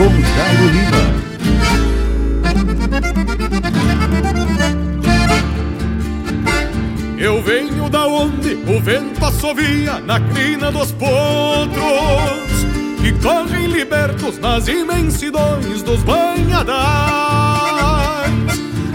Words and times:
com 0.00 0.08
Jairo 0.08 0.66
Lima. 0.72 1.04
Eu 7.18 7.42
venho 7.42 7.90
da 7.90 8.06
onde 8.06 8.54
o 8.66 8.80
vento 8.80 9.22
assovia 9.22 10.00
na 10.00 10.18
crina 10.18 10.72
dos 10.72 10.90
potros 10.92 11.10
que 12.98 13.12
correm 13.22 13.66
libertos 13.66 14.38
nas 14.38 14.68
imensidões 14.68 15.82
dos 15.82 16.02
banhadais. 16.02 16.70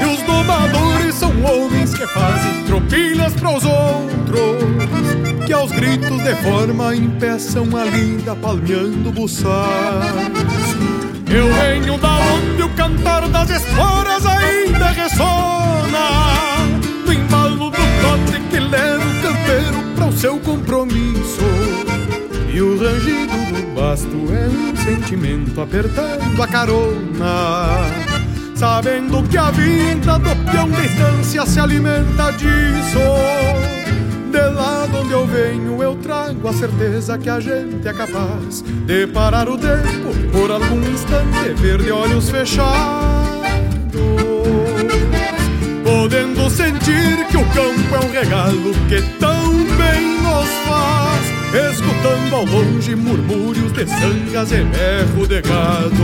E 0.02 0.06
os 0.06 0.24
domadores 0.24 1.14
são 1.14 1.32
homens 1.44 1.94
que 1.94 2.08
fazem 2.08 2.64
tropilhas 2.66 3.34
para 3.36 3.56
os 3.56 3.64
outros, 3.64 5.46
que 5.46 5.54
aos 5.54 5.72
gritos 5.72 6.24
de 6.24 6.36
forma 6.38 6.96
impeçam 6.96 7.68
a 7.78 7.86
linda 7.86 8.36
palmeando 8.36 9.12
buçais. 9.12 10.65
Eu 11.28 11.52
venho 11.54 11.98
da 11.98 12.18
onde 12.18 12.62
o 12.62 12.70
cantar 12.70 13.28
das 13.30 13.50
esporas 13.50 14.26
ainda 14.26 14.90
ressona, 14.90 16.10
no 17.06 17.14
embalo 17.14 17.72
do 17.72 17.78
trote 18.00 18.40
que 18.50 18.60
leva 18.60 19.04
o 19.04 19.22
campeiro 19.22 19.96
para 19.96 20.06
o 20.06 20.14
seu 20.14 20.40
compromisso. 20.40 21.42
E 22.54 22.62
o 22.62 22.78
rangido 22.78 23.38
do 23.52 23.76
basto 23.76 24.16
é 24.34 24.48
um 24.48 24.76
sentimento 24.78 25.60
apertando 25.60 26.42
a 26.42 26.48
carona. 26.48 27.90
Sabendo 28.56 29.22
que 29.28 29.38
a 29.38 29.52
vida 29.52 30.18
do 30.20 30.52
peão 30.52 30.70
da 30.70 30.86
estância 30.86 31.46
se 31.46 31.60
alimenta 31.60 32.32
disso. 32.32 33.85
De 34.36 34.50
lá 34.50 34.86
de 34.86 34.98
onde 34.98 35.14
eu 35.14 35.26
venho, 35.26 35.82
eu 35.82 35.96
trago 35.96 36.46
a 36.50 36.52
certeza 36.52 37.18
que 37.18 37.30
a 37.30 37.40
gente 37.40 37.88
é 37.88 37.94
capaz 37.94 38.62
de 38.86 39.08
parar 39.08 39.48
o 39.48 39.58
tempo 39.58 40.14
por 40.34 40.52
algum 40.52 40.82
instante, 40.92 41.54
ver 41.56 41.82
de 41.82 41.90
olhos 41.90 42.30
fechados. 42.30 42.68
Podendo 45.86 46.50
sentir 46.50 47.26
que 47.32 47.38
o 47.38 47.46
campo 47.46 47.96
é 47.96 48.06
um 48.06 48.12
regalo 48.12 48.74
que 48.90 49.02
tão 49.20 49.54
bem 49.54 50.22
nos 50.22 50.50
faz 50.68 51.72
escutando 51.72 52.36
ao 52.36 52.44
longe 52.44 52.94
murmúrios 52.94 53.72
de 53.72 53.88
sangas 53.88 54.52
e 54.52 54.66
berro 54.66 55.28
de 55.28 55.42
gado. 55.44 56.04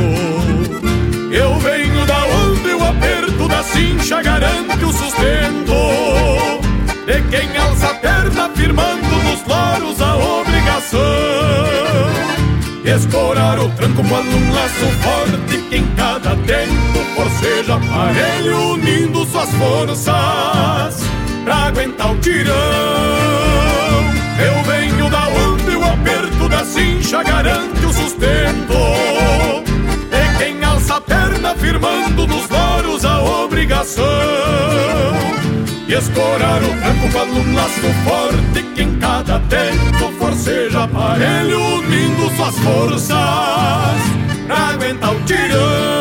Eu 1.34 1.60
venho 1.60 2.06
da 2.06 2.26
onde 2.28 2.70
o 2.76 2.82
aperto 2.82 3.50
da 3.50 3.62
cincha 3.62 4.22
garante 4.22 4.86
o 4.86 4.94
sustento 4.94 6.71
de 7.12 7.22
quem 7.24 7.58
alça 7.58 7.88
a 7.88 7.94
perna 7.96 8.50
firmando 8.56 9.06
nos 9.06 9.44
loros 9.46 10.02
a 10.02 10.16
obrigação. 10.16 11.00
Escorar 12.86 13.60
o 13.60 13.70
tranco 13.72 14.02
quando 14.08 14.34
um 14.34 14.54
laço 14.54 14.86
forte 15.02 15.58
que 15.70 15.76
em 15.76 15.86
cada 15.96 16.36
tempo 16.38 17.00
forceja 17.16 17.76
aparelho 17.76 18.74
unindo 18.74 19.26
suas 19.26 19.50
forças 19.56 21.04
pra 21.44 21.56
aguentar 21.68 22.14
o 22.14 22.18
tirão. 22.20 22.56
Eu 24.40 24.64
venho 24.64 25.10
da 25.10 25.28
onde 25.28 25.76
o 25.76 25.84
aperto 25.84 26.48
da 26.48 26.64
cincha 26.64 27.22
garante 27.24 27.86
o 27.86 27.94
sustento 27.94 29.11
quem 31.08 31.16
alça 31.16 31.50
a 31.50 31.50
perna 31.52 31.56
firmando 31.56 32.28
nos 32.28 32.50
loros 32.50 33.06
a 33.06 33.22
obrigação 33.22 34.04
E 35.88 35.94
escorar 35.94 36.62
o 36.64 36.68
tranco 36.68 37.12
com 37.12 37.40
um 37.40 37.56
laço 37.56 37.82
forte 38.04 38.64
que 38.76 38.84
em 38.84 39.00
cada 39.00 39.40
tempo 39.42 40.12
forceja 40.20 40.84
aparelho 40.84 41.60
unindo 41.60 42.30
suas 42.36 42.58
forças 42.60 43.12
Pra 44.48 44.58
aguentar 44.74 45.14
o 45.16 45.20
tirão 45.22 46.01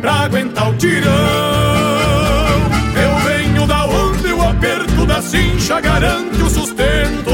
pra 0.00 0.12
aguentar 0.24 0.70
o 0.70 0.74
tirão. 0.74 1.12
Eu 2.94 3.18
venho 3.24 3.66
da 3.66 3.84
onde 3.86 4.32
o 4.32 4.42
aperto 4.48 5.06
da 5.06 5.20
cincha 5.22 5.80
garante 5.80 6.42
o 6.42 6.50
sustento 6.50 7.30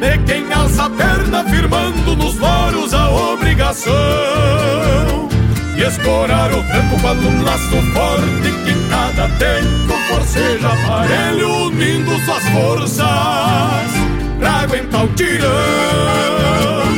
de 0.00 0.18
quem 0.26 0.52
alça 0.52 0.84
a 0.84 0.90
perna 0.90 1.44
firmando 1.44 2.16
nos 2.16 2.36
loros 2.38 2.94
a 2.94 3.10
obrigação. 3.10 3.92
E 5.76 5.82
escorar 5.82 6.52
o 6.52 6.62
tranco 6.64 7.00
quando 7.00 7.28
um 7.28 7.44
laço 7.44 7.82
forte 7.92 8.50
que 8.64 8.88
cada 8.88 9.28
tempo 9.36 9.94
forceja 10.08 10.68
aparelho 10.68 11.66
unindo 11.66 12.18
suas 12.24 12.48
forças 12.48 13.06
pra 14.38 14.52
aguentar 14.62 15.04
o 15.04 15.08
tirão. 15.08 16.97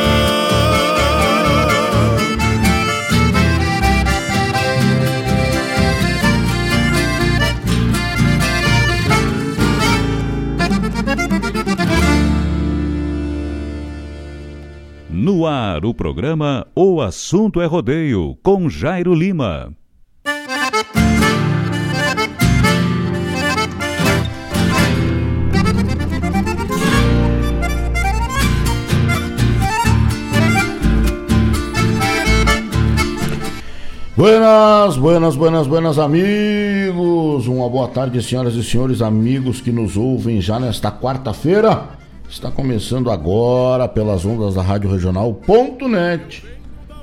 No 15.23 15.45
ar, 15.45 15.85
o 15.85 15.93
programa 15.93 16.65
O 16.75 16.99
Assunto 16.99 17.61
é 17.61 17.67
Rodeio, 17.67 18.35
com 18.41 18.67
Jairo 18.67 19.13
Lima. 19.13 19.71
Buenas, 34.17 34.97
buenas, 34.97 35.35
buenas, 35.35 35.67
buenas, 35.67 35.99
amigos. 35.99 37.45
Uma 37.45 37.69
boa 37.69 37.89
tarde, 37.89 38.23
senhoras 38.23 38.55
e 38.55 38.63
senhores, 38.63 39.03
amigos 39.03 39.61
que 39.61 39.71
nos 39.71 39.95
ouvem 39.95 40.41
já 40.41 40.59
nesta 40.59 40.91
quarta-feira. 40.91 42.00
Está 42.31 42.49
começando 42.49 43.11
agora 43.11 43.89
pelas 43.89 44.23
ondas 44.23 44.55
da 44.55 44.61
Rádio 44.61 44.89
Regional.net. 44.89 46.45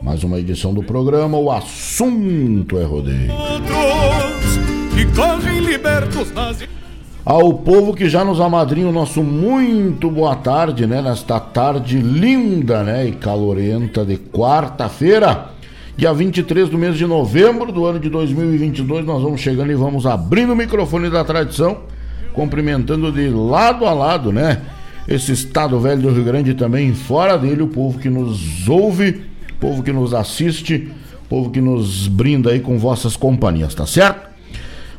Mais 0.03 0.25
uma 0.25 0.39
edição 0.39 0.73
do 0.73 0.83
programa 0.83 1.37
O 1.37 1.51
Assunto 1.51 2.79
é 2.79 2.85
Rodeio. 2.85 3.31
Ao 7.27 7.53
povo 7.53 7.93
que 7.93 8.09
já 8.09 8.25
nos 8.25 8.41
amadrinha 8.41 8.89
o 8.89 8.93
nosso 8.93 9.23
muito 9.23 10.11
boa 10.11 10.35
tarde, 10.35 10.87
né? 10.87 11.03
Nesta 11.03 11.39
tarde 11.39 11.99
linda, 11.99 12.83
né? 12.83 13.07
E 13.07 13.13
calorenta 13.13 14.07
de 14.07 14.17
quarta-feira. 14.17 15.51
Dia 15.95 16.15
23 16.15 16.71
do 16.71 16.79
mês 16.79 16.97
de 16.97 17.07
novembro 17.07 17.71
do 17.71 17.85
ano 17.85 18.01
de 18.01 18.09
2022, 18.09 19.05
nós 19.05 19.23
vamos 19.23 19.43
chegando 19.43 19.71
e 19.71 19.75
vamos 19.75 20.07
abrindo 20.07 20.55
o 20.55 20.57
microfone 20.57 21.11
da 21.11 21.23
tradição, 21.23 21.81
cumprimentando 22.33 23.13
de 23.13 23.29
lado 23.29 23.85
a 23.85 23.93
lado, 23.93 24.33
né? 24.33 24.63
Esse 25.09 25.33
estado 25.33 25.81
velho 25.81 26.03
do 26.03 26.11
Rio 26.11 26.23
Grande 26.23 26.53
também, 26.53 26.93
fora 26.93 27.39
dele, 27.39 27.63
o 27.63 27.69
povo 27.69 27.99
que 27.99 28.11
nos 28.11 28.69
ouve, 28.69 29.23
povo 29.59 29.83
que 29.83 29.91
nos 29.91 30.13
assiste, 30.13 30.93
povo 31.31 31.49
que 31.51 31.63
nos 31.63 32.07
brinda 32.07 32.51
aí 32.51 32.61
com 32.61 32.79
vossas 32.79 33.17
companhias, 33.17 33.75
tá 33.75 33.87
certo? 33.87 34.29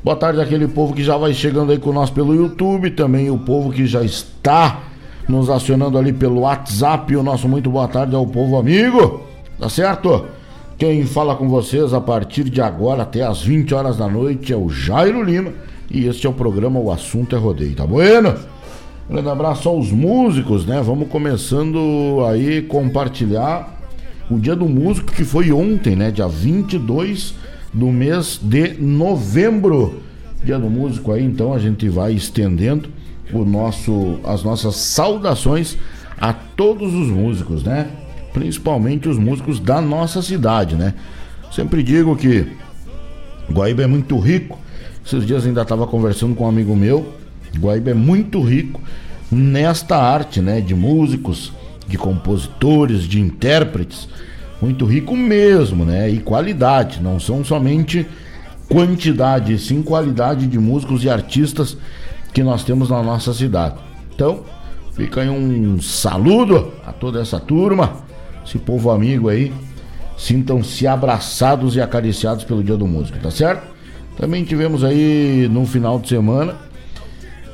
Boa 0.04 0.18
tarde 0.18 0.42
àquele 0.42 0.68
povo 0.68 0.96
que 0.96 1.04
já 1.04 1.16
vai 1.16 1.32
chegando 1.32 1.72
aí 1.72 1.78
com 1.78 1.94
nós 1.94 2.10
pelo 2.10 2.34
YouTube, 2.34 2.90
também 2.90 3.30
o 3.30 3.38
povo 3.38 3.72
que 3.72 3.86
já 3.86 4.02
está 4.02 4.80
nos 5.28 5.48
acionando 5.48 5.96
ali 5.96 6.12
pelo 6.12 6.40
WhatsApp. 6.40 7.16
O 7.16 7.22
nosso 7.22 7.48
muito 7.48 7.70
boa 7.70 7.88
tarde 7.88 8.16
ao 8.16 8.26
povo 8.26 8.58
amigo, 8.58 9.22
tá 9.60 9.70
certo? 9.70 10.26
Quem 10.76 11.06
fala 11.06 11.36
com 11.36 11.48
vocês 11.48 11.94
a 11.94 12.02
partir 12.02 12.46
de 12.46 12.62
agora 12.62 13.04
até 13.04 13.22
as 13.22 13.44
20 13.44 13.76
horas 13.76 13.98
da 13.98 14.08
noite 14.08 14.52
é 14.52 14.58
o 14.58 14.70
Jairo 14.70 15.22
Lima 15.22 15.54
e 15.92 16.08
este 16.08 16.26
é 16.26 16.30
o 16.30 16.34
programa 16.34 16.80
O 16.80 16.92
Assunto 16.92 17.36
é 17.36 17.40
Rodeio, 17.40 17.76
tá 17.76 17.86
bueno? 17.86 18.34
Grande 19.10 19.28
abraço 19.28 19.68
aos 19.68 19.92
músicos, 19.92 20.68
né? 20.68 20.82
Vamos 20.84 21.10
começando 21.10 22.24
aí 22.30 22.62
compartilhar 22.62 23.76
o 24.30 24.38
Dia 24.38 24.56
do 24.56 24.70
Músico 24.70 25.12
que 25.12 25.24
foi 25.24 25.52
ontem, 25.52 25.96
né? 25.96 26.12
Dia 26.12 26.28
22 26.28 27.34
do 27.74 27.88
mês 27.88 28.40
de 28.40 28.76
novembro. 28.80 30.04
Dia 30.44 30.60
do 30.60 30.70
Músico 30.70 31.12
aí, 31.12 31.26
então 31.26 31.52
a 31.52 31.58
gente 31.58 31.90
vai 31.90 32.14
estendendo 32.14 32.90
o 33.34 33.44
nosso 33.44 34.20
as 34.24 34.44
nossas 34.44 34.76
saudações 34.76 35.76
a 36.22 36.32
todos 36.32 36.94
os 36.94 37.08
músicos, 37.08 37.64
né? 37.64 37.90
principalmente 38.32 39.10
os 39.10 39.18
músicos 39.18 39.60
da 39.60 39.82
nossa 39.82 40.22
cidade, 40.22 40.76
né? 40.76 40.94
Sempre 41.52 41.82
digo 41.82 42.16
que 42.16 42.46
Guaíba 43.52 43.82
é 43.82 43.88
muito 43.88 44.20
rico. 44.20 44.60
Esses 45.04 45.26
dias 45.26 45.48
ainda 45.48 45.64
estava 45.64 45.88
conversando 45.88 46.36
com 46.36 46.46
um 46.46 46.48
amigo 46.48 46.76
meu. 46.76 47.19
Guaíba 47.58 47.92
é 47.92 47.94
muito 47.94 48.42
rico 48.42 48.82
nesta 49.32 49.98
arte, 49.98 50.42
né? 50.42 50.62
De 50.62 50.76
músicos, 50.76 51.52
de 51.88 51.98
compositores, 51.98 53.04
de 53.04 53.20
intérpretes. 53.20 54.08
Muito 54.62 54.86
rico 54.86 55.16
mesmo, 55.16 55.86
né? 55.86 56.10
E 56.10 56.20
qualidade. 56.20 57.02
Não 57.02 57.20
são 57.20 57.44
somente 57.44 58.06
quantidade, 58.68 59.58
sim 59.58 59.82
qualidade 59.82 60.46
de 60.46 60.60
músicos 60.60 61.04
e 61.04 61.10
artistas 61.10 61.76
que 62.34 62.44
nós 62.44 62.64
temos 62.64 62.90
na 62.90 63.02
nossa 63.02 63.34
cidade. 63.34 63.76
Então, 64.14 64.44
fica 64.94 65.22
aí 65.22 65.30
um 65.30 65.82
saludo 65.82 66.72
a 66.86 66.92
toda 66.92 67.20
essa 67.20 67.40
turma 67.40 68.08
esse 68.50 68.58
povo 68.58 68.90
amigo 68.90 69.30
aí, 69.30 69.54
sintam-se 70.18 70.88
abraçados 70.88 71.76
e 71.76 71.82
acariciados 71.82 72.44
pelo 72.44 72.64
Dia 72.64 72.76
do 72.76 72.88
Músico, 72.88 73.20
tá 73.20 73.30
certo? 73.30 73.64
Também 74.18 74.44
tivemos 74.44 74.84
aí 74.84 75.48
no 75.52 75.66
final 75.66 76.00
de 76.00 76.10
semana 76.10 76.56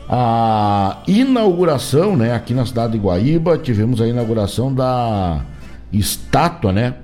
a 0.08 1.02
inauguração, 1.08 2.16
né, 2.16 2.34
aqui 2.34 2.54
na 2.54 2.66
cidade 2.66 2.94
de 2.94 3.00
Guaíba, 3.00 3.58
tivemos 3.58 4.00
a 4.02 4.08
inauguração 4.08 4.74
da 4.74 5.44
estátua, 5.92 6.72
né, 6.72 6.96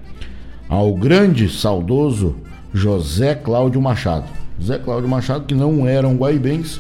ao 0.70 0.94
grande, 0.94 1.50
saudoso 1.50 2.36
José 2.74 3.36
Cláudio 3.36 3.82
Machado. 3.82 4.26
José 4.60 4.78
Cláudio 4.78 5.10
Machado, 5.10 5.46
que 5.46 5.56
não 5.56 5.88
era 5.88 6.08
um 6.08 6.16
guaibense, 6.16 6.80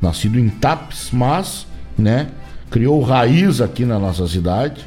nascido 0.00 0.38
em 0.38 0.48
Tapes, 0.48 1.08
mas, 1.10 1.66
né, 1.98 2.28
criou 2.70 3.00
raiz 3.00 3.60
aqui 3.60 3.84
na 3.84 3.98
nossa 3.98 4.28
cidade 4.28 4.84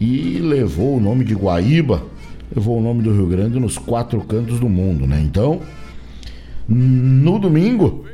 e 0.00 0.38
levou 0.38 0.96
o 0.96 1.00
nome 1.00 1.24
de 1.24 1.34
Guaíba, 1.34 2.02
levou 2.54 2.78
o 2.78 2.82
nome 2.82 3.02
do 3.02 3.12
Rio 3.12 3.26
Grande 3.26 3.60
nos 3.60 3.76
quatro 3.76 4.20
cantos 4.22 4.58
do 4.58 4.68
mundo, 4.68 5.06
né? 5.06 5.20
Então, 5.22 5.60
no 6.66 7.38
domingo, 7.38 8.06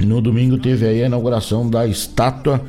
no 0.00 0.20
domingo 0.20 0.58
teve 0.58 0.86
aí 0.86 1.02
a 1.02 1.06
inauguração 1.06 1.68
da 1.68 1.86
estátua 1.86 2.60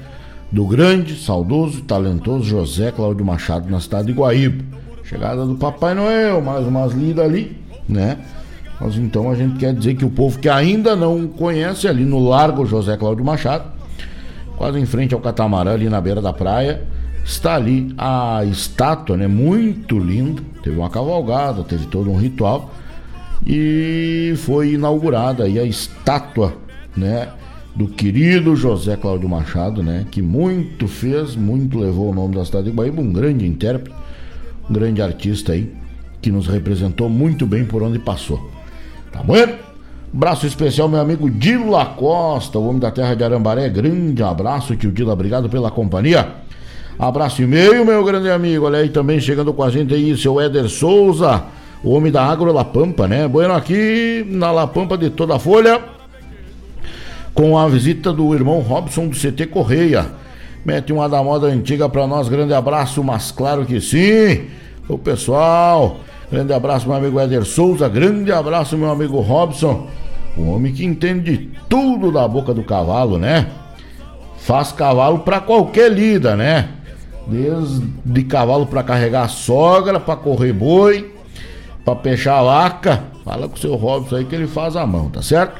do 0.51 0.65
grande, 0.65 1.15
saudoso 1.15 1.79
e 1.79 1.81
talentoso 1.81 2.43
José 2.43 2.91
Cláudio 2.91 3.25
Machado 3.25 3.69
na 3.69 3.79
cidade 3.79 4.07
de 4.07 4.13
Guaíba. 4.13 4.63
Chegada 5.03 5.45
do 5.45 5.55
Papai 5.55 5.93
Noel, 5.93 6.41
mais 6.41 6.65
umas 6.65 6.93
lidas 6.93 7.25
ali, 7.25 7.57
né? 7.87 8.17
Mas 8.79 8.95
então 8.97 9.29
a 9.31 9.35
gente 9.35 9.57
quer 9.57 9.73
dizer 9.73 9.95
que 9.95 10.05
o 10.05 10.09
povo 10.09 10.39
que 10.39 10.49
ainda 10.49 10.95
não 10.95 11.27
conhece 11.27 11.87
ali 11.87 12.03
no 12.03 12.27
Largo 12.27 12.65
José 12.65 12.97
Cláudio 12.97 13.23
Machado, 13.23 13.65
quase 14.55 14.79
em 14.79 14.85
frente 14.85 15.13
ao 15.13 15.19
catamarã 15.19 15.73
ali 15.73 15.89
na 15.89 15.99
beira 15.99 16.21
da 16.21 16.33
praia, 16.33 16.83
está 17.23 17.55
ali 17.55 17.93
a 17.97 18.43
estátua, 18.45 19.17
né? 19.17 19.27
Muito 19.27 19.97
linda. 19.97 20.41
Teve 20.63 20.77
uma 20.77 20.89
cavalgada, 20.89 21.63
teve 21.63 21.85
todo 21.87 22.09
um 22.09 22.17
ritual 22.17 22.71
e 23.45 24.33
foi 24.37 24.73
inaugurada 24.73 25.43
aí 25.43 25.59
a 25.59 25.63
estátua, 25.63 26.53
né? 26.95 27.29
Do 27.75 27.87
querido 27.87 28.55
José 28.55 28.95
Cláudio 28.95 29.27
Machado, 29.27 29.81
né? 29.81 30.05
Que 30.11 30.21
muito 30.21 30.87
fez, 30.87 31.35
muito 31.35 31.79
levou 31.79 32.11
o 32.11 32.13
nome 32.13 32.35
da 32.35 32.45
cidade 32.45 32.69
de 32.69 32.75
Guaíba, 32.75 33.01
um 33.01 33.11
grande 33.11 33.45
intérprete, 33.47 33.95
um 34.69 34.73
grande 34.73 35.01
artista 35.01 35.53
aí, 35.53 35.73
que 36.21 36.31
nos 36.31 36.47
representou 36.47 37.09
muito 37.09 37.45
bem 37.45 37.65
por 37.65 37.81
onde 37.81 37.99
passou. 37.99 38.49
Tá 39.11 39.23
bom? 39.23 39.35
Braço 40.11 40.45
especial, 40.45 40.87
meu 40.87 40.99
amigo 40.99 41.27
Dila 41.27 41.85
Costa, 41.85 42.59
o 42.59 42.67
homem 42.67 42.79
da 42.79 42.91
terra 42.91 43.15
de 43.15 43.23
Arambaré. 43.23 43.67
Grande 43.67 44.21
abraço, 44.21 44.75
tio 44.75 44.91
Dila. 44.91 45.13
Obrigado 45.13 45.49
pela 45.49 45.71
companhia. 45.71 46.43
Abraço 46.99 47.41
e 47.41 47.47
meio, 47.47 47.83
meu 47.83 48.03
grande 48.03 48.29
amigo. 48.29 48.65
Olha 48.65 48.77
aí 48.77 48.89
também 48.89 49.19
chegando 49.19 49.51
com 49.51 49.63
a 49.63 49.71
gente 49.71 49.91
aí, 49.93 50.15
seu 50.15 50.39
Éder 50.39 50.69
Souza, 50.69 51.43
o 51.83 51.89
homem 51.89 52.11
da 52.11 52.23
Agro 52.23 52.53
La 52.53 52.63
Pampa, 52.63 53.07
né? 53.07 53.27
Bueno, 53.27 53.55
aqui 53.55 54.23
na 54.29 54.51
La 54.51 54.67
Pampa 54.67 54.95
de 54.95 55.09
toda 55.09 55.35
a 55.35 55.39
folha, 55.39 55.81
com 57.33 57.57
a 57.57 57.67
visita 57.67 58.13
do 58.13 58.33
irmão 58.33 58.59
Robson 58.59 59.07
do 59.07 59.15
CT 59.15 59.47
Correia. 59.47 60.05
Mete 60.63 60.93
uma 60.93 61.09
da 61.09 61.21
moda 61.21 61.47
antiga 61.47 61.89
pra 61.89 62.07
nós, 62.07 62.29
grande 62.29 62.53
abraço, 62.53 63.03
mas 63.03 63.31
claro 63.31 63.65
que 63.65 63.81
sim. 63.81 64.45
O 64.87 64.97
pessoal, 64.97 65.97
grande 66.31 66.53
abraço, 66.53 66.87
meu 66.87 66.95
amigo 66.95 67.19
Éder 67.19 67.43
Souza, 67.43 67.89
grande 67.89 68.31
abraço, 68.31 68.77
meu 68.77 68.89
amigo 68.89 69.19
Robson, 69.19 69.87
o 70.37 70.51
homem 70.51 70.71
que 70.71 70.85
entende 70.85 71.49
tudo 71.67 72.11
da 72.11 72.27
boca 72.27 72.53
do 72.53 72.63
cavalo, 72.63 73.17
né? 73.17 73.47
Faz 74.37 74.71
cavalo 74.71 75.19
pra 75.19 75.39
qualquer 75.39 75.91
lida, 75.91 76.35
né? 76.35 76.69
Desde 77.27 78.23
cavalo 78.23 78.65
para 78.65 78.83
carregar 78.83 79.29
sogra, 79.29 79.99
para 79.99 80.17
correr 80.17 80.53
boi, 80.53 81.13
para 81.83 81.95
peixar 81.95 82.39
a 82.39 82.43
vaca. 82.43 83.03
Fala 83.23 83.47
com 83.47 83.55
o 83.55 83.59
seu 83.59 83.75
Robson 83.75 84.17
aí 84.17 84.25
que 84.25 84.35
ele 84.35 84.47
faz 84.47 84.75
a 84.75 84.85
mão, 84.85 85.09
tá 85.09 85.21
certo? 85.21 85.59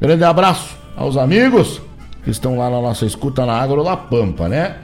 Grande 0.00 0.24
abraço 0.24 0.78
aos 0.98 1.16
amigos 1.16 1.80
que 2.24 2.30
estão 2.30 2.58
lá 2.58 2.68
na 2.68 2.80
nossa 2.82 3.06
escuta 3.06 3.46
na 3.46 3.54
Agro 3.54 3.82
La 3.82 3.96
Pampa, 3.96 4.48
né? 4.48 4.76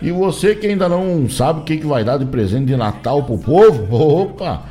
E 0.00 0.10
você 0.10 0.54
que 0.54 0.66
ainda 0.66 0.88
não 0.88 1.28
sabe 1.28 1.60
o 1.60 1.62
que, 1.64 1.76
que 1.76 1.86
vai 1.86 2.02
dar 2.02 2.16
de 2.16 2.24
presente 2.24 2.66
de 2.66 2.76
Natal 2.76 3.22
pro 3.22 3.36
povo, 3.38 3.86
opa! 3.94 4.62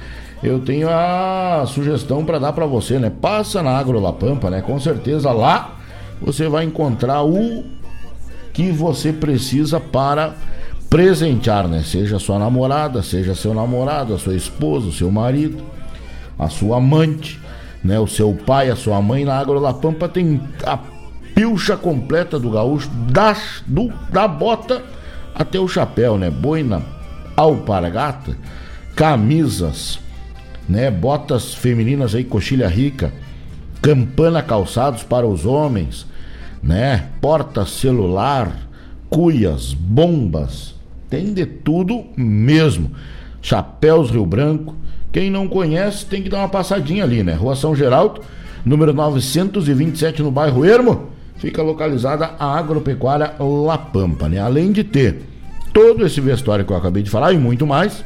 Eu 0.42 0.60
tenho 0.60 0.88
a 0.90 1.66
sugestão 1.68 2.24
para 2.24 2.40
dar 2.40 2.54
para 2.54 2.66
você, 2.66 3.00
né? 3.00 3.12
Passa 3.22 3.62
na 3.62 3.78
Agro 3.78 4.00
La 4.00 4.14
Pampa, 4.14 4.50
né? 4.50 4.62
Com 4.62 4.80
certeza 4.80 5.32
lá 5.32 5.76
você 6.20 6.48
vai 6.48 6.66
encontrar 6.66 7.24
o 7.24 7.64
que 8.54 8.72
você 8.72 9.14
precisa 9.14 9.80
para 9.80 10.34
presentear, 10.90 11.68
né? 11.68 11.84
Seja 11.84 12.18
sua 12.18 12.40
namorada, 12.40 13.04
seja 13.04 13.36
seu 13.36 13.54
namorado, 13.54 14.14
a 14.14 14.18
sua 14.18 14.36
esposa, 14.36 14.88
o 14.88 14.94
seu 14.94 15.12
marido, 15.12 15.64
a 16.40 16.50
sua 16.50 16.78
amante, 16.78 17.40
né? 17.84 18.00
O 18.00 18.08
seu 18.08 18.34
pai, 18.34 18.70
a 18.70 18.76
sua 18.76 19.02
mãe. 19.02 19.26
Na 19.26 19.38
Água 19.38 19.60
da 19.60 19.74
Pampa 19.74 20.08
tem 20.08 20.42
a 20.64 20.78
pilcha 21.36 21.78
completa 21.78 22.40
do 22.40 22.50
gaúcho, 22.50 22.90
da, 23.12 23.36
do, 23.66 23.94
da 24.12 24.28
bota 24.28 24.84
até 25.36 25.60
o 25.60 25.68
chapéu, 25.68 26.18
né? 26.18 26.30
Boina, 26.30 26.82
alpargata, 27.36 28.36
camisas, 28.96 30.00
né? 30.68 30.90
Botas 30.90 31.54
femininas 31.54 32.16
aí, 32.16 32.24
coxilha 32.24 32.68
rica, 32.68 33.14
campana 33.82 34.42
calçados 34.42 35.04
para 35.04 35.28
os 35.28 35.46
homens, 35.46 36.08
né? 36.62 37.10
Porta 37.22 37.66
celular, 37.66 38.52
cuias, 39.10 39.74
bombas, 39.74 40.76
tem 41.10 41.34
de 41.34 41.46
tudo 41.46 42.04
mesmo. 42.18 42.92
Chapéus 43.42 44.10
Rio 44.10 44.26
Branco, 44.26 44.76
Quem 45.12 45.30
não 45.30 45.48
conhece 45.48 46.06
tem 46.06 46.22
que 46.22 46.30
dar 46.30 46.40
uma 46.40 46.50
passadinha 46.50 47.04
ali, 47.04 47.24
né? 47.24 47.34
Rua 47.34 47.56
São 47.56 47.76
Geraldo, 47.76 48.22
número 48.66 48.94
927 48.94 50.22
no 50.22 50.32
bairro 50.32 50.66
Ermo, 50.66 51.10
fica 51.38 51.62
localizada 51.62 52.32
a 52.38 52.58
agropecuária 52.58 53.34
La 53.40 53.78
Pampa, 53.78 54.28
né? 54.28 54.40
Além 54.40 54.72
de 54.72 54.84
ter 54.84 55.22
todo 55.74 56.06
esse 56.06 56.20
vestuário 56.20 56.66
que 56.66 56.72
eu 56.72 56.78
acabei 56.78 57.04
de 57.04 57.10
falar 57.10 57.34
e 57.34 57.38
muito 57.38 57.66
mais, 57.66 58.04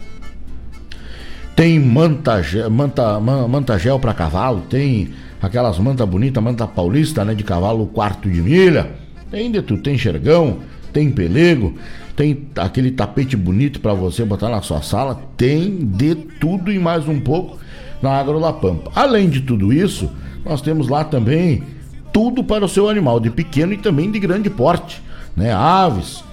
tem 1.55 1.79
manta, 1.79 2.41
manta, 2.69 3.19
manta 3.19 3.77
gel 3.77 3.99
para 3.99 4.13
cavalo, 4.13 4.61
tem 4.69 5.13
aquelas 5.41 5.77
manta 5.79 6.05
bonita, 6.05 6.39
manta 6.39 6.67
paulista, 6.67 7.25
né, 7.25 7.33
de 7.33 7.43
cavalo 7.43 7.87
quarto 7.87 8.29
de 8.29 8.41
milha. 8.41 8.91
Tem 9.29 9.51
de 9.51 9.61
tudo, 9.61 9.81
tem 9.81 9.97
xergão, 9.97 10.59
tem 10.91 11.11
pelego, 11.11 11.75
tem 12.15 12.47
aquele 12.57 12.91
tapete 12.91 13.35
bonito 13.35 13.79
para 13.79 13.93
você 13.93 14.23
botar 14.23 14.49
na 14.49 14.61
sua 14.61 14.81
sala, 14.81 15.21
tem 15.37 15.77
de 15.85 16.15
tudo 16.15 16.71
e 16.71 16.77
mais 16.77 17.07
um 17.07 17.19
pouco 17.19 17.57
na 18.01 18.11
Agro 18.11 18.39
La 18.39 18.53
Pampa. 18.53 18.91
Além 18.95 19.29
de 19.29 19.41
tudo 19.41 19.71
isso, 19.71 20.09
nós 20.45 20.61
temos 20.61 20.87
lá 20.87 21.03
também 21.03 21.63
tudo 22.11 22.43
para 22.43 22.65
o 22.65 22.69
seu 22.69 22.89
animal, 22.89 23.19
de 23.19 23.29
pequeno 23.29 23.73
e 23.73 23.77
também 23.77 24.11
de 24.11 24.19
grande 24.19 24.49
porte, 24.49 25.01
né? 25.35 25.53
Aves, 25.53 26.23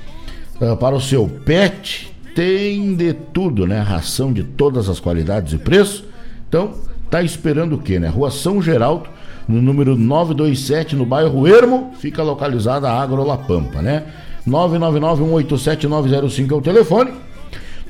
uh, 0.61 0.77
para 0.77 0.97
o 0.97 1.01
seu 1.01 1.29
pet, 1.29 2.13
tem 2.35 2.95
de 2.95 3.13
tudo, 3.13 3.67
né? 3.67 3.81
Ração 3.81 4.33
de 4.33 4.43
todas 4.43 4.89
as 4.89 4.99
qualidades 4.99 5.53
e 5.53 5.59
preços. 5.59 6.05
Então, 6.49 6.75
tá 7.11 7.23
esperando 7.23 7.77
o 7.77 7.79
quê, 7.79 7.99
né? 7.99 8.09
Rua 8.09 8.31
São 8.31 8.61
Geraldo, 8.61 9.09
no 9.47 9.63
número 9.63 9.97
927, 9.97 10.97
no 10.97 11.07
bairro 11.07 11.47
Ermo, 11.47 11.93
fica 11.99 12.23
localizada 12.23 12.89
a 12.91 13.01
Agro 13.01 13.25
La 13.25 13.39
Pampa, 13.39 13.81
né? 13.81 14.05
999-187-905 14.49 16.51
é 16.51 16.55
o 16.55 16.61
telefone. 16.61 17.13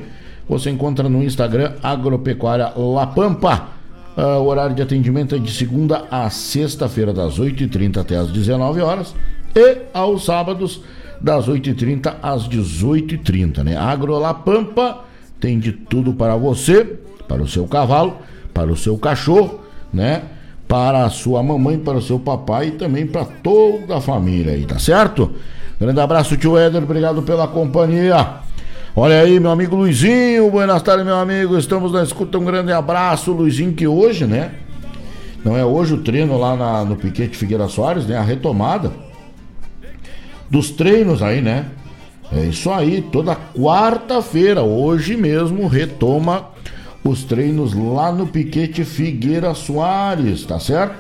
Você 0.48 0.70
encontra 0.70 1.10
no 1.10 1.24
Instagram 1.24 1.74
Agropecuária 1.82 2.72
La 2.76 3.08
Pampa. 3.08 3.70
Uh, 4.16 4.40
o 4.40 4.46
horário 4.46 4.76
de 4.76 4.82
atendimento 4.82 5.36
é 5.36 5.40
de 5.40 5.52
segunda 5.52 6.06
a 6.10 6.30
sexta-feira, 6.30 7.12
das 7.12 7.38
8h30 7.38 7.98
até 7.98 8.16
as 8.16 8.32
19 8.32 8.80
horas 8.80 9.14
e 9.54 9.80
aos 9.94 10.24
sábados, 10.26 10.82
das 11.20 11.50
8h30 11.50 12.16
às 12.22 12.48
18h30. 12.48 13.64
Né? 13.64 13.76
Agro 13.76 14.18
La 14.18 14.34
Pampa 14.34 15.04
tem 15.40 15.60
de 15.60 15.72
tudo 15.72 16.14
para 16.14 16.36
você, 16.36 16.84
para 17.28 17.42
o 17.42 17.48
seu 17.48 17.68
cavalo, 17.68 18.18
para 18.54 18.72
o 18.72 18.78
seu 18.78 18.98
cachorro, 18.98 19.60
né? 19.94 20.24
Para 20.68 21.06
a 21.06 21.10
sua 21.10 21.44
mamãe, 21.44 21.78
para 21.78 21.98
o 21.98 22.02
seu 22.02 22.20
papai 22.20 22.68
e 22.68 22.72
também 22.72 23.06
para 23.06 23.26
toda 23.26 23.98
a 23.98 24.02
família 24.02 24.54
aí, 24.54 24.66
tá 24.66 24.80
certo? 24.80 25.32
Grande 25.80 26.00
abraço, 26.00 26.38
tio 26.38 26.58
Éder, 26.58 26.84
obrigado 26.84 27.22
pela 27.22 27.48
companhia. 27.48 28.46
Olha 28.96 29.22
aí, 29.22 29.40
meu 29.40 29.52
amigo 29.52 29.76
Luizinho, 29.76 30.50
buenas 30.50 30.82
tardes, 30.82 31.06
meu 31.06 31.18
amigo, 31.18 31.58
estamos 31.58 31.92
na 31.92 32.02
escuta, 32.02 32.38
um 32.38 32.46
grande 32.46 32.72
abraço, 32.72 33.32
Luizinho, 33.32 33.74
que 33.74 33.86
hoje, 33.86 34.26
né? 34.26 34.52
Não 35.44 35.56
é 35.56 35.64
hoje 35.64 35.94
o 35.94 35.98
treino 35.98 36.38
lá 36.40 36.56
na, 36.56 36.86
no 36.86 36.96
Piquete 36.96 37.38
Figueira 37.38 37.68
Soares, 37.68 38.08
né? 38.08 38.18
A 38.18 38.24
retomada 38.24 38.92
dos 40.50 40.72
treinos 40.72 41.22
aí, 41.22 41.42
né? 41.42 41.66
É 42.32 42.40
isso 42.46 42.72
aí, 42.72 43.02
toda 43.02 43.36
quarta-feira, 43.36 44.64
hoje 44.64 45.16
mesmo, 45.16 45.68
retoma 45.68 46.55
os 47.06 47.24
treinos 47.24 47.74
lá 47.76 48.12
no 48.12 48.26
Piquete 48.26 48.84
Figueira 48.84 49.54
Soares, 49.54 50.44
tá 50.44 50.60
certo? 50.60 50.96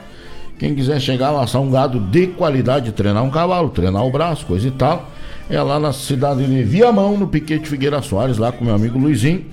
Quem 0.60 0.76
quiser 0.76 1.02
chegar 1.02 1.32
lá, 1.32 1.44
assar 1.44 1.62
um 1.62 1.72
gado 1.72 2.00
de 2.00 2.28
qualidade, 2.28 2.92
treinar 2.92 3.24
um 3.24 3.32
cavalo, 3.32 3.70
treinar 3.70 4.06
o 4.06 4.12
braço, 4.12 4.46
coisa 4.46 4.68
e 4.68 4.72
tal, 4.72 5.10
é 5.50 5.60
lá 5.62 5.80
na 5.80 5.92
cidade 5.92 6.46
de 6.46 6.64
Viamão, 6.64 7.18
no 7.18 7.28
Piquete 7.28 7.68
Figueira 7.68 8.02
Soares, 8.04 8.38
lá 8.38 8.52
com 8.52 8.64
meu 8.64 8.76
amigo 8.76 9.00
Luizinho, 9.00 9.46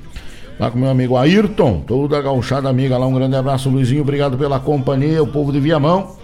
lá 0.61 0.71
com 0.71 0.79
meu 0.79 0.91
amigo 0.91 1.17
Ayrton, 1.17 1.81
toda 1.87 2.19
a 2.19 2.23
gauchada 2.23 2.69
amiga 2.69 2.99
lá, 2.99 3.07
um 3.07 3.15
grande 3.15 3.35
abraço, 3.35 3.71
Luizinho, 3.71 4.03
obrigado 4.03 4.37
pela 4.37 4.61
companhia, 4.61 5.23
o 5.23 5.27
povo 5.27 5.51
de 5.53 5.59
Viamão. 5.59 6.17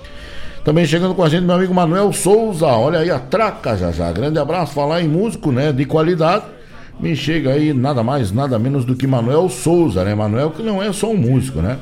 Também 0.63 0.85
chegando 0.85 1.15
com 1.15 1.23
a 1.23 1.29
gente, 1.31 1.45
meu 1.45 1.55
amigo 1.55 1.73
Manuel 1.73 2.13
Souza, 2.13 2.67
olha 2.67 2.99
aí 2.99 3.11
a 3.11 3.19
traca 3.19 3.77
já 3.79 3.91
já, 3.91 4.13
grande 4.13 4.39
abraço, 4.39 4.75
falar 4.75 5.01
em 5.01 5.09
músico, 5.09 5.51
né, 5.51 5.73
de 5.73 5.87
qualidade 5.87 6.58
me 7.01 7.15
chega 7.15 7.53
aí 7.53 7.73
nada 7.73 8.03
mais, 8.03 8.33
nada 8.33 8.59
menos 8.59 8.85
do 8.85 8.97
que 8.97 9.07
Manuel 9.07 9.49
Souza, 9.49 10.05
né? 10.05 10.15
Manuel 10.15 10.51
que 10.51 10.63
não 10.63 10.83
é 10.83 10.93
só 10.93 11.11
um 11.11 11.17
músico, 11.17 11.61
né? 11.61 11.79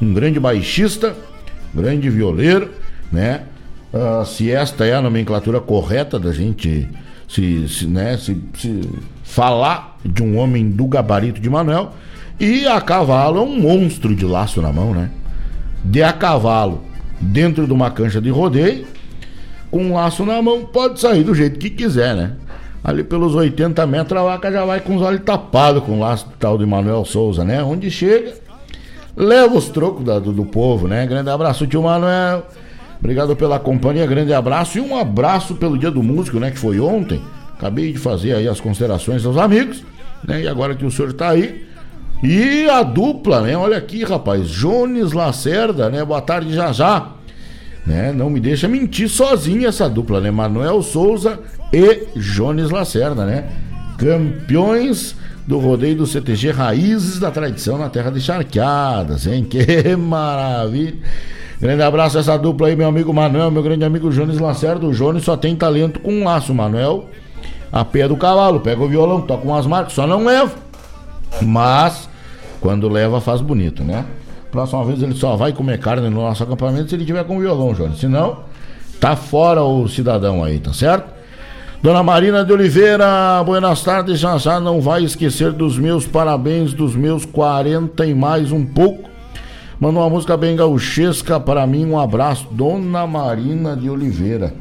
Um 0.00 0.12
grande 0.12 0.38
baixista, 0.38 1.16
grande 1.74 2.08
violeiro, 2.08 2.70
né? 3.10 3.42
Uh, 3.92 4.24
se 4.24 4.50
esta 4.50 4.84
é 4.84 4.94
a 4.94 5.00
nomenclatura 5.00 5.60
correta 5.60 6.18
da 6.18 6.32
gente 6.32 6.88
se, 7.28 7.68
se, 7.68 7.86
né, 7.86 8.16
se, 8.18 8.40
se 8.54 8.88
falar 9.22 9.98
de 10.04 10.22
um 10.22 10.38
homem 10.38 10.68
do 10.68 10.86
gabarito 10.86 11.40
de 11.40 11.50
Manuel, 11.50 11.92
e 12.38 12.66
a 12.66 12.80
cavalo 12.80 13.38
é 13.38 13.42
um 13.42 13.58
monstro 13.58 14.14
de 14.14 14.24
laço 14.24 14.60
na 14.60 14.72
mão, 14.72 14.92
né? 14.92 15.10
De 15.84 16.02
a 16.02 16.12
cavalo 16.12 16.82
dentro 17.20 17.66
de 17.66 17.72
uma 17.72 17.90
cancha 17.90 18.20
de 18.20 18.28
rodeio, 18.28 18.86
com 19.70 19.84
um 19.84 19.94
laço 19.94 20.24
na 20.24 20.40
mão, 20.42 20.64
pode 20.64 21.00
sair 21.00 21.24
do 21.24 21.34
jeito 21.34 21.58
que 21.58 21.70
quiser, 21.70 22.14
né? 22.14 22.32
Ali 22.86 23.02
pelos 23.02 23.34
80 23.34 23.84
metros 23.84 24.20
a 24.20 24.22
vaca 24.22 24.52
já 24.52 24.64
vai 24.64 24.78
com 24.78 24.94
os 24.94 25.02
olhos 25.02 25.22
tapados 25.24 25.82
com 25.82 25.96
o 25.96 25.98
laço 25.98 26.28
do 26.28 26.34
tal 26.38 26.56
de 26.56 26.64
Manuel 26.64 27.04
Souza, 27.04 27.44
né? 27.44 27.60
Onde 27.60 27.90
chega, 27.90 28.32
leva 29.16 29.56
os 29.56 29.68
trocos 29.68 30.04
da, 30.04 30.20
do, 30.20 30.32
do, 30.32 30.44
povo, 30.44 30.86
né? 30.86 31.04
Grande 31.04 31.28
abraço, 31.28 31.66
tio 31.66 31.82
Manuel. 31.82 32.46
Obrigado 33.00 33.34
pela 33.34 33.58
companhia, 33.58 34.06
grande 34.06 34.32
abraço 34.32 34.78
e 34.78 34.80
um 34.80 34.96
abraço 34.96 35.56
pelo 35.56 35.76
Dia 35.76 35.90
do 35.90 36.00
Músico, 36.00 36.38
né? 36.38 36.52
Que 36.52 36.58
foi 36.60 36.78
ontem. 36.78 37.20
Acabei 37.58 37.92
de 37.92 37.98
fazer 37.98 38.34
aí 38.34 38.46
as 38.46 38.60
considerações 38.60 39.26
aos 39.26 39.36
amigos, 39.36 39.82
né? 40.22 40.42
E 40.42 40.48
agora 40.48 40.76
que 40.76 40.86
o 40.86 40.90
senhor 40.90 41.12
tá 41.12 41.30
aí. 41.30 41.66
E 42.22 42.70
a 42.70 42.84
dupla, 42.84 43.40
né? 43.40 43.56
Olha 43.56 43.78
aqui, 43.78 44.04
rapaz. 44.04 44.48
Jones 44.48 45.10
Lacerda, 45.10 45.90
né? 45.90 46.04
Boa 46.04 46.22
tarde, 46.22 46.54
já 46.54 46.70
já 46.70 47.16
né? 47.86 48.12
Não 48.12 48.28
me 48.28 48.40
deixa 48.40 48.66
mentir 48.66 49.08
sozinho 49.08 49.66
essa 49.66 49.88
dupla, 49.88 50.20
né? 50.20 50.30
Manuel 50.30 50.82
Souza 50.82 51.38
e 51.72 52.06
Jones 52.16 52.70
Lacerda, 52.70 53.24
né? 53.24 53.44
Campeões 53.98 55.16
do 55.46 55.58
rodeio 55.58 55.96
do 55.96 56.06
CTG 56.06 56.50
Raízes 56.50 57.18
da 57.18 57.30
Tradição 57.30 57.78
na 57.78 57.88
terra 57.88 58.10
de 58.10 58.20
charqueadas, 58.20 59.26
hein? 59.26 59.44
Que 59.44 59.96
maravilha! 59.96 60.96
Grande 61.60 61.82
abraço 61.82 62.18
a 62.18 62.20
essa 62.20 62.36
dupla 62.36 62.68
aí, 62.68 62.76
meu 62.76 62.86
amigo 62.86 63.14
Manuel, 63.14 63.50
meu 63.50 63.62
grande 63.62 63.84
amigo 63.84 64.10
Jones 64.10 64.38
Lacerda. 64.38 64.86
O 64.86 64.92
Jones 64.92 65.24
só 65.24 65.36
tem 65.36 65.56
talento 65.56 66.00
com 66.00 66.12
um 66.12 66.24
laço, 66.24 66.54
Manuel. 66.54 67.06
A 67.72 67.84
pé 67.84 68.06
do 68.06 68.16
cavalo, 68.16 68.60
pega 68.60 68.82
o 68.82 68.88
violão, 68.88 69.22
toca 69.22 69.46
umas 69.46 69.66
marcas, 69.66 69.94
só 69.94 70.06
não 70.06 70.24
leva. 70.24 70.52
Mas, 71.40 72.08
quando 72.60 72.88
leva, 72.88 73.20
faz 73.20 73.40
bonito, 73.40 73.82
né? 73.82 74.04
Próxima 74.50 74.84
vez 74.84 75.02
ele 75.02 75.14
só 75.14 75.34
vai 75.34 75.52
comer 75.52 75.78
carne 75.78 76.10
no 76.10 76.22
nosso 76.22 76.42
acampamento 76.42 76.90
se 76.90 76.94
ele 76.94 77.04
tiver 77.04 77.24
com 77.24 77.40
violão, 77.40 77.72
Jones. 77.72 77.98
Senão, 77.98 78.40
tá 79.00 79.16
fora 79.16 79.62
o 79.62 79.88
cidadão 79.88 80.44
aí, 80.44 80.58
tá 80.58 80.72
certo? 80.74 81.15
Dona 81.82 82.02
Marina 82.02 82.44
de 82.44 82.52
Oliveira, 82.52 83.42
buenas 83.44 83.82
tardes. 83.82 84.18
Já 84.18 84.38
já 84.38 84.58
não 84.58 84.80
vai 84.80 85.04
esquecer 85.04 85.52
dos 85.52 85.78
meus 85.78 86.06
parabéns, 86.06 86.72
dos 86.72 86.96
meus 86.96 87.24
40 87.24 88.06
e 88.06 88.14
mais 88.14 88.50
um 88.50 88.64
pouco. 88.64 89.08
Mandou 89.78 90.02
uma 90.02 90.10
música 90.10 90.36
bem 90.36 90.56
gauchesca 90.56 91.38
para 91.38 91.66
mim. 91.66 91.84
Um 91.86 91.98
abraço, 91.98 92.48
Dona 92.50 93.06
Marina 93.06 93.76
de 93.76 93.90
Oliveira. 93.90 94.54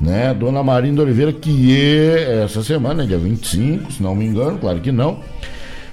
Né? 0.00 0.34
Dona 0.34 0.62
Marina 0.62 0.96
de 0.96 1.00
Oliveira, 1.00 1.32
que 1.32 1.76
é 1.76 2.44
essa 2.44 2.62
semana, 2.62 3.06
dia 3.06 3.18
25, 3.18 3.92
se 3.92 4.02
não 4.02 4.14
me 4.14 4.26
engano, 4.26 4.58
claro 4.58 4.80
que 4.80 4.92
não 4.92 5.20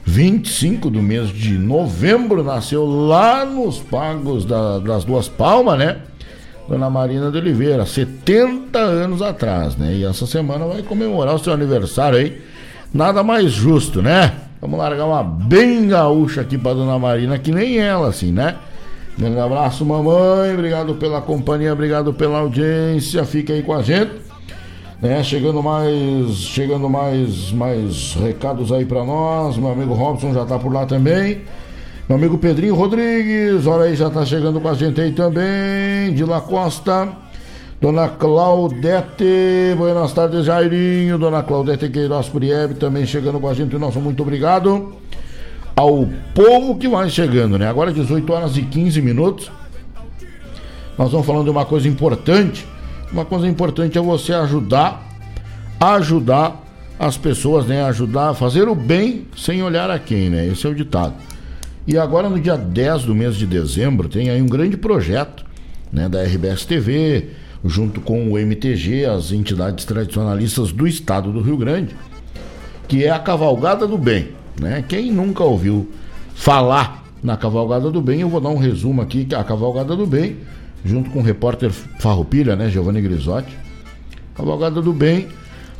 25 0.10 0.89
do 0.89 1.04
mês 1.04 1.30
de 1.30 1.58
novembro, 1.58 2.44
nasceu 2.44 2.84
lá 2.84 3.46
nos 3.46 3.78
Pagos 3.78 4.44
da, 4.44 4.80
das 4.80 5.04
Duas 5.06 5.28
Palmas, 5.28 5.78
né? 5.78 5.98
Dona 6.70 6.88
Marina 6.88 7.32
de 7.32 7.38
Oliveira, 7.40 7.84
70 7.84 8.78
anos 8.78 9.24
atrás, 9.24 9.76
né? 9.76 9.96
E 9.96 10.06
essa 10.06 10.28
semana 10.28 10.66
vai 10.68 10.84
comemorar 10.84 11.34
o 11.34 11.40
seu 11.40 11.52
aniversário 11.52 12.20
aí. 12.20 12.40
Nada 12.94 13.24
mais 13.24 13.52
justo, 13.52 14.04
né? 14.04 14.34
Vamos 14.62 14.78
largar 14.78 15.06
uma 15.06 15.24
bem 15.24 15.88
gaúcha 15.88 16.42
aqui 16.42 16.60
pra 16.60 16.76
Dona 16.76 17.00
Marina, 17.00 17.40
que 17.40 17.52
nem 17.52 17.80
ela, 17.80 18.10
assim, 18.10 18.32
né? 18.32 18.56
Grande 19.18 19.40
abraço, 19.40 19.84
mamãe. 19.84 20.54
Obrigado 20.54 20.94
pela 20.94 21.20
companhia, 21.22 21.74
obrigado 21.74 22.14
pela 22.14 22.38
audiência. 22.38 23.26
Fica 23.26 23.52
aí 23.52 23.64
com 23.64 23.74
a 23.74 23.82
gente. 23.82 24.12
Né? 25.02 25.24
Chegando 25.24 25.64
mais, 25.64 26.36
chegando 26.36 26.88
mais, 26.88 27.52
mais 27.52 28.14
recados 28.14 28.72
aí 28.72 28.86
para 28.86 29.04
nós. 29.04 29.58
Meu 29.58 29.72
amigo 29.72 29.94
Robson 29.94 30.34
já 30.34 30.46
tá 30.46 30.60
por 30.60 30.72
lá 30.72 30.86
também. 30.86 31.42
Meu 32.10 32.18
amigo 32.18 32.38
Pedrinho 32.39 32.74
Rodrigues, 32.74 33.68
olha 33.68 33.84
aí, 33.84 33.96
já 33.96 34.10
tá 34.10 34.25
chegando 34.25 34.60
com 34.60 34.68
a 34.68 34.74
gente 34.74 35.00
aí 35.00 35.12
também. 35.12 36.12
De 36.13 36.25
La 36.25 36.42
Costa. 36.42 37.08
Dona 37.80 38.10
Claudete, 38.10 39.75
buenas 39.78 40.12
tardes, 40.12 40.44
Jairinho. 40.44 41.18
Dona 41.18 41.44
Claudete 41.44 41.88
Queiroz 41.88 42.28
Priebe 42.28 42.74
também 42.74 43.06
chegando 43.06 43.39
com 43.39 43.48
a 43.48 43.54
gente. 43.54 43.78
Nosso 43.78 44.01
muito 44.01 44.24
obrigado 44.24 44.96
ao 45.75 46.06
povo 46.34 46.78
que 46.78 46.88
vai 46.88 47.10
chegando, 47.10 47.58
né? 47.58 47.70
Agora 47.70 47.94
18 47.94 48.34
horas 48.34 48.58
e 48.58 48.63
15 48.63 49.01
minutos. 49.01 49.51
Nós 50.98 51.12
vamos 51.12 51.25
falando 51.25 51.46
de 51.46 51.51
uma 51.51 51.63
coisa 51.63 51.88
importante 51.88 52.68
uma 53.12 53.25
coisa 53.25 53.48
importante 53.48 53.98
é 53.98 54.01
você 54.01 54.34
ajudar, 54.34 55.04
ajudar 55.80 56.63
as 57.00 57.18
pessoas, 57.18 57.66
né, 57.66 57.84
ajudar 57.86 58.30
a 58.30 58.34
fazer 58.34 58.68
o 58.68 58.75
bem 58.75 59.25
sem 59.36 59.63
olhar 59.63 59.89
a 59.89 59.98
quem, 59.98 60.30
né? 60.30 60.46
Esse 60.46 60.68
é 60.68 60.70
o 60.70 60.75
ditado. 60.75 61.16
E 61.89 61.98
agora 61.98 62.29
no 62.29 62.39
dia 62.39 62.55
10 62.55 63.05
do 63.05 63.15
mês 63.15 63.36
de 63.36 63.48
dezembro 63.48 64.08
tem 64.08 64.29
aí 64.29 64.39
um 64.39 64.46
grande 64.46 64.77
projeto, 64.77 65.43
né, 65.91 66.08
da 66.08 66.22
RBS 66.22 66.63
TV, 66.63 67.29
junto 67.65 68.00
com 68.00 68.31
o 68.31 68.38
MTG, 68.38 69.05
as 69.05 69.31
entidades 69.31 69.86
tradicionalistas 69.86 70.72
do 70.72 70.86
estado 70.86 71.31
do 71.31 71.41
Rio 71.41 71.58
Grande, 71.58 71.96
que 72.88 73.03
é 73.03 73.10
a 73.10 73.17
Cavalgada 73.17 73.88
do 73.88 73.98
Bem, 73.98 74.27
né? 74.62 74.86
Quem 74.88 75.12
nunca 75.12 75.43
ouviu 75.43 75.89
falar 76.36 77.05
na 77.24 77.36
Cavalgada 77.36 77.89
do 77.89 78.03
Bem, 78.03 78.22
eu 78.22 78.29
vou 78.29 78.39
dar 78.39 78.50
um 78.50 78.60
resumo 78.60 79.01
aqui, 79.01 79.25
que 79.25 79.34
a 79.34 79.43
Cavalgada 79.43 79.96
do 79.96 80.05
Bem, 80.05 80.38
junto 80.86 81.10
com 81.10 81.17
o 81.17 81.24
repórter 81.24 81.72
Farroupilha, 81.72 82.55
né, 82.55 82.69
Giovanni 82.69 83.01
Grisotti. 83.01 83.58
Cavalgada 84.36 84.79
do 84.79 84.93
Bem 84.93 85.27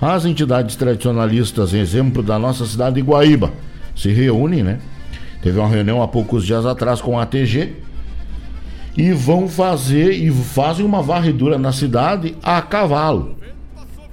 as 0.02 0.26
entidades 0.26 0.76
tradicionalistas, 0.76 1.72
exemplo 1.72 2.24
da 2.24 2.40
nossa 2.40 2.66
cidade 2.66 2.96
de 2.96 3.02
Guaíba, 3.04 3.54
se 3.96 4.10
reúnem, 4.10 4.64
né? 4.64 4.80
Teve 5.42 5.60
uma 5.60 5.68
reunião 5.68 6.02
há 6.02 6.08
poucos 6.08 6.46
dias 6.46 6.66
atrás 6.66 7.02
com 7.02 7.18
a 7.18 7.24
ATG 7.24 7.74
e 8.98 9.12
vão 9.14 9.48
fazer 9.48 10.12
e 10.12 10.30
fazem 10.32 10.86
uma 10.86 11.02
varredura 11.02 11.58
na 11.58 11.72
cidade 11.72 12.36
a 12.44 12.62
cavalo, 12.62 13.38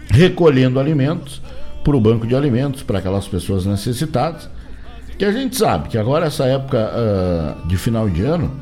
recolhendo 0.09 0.78
alimentos 0.78 1.42
para 1.83 1.97
o 1.97 2.00
banco 2.00 2.26
de 2.26 2.35
alimentos 2.37 2.83
para 2.83 2.99
aquelas 2.99 3.26
pessoas 3.26 3.66
necessitadas. 3.66 4.49
Que 5.18 5.25
a 5.25 5.33
gente 5.33 5.56
sabe 5.56 5.88
que 5.88 5.97
agora 5.97 6.26
essa 6.26 6.45
época 6.45 6.90
uh, 6.92 7.66
de 7.66 7.76
final 7.76 8.09
de 8.09 8.23
ano, 8.23 8.52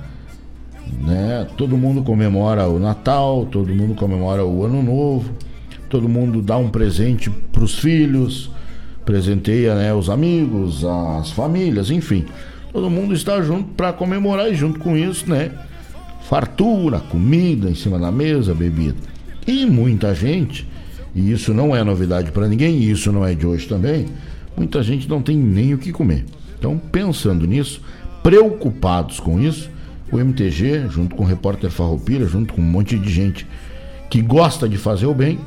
né? 1.00 1.46
Todo 1.56 1.76
mundo 1.76 2.02
comemora 2.02 2.68
o 2.68 2.78
Natal, 2.78 3.46
todo 3.50 3.74
mundo 3.74 3.94
comemora 3.94 4.44
o 4.44 4.64
Ano 4.64 4.82
Novo 4.82 5.34
todo 5.94 6.08
mundo 6.08 6.42
dá 6.42 6.56
um 6.56 6.68
presente 6.68 7.30
para 7.30 7.62
os 7.62 7.78
filhos, 7.78 8.50
presenteia 9.04 9.76
né, 9.76 9.94
os 9.94 10.10
amigos, 10.10 10.84
as 10.84 11.30
famílias, 11.30 11.88
enfim. 11.88 12.26
Todo 12.74 12.90
mundo 12.90 13.14
está 13.14 13.40
junto 13.40 13.68
para 13.74 13.92
comemorar 13.92 14.50
e 14.50 14.56
junto 14.56 14.80
com 14.80 14.96
isso, 14.96 15.30
né? 15.30 15.52
Fartura, 16.28 16.98
comida 16.98 17.70
em 17.70 17.74
cima 17.76 18.00
da 18.00 18.10
mesa, 18.10 18.52
bebida. 18.52 18.96
E 19.46 19.64
muita 19.64 20.12
gente, 20.12 20.68
e 21.14 21.30
isso 21.30 21.54
não 21.54 21.76
é 21.76 21.84
novidade 21.84 22.32
para 22.32 22.48
ninguém, 22.48 22.78
e 22.78 22.90
isso 22.90 23.12
não 23.12 23.24
é 23.24 23.32
de 23.32 23.46
hoje 23.46 23.68
também, 23.68 24.06
muita 24.56 24.82
gente 24.82 25.08
não 25.08 25.22
tem 25.22 25.36
nem 25.36 25.72
o 25.72 25.78
que 25.78 25.92
comer. 25.92 26.24
Então, 26.58 26.76
pensando 26.76 27.46
nisso, 27.46 27.80
preocupados 28.24 29.20
com 29.20 29.40
isso, 29.40 29.70
o 30.10 30.18
MTG, 30.18 30.88
junto 30.90 31.14
com 31.14 31.22
o 31.22 31.26
repórter 31.26 31.70
Farroupilha, 31.70 32.26
junto 32.26 32.54
com 32.54 32.60
um 32.60 32.64
monte 32.64 32.98
de 32.98 33.08
gente 33.08 33.46
que 34.10 34.20
gosta 34.20 34.68
de 34.68 34.78
fazer 34.78 35.06
o 35.06 35.14
bem, 35.14 35.38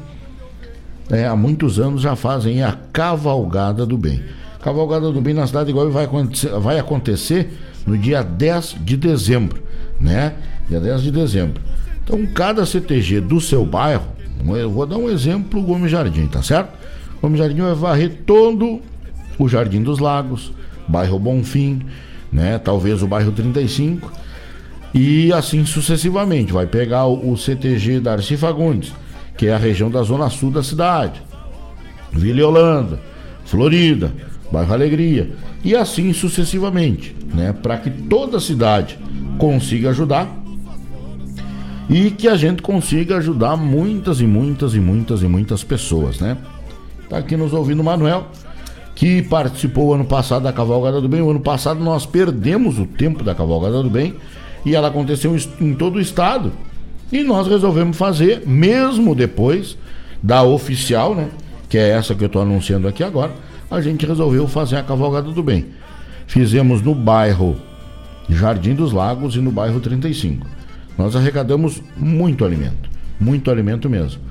é, 1.10 1.26
há 1.28 1.36
muitos 1.36 1.78
anos 1.78 2.02
já 2.02 2.16
fazem 2.16 2.64
a 2.64 2.72
Cavalgada 2.94 3.86
do 3.86 3.98
Bem. 3.98 4.24
Cavalgada 4.62 5.12
do 5.12 5.22
Bem 5.22 5.34
na 5.34 5.48
cidade 5.48 5.70
igual 5.70 5.90
vai 5.90 6.06
acontecer, 6.06 6.50
vai 6.60 6.80
acontecer 6.80 7.58
no 7.86 7.98
dia 7.98 8.24
10 8.24 8.78
de 8.82 8.98
dezembro, 8.98 9.62
né? 10.00 10.34
Dia 10.70 10.80
10 10.80 11.04
de 11.04 11.12
dezembro. 11.12 11.62
Então, 12.04 12.26
cada 12.28 12.66
CTG 12.66 13.22
do 13.22 13.40
seu 13.40 13.66
bairro, 13.66 14.06
eu 14.46 14.72
vou 14.72 14.86
dar 14.86 14.98
um 14.98 15.10
exemplo, 15.10 15.62
Gomes 15.62 15.92
Jardim, 15.92 16.28
tá 16.28 16.42
certo? 16.42 16.72
Gomes 17.22 17.40
Jardim 17.40 17.62
vai 17.62 17.74
varrer 17.74 18.22
todo 18.26 18.82
o 19.38 19.48
Jardim 19.48 19.82
dos 19.82 20.00
Lagos, 20.00 20.52
bairro 20.88 21.20
Bonfim, 21.20 21.82
né? 22.32 22.58
Talvez 22.58 23.02
o 23.02 23.08
bairro 23.08 23.32
35 23.32 24.12
e 24.94 25.32
assim 25.34 25.66
sucessivamente. 25.66 26.54
Vai 26.54 26.66
pegar 26.66 27.06
o, 27.06 27.36
CTG 27.38 28.00
Darcy 28.00 28.38
Fagundes, 28.38 28.94
que 29.38 29.48
é 29.48 29.54
a 29.54 29.58
região 29.58 29.90
da 29.90 30.02
zona 30.04 30.30
sul 30.30 30.52
da 30.52 30.64
cidade. 30.64 31.22
Vila 32.12 32.48
Holanda, 32.48 33.00
Florida, 33.46 34.12
Bairro 34.52 34.74
Alegria 34.74 35.32
e 35.64 35.76
assim 35.76 36.14
sucessivamente, 36.14 37.16
né, 37.34 37.54
para 37.54 37.78
que 37.78 37.90
toda 37.90 38.38
a 38.38 38.42
cidade 38.42 38.98
consiga 39.38 39.90
ajudar 39.90 40.28
e 41.90 42.12
que 42.12 42.28
a 42.28 42.36
gente 42.36 42.62
consiga 42.62 43.18
ajudar 43.18 43.56
muitas 43.56 44.20
e 44.20 44.28
muitas 44.28 44.74
e 44.74 44.80
muitas 44.80 45.22
e 45.22 45.28
muitas 45.28 45.64
pessoas, 45.64 46.20
né? 46.20 46.38
Tá 47.10 47.18
aqui 47.18 47.38
nos 47.38 47.54
ouvindo 47.54 47.80
o 47.80 47.84
Manuel, 47.84 48.28
que 48.94 49.22
participou 49.22 49.94
ano 49.94 50.04
passado 50.04 50.44
da 50.44 50.52
Cavalgada 50.52 51.00
do 51.00 51.08
Bem. 51.08 51.22
O 51.22 51.30
ano 51.30 51.40
passado 51.40 51.80
nós 51.82 52.06
perdemos 52.06 52.78
o 52.78 52.86
tempo 52.86 53.24
da 53.24 53.34
Cavalgada 53.34 53.82
do 53.82 53.90
Bem 53.90 54.16
e 54.66 54.76
ela 54.76 54.90
aconteceu 54.90 55.34
em 55.62 55.74
todo 55.74 55.96
o 55.96 56.02
estado. 56.02 56.52
E 57.10 57.24
nós 57.24 57.48
resolvemos 57.48 57.96
fazer, 57.96 58.44
mesmo 58.46 59.16
depois 59.16 59.78
da 60.22 60.44
oficial, 60.44 61.16
né? 61.16 61.30
Que 61.70 61.78
é 61.78 61.90
essa 61.90 62.14
que 62.14 62.24
eu 62.24 62.28
estou 62.28 62.42
anunciando 62.42 62.88
aqui 62.88 63.02
agora. 63.04 63.32
A 63.70 63.82
gente 63.82 64.06
resolveu 64.06 64.48
fazer 64.48 64.78
a 64.78 64.84
Cavalgada 64.84 65.30
do 65.32 65.44
Bem. 65.44 65.66
Fizemos 66.26 66.82
no 66.82 66.96
bairro 66.96 67.58
Jardim 68.30 68.74
dos 68.74 68.94
Lagos 68.94 69.36
e 69.36 69.40
no 69.40 69.52
bairro 69.52 69.80
35. 69.80 70.48
Nós 70.98 71.16
arrecadamos 71.16 71.82
muito 71.96 72.46
alimento, 72.46 72.90
muito 73.20 73.52
alimento 73.52 73.90
mesmo. 73.90 74.22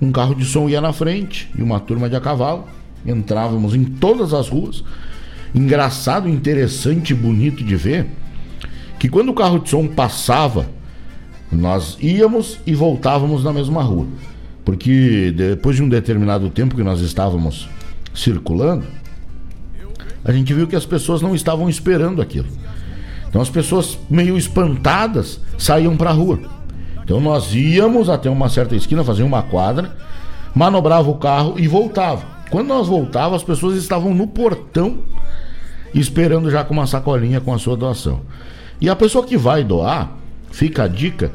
Um 0.00 0.12
carro 0.12 0.34
de 0.34 0.44
som 0.44 0.68
ia 0.68 0.80
na 0.80 0.92
frente 0.92 1.50
e 1.56 1.62
uma 1.62 1.80
turma 1.80 2.08
de 2.08 2.14
a 2.14 2.20
cavalo. 2.20 2.66
Entrávamos 3.04 3.74
em 3.74 3.84
todas 3.84 4.32
as 4.32 4.48
ruas. 4.48 4.84
Engraçado, 5.52 6.28
interessante, 6.28 7.12
bonito 7.14 7.64
de 7.64 7.74
ver 7.74 8.06
que 8.98 9.08
quando 9.08 9.30
o 9.30 9.34
carro 9.34 9.58
de 9.58 9.70
som 9.70 9.86
passava 9.86 10.66
nós 11.50 11.96
íamos 12.00 12.60
e 12.66 12.74
voltávamos 12.74 13.42
na 13.42 13.52
mesma 13.52 13.82
rua. 13.82 14.06
Porque 14.64 15.32
depois 15.34 15.76
de 15.76 15.82
um 15.82 15.88
determinado 15.88 16.48
tempo 16.50 16.76
que 16.76 16.82
nós 16.82 17.00
estávamos 17.00 17.68
circulando, 18.18 18.84
a 20.24 20.32
gente 20.32 20.52
viu 20.52 20.66
que 20.66 20.76
as 20.76 20.84
pessoas 20.84 21.22
não 21.22 21.34
estavam 21.34 21.68
esperando 21.68 22.20
aquilo. 22.20 22.48
Então 23.28 23.40
as 23.40 23.50
pessoas 23.50 23.98
meio 24.10 24.36
espantadas 24.36 25.40
saíam 25.56 25.96
para 25.96 26.10
a 26.10 26.12
rua. 26.12 26.40
Então 27.02 27.20
nós 27.20 27.54
íamos 27.54 28.08
até 28.08 28.28
uma 28.28 28.48
certa 28.48 28.74
esquina, 28.74 29.04
fazer 29.04 29.22
uma 29.22 29.42
quadra, 29.42 29.96
manobrava 30.54 31.08
o 31.08 31.16
carro 31.16 31.54
e 31.56 31.68
voltava. 31.68 32.26
Quando 32.50 32.68
nós 32.68 32.88
voltávamos, 32.88 33.42
as 33.42 33.46
pessoas 33.46 33.76
estavam 33.76 34.14
no 34.14 34.26
portão 34.26 34.98
esperando 35.94 36.50
já 36.50 36.64
com 36.64 36.74
uma 36.74 36.86
sacolinha 36.86 37.40
com 37.40 37.52
a 37.54 37.58
sua 37.58 37.76
doação. 37.76 38.20
E 38.80 38.88
a 38.88 38.96
pessoa 38.96 39.24
que 39.24 39.36
vai 39.36 39.64
doar, 39.64 40.16
fica 40.50 40.84
a 40.84 40.88
dica 40.88 41.32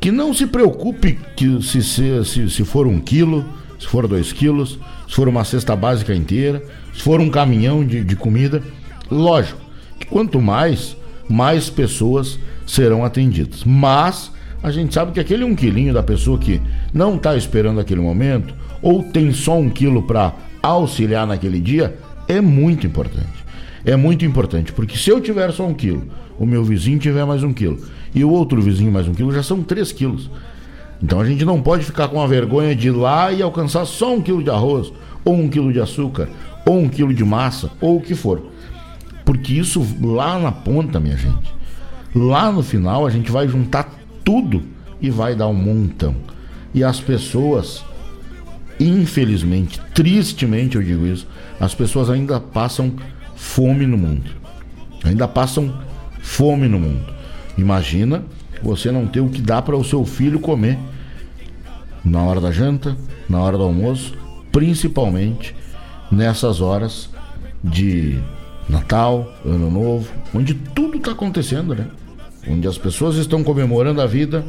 que 0.00 0.10
não 0.10 0.32
se 0.32 0.46
preocupe 0.46 1.18
que 1.36 1.62
se, 1.62 1.82
se, 1.82 2.24
se, 2.24 2.50
se 2.50 2.64
for 2.64 2.86
um 2.86 2.98
quilo, 2.98 3.44
se 3.78 3.86
for 3.86 4.06
dois 4.08 4.32
quilos, 4.32 4.78
se 5.10 5.16
for 5.16 5.26
uma 5.26 5.42
cesta 5.42 5.74
básica 5.74 6.14
inteira, 6.14 6.62
se 6.94 7.02
for 7.02 7.20
um 7.20 7.28
caminhão 7.28 7.84
de, 7.84 8.04
de 8.04 8.14
comida. 8.14 8.62
Lógico 9.10 9.60
que 9.98 10.06
quanto 10.06 10.40
mais, 10.40 10.96
mais 11.28 11.68
pessoas 11.68 12.38
serão 12.64 13.04
atendidas. 13.04 13.64
Mas 13.64 14.30
a 14.62 14.70
gente 14.70 14.94
sabe 14.94 15.10
que 15.10 15.18
aquele 15.18 15.42
um 15.42 15.56
quilinho 15.56 15.92
da 15.92 16.00
pessoa 16.00 16.38
que 16.38 16.62
não 16.94 17.16
está 17.16 17.36
esperando 17.36 17.80
aquele 17.80 18.00
momento, 18.00 18.54
ou 18.80 19.02
tem 19.02 19.32
só 19.32 19.58
um 19.58 19.68
quilo 19.68 20.04
para 20.04 20.32
auxiliar 20.62 21.26
naquele 21.26 21.58
dia, 21.58 21.98
é 22.28 22.40
muito 22.40 22.86
importante. 22.86 23.40
É 23.84 23.96
muito 23.96 24.24
importante, 24.24 24.72
porque 24.72 24.96
se 24.96 25.10
eu 25.10 25.20
tiver 25.20 25.50
só 25.50 25.66
um 25.66 25.74
quilo, 25.74 26.06
o 26.38 26.46
meu 26.46 26.62
vizinho 26.62 27.00
tiver 27.00 27.24
mais 27.24 27.42
um 27.42 27.52
quilo 27.52 27.80
e 28.14 28.22
o 28.22 28.30
outro 28.30 28.62
vizinho 28.62 28.92
mais 28.92 29.08
um 29.08 29.14
quilo, 29.14 29.32
já 29.32 29.42
são 29.42 29.60
três 29.60 29.90
quilos. 29.90 30.30
Então 31.02 31.20
a 31.20 31.24
gente 31.24 31.44
não 31.44 31.60
pode 31.62 31.84
ficar 31.84 32.08
com 32.08 32.20
a 32.20 32.26
vergonha 32.26 32.74
de 32.74 32.88
ir 32.88 32.92
lá 32.92 33.32
e 33.32 33.42
alcançar 33.42 33.86
só 33.86 34.14
um 34.14 34.20
quilo 34.20 34.42
de 34.42 34.50
arroz, 34.50 34.92
ou 35.24 35.34
um 35.34 35.48
quilo 35.48 35.72
de 35.72 35.80
açúcar, 35.80 36.28
ou 36.66 36.78
um 36.78 36.88
quilo 36.88 37.14
de 37.14 37.24
massa, 37.24 37.70
ou 37.80 37.96
o 37.96 38.00
que 38.00 38.14
for. 38.14 38.42
Porque 39.24 39.54
isso 39.54 39.86
lá 40.00 40.38
na 40.38 40.52
ponta, 40.52 41.00
minha 41.00 41.16
gente, 41.16 41.54
lá 42.14 42.52
no 42.52 42.62
final 42.62 43.06
a 43.06 43.10
gente 43.10 43.30
vai 43.30 43.48
juntar 43.48 43.88
tudo 44.24 44.62
e 45.00 45.08
vai 45.08 45.34
dar 45.34 45.48
um 45.48 45.54
montão. 45.54 46.14
E 46.74 46.84
as 46.84 47.00
pessoas, 47.00 47.82
infelizmente, 48.78 49.80
tristemente 49.94 50.76
eu 50.76 50.82
digo 50.82 51.06
isso, 51.06 51.26
as 51.58 51.74
pessoas 51.74 52.10
ainda 52.10 52.38
passam 52.38 52.92
fome 53.34 53.86
no 53.86 53.96
mundo. 53.96 54.30
Ainda 55.02 55.26
passam 55.26 55.72
fome 56.20 56.68
no 56.68 56.78
mundo. 56.78 57.06
Imagina 57.56 58.22
você 58.62 58.90
não 58.90 59.06
ter 59.06 59.20
o 59.20 59.28
que 59.28 59.40
dá 59.40 59.60
para 59.60 59.76
o 59.76 59.84
seu 59.84 60.04
filho 60.04 60.40
comer 60.40 60.78
na 62.04 62.22
hora 62.22 62.40
da 62.40 62.50
janta, 62.50 62.96
na 63.28 63.40
hora 63.40 63.56
do 63.56 63.64
almoço, 63.64 64.16
principalmente 64.50 65.54
nessas 66.10 66.60
horas 66.60 67.08
de 67.62 68.18
Natal, 68.68 69.32
Ano 69.44 69.70
Novo, 69.70 70.10
onde 70.34 70.54
tudo 70.54 70.96
está 70.96 71.12
acontecendo, 71.12 71.74
né? 71.74 71.86
Onde 72.48 72.66
as 72.66 72.78
pessoas 72.78 73.16
estão 73.16 73.44
comemorando 73.44 74.00
a 74.00 74.06
vida, 74.06 74.44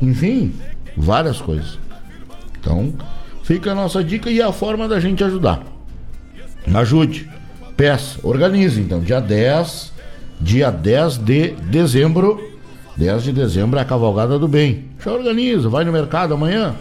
enfim, 0.00 0.54
várias 0.96 1.40
coisas. 1.40 1.78
Então, 2.58 2.94
fica 3.42 3.72
a 3.72 3.74
nossa 3.74 4.02
dica 4.02 4.30
e 4.30 4.40
a 4.40 4.52
forma 4.52 4.88
da 4.88 4.98
gente 4.98 5.22
ajudar. 5.22 5.62
Ajude, 6.74 7.28
peça, 7.76 8.18
organize 8.22 8.80
então, 8.80 9.00
dia 9.00 9.20
10 9.20 10.00
dia 10.40 10.70
10 10.70 11.18
de 11.18 11.50
dezembro. 11.70 12.49
10 13.00 13.22
de 13.22 13.32
dezembro 13.32 13.78
é 13.78 13.82
a 13.82 13.84
cavalgada 13.86 14.38
do 14.38 14.46
bem. 14.46 14.84
Já 15.02 15.10
organiza, 15.10 15.70
vai 15.70 15.86
no 15.86 15.90
mercado 15.90 16.34
amanhã, 16.34 16.74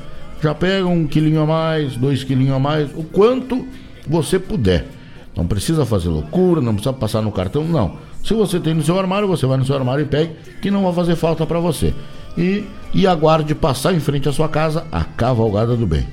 já 0.43 0.53
pega 0.53 0.85
um 0.85 1.07
quilinho 1.07 1.39
a 1.39 1.45
mais, 1.45 1.95
dois 1.95 2.25
quilinhos 2.25 2.57
a 2.57 2.59
mais, 2.59 2.89
o 2.93 3.03
quanto 3.03 3.65
você 4.05 4.37
puder. 4.37 4.85
Não 5.33 5.47
precisa 5.47 5.85
fazer 5.85 6.09
loucura, 6.09 6.59
não 6.59 6.73
precisa 6.73 6.91
passar 6.91 7.21
no 7.21 7.31
cartão, 7.31 7.63
não. 7.63 7.95
Se 8.21 8.33
você 8.33 8.59
tem 8.59 8.73
no 8.73 8.83
seu 8.83 8.99
armário, 8.99 9.29
você 9.29 9.45
vai 9.45 9.57
no 9.57 9.65
seu 9.65 9.77
armário 9.77 10.03
e 10.03 10.07
pega, 10.07 10.33
que 10.61 10.69
não 10.69 10.83
vai 10.83 10.93
fazer 10.93 11.15
falta 11.15 11.45
para 11.45 11.57
você. 11.61 11.93
E, 12.37 12.65
e 12.93 13.07
aguarde 13.07 13.55
passar 13.55 13.93
em 13.93 14.01
frente 14.01 14.27
à 14.27 14.33
sua 14.33 14.49
casa 14.49 14.85
a 14.91 15.05
cavalgada 15.05 15.77
do 15.77 15.87
bem. 15.87 16.05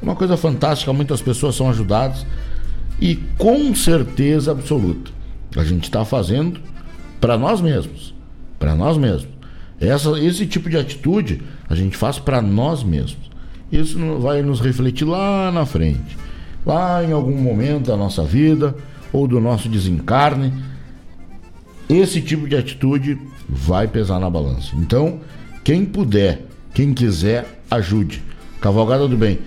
É 0.00 0.02
uma 0.02 0.16
coisa 0.16 0.34
fantástica, 0.34 0.94
muitas 0.94 1.20
pessoas 1.20 1.54
são 1.54 1.68
ajudadas 1.68 2.24
e 2.98 3.16
com 3.36 3.74
certeza 3.74 4.52
absoluta 4.52 5.10
a 5.54 5.62
gente 5.62 5.84
está 5.84 6.06
fazendo 6.06 6.58
para 7.20 7.36
nós 7.36 7.60
mesmos, 7.60 8.14
para 8.58 8.74
nós 8.74 8.96
mesmos. 8.96 9.41
Essa, 9.82 10.10
esse 10.20 10.46
tipo 10.46 10.70
de 10.70 10.76
atitude 10.76 11.42
a 11.68 11.74
gente 11.74 11.96
faz 11.96 12.16
para 12.16 12.40
nós 12.40 12.84
mesmos. 12.84 13.32
Isso 13.70 13.98
vai 14.20 14.40
nos 14.40 14.60
refletir 14.60 15.04
lá 15.04 15.50
na 15.50 15.66
frente, 15.66 16.16
lá 16.64 17.02
em 17.02 17.10
algum 17.10 17.36
momento 17.36 17.88
da 17.88 17.96
nossa 17.96 18.22
vida 18.22 18.76
ou 19.12 19.26
do 19.26 19.40
nosso 19.40 19.68
desencarne. 19.68 20.52
Esse 21.88 22.20
tipo 22.20 22.48
de 22.48 22.54
atitude 22.54 23.18
vai 23.48 23.88
pesar 23.88 24.20
na 24.20 24.30
balança. 24.30 24.70
Então, 24.76 25.18
quem 25.64 25.84
puder, 25.84 26.46
quem 26.72 26.94
quiser, 26.94 27.60
ajude. 27.68 28.22
Cavalgada 28.60 29.08
do 29.08 29.16
Bem. 29.16 29.40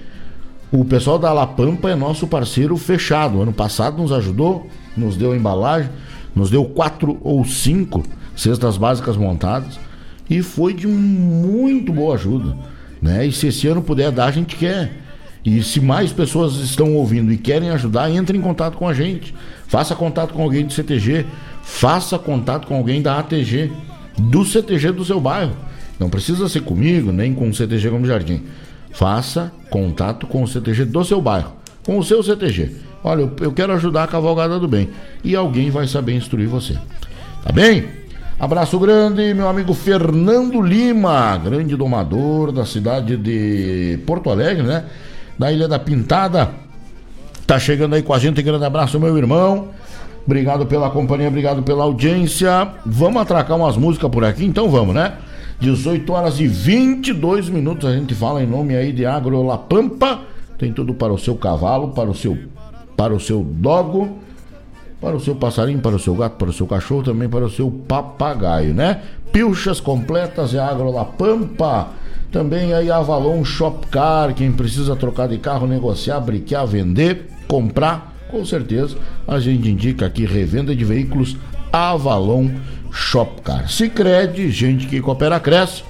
O 0.70 0.84
pessoal 0.84 1.18
da 1.18 1.32
La 1.32 1.48
Pampa 1.48 1.90
é 1.90 1.96
nosso 1.96 2.28
parceiro 2.28 2.76
fechado. 2.76 3.42
Ano 3.42 3.54
passado 3.54 4.02
nos 4.02 4.12
ajudou, 4.12 4.70
nos 4.98 5.16
deu 5.16 5.34
embalagem, 5.34 5.90
nos 6.36 6.50
deu 6.50 6.66
quatro 6.66 7.18
ou 7.22 7.46
cinco 7.46 8.04
cestas 8.36 8.76
básicas 8.76 9.16
montadas 9.16 9.80
e 10.30 10.42
foi 10.42 10.74
de 10.74 10.88
muito 10.88 11.94
boa 11.94 12.16
ajuda. 12.16 12.56
Né? 13.02 13.28
E 13.28 13.32
se 13.32 13.48
esse 13.48 13.68
ano 13.68 13.82
puder 13.82 14.12
dar, 14.12 14.26
a 14.26 14.32
gente 14.32 14.56
quer. 14.56 14.92
E 15.44 15.62
se 15.62 15.80
mais 15.80 16.12
pessoas 16.12 16.56
estão 16.56 16.96
ouvindo 16.96 17.32
e 17.32 17.38
querem 17.38 17.70
ajudar, 17.70 18.10
entre 18.10 18.36
em 18.38 18.42
contato 18.42 18.78
com 18.78 18.88
a 18.88 18.94
gente. 18.94 19.34
Faça 19.68 19.96
contato 19.96 20.34
com 20.34 20.42
alguém 20.42 20.66
do 20.66 20.74
CTG, 20.74 21.26
faça 21.62 22.18
contato 22.18 22.66
com 22.66 22.76
alguém 22.76 23.02
da 23.02 23.20
ATG, 23.20 23.72
do 24.18 24.44
CTG 24.44 24.92
do 24.92 25.06
seu 25.06 25.20
bairro. 25.20 25.56
Não 26.00 26.10
precisa 26.10 26.50
ser 26.50 26.62
comigo, 26.62 27.12
nem 27.12 27.34
com 27.34 27.48
o 27.48 27.54
CTG 27.54 27.90
como 27.90 28.08
Jardim. 28.08 28.44
Faça 28.92 29.52
contato 29.70 30.26
com 30.26 30.42
o 30.42 30.48
CTG 30.48 30.86
do 30.86 31.04
seu 31.04 31.22
bairro, 31.22 31.54
com 31.86 32.00
o 32.00 32.04
seu 32.04 32.24
CTG. 32.24 32.72
Olha, 33.04 33.30
eu 33.40 33.52
quero 33.52 33.72
ajudar 33.74 34.06
a 34.06 34.08
cavalgada 34.08 34.60
do 34.60 34.68
bem. 34.68 34.90
E 35.24 35.36
alguém 35.36 35.70
vai 35.70 35.88
saber 35.88 36.16
instruir 36.16 36.48
você. 36.48 36.74
Tá 37.44 37.52
bem? 37.54 37.86
Abraço 38.38 38.78
grande, 38.78 39.34
meu 39.34 39.48
amigo 39.48 39.74
Fernando 39.74 40.62
Lima, 40.62 41.38
grande 41.38 41.74
domador 41.78 42.52
da 42.52 42.66
cidade 42.66 43.16
de 43.16 43.98
Porto 44.06 44.30
Alegre, 44.30 44.62
né? 44.62 44.84
Da 45.40 45.54
Ilha 45.54 45.70
da 45.70 45.80
Pintada. 45.80 46.50
Tá 47.48 47.58
chegando 47.58 47.96
aí 47.96 48.04
com 48.04 48.14
a 48.14 48.20
gente. 48.20 48.42
Grande 48.42 48.66
abraço, 48.66 49.00
meu 49.00 49.18
irmão. 49.18 49.70
Obrigado 50.26 50.66
pela 50.66 50.90
companhia, 50.90 51.30
obrigado 51.30 51.64
pela 51.64 51.86
audiência. 51.86 52.68
Vamos 52.86 53.22
atracar 53.22 53.56
umas 53.56 53.78
músicas 53.78 54.12
por 54.12 54.26
aqui, 54.26 54.44
então 54.44 54.70
vamos, 54.70 54.94
né? 54.94 55.14
18 55.62 56.12
horas 56.12 56.38
e 56.38 56.46
22 56.46 57.48
minutos. 57.48 57.90
A 57.90 57.96
gente 57.96 58.14
fala 58.14 58.44
em 58.44 58.48
nome 58.48 58.76
aí 58.76 58.92
de 58.92 59.06
Agro 59.06 59.44
La 59.44 59.58
Pampa. 59.58 60.20
Tem 60.58 60.74
tudo 60.74 60.94
para 60.94 61.14
o 61.14 61.18
seu 61.18 61.36
cavalo, 61.36 61.94
para 61.94 62.10
o 62.10 62.14
seu, 62.14 62.38
para 62.98 63.14
o 63.14 63.20
seu 63.20 63.42
dogo 63.42 64.25
para 65.00 65.16
o 65.16 65.20
seu 65.20 65.36
passarinho, 65.36 65.80
para 65.80 65.96
o 65.96 66.00
seu 66.00 66.16
gato, 66.16 66.38
para 66.38 66.50
o 66.50 66.54
seu 66.54 66.66
cachorro, 66.66 67.04
também 67.04 67.30
para 67.30 67.46
o 67.46 67.50
seu 67.50 67.70
papagaio, 67.70 68.74
né? 68.74 69.02
Pilchas 69.32 69.80
completas 69.80 70.54
é 70.54 70.60
Agro 70.60 70.92
La 70.92 71.06
Pampa. 71.06 71.90
Também 72.32 72.74
aí 72.74 72.92
Avalon 72.92 73.44
Shopcar, 73.46 74.34
quem 74.34 74.52
precisa 74.52 74.96
trocar 74.96 75.28
de 75.28 75.38
carro, 75.38 75.68
negociar, 75.68 76.20
briquear, 76.20 76.68
vender, 76.68 77.30
comprar, 77.48 78.14
com 78.30 78.44
certeza 78.44 78.98
a 79.28 79.40
gente 79.40 79.70
indica 79.70 80.06
aqui 80.06 80.26
revenda 80.26 80.76
de 80.76 80.84
veículos 80.84 81.38
Avalon 81.72 82.50
Shopcar. 82.92 83.70
Sicredi, 83.70 84.50
gente 84.52 84.88
que 84.88 85.02
coopera 85.02 85.40
cresce. 85.40 85.84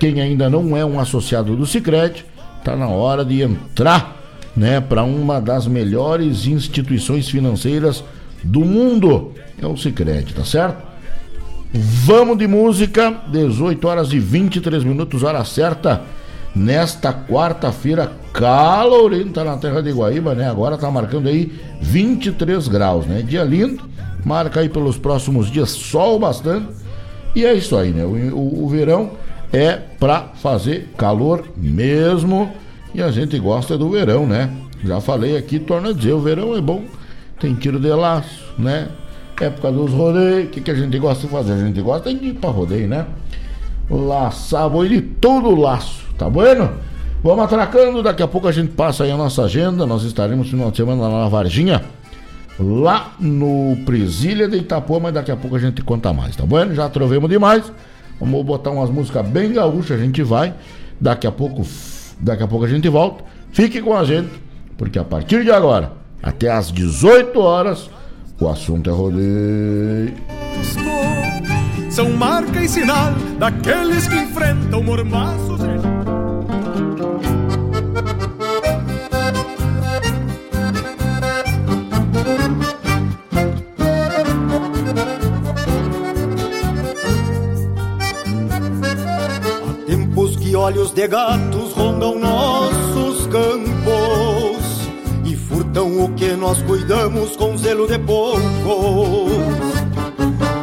Quem 0.00 0.20
ainda 0.20 0.48
não 0.48 0.76
é 0.76 0.84
um 0.84 0.98
associado 0.98 1.54
do 1.56 1.66
Sicredi, 1.66 2.24
tá 2.64 2.76
na 2.76 2.88
hora 2.88 3.24
de 3.24 3.42
entrar, 3.42 4.16
né, 4.56 4.80
para 4.80 5.02
uma 5.02 5.40
das 5.40 5.66
melhores 5.66 6.46
instituições 6.46 7.28
financeiras 7.28 8.04
do 8.42 8.60
mundo. 8.60 9.32
É 9.60 9.66
o 9.66 9.76
Cicred, 9.76 10.34
tá 10.34 10.44
certo? 10.44 10.86
Vamos 11.72 12.38
de 12.38 12.46
música, 12.46 13.22
18 13.28 13.86
horas 13.86 14.12
e 14.12 14.18
23 14.18 14.84
minutos, 14.84 15.22
hora 15.22 15.44
certa. 15.44 16.02
Nesta 16.56 17.12
quarta-feira, 17.12 18.10
calorenta 18.32 19.44
na 19.44 19.58
terra 19.58 19.82
de 19.82 19.92
Guaíba, 19.92 20.34
né? 20.34 20.48
Agora 20.48 20.78
tá 20.78 20.90
marcando 20.90 21.28
aí 21.28 21.52
23 21.80 22.68
graus, 22.68 23.06
né? 23.06 23.22
Dia 23.22 23.44
lindo, 23.44 23.82
marca 24.24 24.60
aí 24.60 24.68
pelos 24.68 24.96
próximos 24.96 25.50
dias 25.50 25.70
sol 25.70 26.18
bastante. 26.18 26.68
E 27.36 27.44
é 27.44 27.52
isso 27.52 27.76
aí, 27.76 27.90
né? 27.90 28.04
O, 28.04 28.34
o, 28.34 28.64
o 28.64 28.68
verão 28.68 29.10
é 29.52 29.78
pra 30.00 30.30
fazer 30.40 30.88
calor 30.96 31.44
mesmo. 31.56 32.50
E 32.94 33.02
a 33.02 33.10
gente 33.10 33.38
gosta 33.38 33.76
do 33.76 33.90
verão, 33.90 34.26
né? 34.26 34.50
Já 34.82 35.00
falei 35.00 35.36
aqui, 35.36 35.58
torna 35.58 35.90
a 35.90 35.92
dizer, 35.92 36.12
o 36.12 36.20
verão 36.20 36.56
é 36.56 36.60
bom 36.60 36.82
tem 37.38 37.54
tiro 37.54 37.78
de 37.78 37.88
laço, 37.88 38.52
né? 38.58 38.88
Época 39.40 39.70
dos 39.70 39.92
rodeios, 39.92 40.48
o 40.48 40.50
que, 40.50 40.60
que 40.60 40.70
a 40.70 40.74
gente 40.74 40.98
gosta 40.98 41.26
de 41.26 41.32
fazer? 41.32 41.52
A 41.52 41.58
gente 41.58 41.80
gosta 41.80 42.12
de 42.12 42.26
ir 42.26 42.34
pra 42.34 42.50
rodeio, 42.50 42.88
né? 42.88 43.06
Laçar 43.88 44.68
boi 44.68 44.88
de 44.88 45.00
todo 45.00 45.54
laço, 45.54 46.04
tá 46.18 46.28
bueno? 46.28 46.70
Vamos 47.22 47.44
atracando, 47.44 48.02
daqui 48.02 48.22
a 48.22 48.28
pouco 48.28 48.48
a 48.48 48.52
gente 48.52 48.72
passa 48.72 49.04
aí 49.04 49.10
a 49.10 49.16
nossa 49.16 49.44
agenda. 49.44 49.86
Nós 49.86 50.02
estaremos 50.02 50.46
no 50.46 50.50
final 50.50 50.70
de 50.70 50.76
semana 50.76 51.02
lá 51.02 51.22
na 51.22 51.28
Varginha, 51.28 51.84
lá 52.58 53.12
no 53.20 53.76
Presília 53.86 54.48
de 54.48 54.56
Itapuã, 54.56 54.98
mas 54.98 55.14
daqui 55.14 55.30
a 55.30 55.36
pouco 55.36 55.54
a 55.54 55.58
gente 55.60 55.82
conta 55.82 56.12
mais, 56.12 56.34
tá 56.34 56.44
bueno? 56.44 56.74
Já 56.74 56.88
trovemos 56.88 57.30
demais. 57.30 57.72
Vamos 58.18 58.44
botar 58.44 58.72
umas 58.72 58.90
músicas 58.90 59.24
bem 59.26 59.52
gaúchas, 59.52 60.00
a 60.00 60.02
gente 60.02 60.20
vai. 60.22 60.52
Daqui 61.00 61.28
a 61.28 61.32
pouco, 61.32 61.64
daqui 62.18 62.42
a 62.42 62.48
pouco 62.48 62.64
a 62.64 62.68
gente 62.68 62.88
volta. 62.88 63.24
Fique 63.52 63.80
com 63.80 63.96
a 63.96 64.04
gente, 64.04 64.30
porque 64.76 64.98
a 64.98 65.04
partir 65.04 65.44
de 65.44 65.52
agora 65.52 65.92
até 66.22 66.50
às 66.50 66.70
18 66.72 67.38
horas. 67.40 67.90
O 68.40 68.48
assunto 68.48 68.88
é 68.88 68.92
rodeio. 68.92 70.14
São 71.90 72.10
marca 72.12 72.62
e 72.62 72.68
sinal 72.68 73.12
daqueles 73.38 74.06
que 74.06 74.14
enfrentam 74.14 74.82
mormaços. 74.82 75.60
Há 89.60 89.86
tempos 89.86 90.36
que 90.36 90.54
olhos 90.54 90.92
de 90.92 91.08
gatos 91.08 91.72
rondam 91.72 92.18
nossos 92.20 92.37
Furtam 95.78 96.04
o 96.04 96.12
que 96.14 96.32
nós 96.32 96.60
cuidamos 96.62 97.36
com 97.36 97.56
zelo 97.56 97.86
de 97.86 97.98
poucos. 98.00 98.42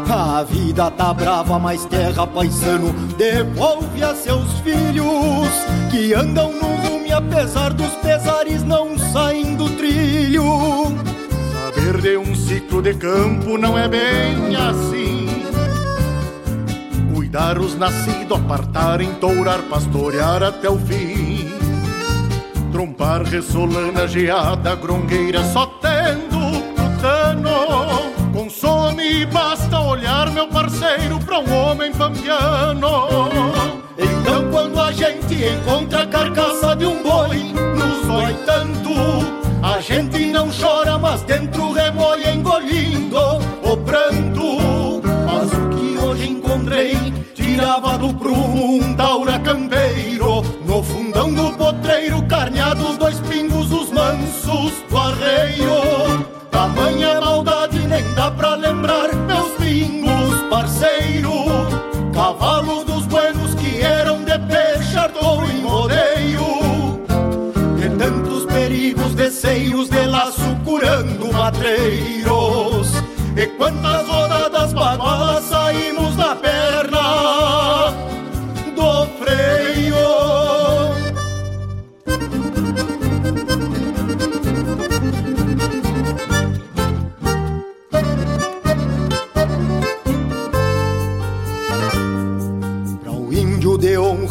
A 0.10 0.44
vida 0.44 0.92
tá 0.92 1.14
brava, 1.14 1.58
mas 1.58 1.86
terra 1.86 2.28
paisano 2.28 2.92
devolve 3.18 4.04
a 4.04 4.14
seus 4.14 4.60
filhos 4.60 5.48
que 5.90 6.14
andam 6.14 6.52
no 6.52 6.68
rumo 6.68 7.14
apesar 7.16 7.72
dos 7.72 7.92
pesares 7.96 8.62
não 8.64 8.98
saem 8.98 9.56
do 9.56 9.70
trilho. 9.78 10.44
Saber 11.54 12.02
de 12.02 12.18
um 12.18 12.36
ciclo 12.36 12.82
de 12.82 12.94
campo 12.96 13.58
não 13.58 13.78
é 13.78 13.88
bem 13.88 14.54
assim. 14.54 15.30
Cuidar 17.14 17.58
os 17.58 17.78
nascidos, 17.78 18.38
apartar, 18.38 19.00
entourar, 19.00 19.62
pastorear 19.70 20.44
até 20.44 20.70
o 20.70 20.78
fim 20.78 21.35
Trompar, 22.76 23.24
ressolana, 23.24 24.06
geada, 24.06 24.76
grongueira, 24.76 25.42
só 25.46 25.66
tendo 25.82 26.38
putano. 26.76 28.12
Consome, 28.34 29.26
basta 29.28 29.80
olhar, 29.80 30.30
meu 30.32 30.46
parceiro, 30.50 31.18
pra 31.20 31.40
um 31.40 31.54
homem 31.54 31.94
pampiano. 31.94 33.08
Então 33.98 34.52
quando 34.52 34.78
a 34.82 34.92
gente 34.92 35.36
encontra 35.36 36.02
a 36.02 36.08
carcaça 36.08 36.76
de 36.76 36.86
um 36.86 37.02
boi, 37.02 37.44
nos 37.78 38.08
dói 38.08 38.34
tanto. 38.46 38.92
A 39.64 39.80
gente 39.80 40.26
não 40.26 40.50
chora, 40.52 40.98
mas 40.98 41.22
dentro 41.22 41.72
remoia 41.72 42.34
engolindo 42.34 43.18
o 43.64 43.78
pranto. 43.78 45.02
Mas 45.26 45.50
o 45.54 45.70
que 45.70 45.98
hoje 45.98 46.30
encontrei 46.30 46.98
tirava 47.34 47.98
do 47.98 48.14
prumo 48.14 48.76
um 48.76 48.94
taura 48.96 49.40
campeiro 49.40 50.25
carneados 52.76 52.98
dois 52.98 53.20
pingos, 53.22 53.72
os 53.72 53.92
mansos 53.92 54.74
do 54.90 54.98
arreio. 54.98 56.26
Tamanha 56.52 57.20
maldade 57.22 57.80
nem 57.88 58.04
dá 58.14 58.32
pra 58.32 58.56
lembrar, 58.56 59.14
meus 59.14 59.52
pingos, 59.54 60.42
parceiro. 60.50 61.32
Cavalos 62.14 62.84
dos 62.86 63.06
buenos 63.08 63.54
que 63.56 63.82
eram 63.82 64.24
de 64.24 64.38
peixador 64.40 65.44
em 65.50 65.62
rodeio. 65.64 67.02
De 67.78 67.90
tantos 67.98 68.46
perigos, 68.46 69.14
deceios 69.16 69.90
de 69.90 70.06
laço 70.06 70.56
matreiros. 71.34 73.04
E 73.36 73.46
quantas 73.58 74.08
rodadas 74.08 74.74
bagualas 74.74 75.44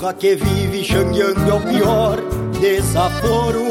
honra 0.05 0.15
que 0.15 0.35
vive 0.35 0.85
xangueando 0.85 1.51
é 1.51 1.55
o 1.55 1.61
pior 1.61 2.19
desaforo 2.61 3.65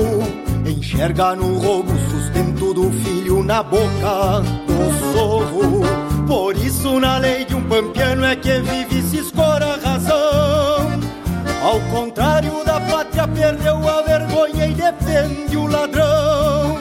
Enxerga 0.66 1.36
no 1.36 1.60
roubo 1.60 1.92
sustento 2.10 2.74
do 2.74 2.90
filho 2.92 3.44
na 3.44 3.62
boca 3.62 4.42
do 4.66 5.14
sorro. 5.14 5.84
Por 6.26 6.56
isso, 6.56 7.00
na 7.00 7.18
lei 7.18 7.44
de 7.44 7.54
um 7.54 7.62
pampiano 7.68 8.26
é 8.26 8.36
que 8.36 8.60
vive 8.60 9.02
se 9.02 9.18
escora 9.18 9.74
a 9.74 9.78
razão. 9.78 11.00
Ao 11.62 11.80
contrário 11.92 12.64
da 12.64 12.80
pátria, 12.80 13.28
perdeu 13.28 13.88
a 13.88 14.02
vergonha 14.04 14.68
e 14.68 14.74
defende 14.74 15.58
o 15.58 15.68
ladrão. 15.68 16.78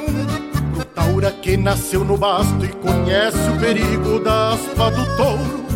Taura 0.95 1.33
que 1.33 1.57
nasceu 1.57 2.05
no 2.05 2.17
basto 2.17 2.65
e 2.65 2.69
conhece 2.69 3.51
o 3.51 3.59
perigo 3.59 4.21
da 4.21 4.53
aspa 4.53 4.91
do 4.93 5.17
touro. 5.17 5.72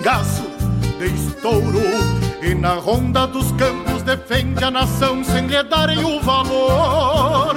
Pingaço 0.00 0.42
de 0.98 1.06
estouro. 1.06 1.82
E 2.42 2.54
na 2.54 2.74
ronda 2.74 3.26
dos 3.26 3.52
campos 3.52 4.02
defende 4.02 4.64
a 4.64 4.70
nação 4.70 5.22
sem 5.22 5.46
lhe 5.46 5.62
darem 5.62 6.02
o 6.02 6.20
valor. 6.22 7.54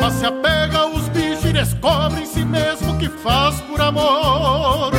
Mas 0.00 0.14
se 0.14 0.24
apega 0.24 0.78
aos 0.78 1.08
bichos 1.10 1.44
e 1.44 1.52
descobre 1.52 2.22
em 2.22 2.26
si 2.26 2.44
mesmo 2.44 2.96
que 2.96 3.08
faz 3.08 3.60
por 3.62 3.80
amor. 3.80 4.90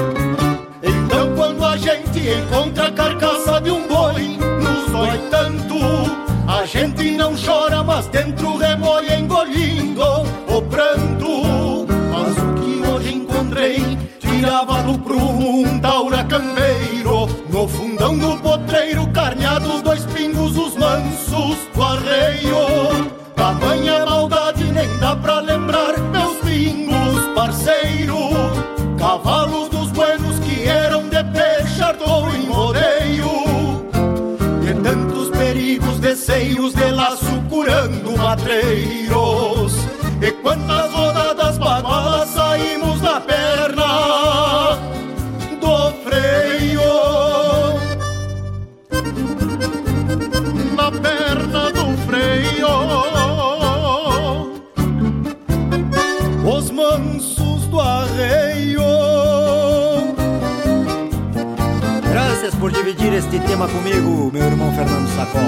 Então 0.83 1.35
quando 1.35 1.65
a 1.65 1.75
gente 1.77 2.19
encontra 2.19 2.87
a 2.87 2.91
carcaça 2.91 3.59
de 3.59 3.71
um 3.71 3.87
boi, 3.87 4.37
nos 4.61 4.91
dói 4.91 5.17
tanto. 5.31 5.73
A 6.47 6.65
gente 6.65 7.11
não 7.11 7.33
chora, 7.35 7.83
mas 7.83 8.05
dentro 8.07 8.57
remoe 8.57 9.11
engolindo 9.11 10.03
o 10.47 10.61
pranto. 10.61 11.52
Do 14.43 14.99
prumo 14.99 15.61
um 15.61 15.79
taura 15.79 16.23
campeiro. 16.25 17.27
No 17.49 17.67
fundão 17.67 18.17
do 18.17 18.37
potreiro, 18.41 19.07
carneados 19.13 19.81
dois 19.81 20.05
pingos, 20.05 20.57
os 20.57 20.75
mansos 20.75 21.57
do 21.73 21.81
arreio. 21.81 23.11
Tamanha 23.35 24.05
maldade 24.05 24.65
nem 24.65 24.97
dá 24.97 25.15
pra 25.15 25.39
lembrar, 25.39 25.97
meus 25.97 26.37
pingos, 26.39 27.25
parceiro. 27.33 28.17
Cavalos 28.99 29.69
dos 29.69 29.91
buenos 29.91 30.39
que 30.39 30.67
eram 30.67 31.07
de 31.07 31.23
peixador 31.23 32.35
em 32.35 32.47
rodeio. 32.47 33.29
De 34.61 34.73
tantos 34.81 35.29
perigos, 35.29 35.99
deceios 35.99 36.73
de 36.73 36.91
laço 36.91 37.41
curando 37.49 38.17
matreiros. 38.17 38.93
E 39.03 39.52
por 62.63 62.71
dividir 62.71 63.11
este 63.11 63.41
tema 63.41 63.67
comigo, 63.67 64.31
meu 64.31 64.41
irmão 64.41 64.73
Fernando 64.73 65.09
Sacol. 65.09 65.41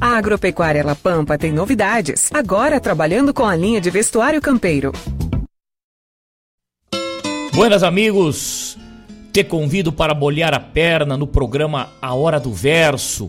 A 0.00 0.16
Agropecuária 0.16 0.84
La 0.84 0.94
Pampa 0.94 1.36
tem 1.36 1.50
novidades. 1.50 2.30
Agora 2.32 2.78
trabalhando 2.78 3.34
com 3.34 3.44
a 3.44 3.56
linha 3.56 3.80
de 3.80 3.90
vestuário 3.90 4.40
campeiro. 4.40 4.92
Buenas 7.52 7.82
amigos, 7.82 8.78
te 9.32 9.42
convido 9.42 9.92
para 9.92 10.14
bolhar 10.14 10.54
a 10.54 10.60
perna 10.60 11.16
no 11.16 11.26
programa 11.26 11.90
A 12.00 12.14
Hora 12.14 12.38
do 12.38 12.52
Verso, 12.52 13.28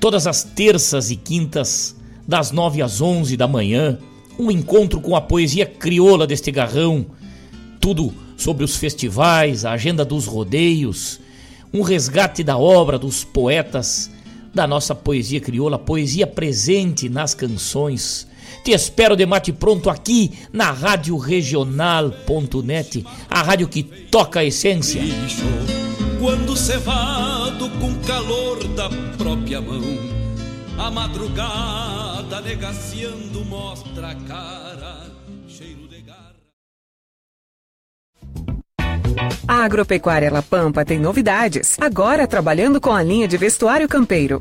todas 0.00 0.26
as 0.26 0.42
terças 0.42 1.08
e 1.12 1.14
quintas, 1.14 1.94
das 2.28 2.52
9 2.52 2.82
às 2.82 3.00
11 3.00 3.38
da 3.38 3.48
manhã, 3.48 3.98
um 4.38 4.50
encontro 4.50 5.00
com 5.00 5.16
a 5.16 5.20
poesia 5.20 5.64
crioula 5.64 6.26
deste 6.26 6.50
garrão, 6.50 7.06
tudo 7.80 8.12
sobre 8.36 8.62
os 8.62 8.76
festivais, 8.76 9.64
a 9.64 9.72
agenda 9.72 10.04
dos 10.04 10.26
rodeios, 10.26 11.18
um 11.72 11.80
resgate 11.80 12.44
da 12.44 12.58
obra 12.58 12.98
dos 12.98 13.24
poetas 13.24 14.10
da 14.54 14.66
nossa 14.66 14.94
poesia 14.94 15.40
crioula, 15.40 15.78
poesia 15.78 16.26
presente 16.26 17.08
nas 17.08 17.32
canções. 17.32 18.28
Te 18.62 18.72
espero 18.72 19.16
de 19.16 19.24
mate 19.24 19.52
pronto 19.52 19.88
aqui 19.88 20.32
na 20.52 20.70
Rádio 20.70 21.16
Regional.net, 21.16 23.06
a 23.30 23.42
rádio 23.42 23.68
que 23.68 23.82
toca 23.82 24.40
a 24.40 24.44
essência. 24.44 25.00
Quando 26.20 26.56
cevado 26.56 27.70
com 27.80 27.94
calor 28.06 28.62
da 28.68 28.88
própria 29.16 29.60
mão, 29.60 30.17
a 30.78 30.90
madrugada 30.90 32.40
negaciando 32.40 33.44
mostra 33.44 34.10
a 34.10 34.14
cara, 34.14 35.10
cheiro 35.48 35.88
de 35.88 36.00
garra. 36.02 36.36
A 39.46 39.64
Agropecuária 39.64 40.30
La 40.30 40.42
Pampa 40.42 40.84
tem 40.84 40.98
novidades. 40.98 41.76
Agora 41.80 42.26
trabalhando 42.26 42.80
com 42.80 42.92
a 42.92 43.02
linha 43.02 43.26
de 43.26 43.36
vestuário 43.36 43.88
campeiro. 43.88 44.38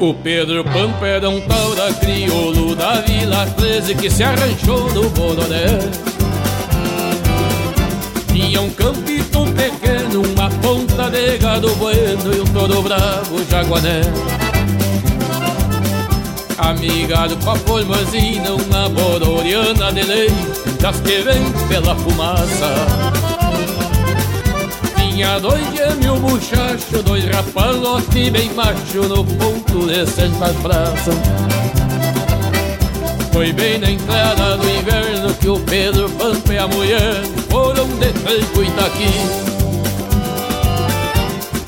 O 0.00 0.14
Pedro 0.14 0.64
Pampa 0.64 1.06
era 1.06 1.30
um 1.30 1.40
taura 1.46 1.92
crioulo 1.94 2.74
da 2.74 3.02
Vila 3.02 3.46
13 3.46 3.94
que 3.94 4.10
se 4.10 4.24
arranchou 4.24 4.92
no 4.92 5.08
Bororé. 5.10 5.78
Tinha 8.32 8.62
um 8.62 8.70
campito 9.32 9.44
pequeno, 9.54 10.22
uma 10.22 10.50
ponta 10.60 11.10
de 11.10 11.38
gado 11.38 11.74
bueno 11.76 12.34
e 12.34 12.40
um 12.40 12.44
touro 12.44 12.82
bravo 12.82 13.42
jaguané. 13.50 14.02
Amigado 16.58 17.36
com 17.42 17.50
a 17.50 17.56
formosina, 17.56 18.52
uma 18.52 18.88
bororiana 18.90 19.92
de 19.92 20.02
lei, 20.02 20.30
das 20.80 21.00
que 21.00 21.22
vem 21.22 21.50
pela 21.68 21.96
fumaça. 21.96 22.86
Tinha 24.96 25.40
dois 25.40 25.64
gêmeos 25.74 26.20
muchacho, 26.20 27.02
dois 27.04 27.24
rapalote 27.24 28.30
bem 28.30 28.52
macho 28.54 29.08
no 29.08 29.24
ponto 29.24 29.86
de 29.86 30.06
Santa 30.06 30.52
Praça. 30.62 31.61
Foi 33.32 33.50
bem 33.52 33.78
na 33.78 33.90
entrada 33.90 34.58
do 34.58 34.68
inverno 34.68 35.34
que 35.34 35.48
o 35.48 35.58
Pedro 35.60 36.08
Pampa 36.10 36.52
e 36.52 36.58
a 36.58 36.68
mulher 36.68 37.22
foram 37.48 37.88
de 37.88 38.12
tranco 38.12 38.62
Itaqui. 38.62 39.52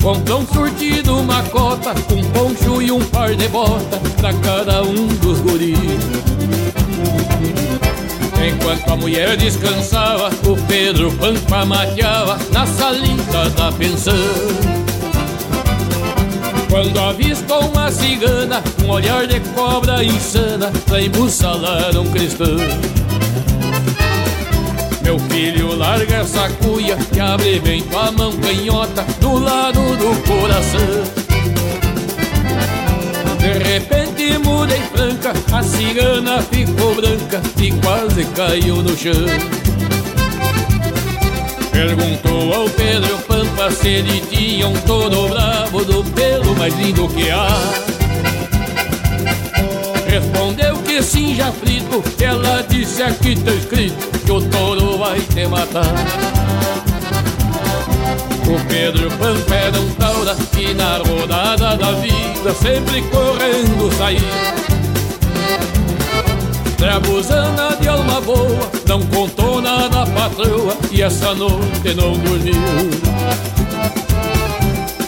Comprou 0.01 0.45
surtido, 0.45 1.17
uma 1.17 1.41
cota, 1.43 1.95
um 2.13 2.23
poncho 2.29 2.81
e 2.81 2.91
um 2.91 3.03
par 3.05 3.33
de 3.33 3.47
botas 3.47 3.99
pra 4.17 4.31
cada 4.33 4.83
um 4.83 5.07
dos 5.07 5.39
guris. 5.39 5.75
Enquanto 8.47 8.91
a 8.91 8.95
mulher 8.95 9.35
descansava, 9.35 10.29
o 10.45 10.55
Pedro 10.67 11.11
Pampa 11.13 11.65
mateava 11.65 12.37
na 12.51 12.67
salita 12.67 13.49
da 13.57 13.71
pensão. 13.71 14.13
Quando 16.75 16.99
avistou 16.99 17.69
uma 17.69 17.89
cigana, 17.89 18.61
um 18.83 18.89
olhar 18.89 19.25
de 19.25 19.39
cobra 19.51 20.03
insana, 20.03 20.69
pra 20.85 21.01
embussalar 21.01 21.97
um 21.97 22.11
cristão. 22.11 22.57
Meu 25.01 25.17
filho, 25.17 25.73
larga 25.73 26.15
essa 26.15 26.49
cuia 26.61 26.97
que 26.97 27.17
abre 27.17 27.61
bem 27.61 27.81
tua 27.83 28.11
mão 28.11 28.33
canhota 28.33 29.05
do 29.21 29.39
lado 29.39 29.79
do 29.95 30.21
coração. 30.27 30.81
De 33.39 33.53
repente 33.69 34.37
mudei 34.39 34.81
franca, 34.93 35.31
a 35.53 35.63
cigana 35.63 36.41
ficou 36.41 36.93
branca 36.93 37.41
e 37.57 37.71
quase 37.71 38.25
caiu 38.35 38.83
no 38.83 38.97
chão. 38.97 39.64
Perguntou 41.75 42.53
ao 42.53 42.69
Pedro 42.69 43.17
Pampa 43.27 43.69
se 43.69 43.89
ele 43.89 44.21
tinha 44.29 44.65
um 44.65 44.73
touro 44.87 45.27
bravo 45.27 45.83
do 45.83 46.05
pelo 46.11 46.55
mais 46.55 46.73
lindo 46.73 47.05
que 47.09 47.29
há. 47.29 47.49
Respondeu 50.07 50.77
que 50.77 50.99
de 50.99 51.03
cinja 51.03 51.51
frito. 51.51 52.01
Ela 52.17 52.63
disse 52.69 53.03
aqui 53.03 53.35
tá 53.35 53.51
escrito 53.51 54.19
Que 54.21 54.31
o 54.31 54.41
touro 54.41 54.99
vai 54.99 55.19
te 55.19 55.45
matar. 55.47 55.93
O 58.47 58.67
Pedro 58.69 59.11
Pampa 59.17 59.55
era 59.55 59.77
um 59.77 59.89
taura 59.95 60.37
E 60.57 60.73
na 60.75 60.99
rodada 60.99 61.75
da 61.75 61.91
vida 61.93 62.53
Sempre 62.53 63.01
correndo 63.01 63.91
sair 63.97 64.74
Trabuzana 66.77 67.77
de 67.79 67.87
alma 67.87 68.21
boa, 68.21 68.71
não 68.87 69.01
contou 69.07 69.61
nada 69.61 70.03
à 70.03 70.05
patroa 70.05 70.75
e 70.91 71.01
essa 71.01 71.33
noite 71.33 71.93
não 71.95 72.13
dormiu. 72.13 72.55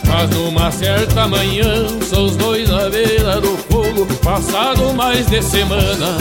Mas 0.07 0.29
numa 0.31 0.71
certa 0.71 1.27
manhã, 1.27 1.87
são 2.09 2.25
os 2.25 2.35
dois 2.35 2.69
na 2.69 2.89
beira 2.89 3.39
do 3.39 3.57
fogo, 3.69 4.05
passado 4.23 4.93
mais 4.93 5.27
de 5.27 5.41
semana. 5.41 6.17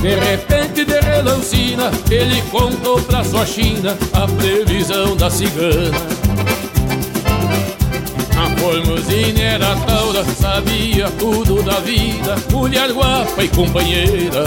De 0.00 0.14
repente, 0.14 0.84
de 0.84 1.00
relancina, 1.00 1.90
ele 2.10 2.42
contou 2.50 3.00
pra 3.00 3.24
sua 3.24 3.46
China 3.46 3.96
a 4.12 4.26
previsão 4.28 5.16
da 5.16 5.30
cigana. 5.30 6.23
Formosina 8.64 9.42
era 9.42 9.76
taura, 9.76 10.24
sabia 10.24 11.10
tudo 11.18 11.62
da 11.62 11.80
vida, 11.80 12.34
mulher 12.50 12.90
guapa 12.94 13.44
e 13.44 13.48
companheira. 13.48 14.42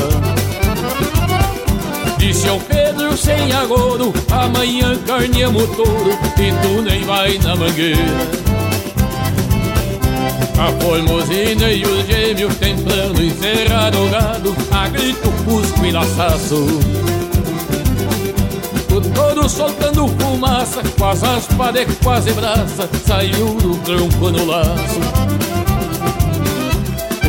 Disse 2.18 2.50
ao 2.50 2.60
Pedro 2.62 3.16
sem 3.16 3.52
agouro 3.52 4.12
Amanhã 4.32 4.98
carneamos 5.06 5.68
touro 5.76 6.18
E 6.36 6.52
tu 6.64 6.82
nem 6.82 7.04
vai 7.04 7.38
na 7.38 7.56
mangueira. 7.56 8.02
A 10.58 10.82
Formosina 10.82 11.72
e 11.72 11.84
os 11.84 12.08
gêmeos 12.08 12.56
templando 12.56 13.22
Encerrado 13.22 14.04
o 14.04 14.10
gado 14.10 14.56
A 14.72 14.88
grito, 14.90 15.32
cusco 15.46 15.86
e 15.86 15.92
laçaço 15.92 16.66
O 18.98 19.02
touro 19.12 19.48
soltando 19.48 20.08
fumaça 20.08 20.82
Com 20.98 21.06
as 21.06 21.22
aspas 21.22 21.72
de 21.72 21.86
quase 22.04 22.32
braça 22.32 22.90
Saiu 23.06 23.54
do 23.54 23.78
tronco 23.84 24.32
no 24.32 24.44
laço. 24.44 25.00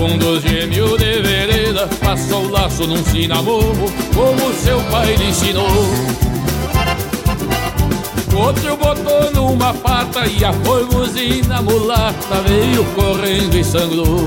Um 0.00 0.16
dos 0.16 0.42
gêmeos 0.42 0.96
de 0.96 1.20
vereda 1.20 1.86
passou 2.02 2.46
o 2.46 2.50
laço 2.50 2.86
num 2.86 3.04
sinamorro 3.04 3.92
Como 4.14 4.54
seu 4.54 4.80
pai 4.84 5.14
lhe 5.16 5.28
ensinou. 5.28 5.68
Outro 8.34 8.74
botou 8.78 9.30
numa 9.34 9.74
pata 9.74 10.26
e 10.26 10.42
a 10.42 10.54
formosina 10.54 11.60
mulata 11.60 12.40
Veio 12.46 12.82
correndo 12.94 13.54
e 13.54 13.62
sangrou. 13.62 14.26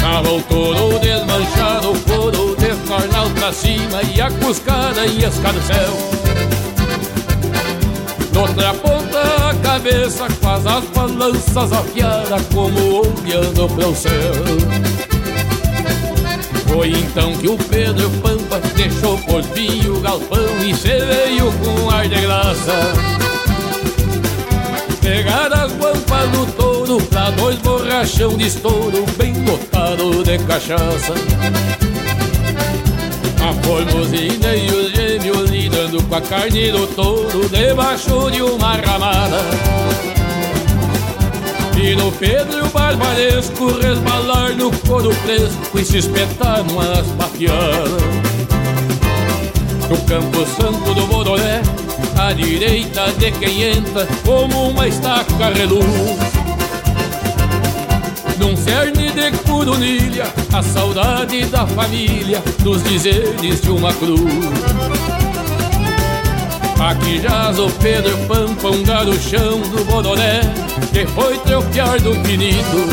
Tava 0.00 0.30
o 0.30 0.42
touro 0.42 1.00
desmanchado, 1.00 1.90
o 1.90 1.98
carnal 2.92 3.30
pra 3.30 3.52
cima 3.52 4.02
E 4.14 4.20
a 4.20 4.30
cuscada 4.30 5.06
e 5.06 5.24
escarcel 5.24 5.92
Noutra 8.34 8.74
ponta 8.74 9.48
a 9.48 9.54
cabeça 9.62 10.26
com 10.40 10.48
as 10.48 10.66
aspas 10.66 11.10
lanças 11.12 11.72
afiadas 11.72 12.42
Como 12.52 13.00
olhando 13.00 13.68
pro 13.74 13.94
céu. 13.94 14.12
Foi 16.68 16.90
então 16.90 17.36
que 17.36 17.48
o 17.48 17.56
Pedro 17.56 18.10
Pampa 18.22 18.60
deixou 18.74 19.18
por 19.18 19.42
fim 19.42 19.86
o 19.88 20.00
galpão 20.00 20.58
E 20.66 20.74
se 20.74 20.88
veio 20.88 21.52
com 21.52 21.90
ar 21.90 22.08
de 22.08 22.20
graça. 22.20 22.92
Pegar 25.00 25.52
as 25.52 25.72
guampas 25.72 26.28
do 26.30 26.46
touro 26.52 27.02
pra 27.06 27.30
dois 27.30 27.58
borrachão 27.58 28.36
de 28.36 28.46
estouro 28.46 29.04
Bem 29.18 29.34
botado 29.34 30.22
de 30.22 30.38
cachaça 30.38 31.91
a 33.42 33.52
formosina 33.64 34.54
e 34.54 34.70
os 34.70 34.92
gêmeos 34.92 35.50
lidando 35.50 36.02
com 36.04 36.14
a 36.14 36.20
carne 36.20 36.70
do 36.70 36.86
touro 36.86 37.48
Debaixo 37.48 38.30
de 38.30 38.42
uma 38.42 38.76
ramada. 38.76 39.38
E 41.76 41.96
no 41.96 42.12
Pedro 42.12 42.68
Barbaresco 42.68 43.66
resbalar 43.78 44.54
no 44.54 44.70
couro 44.70 45.12
fresco 45.14 45.78
E 45.78 45.84
se 45.84 45.98
espetar 45.98 46.62
numas 46.62 47.06
papiadas 47.18 48.02
No 49.90 49.96
Campo 50.06 50.46
Santo 50.46 50.94
do 50.94 51.06
Bororé 51.06 51.60
À 52.16 52.32
direita 52.34 53.10
de 53.18 53.32
quem 53.32 53.62
entra 53.62 54.06
Como 54.24 54.68
uma 54.68 54.86
estaca 54.86 55.48
reluz 55.52 56.41
num 58.42 58.56
cerne 58.56 59.10
de 59.12 59.30
curunilha, 59.38 60.24
a 60.52 60.62
saudade 60.62 61.44
da 61.46 61.64
família, 61.64 62.42
dos 62.58 62.82
dizeres 62.82 63.60
de 63.60 63.70
uma 63.70 63.92
cruz. 63.94 64.20
Aqui 66.80 67.20
jaz 67.20 67.58
o 67.60 67.70
Pedro 67.70 68.16
Pampa, 68.26 68.68
um 68.68 68.82
garuchão 68.82 69.60
do 69.60 69.84
Bodoré, 69.84 70.40
que 70.92 71.06
foi 71.06 71.38
tropear 71.38 72.00
do 72.00 72.14
finito. 72.24 72.88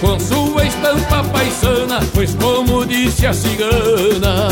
Com 0.00 0.18
sua 0.18 0.64
estampa 0.64 1.22
paisana, 1.24 2.00
pois 2.14 2.34
como 2.34 2.86
disse 2.86 3.26
a 3.26 3.34
cigana, 3.34 4.48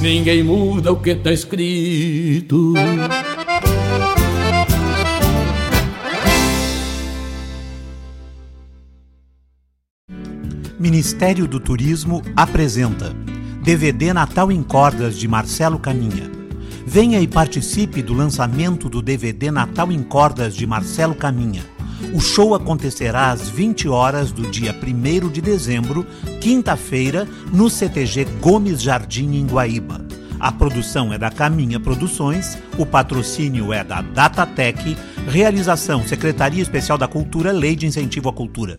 ninguém 0.00 0.42
muda 0.42 0.92
o 0.92 0.96
que 0.96 1.14
tá 1.14 1.32
escrito. 1.32 2.72
Ministério 10.84 11.48
do 11.48 11.58
Turismo 11.58 12.20
apresenta 12.36 13.16
DVD 13.62 14.12
Natal 14.12 14.52
em 14.52 14.62
Cordas 14.62 15.16
de 15.16 15.26
Marcelo 15.26 15.78
Caminha. 15.78 16.30
Venha 16.84 17.18
e 17.20 17.26
participe 17.26 18.02
do 18.02 18.12
lançamento 18.12 18.90
do 18.90 19.00
DVD 19.00 19.50
Natal 19.50 19.90
em 19.90 20.02
Cordas 20.02 20.54
de 20.54 20.66
Marcelo 20.66 21.14
Caminha. 21.14 21.64
O 22.12 22.20
show 22.20 22.54
acontecerá 22.54 23.30
às 23.30 23.48
20 23.48 23.88
horas 23.88 24.30
do 24.30 24.42
dia 24.50 24.76
1 24.78 25.30
de 25.30 25.40
dezembro, 25.40 26.06
quinta-feira, 26.38 27.26
no 27.50 27.70
CTG 27.70 28.26
Gomes 28.42 28.82
Jardim, 28.82 29.36
em 29.36 29.46
Guaíba. 29.46 30.04
A 30.38 30.52
produção 30.52 31.14
é 31.14 31.16
da 31.16 31.30
Caminha 31.30 31.80
Produções, 31.80 32.58
o 32.76 32.84
patrocínio 32.84 33.72
é 33.72 33.82
da 33.82 34.02
Datatec, 34.02 34.98
realização 35.26 36.06
Secretaria 36.06 36.60
Especial 36.60 36.98
da 36.98 37.08
Cultura, 37.08 37.52
Lei 37.52 37.74
de 37.74 37.86
Incentivo 37.86 38.28
à 38.28 38.34
Cultura. 38.34 38.78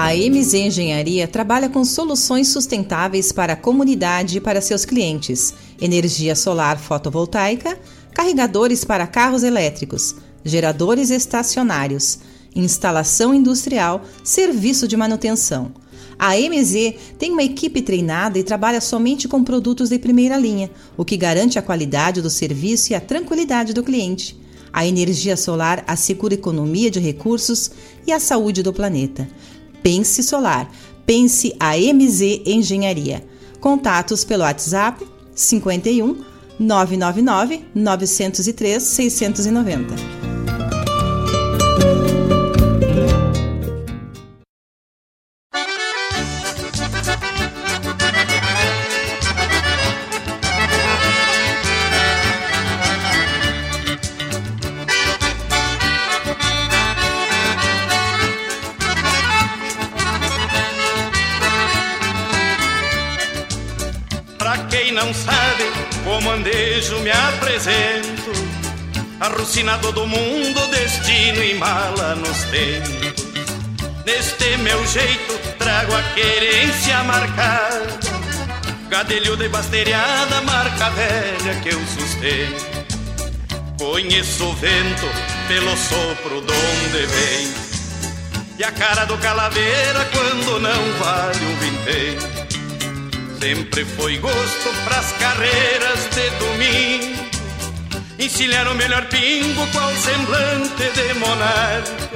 A 0.00 0.14
MZ 0.14 0.54
Engenharia 0.54 1.26
trabalha 1.26 1.68
com 1.68 1.84
soluções 1.84 2.46
sustentáveis 2.46 3.32
para 3.32 3.54
a 3.54 3.56
comunidade 3.56 4.36
e 4.36 4.40
para 4.40 4.60
seus 4.60 4.84
clientes: 4.84 5.52
energia 5.80 6.36
solar 6.36 6.78
fotovoltaica, 6.78 7.76
carregadores 8.14 8.84
para 8.84 9.08
carros 9.08 9.42
elétricos, 9.42 10.14
geradores 10.44 11.10
estacionários, 11.10 12.20
instalação 12.54 13.34
industrial, 13.34 14.02
serviço 14.22 14.86
de 14.86 14.96
manutenção. 14.96 15.72
A 16.16 16.36
MZ 16.36 16.94
tem 17.18 17.32
uma 17.32 17.42
equipe 17.42 17.82
treinada 17.82 18.38
e 18.38 18.44
trabalha 18.44 18.80
somente 18.80 19.26
com 19.26 19.42
produtos 19.42 19.88
de 19.88 19.98
primeira 19.98 20.38
linha, 20.38 20.70
o 20.96 21.04
que 21.04 21.16
garante 21.16 21.58
a 21.58 21.62
qualidade 21.62 22.22
do 22.22 22.30
serviço 22.30 22.92
e 22.92 22.94
a 22.94 23.00
tranquilidade 23.00 23.72
do 23.72 23.82
cliente. 23.82 24.38
A 24.72 24.86
energia 24.86 25.36
solar 25.36 25.82
assegura 25.88 26.34
economia 26.34 26.88
de 26.88 27.00
recursos 27.00 27.70
e 28.06 28.12
a 28.12 28.20
saúde 28.20 28.62
do 28.62 28.72
planeta. 28.72 29.26
Pense 29.82 30.22
Solar. 30.22 30.68
Pense 31.06 31.54
a 31.58 31.76
MZ 31.76 32.42
Engenharia. 32.46 33.22
Contatos 33.60 34.24
pelo 34.24 34.44
WhatsApp 34.44 35.02
51 35.34 36.24
999 36.58 37.64
903 37.74 38.80
690. 38.80 40.17
Não 65.08 65.14
sabe, 65.14 65.64
como 66.04 66.30
andejo 66.30 66.98
me 67.00 67.10
apresento. 67.10 68.30
Arrucinado 69.18 69.90
do 69.92 70.06
mundo, 70.06 70.66
destino 70.68 71.42
e 71.42 71.54
mala 71.54 72.14
nos 72.14 72.42
tempos. 72.44 73.24
Neste 74.04 74.58
meu 74.58 74.86
jeito, 74.86 75.38
trago 75.58 75.94
a 75.94 76.02
querência 76.14 77.02
marcada. 77.04 77.98
Gadelho 78.90 79.36
de 79.36 79.48
basteriada, 79.48 80.42
marca 80.42 80.90
velha 80.90 81.54
que 81.62 81.70
eu 81.70 81.80
sustento. 81.86 82.88
Conheço 83.78 84.44
o 84.44 84.52
vento 84.56 85.06
pelo 85.48 85.74
sopro 85.76 86.42
de 86.42 86.52
onde 86.52 87.06
vem. 87.06 87.54
E 88.58 88.64
a 88.64 88.72
cara 88.72 89.06
do 89.06 89.16
calaveira 89.18 90.06
quando 90.12 90.60
não 90.60 90.92
vale 90.98 91.44
um 91.46 91.56
vintém. 91.56 92.37
Sempre 93.40 93.84
foi 93.84 94.18
gosto 94.18 94.68
pras 94.84 95.12
carreiras 95.12 96.08
de 96.10 96.28
domingo. 96.38 97.28
Encilhar 98.18 98.66
o 98.66 98.74
melhor 98.74 99.06
pingo 99.06 99.64
qual 99.68 99.94
semblante 99.94 100.90
de 100.90 101.14
monarca? 101.14 102.10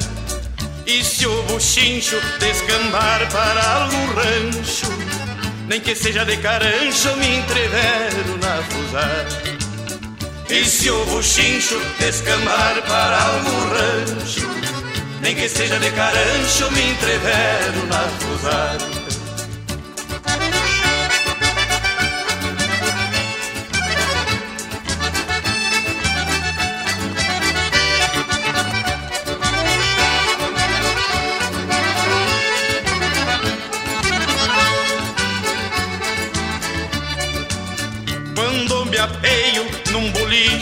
E 0.84 1.04
se 1.04 1.24
o 1.24 1.42
buchincho 1.44 2.20
descambar 2.40 3.28
para 3.30 3.62
algum 3.62 4.06
rancho? 4.14 4.86
Nem 5.68 5.80
que 5.80 5.94
seja 5.94 6.24
de 6.24 6.36
carancho 6.38 7.16
me 7.16 7.36
entrevero 7.36 8.36
na 8.38 8.62
fusar 8.64 9.26
E 10.50 10.64
se 10.64 10.90
o 10.90 11.04
buchincho 11.06 11.80
descambar 12.00 12.82
para 12.82 13.22
algum 13.22 13.68
rancho? 13.70 14.48
Nem 15.20 15.36
que 15.36 15.48
seja 15.48 15.78
de 15.78 15.90
carancho 15.92 16.68
me 16.72 16.90
entrevero 16.90 17.86
na 17.86 18.02
fusar 18.18 19.01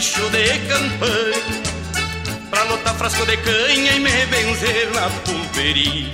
bicho 0.01 0.27
de 0.31 0.57
campanha 0.67 1.61
Pra 2.49 2.63
lotar 2.63 2.95
frasco 2.95 3.23
de 3.23 3.37
canha 3.37 3.91
e 3.93 3.99
me 3.99 4.25
benzer 4.25 4.89
na 4.95 5.07
pulperia. 5.23 6.11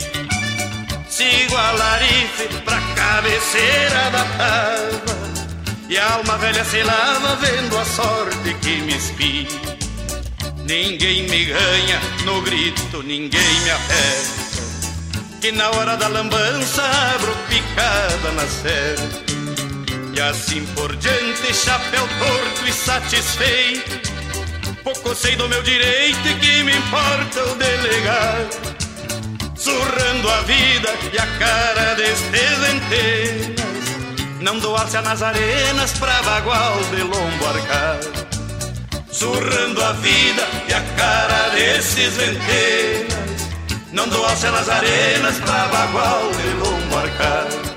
Sigo 1.09 1.55
a 1.55 1.71
larife 1.71 2.47
pra 2.65 2.81
cabeceira 2.95 4.11
da 4.11 4.25
tava 4.37 5.17
E 5.89 5.97
a 5.97 6.15
alma 6.15 6.37
velha 6.37 6.65
se 6.65 6.83
lava 6.83 7.37
vendo 7.37 7.77
a 7.77 7.85
sorte 7.85 8.53
que 8.61 8.75
me 8.81 8.93
espia. 8.93 9.47
Ninguém 10.65 11.23
me 11.29 11.45
ganha 11.45 12.01
no 12.25 12.41
grito, 12.41 13.01
ninguém 13.03 13.61
me 13.63 13.71
aperta 13.71 15.39
Que 15.39 15.51
na 15.53 15.69
hora 15.69 15.95
da 15.95 16.09
lambança 16.09 16.83
abro 17.15 17.33
picada 17.47 18.31
na 18.33 18.45
certa 18.47 19.26
e 20.17 20.19
assim 20.19 20.65
por 20.73 20.95
diante, 20.95 21.53
chapéu 21.53 22.07
torto 22.17 22.67
e 22.67 22.73
satisfeito. 22.73 24.01
Pouco 24.83 25.13
sei 25.13 25.35
do 25.35 25.47
meu 25.47 25.61
direito 25.61 26.27
e 26.27 26.33
que 26.39 26.63
me 26.63 26.75
importa 26.75 27.43
o 27.43 27.55
delegado. 27.55 28.77
Surrando 29.55 30.29
a 30.31 30.41
vida 30.41 30.89
e 31.13 31.19
a 31.19 31.27
cara 31.37 31.93
destes 31.93 32.57
entenas. 32.73 34.41
Não 34.41 34.57
doar-se 34.57 34.99
nas 35.01 35.21
arenas 35.21 35.91
pra 35.99 36.19
bagual 36.23 36.79
de 36.85 37.03
lombo 37.03 37.45
arcado. 37.45 38.27
Surrando 39.11 39.83
a 39.83 39.91
vida 39.93 40.47
e 40.67 40.73
a 40.73 40.81
cara 40.97 41.49
desses 41.49 42.15
ventenas. 42.15 43.49
Não 43.91 44.07
doar-se 44.07 44.47
nas 44.47 44.67
arenas 44.67 45.37
pra 45.41 45.67
bagual 45.67 46.31
de 46.31 46.47
lombo 46.55 46.97
arcado. 46.97 47.76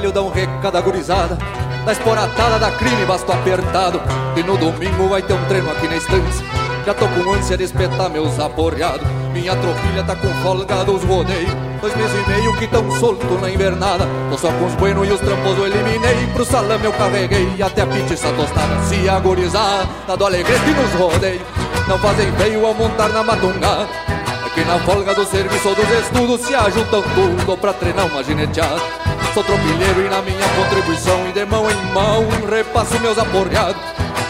Velho 0.00 0.12
dá 0.12 0.22
um 0.22 0.30
recado 0.30 0.78
agorizada 0.78 1.36
Da 1.84 1.92
esporatada 1.92 2.58
da 2.58 2.70
crime 2.70 3.04
basto 3.04 3.30
apertado. 3.30 4.00
E 4.34 4.42
no 4.42 4.56
domingo 4.56 5.08
vai 5.08 5.20
ter 5.20 5.34
um 5.34 5.44
treino 5.44 5.70
aqui 5.70 5.86
na 5.88 5.96
estância. 5.96 6.46
Já 6.86 6.94
tô 6.94 7.06
com 7.08 7.34
ânsia 7.34 7.58
de 7.58 7.64
espetar 7.64 8.08
meus 8.08 8.38
aporreados. 8.40 9.06
Minha 9.34 9.54
tropilha 9.54 10.02
tá 10.02 10.16
com 10.16 10.28
folga 10.42 10.84
dos 10.84 11.04
rodeios 11.04 11.50
Dois 11.82 11.94
meses 11.96 12.12
e 12.14 12.30
meio 12.30 12.56
que 12.56 12.66
tão 12.66 12.90
solto 12.98 13.26
na 13.42 13.50
invernada. 13.50 14.06
Tô 14.30 14.38
só 14.38 14.50
com 14.50 14.64
os 14.64 14.74
buenos 14.76 15.06
e 15.06 15.12
os 15.12 15.20
trampos 15.20 15.58
eu 15.58 15.66
eliminei. 15.66 16.26
Pro 16.32 16.46
salame 16.46 16.86
eu 16.86 16.92
carreguei 16.94 17.60
até 17.60 17.82
a 17.82 17.86
pizza 17.86 18.32
tostada. 18.32 18.82
Se 18.84 19.06
agorizar, 19.06 19.86
tá 20.06 20.16
do 20.16 20.24
alegrete 20.24 20.70
nos 20.70 20.92
rodeios 20.94 21.42
Não 21.86 21.98
fazem 21.98 22.32
feio 22.32 22.64
ao 22.64 22.72
montar 22.72 23.10
na 23.10 23.22
matungada 23.22 23.86
É 24.46 24.48
que 24.54 24.64
na 24.64 24.78
folga 24.78 25.14
do 25.14 25.26
serviço 25.26 25.68
ou 25.68 25.74
dos 25.74 25.90
estudos 25.90 26.40
Se 26.40 26.54
ajuntam 26.54 27.02
tudo 27.02 27.58
pra 27.58 27.74
treinar 27.74 28.06
uma 28.06 28.24
gineteada 28.24 28.99
Sou 29.32 29.44
tropilheiro 29.44 30.06
e 30.06 30.08
na 30.08 30.20
minha 30.22 30.48
contribuição 30.56 31.28
E 31.28 31.32
de 31.32 31.44
mão 31.44 31.70
em 31.70 31.92
mão 31.92 32.26
repasso 32.48 32.98
meus 33.00 33.16
aporreados. 33.18 33.80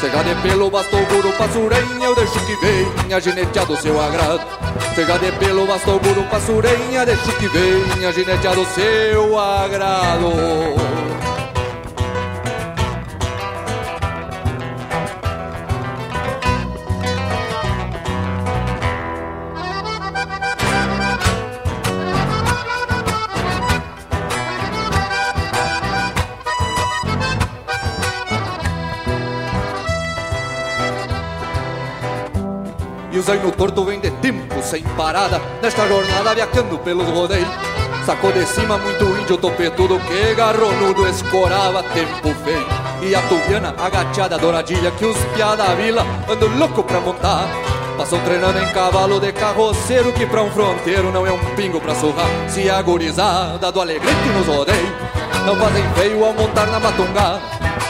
Seja 0.00 0.22
de 0.22 0.34
pelo, 0.42 0.70
bastou, 0.70 1.04
guru, 1.06 1.32
passurenha 1.34 2.06
Eu 2.06 2.14
deixo 2.14 2.38
que 2.46 2.56
venha 2.56 3.20
gineteado 3.20 3.76
seu 3.76 4.00
agrado. 4.00 4.46
Seja 4.94 5.18
de 5.18 5.32
pelo, 5.32 5.66
bastou, 5.66 5.98
guru, 6.00 6.22
passurenha 6.24 7.04
Deixo 7.06 7.32
que 7.38 7.48
venha 7.48 8.12
gineteado 8.12 8.64
seu 8.66 9.38
agrado 9.38 10.89
o 33.30 33.32
zaino 33.32 33.52
torto 33.52 33.84
vem 33.84 34.00
de 34.00 34.10
tempo 34.10 34.60
sem 34.60 34.82
parada 34.96 35.40
Nesta 35.62 35.86
jornada 35.86 36.34
viajando 36.34 36.78
pelos 36.78 37.08
rodeios 37.08 37.48
Sacou 38.04 38.32
de 38.32 38.44
cima 38.44 38.76
muito 38.76 39.04
índio 39.20 39.36
topetudo 39.36 40.00
Que 40.00 40.34
garronudo 40.34 41.06
escorava 41.06 41.82
tempo 41.84 42.34
feio 42.42 42.66
E 43.00 43.14
a 43.14 43.22
tubiana 43.22 43.74
agachada 43.78 44.36
douradilha 44.36 44.90
Que 44.92 45.04
os 45.04 45.16
piá 45.34 45.54
da 45.54 45.74
vila 45.74 46.04
andam 46.28 46.48
louco 46.58 46.82
pra 46.82 47.00
montar. 47.00 47.48
Passam 47.96 48.18
treinando 48.20 48.58
em 48.58 48.72
cavalo 48.72 49.20
de 49.20 49.30
carroceiro 49.32 50.12
Que 50.12 50.26
pra 50.26 50.42
um 50.42 50.50
fronteiro 50.50 51.12
não 51.12 51.24
é 51.24 51.30
um 51.30 51.54
pingo 51.54 51.80
pra 51.80 51.94
surrar 51.94 52.26
Se 52.48 52.68
agorizada 52.68 53.70
do 53.70 53.80
alegrete 53.80 54.28
nos 54.36 54.46
rodeios 54.46 54.90
Não 55.46 55.54
fazem 55.54 55.84
feio 55.94 56.24
ao 56.24 56.32
montar 56.32 56.66
na 56.66 56.80
matungá 56.80 57.38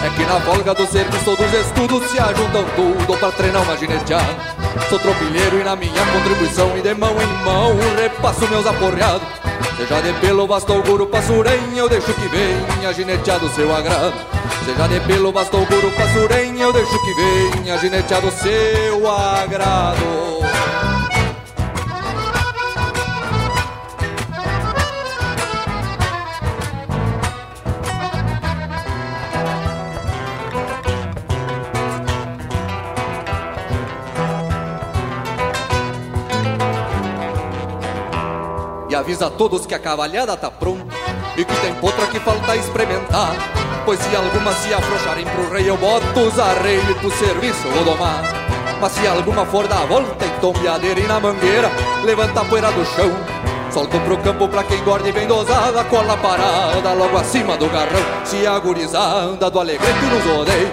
É 0.04 0.10
que 0.10 0.24
na 0.24 0.38
folga 0.40 0.74
do 0.74 0.86
serviço 0.86 1.24
todos 1.24 1.54
estudos 1.54 2.10
se 2.10 2.18
ajuntam 2.18 2.64
tudo 2.76 3.18
pra 3.18 3.30
treinar 3.32 3.62
uma 3.62 3.76
gineteada. 3.76 4.59
Sou 4.88 4.98
tropilheiro 4.98 5.60
e 5.60 5.64
na 5.64 5.76
minha 5.76 6.06
contribuição 6.12 6.76
e 6.76 6.82
de 6.82 6.94
mão 6.94 7.14
em 7.20 7.44
mão 7.44 7.76
repasso 7.96 8.48
meus 8.48 8.66
aporreados. 8.66 9.26
Seja 9.76 10.00
de 10.00 10.12
pelo, 10.20 10.46
bastou 10.46 10.82
guru, 10.82 11.06
passurem, 11.06 11.76
eu 11.76 11.88
deixo 11.88 12.12
que 12.12 12.28
venha 12.28 12.92
gineteado 12.92 13.48
seu 13.50 13.74
agrado. 13.74 14.14
Seja 14.64 14.86
de 14.88 15.00
pelo, 15.06 15.32
bastou 15.32 15.64
guru, 15.66 15.90
passurem, 15.92 16.60
eu 16.60 16.72
deixo 16.72 16.98
que 17.02 17.14
venha 17.14 17.78
gineteado 17.78 18.30
seu 18.30 19.10
agrado. 19.10 20.39
Avisa 39.10 39.26
a 39.26 39.30
todos 39.30 39.66
que 39.66 39.74
a 39.74 39.78
cavalhada 39.78 40.36
tá 40.36 40.48
pronta 40.50 40.94
E 41.36 41.44
que 41.44 41.56
tem 41.60 41.74
potra 41.74 42.06
que 42.06 42.20
falta 42.20 42.54
experimentar. 42.54 43.34
Pois 43.84 43.98
se 43.98 44.14
alguma 44.14 44.52
se 44.52 44.72
afrouxarem 44.72 45.24
pro 45.24 45.50
rei 45.50 45.68
Eu 45.68 45.76
boto 45.76 46.20
os 46.20 46.38
arreios 46.38 46.96
pro 46.98 47.10
serviço 47.10 47.68
vou 47.74 47.84
domar. 47.84 48.22
Mas 48.80 48.92
se 48.92 49.06
alguma 49.06 49.44
for 49.46 49.66
dar 49.66 49.82
a 49.82 49.86
volta 49.86 50.24
Em 50.24 50.40
tombeadeira 50.40 51.00
e 51.00 51.06
na 51.08 51.18
mangueira 51.18 51.70
Levanta 52.04 52.40
a 52.40 52.44
poeira 52.44 52.70
do 52.70 52.84
chão. 52.84 53.10
Solto 53.72 53.98
pro 54.00 54.18
campo 54.18 54.48
pra 54.48 54.62
quem 54.62 54.82
guarda 54.84 55.10
bem 55.10 55.26
dosada 55.26 55.82
Cola 55.84 56.16
parada 56.16 56.92
logo 56.92 57.18
acima 57.18 57.56
do 57.56 57.68
garrão. 57.68 58.02
Se 58.24 58.46
a 58.46 58.60
do 59.50 59.60
alegrete 59.60 60.04
nos 60.04 60.40
odeia 60.40 60.72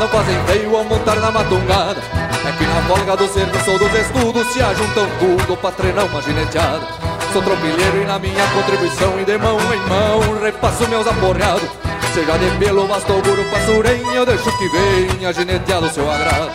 Não 0.00 0.08
fazem 0.08 0.36
feio 0.46 0.76
ao 0.76 0.84
montar 0.84 1.16
na 1.16 1.30
matungada. 1.30 2.02
É 2.46 2.52
que 2.52 2.64
na 2.64 2.82
folga 2.82 3.16
do 3.16 3.28
serviço 3.28 3.70
ou 3.70 3.78
dos 3.78 3.94
estudos 3.94 4.46
Se 4.52 4.60
ajuntam 4.60 5.06
tudo 5.20 5.56
pra 5.56 5.70
treinar 5.70 6.04
uma 6.06 6.20
gineteada 6.20 7.05
Sou 7.36 7.42
tropilheiro 7.42 8.00
e 8.00 8.06
na 8.06 8.18
minha 8.18 8.46
contribuição 8.54 9.20
E 9.20 9.24
de 9.26 9.36
mão 9.36 9.58
em 9.60 9.88
mão 9.90 10.42
repasso 10.42 10.88
meus 10.88 11.06
aporreados. 11.06 11.68
Seja 12.14 12.34
de 12.38 12.50
pelo, 12.56 12.88
bastou 12.88 13.20
guru, 13.20 13.44
passurem 13.50 14.00
Eu 14.14 14.24
deixo 14.24 14.50
que 14.56 14.68
venha 14.70 15.30
gineteado 15.34 15.90
seu 15.90 16.10
agrado. 16.10 16.50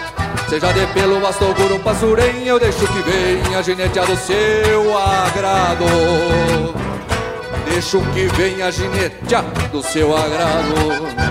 Seja 0.50 0.74
de 0.74 0.88
pelo, 0.88 1.20
bastou 1.20 1.54
guru, 1.54 1.78
passurem 1.82 2.48
Eu 2.48 2.60
deixo 2.60 2.80
que 2.88 3.00
venha 3.04 3.62
gineteado 3.62 4.16
seu 4.16 4.98
agrado. 4.98 5.86
Deixo 7.70 8.02
que 8.16 8.26
venha 8.36 8.72
gineteado 8.72 9.84
seu 9.84 10.18
agrado 10.18 11.31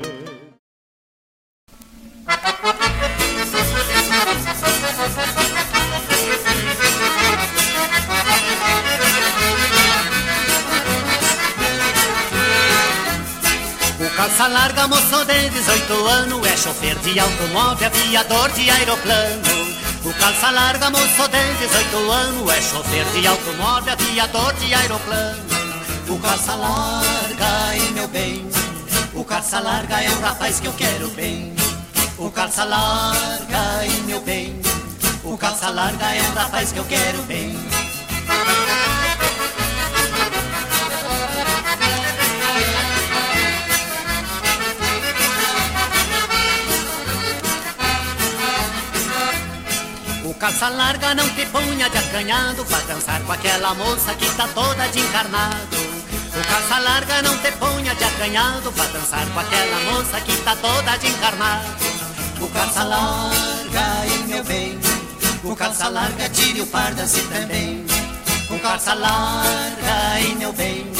Calça 14.41 14.53
larga, 14.55 14.87
moço 14.87 15.23
de 15.25 15.49
18 15.51 16.07
anos 16.07 16.47
É 16.47 16.57
chofer 16.57 16.97
de 16.97 17.19
automóvel, 17.19 17.85
aviador 17.85 18.49
de 18.53 18.71
aeroplano. 18.71 19.43
O 20.03 20.11
calça 20.15 20.49
larga, 20.49 20.89
moço 20.89 21.27
de 21.29 21.53
18 21.59 22.11
anos 22.11 22.51
É 22.51 22.59
chofer 22.59 23.05
de 23.13 23.27
automóvel, 23.27 23.93
aviador 23.93 24.51
de 24.53 24.73
aeroplano. 24.73 25.43
O 26.09 26.17
calça 26.17 26.55
larga, 26.55 27.77
e 27.77 27.91
meu 27.91 28.07
bem 28.07 28.49
O 29.13 29.23
calça 29.23 29.59
larga 29.59 30.01
é 30.01 30.09
um 30.09 30.21
rapaz 30.21 30.59
que 30.59 30.65
eu 30.65 30.73
quero 30.73 31.07
bem. 31.09 31.53
O 32.17 32.31
calça 32.31 32.63
larga, 32.63 33.85
e 33.85 34.01
meu 34.07 34.21
bem 34.21 34.59
O 35.23 35.37
calça 35.37 35.69
larga 35.69 36.15
é 36.15 36.21
um 36.23 36.33
rapaz 36.33 36.71
que 36.71 36.79
eu 36.79 36.85
quero 36.85 37.21
bem 37.27 37.55
calça 50.41 50.69
larga 50.69 51.13
não 51.13 51.29
te 51.29 51.45
ponha 51.45 51.87
de 51.87 51.97
acanhado 51.99 52.65
Pra 52.65 52.79
dançar 52.79 53.21
com 53.21 53.31
aquela 53.31 53.75
moça 53.75 54.13
que 54.15 54.27
tá 54.35 54.47
toda 54.47 54.87
de 54.87 54.99
encarnado. 54.99 55.77
O 56.35 56.47
calça 56.49 56.79
larga 56.79 57.21
não 57.21 57.37
te 57.37 57.51
ponha 57.51 57.93
de 57.93 58.03
acanhado 58.03 58.71
Pra 58.71 58.85
dançar 58.87 59.25
com 59.27 59.39
aquela 59.39 59.79
moça 59.91 60.19
que 60.21 60.35
tá 60.37 60.55
toda 60.55 60.97
de 60.97 61.07
encarnado. 61.07 61.91
O 62.41 62.47
calça 62.47 62.83
larga, 62.83 64.07
e 64.07 64.23
meu 64.27 64.43
bem 64.43 64.79
O 65.43 65.55
calça 65.55 65.87
larga 65.87 66.27
tire 66.29 66.61
o 66.61 66.65
par 66.65 66.91
dance 66.95 67.21
também. 67.21 67.85
O 68.49 68.59
calça 68.59 68.95
larga, 68.95 70.19
e 70.21 70.35
meu 70.35 70.51
bem 70.53 70.91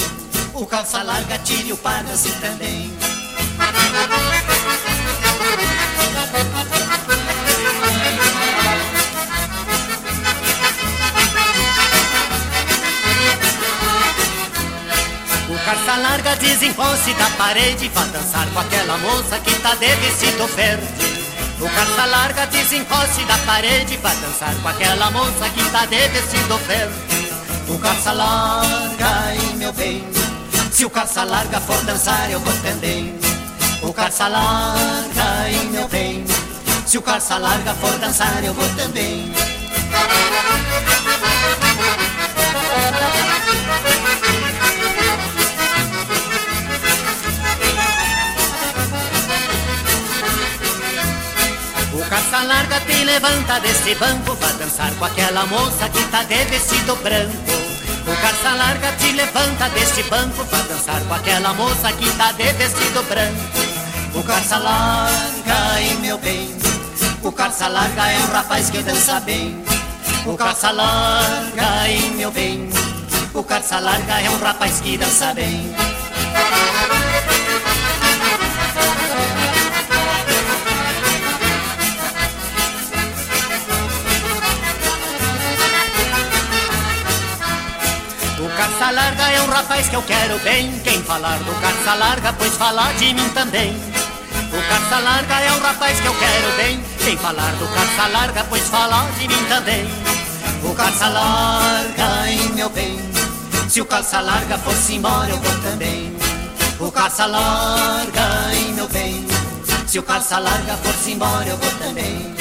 O 0.53 0.67
calça 0.67 1.01
larga 1.01 1.39
tire 1.39 1.73
o 1.73 1.77
par 1.77 2.03
dance 2.03 2.31
também 2.33 2.91
calça 15.71 15.95
larga 16.01 16.35
desencoste 16.35 17.13
da 17.13 17.29
parede 17.37 17.89
Vá 17.95 18.03
dançar 18.03 18.45
com 18.47 18.59
aquela 18.59 18.97
moça 18.97 19.39
que 19.39 19.53
tá 19.61 19.73
de 19.75 19.87
vestido 19.95 20.45
verde. 20.47 21.31
O 21.61 21.69
calça 21.69 22.05
larga 22.07 22.45
desencoste 22.47 23.23
da 23.23 23.37
parede 23.37 23.95
Vá 23.97 24.09
dançar 24.15 24.53
com 24.61 24.67
aquela 24.67 25.09
moça 25.11 25.49
que 25.49 25.63
tá 25.71 25.85
de 25.85 26.07
vestido 26.09 26.57
verde. 26.67 27.31
O 27.69 27.77
calça 27.77 28.11
larga, 28.11 29.33
e 29.33 29.55
meu 29.55 29.71
bem 29.71 30.03
Se 30.73 30.83
o 30.83 30.89
calça 30.89 31.23
larga 31.23 31.61
for 31.61 31.81
dançar 31.85 32.29
eu 32.29 32.39
vou 32.41 32.53
também. 32.61 33.15
O 33.81 33.93
calça 33.93 34.27
larga, 34.27 35.49
e 35.49 35.65
meu 35.67 35.87
bem 35.87 36.25
Se 36.85 36.97
o 36.97 37.01
calça 37.01 37.37
larga 37.37 37.73
for 37.75 37.97
dançar 37.97 38.43
eu 38.43 38.53
vou 38.53 38.67
também 38.75 39.31
calça 52.31 52.47
larga 52.47 52.79
te 52.79 53.03
levanta 53.03 53.59
desse 53.59 53.93
banco. 53.95 54.35
Pra 54.37 54.47
dançar 54.53 54.91
com 54.95 55.05
aquela 55.05 55.45
moça 55.47 55.89
que 55.89 56.03
tá 56.05 56.23
de 56.23 56.45
vestido 56.45 56.95
branco. 57.03 57.51
O 58.07 58.21
calça 58.21 58.55
larga 58.55 58.91
te 58.93 59.11
levanta 59.11 59.69
desse 59.69 60.03
banco. 60.03 60.45
Pra 60.45 60.59
dançar 60.59 61.01
com 61.01 61.13
aquela 61.13 61.53
moça 61.53 61.91
que 61.91 62.09
tá 62.11 62.31
de 62.31 62.53
vestido 62.53 63.03
branco. 63.03 64.15
O 64.15 64.23
calça 64.23 64.57
larga, 64.57 65.81
e 65.81 65.93
meu 65.95 66.17
bem. 66.17 66.55
O 67.21 67.31
calça 67.31 67.67
larga 67.67 68.07
é 68.07 68.17
um 68.17 68.31
rapaz 68.31 68.69
que 68.69 68.81
dança 68.81 69.19
bem. 69.19 69.63
O 70.25 70.37
calça 70.37 70.71
larga, 70.71 71.89
e 71.89 72.11
meu 72.11 72.31
bem. 72.31 72.69
O 73.33 73.43
calça 73.43 73.79
larga 73.79 74.21
é 74.21 74.29
um 74.29 74.39
rapaz 74.39 74.79
que 74.79 74.97
dança 74.97 75.33
bem 75.33 76.00
larga 88.91 89.23
é 89.31 89.41
um 89.41 89.47
rapaz 89.47 89.87
que 89.89 89.95
eu 89.95 90.03
quero 90.03 90.37
bem. 90.39 90.79
Quem 90.83 91.01
falar 91.03 91.37
do 91.39 91.53
calça 91.61 91.93
larga, 91.95 92.33
pois 92.33 92.53
falar 92.55 92.93
de 92.95 93.13
mim 93.13 93.29
também. 93.29 93.73
O 94.53 94.69
calça 94.69 94.99
larga 94.99 95.39
é 95.39 95.51
um 95.53 95.59
rapaz 95.59 95.99
que 95.99 96.07
eu 96.07 96.15
quero 96.15 96.57
bem. 96.57 96.83
Quem 96.99 97.17
falar 97.17 97.51
do 97.53 97.67
calça 97.73 98.07
larga, 98.07 98.45
pois 98.49 98.67
falar 98.67 99.09
de 99.13 99.27
mim 99.27 99.43
também. 99.47 99.89
O 100.63 100.75
calça 100.75 101.07
larga, 101.07 102.29
hein, 102.29 102.51
meu 102.53 102.69
bem. 102.69 102.99
Se 103.69 103.81
o 103.81 103.85
calça 103.85 104.19
larga 104.19 104.57
fosse 104.57 104.95
embora, 104.95 105.29
eu 105.29 105.37
vou 105.37 105.61
também. 105.61 106.15
O 106.79 106.91
calça 106.91 107.25
larga, 107.25 108.53
hein, 108.53 108.73
meu 108.73 108.87
bem. 108.89 109.25
Se 109.87 109.99
o 109.99 110.03
calça 110.03 110.37
larga 110.39 110.77
fosse 110.77 111.11
embora, 111.11 111.47
eu 111.47 111.57
vou 111.57 111.71
também. 111.79 112.35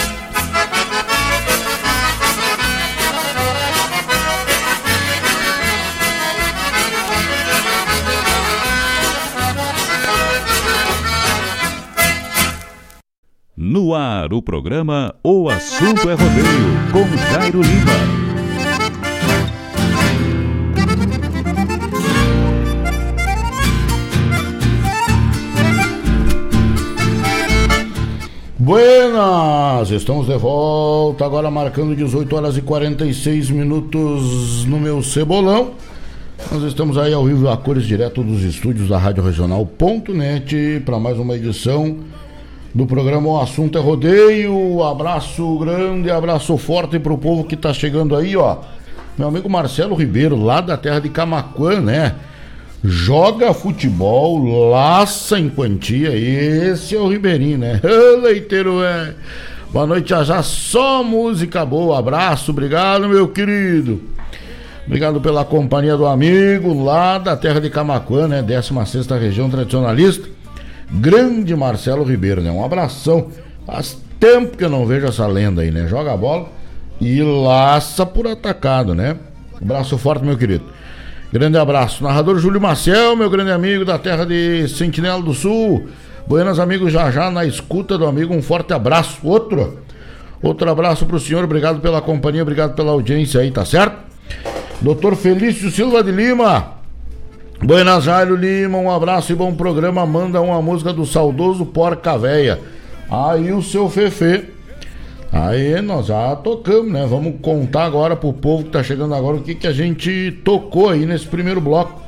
No 13.63 13.95
ar, 13.95 14.33
o 14.33 14.41
programa 14.41 15.15
O 15.23 15.51
Assunto 15.51 16.09
é 16.09 16.15
Rodeio, 16.15 16.91
com 16.91 17.05
Jairo 17.31 17.61
Lima. 17.61 17.93
Buenas! 28.59 29.91
Estamos 29.91 30.27
de 30.27 30.39
volta, 30.39 31.27
agora 31.27 31.51
marcando 31.51 31.95
18 31.95 32.35
horas 32.35 32.57
e 32.57 32.63
46 32.63 33.51
minutos 33.51 34.65
no 34.65 34.81
meu 34.81 35.03
cebolão. 35.03 35.73
Nós 36.51 36.63
estamos 36.63 36.97
aí 36.97 37.13
ao 37.13 37.27
vivo 37.27 37.47
a 37.47 37.59
cores 37.59 37.85
direto 37.85 38.25
dos 38.25 38.43
estúdios 38.43 38.89
da 38.89 38.97
Rádio 38.97 39.23
Regional.net 39.23 40.83
para 40.87 40.99
mais 40.99 41.19
uma 41.19 41.37
edição 41.37 41.99
do 42.75 42.87
programa 42.87 43.29
O 43.29 43.41
Assunto 43.41 43.77
é 43.77 43.81
Rodeio. 43.81 44.83
Abraço 44.83 45.59
grande, 45.59 46.11
abraço 46.11 46.57
forte 46.57 46.99
pro 46.99 47.19
povo 47.19 47.45
que 47.45 47.57
tá 47.57 47.73
chegando 47.73 48.17
aí, 48.17 48.37
ó. 48.37 48.59
Meu 49.19 49.29
amigo 49.29 49.51
Marcelo 49.51 49.95
Ribeiro, 49.95 50.37
lá 50.37 50.61
da 50.61 50.77
terra 50.77 51.01
de 51.01 51.09
Camacuã, 51.09 51.81
né? 51.81 52.15
Joga 52.83 53.53
futebol, 53.53 54.71
laça 54.71 55.39
em 55.39 55.51
quantia. 55.51 56.17
Esse 56.17 56.97
é 56.97 56.99
o 56.99 57.09
Ribeirinho, 57.09 57.59
né? 57.59 57.81
Leiteiro, 58.23 58.83
é. 58.83 59.15
Boa 59.71 59.87
noite, 59.87 60.09
já 60.09 60.25
já. 60.25 60.43
Só 60.43 61.05
música 61.05 61.67
boa. 61.67 61.99
Abraço, 61.99 62.53
obrigado, 62.53 63.09
meu 63.09 63.29
querido. 63.29 64.01
Obrigado 64.87 65.21
pela 65.21 65.45
companhia 65.45 65.97
do 65.97 66.07
amigo 66.07 66.83
lá 66.83 67.19
da 67.19 67.37
terra 67.37 67.61
de 67.61 67.69
Camacuã, 67.69 68.27
né? 68.27 68.43
16 68.43 69.07
região 69.07 69.51
tradicionalista. 69.51 70.40
Grande 70.93 71.55
Marcelo 71.55 72.05
Ribeiro, 72.05 72.41
né? 72.41 72.51
Um 72.51 72.65
abração. 72.65 73.29
Faz 73.67 73.97
tempo 74.19 74.57
que 74.57 74.65
eu 74.65 74.71
não 74.71 74.85
vejo 74.87 75.07
essa 75.07 75.27
lenda 75.27 75.63
aí, 75.63 75.71
né? 75.71 75.87
Joga 75.87 76.13
a 76.13 76.17
bola 76.17 76.49
e 77.01 77.23
laça 77.23 78.05
por 78.05 78.27
atacado, 78.27 78.95
né? 78.95 79.17
Abraço 79.61 79.97
forte, 79.97 80.25
meu 80.25 80.37
querido. 80.37 80.65
Grande 81.33 81.57
abraço. 81.57 82.03
Narrador 82.03 82.39
Júlio 82.39 82.61
Marcel, 82.61 83.15
meu 83.15 83.31
grande 83.31 83.53
amigo 83.53 83.85
da 83.85 83.99
terra 83.99 84.25
de 84.27 84.67
Sentinela 84.69 85.23
do 85.23 85.33
Sul. 85.33 85.89
Buenas, 86.27 86.59
amigos, 86.59 86.93
já 86.93 87.11
já 87.11 87.31
na 87.31 87.45
escuta 87.45 87.97
do 87.97 88.07
amigo. 88.07 88.35
Um 88.35 88.43
forte 88.43 88.73
abraço. 88.73 89.19
Outro. 89.23 89.79
Outro 90.43 90.69
abraço 90.71 91.07
pro 91.07 91.21
senhor. 91.21 91.45
Obrigado 91.45 91.81
pela 91.81 92.01
companhia, 92.01 92.43
obrigado 92.43 92.75
pela 92.75 92.91
audiência 92.91 93.41
aí, 93.41 93.51
tá 93.51 93.65
certo? 93.65 93.97
Doutor 94.81 95.15
Felício 95.15 95.71
Silva 95.71 96.03
de 96.03 96.11
Lima. 96.11 96.80
Buenas 97.63 98.05
Jairo 98.05 98.35
Lima, 98.37 98.79
um 98.79 98.91
abraço 98.91 99.33
e 99.33 99.35
bom 99.35 99.55
programa. 99.55 100.07
Manda 100.07 100.41
uma 100.41 100.63
música 100.63 100.95
do 100.95 101.05
saudoso 101.05 101.67
Porca 101.67 102.17
Véia. 102.17 102.59
Aí 103.11 103.53
o 103.53 103.63
seu 103.63 103.87
Fefe. 103.91 104.45
Aí 105.31 105.79
nós 105.83 106.07
já 106.07 106.35
tocamos, 106.37 106.91
né? 106.91 107.07
Vamos 107.07 107.35
contar 107.43 107.85
agora 107.85 108.17
pro 108.17 108.33
povo 108.33 108.65
que 108.65 108.71
tá 108.71 108.83
chegando 108.83 109.15
agora 109.15 109.37
o 109.37 109.43
que, 109.43 109.55
que 109.55 109.67
a 109.67 109.73
gente 109.73 110.41
tocou 110.43 110.89
aí 110.89 111.05
nesse 111.05 111.27
primeiro 111.27 111.61
bloco. 111.61 112.01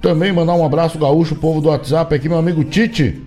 Também 0.00 0.32
mandar 0.32 0.54
um 0.54 0.64
abraço 0.64 0.96
gaúcho, 0.96 1.34
povo 1.34 1.60
do 1.60 1.70
WhatsApp 1.70 2.14
aqui, 2.14 2.28
meu 2.28 2.38
amigo 2.38 2.62
Tite. 2.62 3.20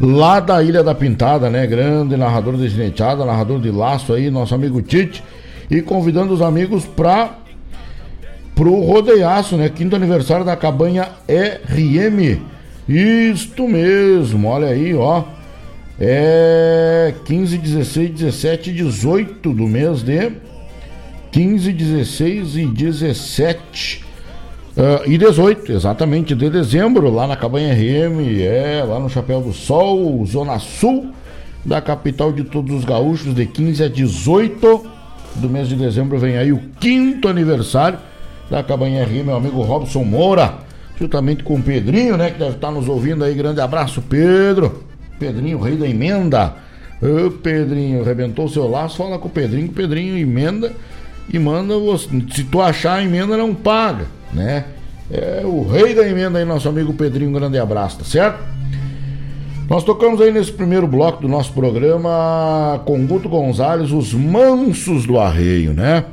Lá 0.00 0.40
da 0.40 0.62
Ilha 0.62 0.82
da 0.82 0.94
Pintada, 0.94 1.50
né? 1.50 1.66
Grande 1.66 2.16
narrador 2.16 2.56
de 2.56 3.02
narrador 3.26 3.60
de 3.60 3.70
laço 3.70 4.14
aí, 4.14 4.30
nosso 4.30 4.54
amigo 4.54 4.80
Tite. 4.80 5.22
E 5.70 5.82
convidando 5.82 6.32
os 6.32 6.40
amigos 6.40 6.86
pra 6.86 7.34
pro 8.56 8.80
rodeiaço, 8.80 9.56
né? 9.56 9.68
Quinto 9.68 9.94
aniversário 9.94 10.44
da 10.44 10.56
cabanha 10.56 11.10
RM. 11.28 12.40
Isto 12.88 13.68
mesmo, 13.68 14.48
olha 14.48 14.68
aí, 14.68 14.94
ó. 14.94 15.22
É 16.00 17.14
15, 17.24 17.58
16, 17.58 18.10
17 18.10 18.72
18 18.72 19.52
do 19.52 19.66
mês 19.66 20.02
de 20.02 20.32
15, 21.30 21.72
16 21.72 22.56
e 22.56 22.66
17. 22.66 24.04
Uh, 24.76 25.10
e 25.10 25.16
18, 25.16 25.72
exatamente, 25.72 26.34
de 26.34 26.50
dezembro, 26.50 27.10
lá 27.10 27.26
na 27.26 27.34
Cabanha 27.34 27.72
RM, 27.72 28.42
é, 28.42 28.84
lá 28.86 29.00
no 29.00 29.08
Chapéu 29.08 29.40
do 29.40 29.50
Sol, 29.50 30.22
Zona 30.26 30.58
Sul 30.58 31.12
da 31.64 31.80
capital 31.80 32.30
de 32.30 32.44
todos 32.44 32.76
os 32.76 32.84
gaúchos, 32.84 33.34
de 33.34 33.46
15 33.46 33.84
a 33.84 33.88
18 33.88 34.86
do 35.36 35.48
mês 35.48 35.68
de 35.68 35.76
dezembro 35.76 36.18
vem 36.18 36.36
aí 36.36 36.52
o 36.52 36.60
quinto 36.78 37.26
aniversário 37.26 37.98
da 38.50 38.62
Cabanha 38.62 39.02
R, 39.02 39.22
meu 39.22 39.36
amigo 39.36 39.62
Robson 39.62 40.04
Moura, 40.04 40.54
juntamente 40.98 41.42
com 41.42 41.56
o 41.56 41.62
Pedrinho, 41.62 42.16
né, 42.16 42.30
que 42.30 42.38
deve 42.38 42.56
estar 42.56 42.70
nos 42.70 42.88
ouvindo 42.88 43.24
aí. 43.24 43.34
Grande 43.34 43.60
abraço, 43.60 44.02
Pedro. 44.02 44.84
Pedrinho, 45.18 45.60
rei 45.60 45.76
da 45.76 45.88
emenda. 45.88 46.54
Ô, 47.02 47.30
Pedrinho, 47.30 48.02
arrebentou 48.02 48.48
seu 48.48 48.68
laço, 48.68 48.96
fala 48.96 49.18
com 49.18 49.28
o 49.28 49.30
Pedrinho, 49.30 49.68
o 49.68 49.72
Pedrinho 49.72 50.16
emenda 50.16 50.72
e 51.32 51.38
manda 51.38 51.78
você. 51.78 52.08
Se 52.32 52.44
tu 52.44 52.60
achar 52.60 52.94
a 52.94 53.02
emenda, 53.02 53.36
não 53.36 53.54
paga, 53.54 54.06
né? 54.32 54.64
É 55.10 55.42
o 55.44 55.68
rei 55.68 55.94
da 55.94 56.06
emenda 56.08 56.38
aí, 56.38 56.44
nosso 56.44 56.68
amigo 56.68 56.92
Pedrinho, 56.92 57.32
grande 57.32 57.58
abraço, 57.58 57.98
tá 57.98 58.04
certo? 58.04 58.38
Nós 59.68 59.82
tocamos 59.82 60.20
aí 60.20 60.32
nesse 60.32 60.52
primeiro 60.52 60.86
bloco 60.86 61.20
do 61.20 61.28
nosso 61.28 61.52
programa 61.52 62.80
com 62.84 63.04
Guto 63.04 63.28
Gonzalez, 63.28 63.90
os 63.92 64.14
mansos 64.14 65.06
do 65.06 65.18
arreio, 65.18 65.72
né? 65.72 66.04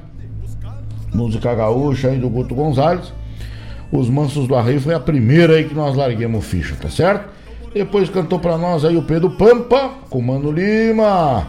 Música 1.13 1.53
gaúcha 1.53 2.09
aí 2.09 2.17
do 2.17 2.29
Guto 2.29 2.55
Gonzalez. 2.55 3.13
Os 3.91 4.09
Mansos 4.09 4.47
do 4.47 4.55
Arreio 4.55 4.81
foi 4.81 4.93
a 4.93 4.99
primeira 4.99 5.53
aí 5.53 5.65
que 5.65 5.75
nós 5.75 5.95
larguemos 5.95 6.43
ficha, 6.45 6.75
tá 6.75 6.89
certo? 6.89 7.29
Depois 7.73 8.09
cantou 8.09 8.39
pra 8.39 8.57
nós 8.57 8.85
aí 8.85 8.95
o 8.95 9.01
Pedro 9.01 9.31
Pampa 9.31 9.91
com 10.09 10.21
Mano 10.21 10.51
Lima. 10.51 11.45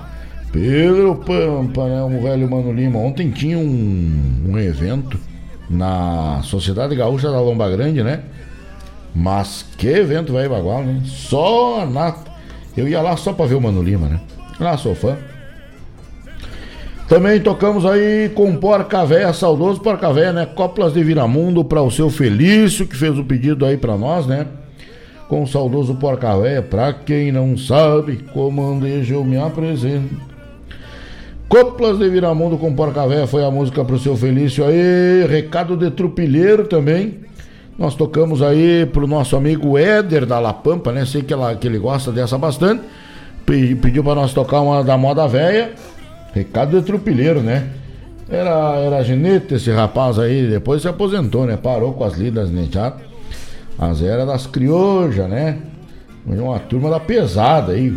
Pedro 0.52 1.16
Pampa, 1.16 1.86
né? 1.86 2.02
O 2.02 2.22
velho 2.22 2.50
Mano 2.50 2.72
Lima. 2.72 2.98
Ontem 2.98 3.30
tinha 3.30 3.58
um, 3.58 4.42
um 4.48 4.58
evento 4.58 5.18
na 5.68 6.40
Sociedade 6.42 6.94
Gaúcha 6.94 7.30
da 7.30 7.40
Lomba 7.40 7.68
Grande, 7.70 8.02
né? 8.02 8.20
Mas 9.14 9.64
que 9.76 9.88
evento, 9.88 10.32
velho 10.32 10.50
Bagual, 10.50 10.82
né? 10.82 11.02
Só 11.04 11.86
na. 11.86 12.14
Eu 12.76 12.88
ia 12.88 13.00
lá 13.00 13.16
só 13.16 13.32
pra 13.32 13.46
ver 13.46 13.54
o 13.54 13.60
Mano 13.60 13.82
Lima, 13.82 14.08
né? 14.08 14.20
Ah, 14.60 14.76
sou 14.76 14.94
fã. 14.94 15.16
Também 17.14 17.40
tocamos 17.40 17.86
aí 17.86 18.28
com 18.30 18.56
Porca 18.56 19.06
Véia, 19.06 19.32
saudoso 19.32 19.80
Porca 19.80 20.12
Véia, 20.12 20.32
né? 20.32 20.46
Coplas 20.46 20.92
de 20.94 21.04
Viramundo 21.04 21.64
para 21.64 21.80
o 21.80 21.88
seu 21.88 22.10
Felício, 22.10 22.88
que 22.88 22.96
fez 22.96 23.16
o 23.16 23.22
pedido 23.22 23.64
aí 23.64 23.76
para 23.76 23.96
nós, 23.96 24.26
né? 24.26 24.48
Com 25.28 25.44
o 25.44 25.46
saudoso 25.46 25.94
Porca 25.94 26.36
Véia, 26.36 26.60
pra 26.60 26.92
quem 26.92 27.30
não 27.30 27.56
sabe, 27.56 28.16
comandejo 28.32 29.14
eu 29.14 29.24
me 29.24 29.36
apresento. 29.36 30.12
Coplas 31.48 32.00
de 32.00 32.10
Viramundo 32.10 32.58
com 32.58 32.74
Porca 32.74 33.06
Véia 33.06 33.28
foi 33.28 33.44
a 33.44 33.50
música 33.50 33.84
pro 33.84 33.96
seu 33.96 34.16
Felício 34.16 34.64
aí. 34.64 35.24
Recado 35.28 35.76
de 35.76 35.92
Trupilheiro 35.92 36.66
também. 36.66 37.20
Nós 37.78 37.94
tocamos 37.94 38.42
aí 38.42 38.86
pro 38.86 39.06
nosso 39.06 39.36
amigo 39.36 39.78
Éder 39.78 40.26
da 40.26 40.40
La 40.40 40.52
Pampa, 40.52 40.90
né? 40.90 41.06
Sei 41.06 41.22
que, 41.22 41.32
ela, 41.32 41.54
que 41.54 41.68
ele 41.68 41.78
gosta 41.78 42.10
dessa 42.10 42.36
bastante. 42.36 42.82
Pediu 43.46 44.02
para 44.02 44.16
nós 44.16 44.32
tocar 44.32 44.62
uma 44.62 44.82
da 44.82 44.98
moda 44.98 45.28
véia. 45.28 45.74
Recado 46.34 46.78
de 46.78 46.84
trupilheiro, 46.84 47.40
né? 47.40 47.70
Era, 48.28 48.76
era 48.78 49.04
genete 49.04 49.54
esse 49.54 49.70
rapaz 49.70 50.18
aí, 50.18 50.48
depois 50.48 50.82
se 50.82 50.88
aposentou, 50.88 51.46
né? 51.46 51.56
Parou 51.56 51.92
com 51.92 52.02
as 52.02 52.14
lidas 52.14 52.50
neteadas. 52.50 53.00
As 53.78 54.02
era 54.02 54.26
das 54.26 54.46
criojas, 54.46 55.28
né? 55.28 55.58
Uma 56.26 56.58
turma 56.58 56.90
da 56.90 56.98
pesada 56.98 57.72
aí. 57.72 57.96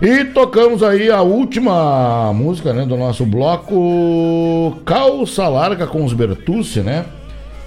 E 0.00 0.24
tocamos 0.26 0.82
aí 0.82 1.10
a 1.10 1.20
última 1.22 2.32
música, 2.32 2.72
né, 2.72 2.84
do 2.84 2.96
nosso 2.96 3.24
bloco 3.24 4.76
Calça 4.84 5.48
Larga 5.48 5.86
com 5.86 6.04
os 6.04 6.12
Bertucci, 6.12 6.80
né? 6.80 7.04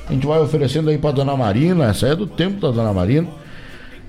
A 0.07 0.13
gente 0.13 0.25
vai 0.25 0.39
oferecendo 0.39 0.89
aí 0.89 0.97
pra 0.97 1.11
Dona 1.11 1.35
Marina, 1.35 1.85
essa 1.85 2.07
é 2.07 2.15
do 2.15 2.25
tempo 2.25 2.61
da 2.61 2.71
Dona 2.71 2.93
Marina 2.93 3.27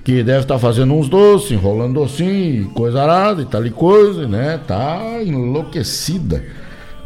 que 0.05 0.23
deve 0.23 0.41
estar 0.41 0.55
tá 0.55 0.61
fazendo 0.61 0.95
uns 0.95 1.09
doces, 1.09 1.53
enrolando 1.53 1.95
docinho, 1.95 2.71
coisa 2.71 3.03
arada 3.03 3.43
e 3.43 3.45
tal 3.45 3.65
e 3.67 3.71
coisa, 3.71 4.27
né? 4.27 4.59
Tá 4.67 5.23
enlouquecida 5.23 6.43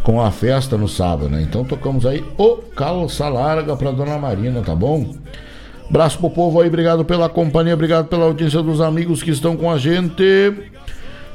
com 0.03 0.20
a 0.20 0.30
festa 0.30 0.76
no 0.76 0.88
sábado, 0.88 1.28
né? 1.28 1.42
Então 1.42 1.64
tocamos 1.64 2.07
aí 2.07 2.24
o 2.38 2.57
calça 2.57 3.28
larga 3.28 3.76
pra 3.76 3.90
Dona 3.90 4.18
Marina, 4.18 4.61
tá 4.62 4.74
bom? 4.74 5.14
Braço 5.90 6.18
pro 6.18 6.30
povo 6.30 6.61
aí, 6.61 6.68
obrigado 6.68 7.05
pela 7.05 7.28
companhia, 7.28 7.74
obrigado 7.74 8.07
pela 8.07 8.24
audiência 8.24 8.62
dos 8.62 8.80
amigos 8.80 9.22
que 9.22 9.30
estão 9.30 9.57
com 9.57 9.70
a 9.70 9.78
gente. 9.78 10.53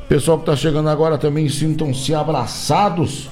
Pessoal 0.08 0.40
que 0.40 0.46
tá 0.46 0.56
chegando 0.56 0.90
agora 0.90 1.18
também 1.18 1.48
sintam-se 1.50 2.16
abraçados. 2.16 3.30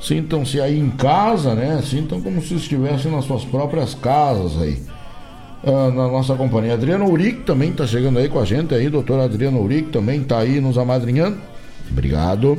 Sintam-se 0.00 0.60
aí 0.60 0.78
em 0.78 0.90
casa, 0.90 1.54
né? 1.54 1.80
Sintam 1.82 2.20
como 2.20 2.40
se 2.40 2.54
estivessem 2.54 3.10
nas 3.10 3.24
suas 3.24 3.44
próprias 3.44 3.94
casas 3.94 4.60
aí. 4.60 4.82
Ah, 5.64 5.90
na 5.90 6.08
nossa 6.08 6.34
companhia. 6.34 6.74
Adriano 6.74 7.10
Uric 7.10 7.40
também 7.42 7.72
tá 7.72 7.86
chegando 7.86 8.18
aí 8.18 8.28
com 8.28 8.38
a 8.38 8.44
gente 8.44 8.74
aí, 8.74 8.88
doutor 8.88 9.20
Adriano 9.20 9.60
Uric 9.60 9.90
também 9.90 10.22
tá 10.22 10.38
aí 10.38 10.60
nos 10.60 10.78
amadrinhando. 10.78 11.38
Obrigado. 11.90 12.58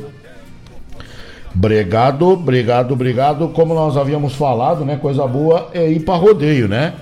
Obrigado, 1.54 2.28
obrigado, 2.28 2.92
obrigado. 2.92 3.48
Como 3.48 3.74
nós 3.74 3.96
havíamos 3.96 4.34
falado, 4.34 4.84
né? 4.84 4.96
Coisa 4.96 5.26
boa 5.26 5.70
é 5.72 5.90
ir 5.90 6.00
para 6.00 6.14
rodeio, 6.14 6.68
né? 6.68 6.94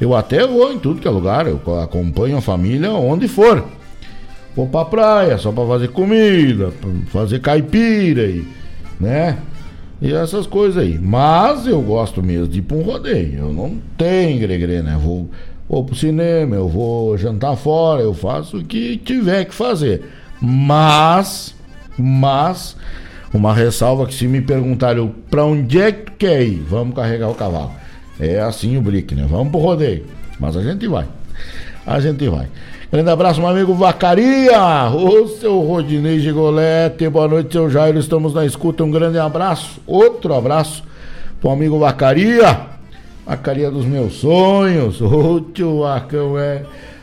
Eu 0.00 0.14
até 0.14 0.46
vou 0.46 0.72
em 0.72 0.78
tudo 0.78 1.00
que 1.00 1.08
é 1.08 1.10
lugar, 1.10 1.46
eu 1.46 1.60
acompanho 1.80 2.36
a 2.36 2.40
família 2.40 2.92
onde 2.92 3.26
for. 3.26 3.64
Vou 4.54 4.66
pra 4.66 4.84
praia 4.84 5.38
só 5.38 5.50
pra 5.50 5.66
fazer 5.66 5.88
comida, 5.88 6.70
pra 6.80 6.90
fazer 7.06 7.40
caipira 7.40 8.22
e, 8.22 8.46
né? 9.00 9.38
E 10.00 10.12
essas 10.12 10.46
coisas 10.46 10.82
aí. 10.82 10.98
Mas 10.98 11.66
eu 11.66 11.80
gosto 11.80 12.22
mesmo 12.22 12.48
de 12.48 12.58
ir 12.58 12.62
pra 12.62 12.76
um 12.76 12.82
rodeio. 12.82 13.38
Eu 13.38 13.52
não 13.52 13.78
tenho 13.96 14.38
gregre, 14.40 14.82
né? 14.82 14.98
Vou, 15.00 15.30
vou 15.68 15.84
pro 15.84 15.94
cinema, 15.94 16.54
eu 16.54 16.68
vou 16.68 17.16
jantar 17.16 17.56
fora, 17.56 18.02
eu 18.02 18.12
faço 18.12 18.58
o 18.58 18.64
que 18.64 18.96
tiver 18.98 19.44
que 19.46 19.54
fazer. 19.54 20.04
Mas, 20.40 21.54
mas, 21.98 22.76
uma 23.32 23.54
ressalva 23.54 24.06
que 24.06 24.14
se 24.14 24.28
me 24.28 24.40
perguntarem 24.40 25.14
pra 25.30 25.44
onde 25.44 25.80
é 25.80 25.92
que 25.92 26.04
tu 26.04 26.12
quer 26.12 26.42
ir, 26.42 26.62
vamos 26.68 26.94
carregar 26.94 27.28
o 27.28 27.34
cavalo. 27.34 27.72
É 28.18 28.40
assim 28.40 28.76
o 28.76 28.82
brick, 28.82 29.14
né? 29.14 29.26
Vamos 29.28 29.50
pro 29.50 29.60
rodeio. 29.60 30.06
Mas 30.38 30.56
a 30.56 30.62
gente 30.62 30.86
vai. 30.86 31.06
A 31.86 32.00
gente 32.00 32.28
vai. 32.28 32.48
Grande 32.90 33.10
abraço, 33.10 33.40
meu 33.40 33.48
amigo 33.48 33.74
Vacaria. 33.74 34.88
Ô, 34.94 35.26
seu 35.26 35.58
Rodinei 35.58 36.20
Gigolete. 36.20 37.08
Boa 37.08 37.26
noite, 37.26 37.50
seu 37.50 37.68
Jairo. 37.68 37.98
Estamos 37.98 38.32
na 38.32 38.46
escuta. 38.46 38.84
Um 38.84 38.92
grande 38.92 39.18
abraço. 39.18 39.80
Outro 39.84 40.32
abraço 40.32 40.84
pro 41.40 41.50
amigo 41.50 41.80
Vacaria. 41.80 42.60
Vacaria 43.26 43.72
dos 43.72 43.84
meus 43.84 44.14
sonhos. 44.14 45.00
Ô, 45.02 45.40
tio 45.40 45.80
Vacão, 45.80 46.38
é. 46.38 46.62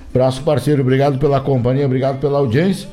Abraço, 0.09 0.41
parceiro. 0.43 0.81
Obrigado 0.81 1.19
pela 1.19 1.41
companhia. 1.41 1.85
Obrigado 1.85 2.17
pela 2.17 2.39
audiência. 2.39 2.87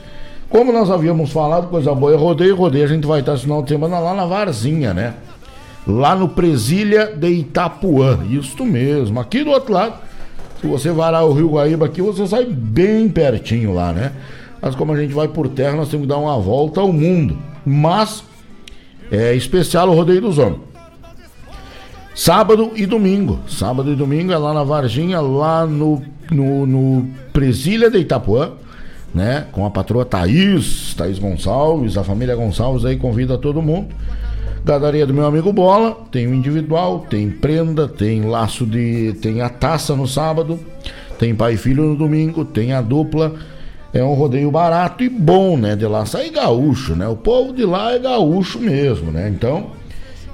Como 0.48 0.72
nós 0.72 0.90
havíamos 0.90 1.30
falado, 1.30 1.68
coisa 1.68 1.94
boa 1.94 2.12
é 2.12 2.16
rodeio, 2.16 2.56
rodeio. 2.56 2.86
A 2.86 2.88
gente 2.88 3.06
vai 3.06 3.20
estar 3.20 3.34
esse 3.34 3.44
final 3.44 3.62
de 3.62 3.68
semana 3.68 4.00
lá 4.00 4.14
na 4.14 4.26
Varzinha, 4.26 4.92
né? 4.92 5.14
Lá 5.86 6.16
no 6.16 6.28
Presília 6.28 7.06
de 7.06 7.28
Itapuã. 7.28 8.18
Isso 8.28 8.64
mesmo. 8.64 9.20
Aqui 9.20 9.44
do 9.44 9.50
outro 9.50 9.72
lado. 9.72 10.09
Se 10.60 10.66
você 10.66 10.90
varar 10.90 11.24
o 11.24 11.32
Rio 11.32 11.48
Guaíba 11.48 11.86
aqui, 11.86 12.02
você 12.02 12.26
sai 12.26 12.44
bem 12.44 13.08
pertinho 13.08 13.72
lá, 13.72 13.92
né? 13.92 14.12
Mas 14.60 14.74
como 14.74 14.92
a 14.92 15.00
gente 15.00 15.14
vai 15.14 15.26
por 15.26 15.48
terra, 15.48 15.74
nós 15.74 15.88
temos 15.88 16.04
que 16.04 16.08
dar 16.08 16.18
uma 16.18 16.38
volta 16.38 16.80
ao 16.82 16.92
mundo. 16.92 17.38
Mas 17.64 18.22
é 19.10 19.34
especial 19.34 19.88
o 19.88 19.94
Rodeio 19.94 20.20
dos 20.20 20.36
Homens. 20.36 20.60
Sábado 22.14 22.72
e 22.76 22.84
domingo. 22.84 23.40
Sábado 23.48 23.90
e 23.90 23.96
domingo 23.96 24.32
é 24.32 24.36
lá 24.36 24.52
na 24.52 24.62
Varginha, 24.62 25.20
lá 25.20 25.64
no, 25.66 26.02
no, 26.30 26.66
no 26.66 27.08
Presília 27.32 27.90
de 27.90 27.96
Itapuã, 27.96 28.52
né? 29.14 29.46
Com 29.52 29.64
a 29.64 29.70
patroa 29.70 30.04
Thaís, 30.04 30.92
Thaís 30.94 31.18
Gonçalves, 31.18 31.96
a 31.96 32.04
família 32.04 32.36
Gonçalves 32.36 32.84
aí 32.84 32.98
convida 32.98 33.38
todo 33.38 33.62
mundo. 33.62 33.88
Gadaria 34.64 35.06
do 35.06 35.14
meu 35.14 35.24
amigo 35.24 35.52
Bola, 35.52 35.96
tem 36.10 36.26
o 36.26 36.34
individual, 36.34 37.06
tem 37.08 37.30
prenda, 37.30 37.88
tem 37.88 38.22
laço 38.22 38.66
de. 38.66 39.14
tem 39.22 39.40
a 39.40 39.48
taça 39.48 39.96
no 39.96 40.06
sábado, 40.06 40.60
tem 41.18 41.34
pai 41.34 41.54
e 41.54 41.56
filho 41.56 41.84
no 41.84 41.96
domingo, 41.96 42.44
tem 42.44 42.72
a 42.72 42.82
dupla. 42.82 43.34
É 43.92 44.04
um 44.04 44.14
rodeio 44.14 44.50
barato 44.52 45.02
e 45.02 45.08
bom, 45.08 45.56
né? 45.56 45.74
De 45.74 45.84
lá 45.84 46.06
sai 46.06 46.30
gaúcho, 46.30 46.94
né? 46.94 47.08
O 47.08 47.16
povo 47.16 47.52
de 47.52 47.64
lá 47.64 47.92
é 47.92 47.98
gaúcho 47.98 48.60
mesmo, 48.60 49.10
né? 49.10 49.28
Então, 49.28 49.70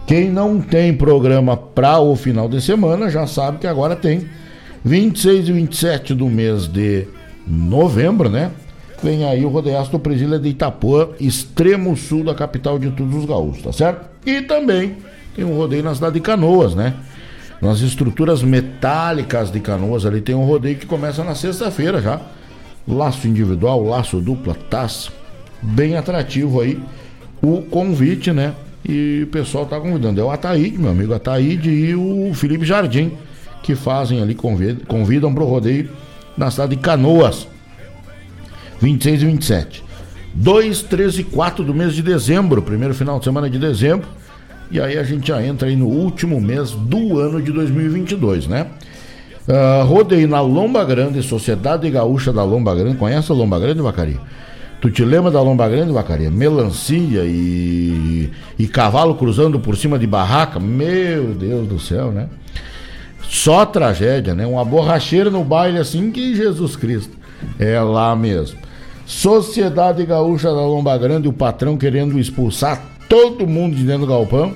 quem 0.06 0.30
não 0.30 0.60
tem 0.60 0.92
programa 0.92 1.56
para 1.56 1.98
o 1.98 2.14
final 2.14 2.48
de 2.48 2.60
semana 2.60 3.08
já 3.08 3.26
sabe 3.26 3.58
que 3.58 3.66
agora 3.66 3.96
tem 3.96 4.28
26 4.84 5.48
e 5.48 5.52
27 5.52 6.14
do 6.14 6.26
mês 6.28 6.66
de 6.66 7.06
novembro, 7.46 8.28
né? 8.28 8.50
Vem 9.06 9.24
aí 9.24 9.44
o 9.44 9.48
Rodeiaço 9.48 9.92
do 9.92 10.00
Presília 10.00 10.36
de 10.36 10.48
Itapuã, 10.48 11.10
extremo 11.20 11.96
sul 11.96 12.24
da 12.24 12.34
capital 12.34 12.76
de 12.76 12.90
todos 12.90 13.14
os 13.14 13.24
gaúchos, 13.24 13.62
tá 13.62 13.72
certo? 13.72 14.04
E 14.26 14.42
também 14.42 14.96
tem 15.32 15.44
um 15.44 15.56
rodeio 15.56 15.84
na 15.84 15.94
cidade 15.94 16.14
de 16.14 16.20
Canoas, 16.20 16.74
né? 16.74 16.92
Nas 17.62 17.82
estruturas 17.82 18.42
metálicas 18.42 19.52
de 19.52 19.60
Canoas 19.60 20.04
ali 20.04 20.20
tem 20.20 20.34
um 20.34 20.44
rodeio 20.44 20.76
que 20.76 20.86
começa 20.86 21.22
na 21.22 21.36
sexta-feira 21.36 22.02
já. 22.02 22.20
Laço 22.88 23.28
individual, 23.28 23.84
laço 23.84 24.20
dupla, 24.20 24.56
taça. 24.68 25.12
Bem 25.62 25.96
atrativo 25.96 26.60
aí 26.60 26.76
o 27.40 27.62
convite, 27.62 28.32
né? 28.32 28.54
E 28.84 29.20
o 29.22 29.28
pessoal 29.28 29.66
tá 29.66 29.78
convidando. 29.78 30.20
É 30.20 30.24
o 30.24 30.32
Ataíde, 30.32 30.78
meu 30.78 30.90
amigo 30.90 31.14
Ataíde 31.14 31.70
e 31.70 31.94
o 31.94 32.34
Felipe 32.34 32.64
Jardim, 32.64 33.12
que 33.62 33.76
fazem 33.76 34.20
ali, 34.20 34.34
convidam, 34.34 34.84
convidam 34.84 35.32
pro 35.32 35.44
rodeio 35.44 35.90
na 36.36 36.50
cidade 36.50 36.74
de 36.74 36.82
Canoas. 36.82 37.46
26 38.80 39.22
e 39.22 39.26
27. 39.26 39.84
2, 40.34 40.82
3 40.82 41.18
e 41.20 41.24
4 41.24 41.64
do 41.64 41.74
mês 41.74 41.94
de 41.94 42.02
dezembro, 42.02 42.60
primeiro 42.60 42.94
final 42.94 43.18
de 43.18 43.24
semana 43.24 43.48
de 43.48 43.58
dezembro. 43.58 44.06
E 44.70 44.80
aí 44.80 44.98
a 44.98 45.02
gente 45.02 45.28
já 45.28 45.42
entra 45.42 45.68
aí 45.68 45.76
no 45.76 45.86
último 45.86 46.40
mês 46.40 46.72
do 46.72 47.18
ano 47.18 47.40
de 47.40 47.52
2022, 47.52 48.46
né? 48.46 48.66
Uh, 49.48 49.86
rodeio 49.86 50.26
na 50.26 50.40
Lomba 50.40 50.84
Grande, 50.84 51.22
Sociedade 51.22 51.88
Gaúcha 51.88 52.32
da 52.32 52.42
Lomba 52.42 52.74
Grande. 52.74 52.96
Conhece 52.96 53.30
a 53.30 53.34
Lomba 53.34 53.58
Grande, 53.58 53.80
Vacaria? 53.80 54.20
Tu 54.80 54.90
te 54.90 55.04
lembra 55.04 55.30
da 55.30 55.40
Lomba 55.40 55.68
Grande, 55.68 55.92
Vacaria? 55.92 56.30
Melancia 56.30 57.22
e, 57.24 58.30
e 58.58 58.66
cavalo 58.66 59.14
cruzando 59.14 59.58
por 59.60 59.76
cima 59.76 59.98
de 59.98 60.06
barraca? 60.06 60.58
Meu 60.58 61.32
Deus 61.32 61.66
do 61.68 61.78
céu, 61.78 62.10
né? 62.10 62.28
Só 63.22 63.64
tragédia, 63.64 64.34
né? 64.34 64.46
Uma 64.46 64.64
borracheira 64.64 65.30
no 65.30 65.44
baile 65.44 65.78
assim 65.78 66.10
que 66.10 66.34
Jesus 66.34 66.76
Cristo. 66.76 67.16
É 67.58 67.80
lá 67.80 68.14
mesmo. 68.16 68.65
Sociedade 69.06 70.04
Gaúcha 70.04 70.48
da 70.48 70.60
Lomba 70.60 70.98
Grande, 70.98 71.28
o 71.28 71.32
patrão 71.32 71.76
querendo 71.76 72.18
expulsar 72.18 72.82
todo 73.08 73.46
mundo 73.46 73.76
de 73.76 73.84
dentro 73.84 74.00
do 74.00 74.08
galpão. 74.08 74.52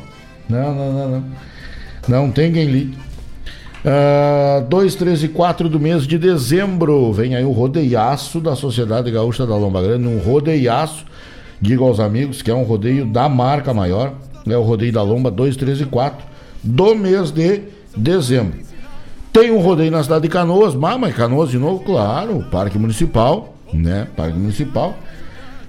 Não, 0.48 0.74
não, 0.74 0.92
não, 0.92 1.08
não. 1.08 1.24
Não 2.08 2.30
tem 2.32 2.52
quem 2.52 2.64
ligue. 2.64 2.98
Uh, 3.84 4.66
2, 4.68 4.94
3 4.96 5.22
e 5.22 5.28
4 5.28 5.68
do 5.68 5.78
mês 5.78 6.04
de 6.04 6.18
dezembro. 6.18 7.12
Vem 7.12 7.36
aí 7.36 7.44
o 7.44 7.52
rodeiaço 7.52 8.40
da 8.40 8.56
Sociedade 8.56 9.10
Gaúcha 9.10 9.46
da 9.46 9.56
Lomba 9.56 9.80
Grande. 9.80 10.08
Um 10.08 10.18
rodeiaço, 10.18 11.06
digo 11.60 11.84
aos 11.84 12.00
amigos, 12.00 12.42
que 12.42 12.50
é 12.50 12.54
um 12.54 12.64
rodeio 12.64 13.06
da 13.06 13.28
marca 13.28 13.72
maior. 13.72 14.14
É 14.48 14.56
o 14.56 14.62
rodeio 14.62 14.92
da 14.92 15.02
Lomba 15.02 15.30
2, 15.30 15.56
3 15.56 15.82
e 15.82 15.86
4 15.86 16.26
do 16.62 16.94
mês 16.96 17.30
de 17.30 17.62
dezembro. 17.96 18.58
Tem 19.32 19.52
um 19.52 19.60
rodeio 19.60 19.92
na 19.92 20.02
cidade 20.02 20.22
de 20.22 20.28
Canoas, 20.28 20.74
mas 20.74 21.14
Canoas 21.14 21.50
de 21.50 21.58
novo, 21.58 21.84
claro, 21.84 22.44
Parque 22.50 22.76
Municipal, 22.78 23.54
né? 23.72 24.06
Parque 24.16 24.38
Municipal. 24.38 24.96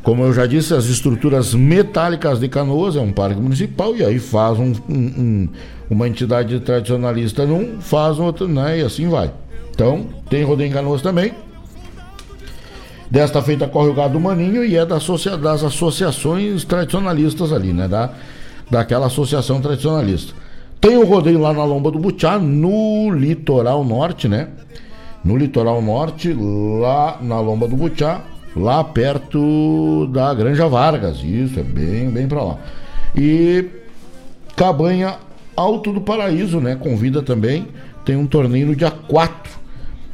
Como 0.04 0.24
eu 0.24 0.34
já 0.34 0.48
disse, 0.48 0.74
as 0.74 0.86
estruturas 0.86 1.54
metálicas 1.54 2.40
de 2.40 2.48
Canoas 2.48 2.96
é 2.96 3.00
um 3.00 3.12
parque 3.12 3.40
municipal 3.40 3.96
e 3.96 4.04
aí 4.04 4.18
faz 4.18 4.58
um, 4.58 4.74
um, 4.90 4.96
um, 4.96 5.50
uma 5.90 6.08
entidade 6.08 6.60
tradicionalista 6.60 7.46
num, 7.46 7.80
faz 7.80 8.18
outro, 8.18 8.48
né? 8.48 8.80
E 8.80 8.82
assim 8.82 9.08
vai. 9.08 9.32
Então, 9.70 10.08
tem 10.28 10.44
rodeio 10.44 10.70
em 10.70 10.74
Canoas 10.74 11.04
também. 11.04 11.34
Desta 13.12 13.42
feita 13.42 13.68
corre 13.68 13.90
o 13.90 13.94
gado 13.94 14.20
maninho 14.20 14.64
e 14.64 14.76
é 14.76 14.86
da 14.86 14.96
associa, 14.96 15.38
das 15.38 15.64
associações 15.64 16.64
tradicionalistas 16.64 17.54
ali, 17.54 17.72
né? 17.72 17.88
Da, 17.88 18.10
daquela 18.72 19.06
associação 19.06 19.62
tradicionalista. 19.62 20.34
Tem 20.80 20.98
o 20.98 21.06
rodeio 21.06 21.40
lá 21.40 21.54
na 21.54 21.64
Lomba 21.64 21.92
do 21.92 22.00
Butiá, 22.00 22.40
no 22.40 23.12
litoral 23.12 23.86
norte, 23.86 24.28
né? 24.28 24.48
No 25.24 25.38
litoral 25.38 25.82
norte, 25.82 26.34
lá 26.34 27.20
na 27.22 27.40
Lomba 27.40 27.68
do 27.68 27.76
Butiá, 27.76 28.22
lá 28.56 28.84
perto 28.84 30.08
da 30.08 30.34
Granja 30.34 30.68
Vargas. 30.68 31.24
Isso, 31.24 31.60
é 31.60 31.64
bem, 31.64 32.10
bem 32.10 32.28
pra 32.28 32.44
lá. 32.44 32.58
E 33.16 33.66
Cabanha 34.56 35.18
Alto 35.56 35.92
do 35.92 36.02
Paraíso, 36.02 36.60
né? 36.60 36.76
Convida 36.76 37.22
também. 37.22 37.68
Tem 38.04 38.16
um 38.16 38.26
torneio 38.26 38.68
no 38.68 38.76
dia 38.76 38.90
4, 38.90 39.52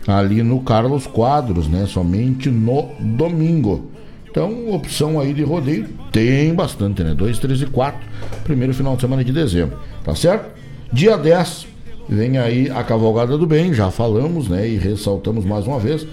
ali 0.07 0.43
no 0.43 0.59
Carlos 0.61 1.07
Quadros, 1.07 1.67
né? 1.67 1.85
Somente 1.85 2.49
no 2.49 2.89
domingo. 2.99 3.91
Então, 4.29 4.69
opção 4.71 5.19
aí 5.19 5.33
de 5.33 5.41
rodeio 5.41 5.87
tem 6.11 6.53
bastante, 6.53 7.03
né? 7.03 7.13
2, 7.13 7.39
3 7.39 7.61
e 7.61 7.65
4, 7.65 7.99
primeiro 8.43 8.73
final 8.73 8.95
de 8.95 9.01
semana 9.01 9.23
de 9.23 9.31
dezembro, 9.31 9.79
tá 10.03 10.13
certo? 10.13 10.51
Dia 10.91 11.17
10, 11.17 11.67
vem 12.09 12.37
aí 12.37 12.69
a 12.69 12.83
Cavalgada 12.83 13.37
do 13.37 13.45
Bem, 13.45 13.73
já 13.73 13.91
falamos, 13.91 14.47
né? 14.47 14.67
E 14.67 14.77
ressaltamos 14.77 15.45
mais 15.45 15.67
uma 15.67 15.79
vez. 15.79 16.05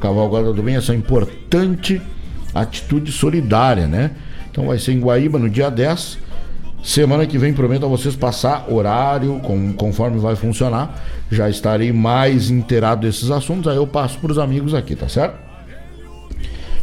Cavalgada 0.00 0.52
do 0.52 0.62
Bem, 0.62 0.76
essa 0.76 0.94
importante 0.94 2.00
atitude 2.54 3.12
solidária, 3.12 3.86
né? 3.86 4.12
Então 4.50 4.66
vai 4.66 4.78
ser 4.78 4.92
em 4.92 5.00
Guaíba 5.00 5.38
no 5.38 5.48
dia 5.48 5.70
10. 5.70 6.18
Semana 6.82 7.26
que 7.26 7.36
vem 7.36 7.52
prometo 7.52 7.84
a 7.84 7.88
vocês 7.88 8.14
passar 8.14 8.66
horário 8.70 9.40
com, 9.40 9.72
conforme 9.72 10.18
vai 10.18 10.36
funcionar. 10.36 11.02
Já 11.30 11.48
estarei 11.50 11.92
mais 11.92 12.50
inteirado 12.50 13.06
desses 13.06 13.30
assuntos, 13.30 13.70
aí 13.70 13.76
eu 13.76 13.86
passo 13.86 14.18
para 14.18 14.32
os 14.32 14.38
amigos 14.38 14.74
aqui, 14.74 14.94
tá 14.94 15.08
certo? 15.08 15.36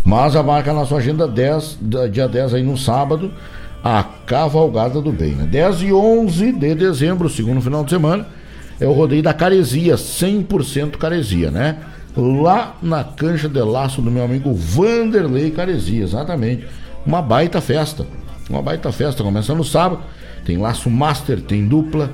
Mas 0.04 0.36
a 0.36 0.44
marca 0.44 0.72
na 0.72 0.86
sua 0.86 1.00
agenda 1.00 1.28
10, 1.28 1.80
dia 2.12 2.28
10 2.28 2.54
aí 2.54 2.64
no 2.64 2.78
sábado, 2.78 3.32
a 3.84 4.04
Cavalgada 4.04 5.02
do 5.02 5.12
Bem, 5.12 5.32
né? 5.32 5.46
10 5.46 5.82
e 5.84 5.94
11 5.94 6.52
de 6.52 6.76
dezembro, 6.76 7.30
segundo 7.30 7.62
final 7.62 7.84
de 7.84 7.90
semana, 7.90 8.28
é 8.80 8.86
o 8.86 8.92
rodeio 8.92 9.24
da 9.24 9.34
Caresia, 9.34 9.96
100% 9.96 10.98
Caresia, 10.98 11.50
né? 11.50 11.78
Lá 12.16 12.76
na 12.82 13.04
cancha 13.04 13.48
de 13.48 13.60
laço 13.62 14.02
do 14.02 14.12
meu 14.12 14.24
amigo 14.24 14.54
Vanderlei 14.54 15.52
Caresia, 15.52 16.04
exatamente. 16.04 16.66
Uma 17.06 17.22
baita 17.22 17.62
festa. 17.62 18.06
Uma 18.50 18.62
baita 18.62 18.92
festa, 18.92 19.24
começa 19.24 19.54
no 19.54 19.64
sábado. 19.64 20.02
Tem 20.46 20.58
laço 20.58 20.90
master, 20.90 21.42
tem 21.42 21.68
dupla, 21.68 22.12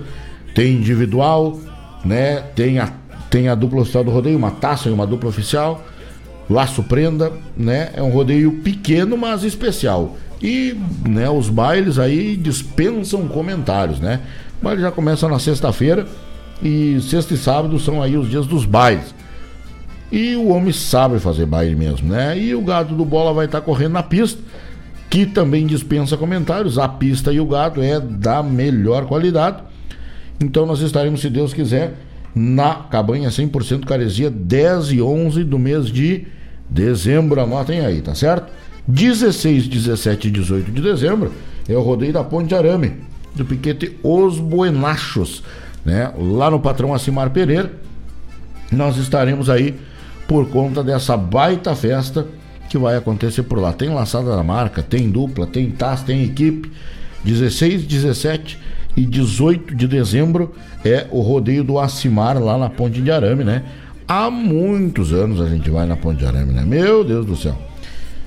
tem 0.56 0.74
individual, 0.76 1.60
né? 2.06 2.42
Tem 2.56 2.80
a, 2.80 2.92
tem 3.30 3.48
a 3.48 3.56
dupla 3.56 3.82
oficial 3.82 4.04
do 4.04 4.12
rodeio, 4.12 4.38
uma 4.38 4.52
taça 4.52 4.90
e 4.90 4.92
uma 4.92 5.06
dupla 5.06 5.30
oficial. 5.30 5.84
Laço 6.50 6.84
prenda, 6.84 7.32
né? 7.56 7.92
É 7.94 8.02
um 8.02 8.10
rodeio 8.10 8.52
pequeno, 8.64 9.18
mas 9.18 9.44
especial. 9.44 10.16
E 10.42 10.76
né, 11.08 11.30
os 11.30 11.50
bailes 11.50 12.00
aí 12.00 12.36
dispensam 12.36 13.28
comentários, 13.28 14.00
né? 14.00 14.22
O 14.60 14.64
baile 14.64 14.82
já 14.82 14.92
começa 14.92 15.28
na 15.28 15.38
sexta-feira 15.38 16.08
e 16.62 17.00
sexta 17.02 17.34
e 17.34 17.38
sábado 17.38 17.80
são 17.80 18.02
aí 18.02 18.18
os 18.18 18.30
dias 18.30 18.46
dos 18.46 18.66
bailes. 18.66 19.14
E 20.12 20.36
o 20.36 20.50
homem 20.50 20.74
sabe 20.74 21.20
fazer 21.20 21.46
baile 21.46 21.76
mesmo, 21.76 22.10
né? 22.10 22.38
E 22.38 22.54
o 22.54 22.62
gado 22.62 22.96
do 22.96 23.06
bola 23.06 23.34
vai 23.34 23.46
estar 23.46 23.62
correndo 23.62 23.94
na 23.94 24.04
pista 24.04 24.42
que 25.10 25.26
também 25.26 25.66
dispensa 25.66 26.18
comentários. 26.18 26.78
A 26.78 26.88
pista 26.88 27.32
e 27.32 27.40
o 27.40 27.46
gado 27.46 27.82
é 27.82 28.00
da 28.00 28.44
melhor 28.44 29.06
qualidade. 29.06 29.64
Então 30.40 30.66
nós 30.66 30.80
estaremos, 30.82 31.22
se 31.22 31.30
Deus 31.30 31.54
quiser, 31.54 31.94
na 32.36 32.76
cabanha 32.76 33.30
100% 33.30 33.86
caresia, 33.86 34.30
10 34.30 34.92
e 34.92 35.02
11 35.02 35.44
do 35.44 35.60
mês 35.60 35.88
de 35.88 36.26
dezembro. 36.70 37.42
Anotem 37.42 37.82
aí, 37.82 38.02
tá 38.02 38.16
certo? 38.16 38.52
16, 38.88 39.68
17 39.68 40.28
e 40.28 40.32
18 40.32 40.72
de 40.72 40.82
dezembro 40.82 41.32
é 41.70 41.76
o 41.76 41.82
rodeio 41.82 42.14
da 42.14 42.24
Ponte 42.24 42.56
Arame, 42.56 42.94
do 43.36 43.46
piquete 43.46 43.98
Os 44.04 44.40
Buenachos, 44.40 45.44
né? 45.86 46.12
Lá 46.18 46.50
no 46.50 46.60
patrão 46.60 46.94
Acimar 46.94 47.30
Pereira. 47.30 47.72
Nós 48.72 48.98
estaremos 48.98 49.50
aí 49.50 49.78
por 50.28 50.48
conta 50.50 50.84
dessa 50.84 51.18
baita 51.18 51.76
festa 51.76 52.26
que 52.70 52.78
vai 52.78 52.96
acontecer 52.96 53.44
por 53.44 53.60
lá. 53.60 53.74
Tem 53.74 53.90
laçada 53.90 54.36
da 54.36 54.44
marca, 54.44 54.82
tem 54.82 55.10
dupla, 55.10 55.46
tem 55.46 55.70
TAS, 55.70 56.04
tem 56.04 56.24
equipe. 56.24 56.72
16, 57.24 57.84
17 57.84 58.58
e 58.96 59.06
18 59.06 59.76
de 59.76 59.88
dezembro 59.88 60.54
é 60.84 61.06
o 61.12 61.22
rodeio 61.22 61.64
do 61.64 61.78
Acimar 61.78 62.42
lá 62.42 62.58
na 62.58 62.70
Ponte 62.70 63.02
de 63.02 63.12
Arame, 63.12 63.44
né? 63.44 63.64
Há 64.08 64.30
muitos 64.32 65.14
anos 65.14 65.40
a 65.40 65.48
gente 65.48 65.70
vai 65.70 65.86
na 65.86 65.96
Ponte 65.96 66.20
de 66.20 66.26
Arame, 66.26 66.54
né? 66.54 66.64
Meu 66.66 67.04
Deus 67.04 67.26
do 67.26 67.36
céu. 67.36 67.58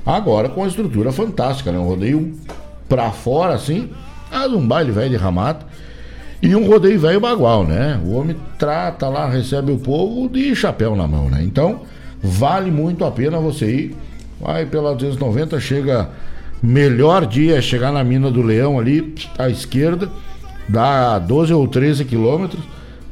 Agora 0.05 0.49
com 0.49 0.63
a 0.63 0.69
estrutura 0.69 1.11
fantástica, 1.11 1.73
né? 1.73 1.79
Um 1.79 1.87
rodeio 1.87 2.35
pra 2.89 3.11
fora 3.11 3.55
assim, 3.55 3.91
mas 4.31 4.53
um 4.53 4.67
baile 4.67 4.93
velho 4.93 5.11
de 5.11 5.17
ramata 5.17 5.67
e 6.43 6.55
um 6.55 6.66
rodeio 6.66 7.01
velho 7.01 7.20
bagual, 7.20 7.64
né? 7.64 8.01
O 8.05 8.12
homem 8.12 8.37
trata 8.59 9.09
lá, 9.09 9.28
recebe 9.28 9.72
o 9.72 9.78
povo 9.78 10.28
de 10.28 10.55
chapéu 10.55 10.95
na 10.95 11.07
mão, 11.07 11.30
né? 11.30 11.43
Então, 11.43 11.82
vale 12.22 12.70
muito 12.70 13.05
a 13.05 13.11
pena 13.11 13.39
você 13.39 13.66
ir 13.66 13.97
Vai 14.41 14.66
pela 14.66 14.95
290, 14.95 15.59
chega. 15.61 16.11
Melhor 16.62 17.26
dia 17.26 17.57
é 17.57 17.62
chegar 17.62 17.93
na 17.93 18.03
mina 18.03 18.30
do 18.30 18.41
Leão 18.41 18.78
ali, 18.78 19.14
à 19.39 19.51
esquerda, 19.51 20.11
dá 20.68 21.18
12 21.18 21.53
ou 21.53 21.68
13 21.68 22.05
quilômetros. 22.05 22.62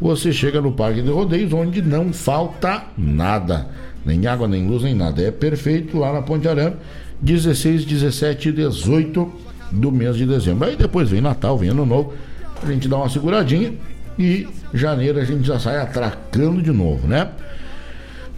Você 0.00 0.32
chega 0.32 0.60
no 0.60 0.72
Parque 0.72 1.02
de 1.02 1.10
Rodeios, 1.10 1.52
onde 1.52 1.82
não 1.82 2.12
falta 2.12 2.84
nada. 2.96 3.68
Nem 4.04 4.26
água, 4.26 4.48
nem 4.48 4.66
luz, 4.66 4.82
nem 4.82 4.94
nada. 4.94 5.22
É 5.22 5.30
perfeito 5.30 5.98
lá 5.98 6.12
na 6.12 6.22
Ponte 6.22 6.48
Arame, 6.48 6.76
16, 7.20 7.84
17 7.84 8.48
e 8.48 8.52
18 8.52 9.32
do 9.70 9.92
mês 9.92 10.16
de 10.16 10.26
dezembro. 10.26 10.66
Aí 10.66 10.76
depois 10.76 11.08
vem 11.08 11.20
Natal, 11.20 11.56
vem 11.56 11.70
Ano 11.70 11.86
Novo, 11.86 12.14
a 12.62 12.72
gente 12.72 12.88
dá 12.88 12.96
uma 12.96 13.08
seguradinha 13.08 13.74
e 14.18 14.48
janeiro 14.72 15.18
a 15.18 15.24
gente 15.24 15.46
já 15.46 15.58
sai 15.58 15.78
atracando 15.78 16.62
de 16.62 16.70
novo, 16.70 17.06
né? 17.06 17.28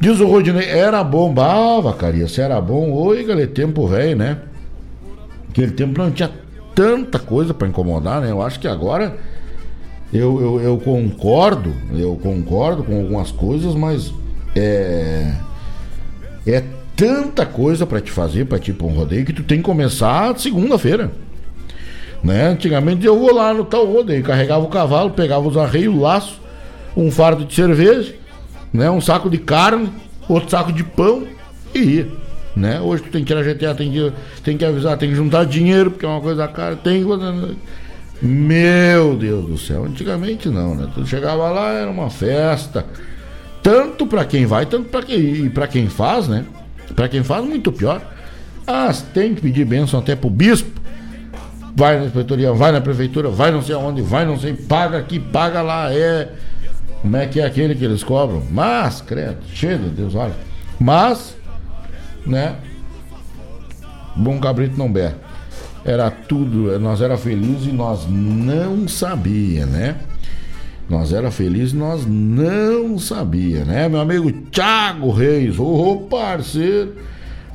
Diz 0.01 0.21
o 0.21 0.27
Rodinei, 0.27 0.69
era 0.69 1.03
bom, 1.05 1.33
bava, 1.33 1.93
caria, 1.95 2.27
se 2.29 2.41
era 2.41 2.61
bom, 2.61 2.93
oi, 2.93 3.25
galera, 3.25 3.47
tempo 3.47 3.87
velho, 3.87 4.17
né? 4.17 4.39
Aquele 5.51 5.73
tempo 5.73 5.99
não 5.99 6.11
tinha 6.11 6.31
tanta 6.75 7.19
coisa 7.19 7.55
para 7.55 7.69
incomodar, 7.69 8.21
né? 8.21 8.31
Eu 8.31 8.43
acho 8.43 8.59
que 8.59 8.67
agora 8.67 9.17
eu, 10.13 10.41
eu, 10.41 10.61
eu, 10.61 10.79
concordo, 10.79 11.73
eu 11.93 12.17
concordo 12.17 12.83
com 12.85 12.97
algumas 12.97 13.31
coisas, 13.31 13.75
mas 13.75 14.13
é. 14.55 15.33
É 16.47 16.63
tanta 16.95 17.47
coisa 17.47 17.87
para 17.87 18.01
te 18.01 18.13
fazer, 18.13 18.45
para 18.45 18.59
tipo 18.59 18.87
um 18.87 18.91
rodeio, 18.91 19.25
que 19.25 19.33
tu 19.33 19.43
tem 19.43 19.59
que 19.59 19.65
começar 19.65 20.39
segunda-feira. 20.39 21.11
Né? 22.25 22.49
Antigamente 22.49 23.07
eu 23.07 23.19
vou 23.19 23.33
lá 23.33 23.53
no 23.53 23.65
tal 23.65 23.85
rodeio, 23.85 24.25
carregava 24.25 24.65
o 24.65 24.69
cavalo, 24.69 25.11
pegava 25.11 25.47
os 25.47 25.57
arreios, 25.57 25.95
laço, 25.97 26.41
um 26.97 27.11
fardo 27.11 27.45
de 27.45 27.55
cerveja 27.55 28.25
né? 28.75 28.91
Um 28.91 29.01
saco 29.01 29.31
de 29.31 29.39
carne, 29.39 29.89
outro 30.29 30.51
saco 30.51 30.73
de 30.73 30.83
pão 30.83 31.23
e 31.73 31.79
ia. 31.79 32.09
Né? 32.57 32.81
Hoje 32.81 33.05
tu 33.05 33.11
tem 33.11 33.25
que 33.25 33.33
tirar 33.33 33.43
GTA, 33.45 33.75
tem 33.75 33.91
que, 33.91 34.13
tem 34.43 34.59
que 34.59 34.65
avisar, 34.65 34.99
tem 34.99 35.11
que 35.11 35.15
juntar 35.15 35.45
dinheiro, 35.45 35.93
porque 35.93 36.05
é 36.05 36.09
uma 36.09 36.21
coisa 36.21 36.49
cara, 36.49 36.75
tem. 36.75 37.05
Meu 38.21 39.17
Deus 39.17 39.47
do 39.47 39.59
céu, 39.59 39.85
antigamente 39.85 40.49
não, 40.49 40.75
né? 40.75 40.89
Tu 40.95 41.07
chegava 41.07 41.51
lá, 41.51 41.73
era 41.73 41.91
uma 41.91 42.11
festa. 42.11 42.85
Tanto 43.63 44.07
para 44.07 44.25
quem 44.25 44.45
vai, 44.45 44.67
tanto 44.67 44.89
para 44.89 45.03
quem, 45.03 45.49
pra 45.51 45.67
quem 45.67 45.89
faz, 45.89 46.27
né? 46.27 46.45
Para 46.95 47.09
quem 47.09 47.23
faz, 47.23 47.45
muito 47.45 47.71
pior. 47.71 48.01
Ah, 48.67 48.93
tem 49.13 49.35
que 49.35 49.41
pedir 49.41 49.65
bênção 49.65 50.01
até 50.01 50.17
pro 50.17 50.31
bispo. 50.31 50.81
Vai 51.77 51.99
na 51.99 52.07
inspetoria, 52.07 52.53
vai 52.53 52.71
na 52.71 52.81
prefeitura, 52.81 53.29
vai 53.29 53.51
não 53.51 53.61
sei 53.61 53.75
aonde, 53.75 54.01
vai 54.01 54.25
não 54.25 54.39
sei, 54.39 54.55
paga 54.55 54.97
aqui, 54.97 55.19
paga 55.19 55.61
lá, 55.61 55.93
é 55.93 56.29
como 57.05 57.19
é 57.19 57.27
que 57.27 57.39
é 57.39 57.45
aquele 57.45 57.75
que 57.75 57.85
eles 57.85 58.03
cobram? 58.03 58.43
Mas, 58.51 59.03
credo, 59.03 59.37
cheio 59.53 59.79
de 59.79 59.91
Deus, 59.91 60.15
olha. 60.15 60.33
Mas, 60.81 61.37
né? 62.25 62.57
Bom 64.17 64.41
cabrito 64.41 64.79
não 64.79 64.91
berra. 64.91 65.19
Era 65.85 66.11
tudo, 66.11 66.79
nós 66.79 67.03
era 67.03 67.19
felizes 67.19 67.67
e 67.67 67.73
nós 67.73 68.07
não 68.09 68.89
sabia, 68.89 69.67
né? 69.67 69.97
Nós 70.89 71.13
era 71.13 71.31
felizes 71.31 71.75
e 71.75 71.77
nós 71.77 72.07
não 72.07 72.99
sabia, 72.99 73.67
né? 73.67 73.87
Meu 73.87 74.01
amigo 74.01 74.33
Thiago 74.33 75.11
Reis, 75.11 75.59
ô 75.59 76.07
parceiro. 76.09 76.95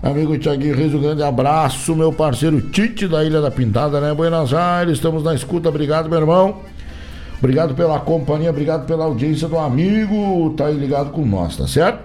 Amigo 0.01 0.37
Thiaguinho 0.37 0.77
Reis, 0.77 0.93
um 0.93 1.01
grande 1.01 1.21
abraço, 1.21 1.93
meu 1.93 2.13
parceiro 2.13 2.61
Tite 2.61 3.05
da 3.05 3.21
Ilha 3.21 3.41
da 3.41 3.51
Pintada, 3.51 3.99
né? 3.99 4.13
Buenos 4.13 4.53
Aires, 4.53 4.93
estamos 4.93 5.21
na 5.21 5.35
escuta, 5.35 5.67
obrigado, 5.67 6.09
meu 6.09 6.19
irmão. 6.19 6.61
Obrigado 7.37 7.75
pela 7.75 7.99
companhia, 7.99 8.49
obrigado 8.49 8.85
pela 8.85 9.03
audiência 9.03 9.49
do 9.49 9.59
amigo, 9.59 10.53
tá 10.55 10.67
aí 10.67 10.77
ligado 10.77 11.09
com 11.09 11.25
nós, 11.25 11.57
tá 11.57 11.67
certo? 11.67 11.99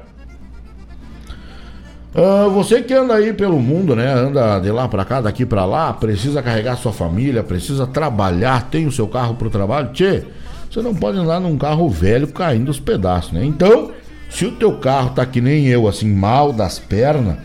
Uh, 2.17 2.51
você 2.51 2.83
que 2.83 2.93
anda 2.93 3.15
aí 3.15 3.33
pelo 3.33 3.61
mundo, 3.61 3.95
né? 3.95 4.13
Anda 4.13 4.59
de 4.59 4.73
lá 4.73 4.89
para 4.89 5.05
cá, 5.05 5.21
daqui 5.21 5.47
para 5.47 5.65
lá, 5.65 5.93
precisa 5.93 6.43
carregar 6.43 6.77
sua 6.77 6.93
família, 6.93 7.45
precisa 7.45 7.87
trabalhar, 7.87 8.71
tem 8.71 8.89
o 8.89 8.93
seu 8.93 9.07
carro 9.07 9.37
pro 9.37 9.51
trabalho, 9.51 9.93
tchê, 9.93 10.25
você 10.69 10.83
não 10.83 10.97
pode 10.97 11.17
andar 11.17 11.39
num 11.39 11.57
carro 11.57 11.89
velho 11.89 12.27
caindo 12.27 12.71
os 12.71 12.81
pedaços, 12.81 13.31
né? 13.31 13.45
Então, 13.45 13.93
se 14.29 14.47
o 14.47 14.51
teu 14.51 14.79
carro 14.79 15.11
tá 15.11 15.25
que 15.25 15.41
nem 15.41 15.69
eu, 15.69 15.87
assim, 15.87 16.13
mal 16.13 16.53
das 16.53 16.81
pernas, 16.81 17.37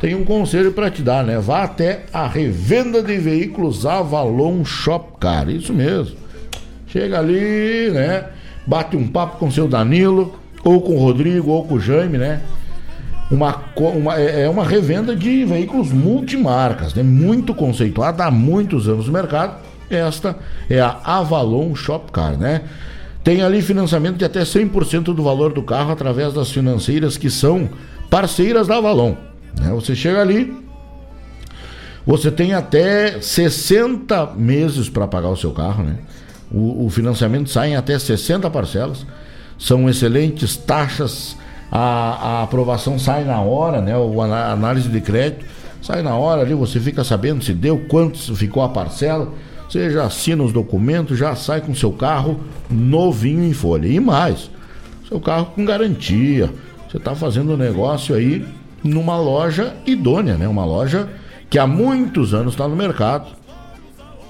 tem 0.00 0.14
um 0.14 0.24
conselho 0.24 0.72
para 0.72 0.90
te 0.90 1.02
dar, 1.02 1.24
né? 1.24 1.38
Vá 1.38 1.64
até 1.64 2.04
a 2.12 2.26
revenda 2.26 3.02
de 3.02 3.16
veículos 3.18 3.84
Avalon 3.84 4.64
Shop 4.64 5.18
Car, 5.18 5.48
isso 5.48 5.72
mesmo. 5.72 6.16
Chega 6.86 7.18
ali, 7.18 7.90
né? 7.90 8.26
Bate 8.66 8.96
um 8.96 9.08
papo 9.08 9.38
com 9.38 9.48
o 9.48 9.52
seu 9.52 9.66
Danilo, 9.66 10.38
ou 10.64 10.80
com 10.80 10.94
o 10.96 10.98
Rodrigo, 10.98 11.50
ou 11.50 11.64
com 11.64 11.74
o 11.74 11.80
Jaime, 11.80 12.18
né? 12.18 12.40
Uma, 13.30 13.62
uma, 13.76 14.18
é, 14.18 14.44
é 14.44 14.48
uma 14.48 14.64
revenda 14.64 15.14
de 15.14 15.44
veículos 15.44 15.92
multimarcas, 15.92 16.94
né? 16.94 17.02
muito 17.02 17.54
conceituada 17.54 18.24
há 18.24 18.30
muitos 18.30 18.88
anos 18.88 19.06
no 19.06 19.12
mercado. 19.12 19.56
Esta 19.90 20.36
é 20.68 20.80
a 20.80 20.98
Avalon 21.04 21.74
Shop 21.74 22.10
Car, 22.12 22.38
né? 22.38 22.62
Tem 23.22 23.42
ali 23.42 23.60
financiamento 23.60 24.16
de 24.16 24.24
até 24.24 24.42
100% 24.42 25.14
do 25.14 25.22
valor 25.22 25.52
do 25.52 25.62
carro 25.62 25.92
através 25.92 26.32
das 26.32 26.50
financeiras 26.50 27.18
que 27.18 27.28
são 27.28 27.68
parceiras 28.08 28.66
da 28.66 28.76
Avalon. 28.76 29.27
Né? 29.60 29.70
Você 29.70 29.94
chega 29.94 30.20
ali, 30.20 30.54
você 32.06 32.30
tem 32.30 32.54
até 32.54 33.20
60 33.20 34.34
meses 34.34 34.88
para 34.88 35.06
pagar 35.06 35.28
o 35.28 35.36
seu 35.36 35.50
carro, 35.50 35.84
né? 35.84 35.96
O, 36.50 36.86
o 36.86 36.90
financiamento 36.90 37.50
sai 37.50 37.72
em 37.72 37.76
até 37.76 37.98
60 37.98 38.48
parcelas. 38.48 39.04
São 39.58 39.88
excelentes 39.90 40.56
taxas. 40.56 41.36
A, 41.70 41.80
a 42.38 42.42
aprovação 42.44 42.98
sai 42.98 43.24
na 43.24 43.40
hora, 43.42 43.82
né? 43.82 43.94
O, 43.94 44.22
a 44.22 44.52
análise 44.52 44.88
de 44.88 45.00
crédito 45.02 45.44
sai 45.82 46.02
na 46.02 46.16
hora 46.16 46.40
ali, 46.42 46.54
você 46.54 46.80
fica 46.80 47.04
sabendo 47.04 47.44
se 47.44 47.52
deu, 47.52 47.78
quanto 47.88 48.34
ficou 48.34 48.62
a 48.62 48.68
parcela. 48.68 49.32
você 49.68 49.90
já 49.90 50.06
assina 50.06 50.42
os 50.42 50.52
documentos, 50.52 51.18
já 51.18 51.34
sai 51.36 51.60
com 51.60 51.74
seu 51.74 51.92
carro 51.92 52.40
novinho 52.70 53.44
em 53.44 53.52
folha. 53.52 53.86
E 53.86 54.00
mais, 54.00 54.50
seu 55.08 55.20
carro 55.20 55.46
com 55.54 55.64
garantia. 55.64 56.50
Você 56.88 56.96
está 56.96 57.14
fazendo 57.14 57.52
um 57.52 57.56
negócio 57.56 58.14
aí 58.14 58.46
numa 58.82 59.18
loja 59.18 59.74
idônea, 59.86 60.36
né? 60.36 60.46
Uma 60.48 60.64
loja 60.64 61.08
que 61.50 61.58
há 61.58 61.66
muitos 61.66 62.34
anos 62.34 62.54
está 62.54 62.68
no 62.68 62.76
mercado, 62.76 63.26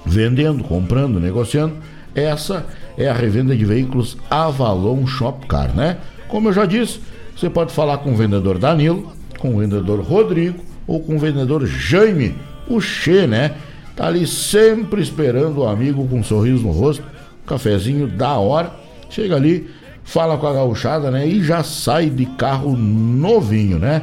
vendendo, 0.05 0.63
comprando, 0.63 1.19
negociando. 1.19 1.75
Essa 2.15 2.65
é 2.97 3.07
a 3.07 3.13
revenda 3.13 3.55
de 3.55 3.65
veículos 3.65 4.17
Avalon 4.29 5.05
Shopcar, 5.05 5.75
né? 5.75 5.97
Como 6.27 6.49
eu 6.49 6.53
já 6.53 6.65
disse, 6.65 6.99
você 7.35 7.49
pode 7.49 7.71
falar 7.71 7.99
com 7.99 8.11
o 8.11 8.15
vendedor 8.15 8.57
Danilo, 8.57 9.11
com 9.37 9.55
o 9.55 9.59
vendedor 9.59 10.01
Rodrigo 10.01 10.63
ou 10.87 10.99
com 10.99 11.15
o 11.15 11.19
vendedor 11.19 11.65
Jaime, 11.65 12.35
o 12.67 12.81
Che, 12.81 13.27
né? 13.27 13.55
Tá 13.95 14.07
ali 14.07 14.25
sempre 14.25 15.01
esperando 15.01 15.59
o 15.59 15.67
amigo 15.67 16.07
com 16.07 16.19
um 16.19 16.23
sorriso 16.23 16.63
no 16.63 16.71
rosto, 16.71 17.03
um 17.43 17.47
cafezinho 17.47 18.07
da 18.07 18.37
hora. 18.37 18.71
Chega 19.09 19.35
ali, 19.35 19.69
fala 20.03 20.37
com 20.37 20.47
a 20.47 20.53
gauchada, 20.53 21.11
né? 21.11 21.27
E 21.27 21.43
já 21.43 21.63
sai 21.63 22.09
de 22.09 22.25
carro 22.25 22.75
novinho, 22.75 23.77
né? 23.77 24.01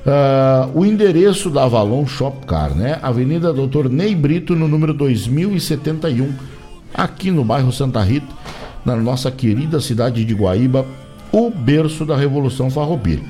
Uh, 0.00 0.78
o 0.78 0.86
endereço 0.86 1.50
da 1.50 1.64
Avalon 1.64 2.06
Shopcar, 2.06 2.74
né? 2.74 2.98
Avenida 3.02 3.52
Doutor 3.52 3.90
Ney 3.90 4.14
Brito, 4.14 4.56
no 4.56 4.66
número 4.66 4.94
2071, 4.94 6.32
aqui 6.94 7.30
no 7.30 7.44
bairro 7.44 7.70
Santa 7.70 8.02
Rita, 8.02 8.34
na 8.84 8.96
nossa 8.96 9.30
querida 9.30 9.80
cidade 9.80 10.24
de 10.24 10.34
Guaíba, 10.34 10.86
o 11.30 11.50
berço 11.50 12.06
da 12.06 12.16
Revolução 12.16 12.70
Farroupilha. 12.70 13.22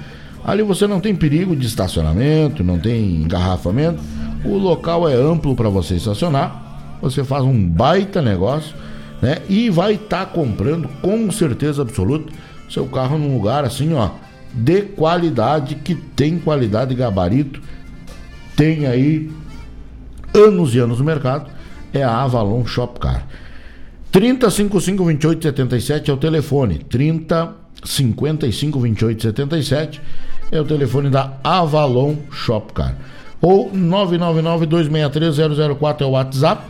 Ali 0.45 0.63
você 0.63 0.87
não 0.87 1.01
tem 1.01 1.15
perigo 1.15 1.57
de 1.57 1.67
estacionamento, 1.67 2.65
não 2.65 2.79
tem 2.79 3.17
engarrafamento 3.17 4.01
o 4.45 4.57
local 4.57 5.09
é 5.09 5.15
amplo 5.15 5.55
para 5.55 5.69
você 5.69 5.95
estacionar. 5.97 6.69
Você 7.03 7.25
faz 7.25 7.45
um 7.45 7.67
baita 7.67 8.21
negócio, 8.23 8.75
né? 9.21 9.39
E 9.49 9.71
vai 9.71 9.95
estar 9.95 10.27
tá 10.27 10.27
comprando 10.27 10.89
com 11.01 11.31
certeza 11.31 11.83
absoluta 11.83 12.33
seu 12.69 12.87
carro 12.87 13.19
num 13.19 13.35
lugar 13.35 13.65
assim, 13.65 13.93
ó, 13.95 14.11
de 14.53 14.83
qualidade, 14.83 15.77
que 15.77 15.95
tem 15.95 16.39
qualidade 16.39 16.95
gabarito, 16.95 17.61
tem 18.57 18.87
aí 18.87 19.31
anos 20.35 20.75
e 20.75 20.79
anos 20.79 20.99
no 20.99 21.05
mercado, 21.05 21.51
é 21.93 22.03
a 22.03 22.23
Avalon 22.23 22.67
Shopcar. 22.67 23.27
3055 24.13 25.05
2877 25.05 26.11
é 26.11 26.15
o 26.15 26.17
telefone. 26.17 26.79
30 26.79 27.55
55 27.85 28.81
28 28.81 29.23
77 29.23 30.03
é 30.51 30.61
o 30.61 30.65
telefone 30.65 31.09
da 31.09 31.39
Avalon 31.43 32.17
Shopcar 32.31 32.97
ou 33.41 33.71
999-263-004 33.71 36.03
é 36.03 36.05
o 36.05 36.11
WhatsApp. 36.11 36.63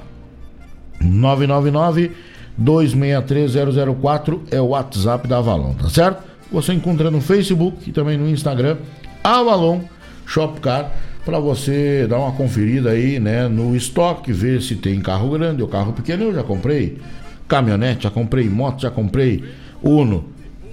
999-263-004 2.61 4.41
é 4.51 4.61
o 4.61 4.67
WhatsApp 4.67 5.27
da 5.27 5.39
Avalon, 5.39 5.73
tá 5.75 5.89
certo? 5.89 6.30
Você 6.51 6.73
encontra 6.73 7.11
no 7.11 7.21
Facebook 7.21 7.89
e 7.89 7.93
também 7.93 8.17
no 8.17 8.29
Instagram 8.29 8.77
Avalon 9.23 9.81
Shopcar 10.27 10.93
para 11.25 11.39
você 11.39 12.07
dar 12.09 12.19
uma 12.19 12.33
conferida 12.33 12.91
aí, 12.91 13.21
né, 13.21 13.47
no 13.47 13.77
estoque, 13.77 14.33
ver 14.33 14.63
se 14.63 14.75
tem 14.77 15.01
carro 15.01 15.31
grande 15.31 15.63
ou 15.63 15.69
carro 15.69 15.93
pequeno. 15.93 16.25
Eu 16.25 16.35
já 16.35 16.43
comprei 16.43 16.99
caminhonete, 17.47 18.05
já 18.05 18.11
comprei 18.11 18.49
moto, 18.49 18.83
já 18.83 18.91
comprei 18.91 19.45
Uno, 19.83 20.25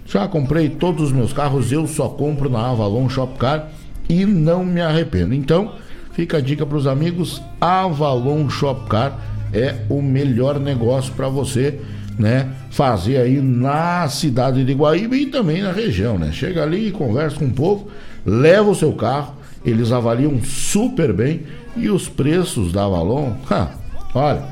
já 0.06 0.28
comprei 0.28 0.70
todos 0.70 1.04
os 1.04 1.12
meus 1.12 1.34
carros. 1.34 1.72
Eu 1.72 1.86
só 1.88 2.10
compro 2.10 2.50
na 2.50 2.70
Avalon 2.70 3.10
Shopcar 3.10 3.70
e 4.10 4.26
não 4.26 4.64
me 4.64 4.82
arrependo. 4.82 5.34
Então, 5.34 5.74
Fica 6.18 6.38
a 6.38 6.42
dica 6.42 6.66
para 6.66 6.78
os 6.80 6.88
amigos: 6.88 7.44
Avalon 7.62 8.50
Shopcar 8.50 9.20
é 9.54 9.76
o 9.88 10.02
melhor 10.02 10.60
negócio 10.60 11.14
para 11.14 11.30
você, 11.30 11.80
né? 12.18 12.50
Fazer 12.70 13.18
aí 13.18 13.42
na 13.42 14.08
cidade 14.08 14.64
de 14.64 14.74
Guaíba 14.74 15.16
e 15.16 15.28
também 15.28 15.62
na 15.62 15.72
região, 15.72 16.18
né? 16.18 16.32
Chega 16.32 16.64
ali 16.64 16.92
conversa 16.92 17.38
com 17.38 17.46
o 17.46 17.52
povo, 17.52 17.90
leva 18.26 18.70
o 18.70 18.76
seu 18.76 18.94
carro, 18.94 19.36
eles 19.66 19.92
avaliam 19.92 20.42
super 20.44 21.14
bem 21.14 21.44
e 21.76 21.90
os 21.90 22.10
preços 22.10 22.72
da 22.72 22.86
Avalon, 22.86 23.34
ha, 23.50 23.70
olha, 24.14 24.44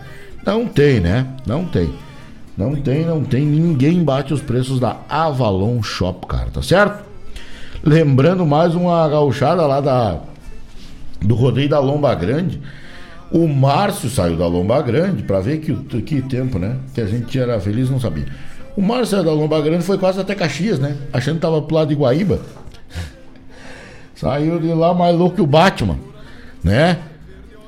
não 0.45 0.65
tem, 0.67 0.99
né? 0.99 1.27
Não 1.45 1.65
tem. 1.65 1.89
Não 2.57 2.75
tem, 2.75 3.05
não 3.05 3.23
tem. 3.23 3.45
Ninguém 3.45 4.03
bate 4.03 4.33
os 4.33 4.41
preços 4.41 4.79
da 4.79 4.97
Avalon 5.09 5.81
Shopcar, 5.81 6.49
tá 6.51 6.61
certo? 6.61 7.03
Lembrando 7.83 8.45
mais 8.45 8.73
uma 8.75 9.07
gauchada 9.09 9.65
lá 9.65 9.81
da 9.81 10.19
do 11.21 11.35
rodeio 11.35 11.67
da 11.67 11.79
Lomba 11.79 12.13
Grande. 12.13 12.61
O 13.31 13.47
Márcio 13.47 14.09
saiu 14.09 14.37
da 14.37 14.47
Lomba 14.47 14.81
Grande 14.81 15.23
para 15.23 15.39
ver 15.39 15.59
que, 15.59 15.73
que 16.01 16.21
tempo, 16.21 16.59
né? 16.59 16.77
Que 16.93 17.01
a 17.01 17.05
gente 17.05 17.37
era 17.37 17.59
feliz 17.59 17.89
não 17.89 17.99
sabia. 17.99 18.25
O 18.75 18.81
Márcio 18.81 19.07
saiu 19.07 19.23
da 19.23 19.31
Lomba 19.31 19.59
Grande 19.61 19.83
foi 19.83 19.97
quase 19.97 20.19
até 20.19 20.35
Caxias, 20.35 20.79
né? 20.79 20.95
Achando 21.11 21.35
que 21.35 21.41
tava 21.41 21.61
pro 21.61 21.75
lado 21.75 21.89
de 21.89 21.95
Guaíba. 21.95 22.39
Saiu 24.15 24.59
de 24.59 24.67
lá 24.67 24.93
mais 24.93 25.15
louco 25.15 25.35
que 25.35 25.41
o 25.41 25.47
Batman, 25.47 25.97
né? 26.63 26.99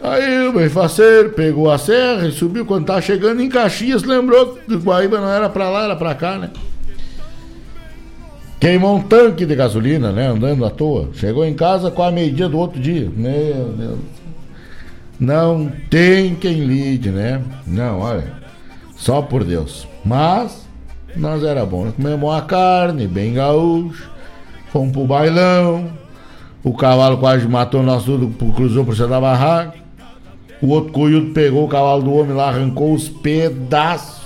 Aí 0.01 0.47
o 0.47 0.53
bem 0.53 0.69
faceiro 0.69 1.31
pegou 1.31 1.71
a 1.71 1.77
serra 1.77 2.27
e 2.27 2.31
subiu 2.31 2.65
quando 2.65 2.85
tava 2.85 3.01
chegando 3.01 3.41
em 3.41 3.49
Caxias, 3.49 4.03
lembrou 4.03 4.55
que 4.55 4.75
Guaíba 4.75 5.19
não 5.19 5.29
era 5.29 5.49
para 5.49 5.69
lá, 5.69 5.85
era 5.85 5.95
para 5.95 6.13
cá, 6.13 6.37
né? 6.37 6.51
Queimou 8.59 8.97
um 8.97 9.01
tanque 9.01 9.45
de 9.45 9.55
gasolina, 9.55 10.11
né? 10.11 10.27
Andando 10.27 10.65
à 10.65 10.69
toa. 10.69 11.09
Chegou 11.13 11.45
em 11.45 11.53
casa 11.53 11.91
com 11.91 12.01
a 12.01 12.11
meio-dia 12.11 12.49
do 12.49 12.57
outro 12.57 12.79
dia. 12.79 13.09
Meu 13.15 13.73
Deus. 13.77 13.99
Não 15.19 15.71
tem 15.89 16.35
quem 16.35 16.65
lide, 16.65 17.09
né? 17.09 17.41
Não, 17.65 17.99
olha. 17.99 18.31
Só 18.95 19.21
por 19.21 19.43
Deus. 19.43 19.87
Mas, 20.05 20.67
nós 21.15 21.43
era 21.43 21.65
bom. 21.65 21.91
Comemos 21.91 22.29
uma 22.29 22.41
carne, 22.41 23.07
bem 23.07 23.33
gaúcho. 23.33 24.09
Fomos 24.71 24.91
pro 24.91 25.05
bailão. 25.05 25.89
O 26.63 26.73
cavalo 26.73 27.17
quase 27.17 27.47
matou 27.47 27.81
nós 27.81 28.03
tudo, 28.03 28.27
cruzou 28.53 28.83
por 28.85 28.95
cima 28.95 29.07
da 29.07 29.21
barraca. 29.21 29.73
O 30.61 30.69
outro 30.69 30.91
coiudo 30.91 31.33
pegou 31.33 31.65
o 31.65 31.69
cavalo 31.69 32.01
do 32.01 32.13
homem 32.13 32.35
lá, 32.35 32.49
arrancou 32.49 32.93
os 32.93 33.07
pedaços 33.07 34.17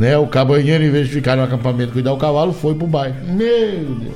né? 0.00 0.16
O 0.16 0.26
cabanheiro, 0.26 0.82
em 0.82 0.90
vez 0.90 1.08
de 1.08 1.12
ficar 1.12 1.36
no 1.36 1.42
acampamento 1.42 1.92
cuidar 1.92 2.12
o 2.12 2.16
cavalo, 2.16 2.54
foi 2.54 2.74
pro 2.74 2.86
bairro. 2.86 3.16
Meu 3.26 3.94
Deus! 3.96 4.14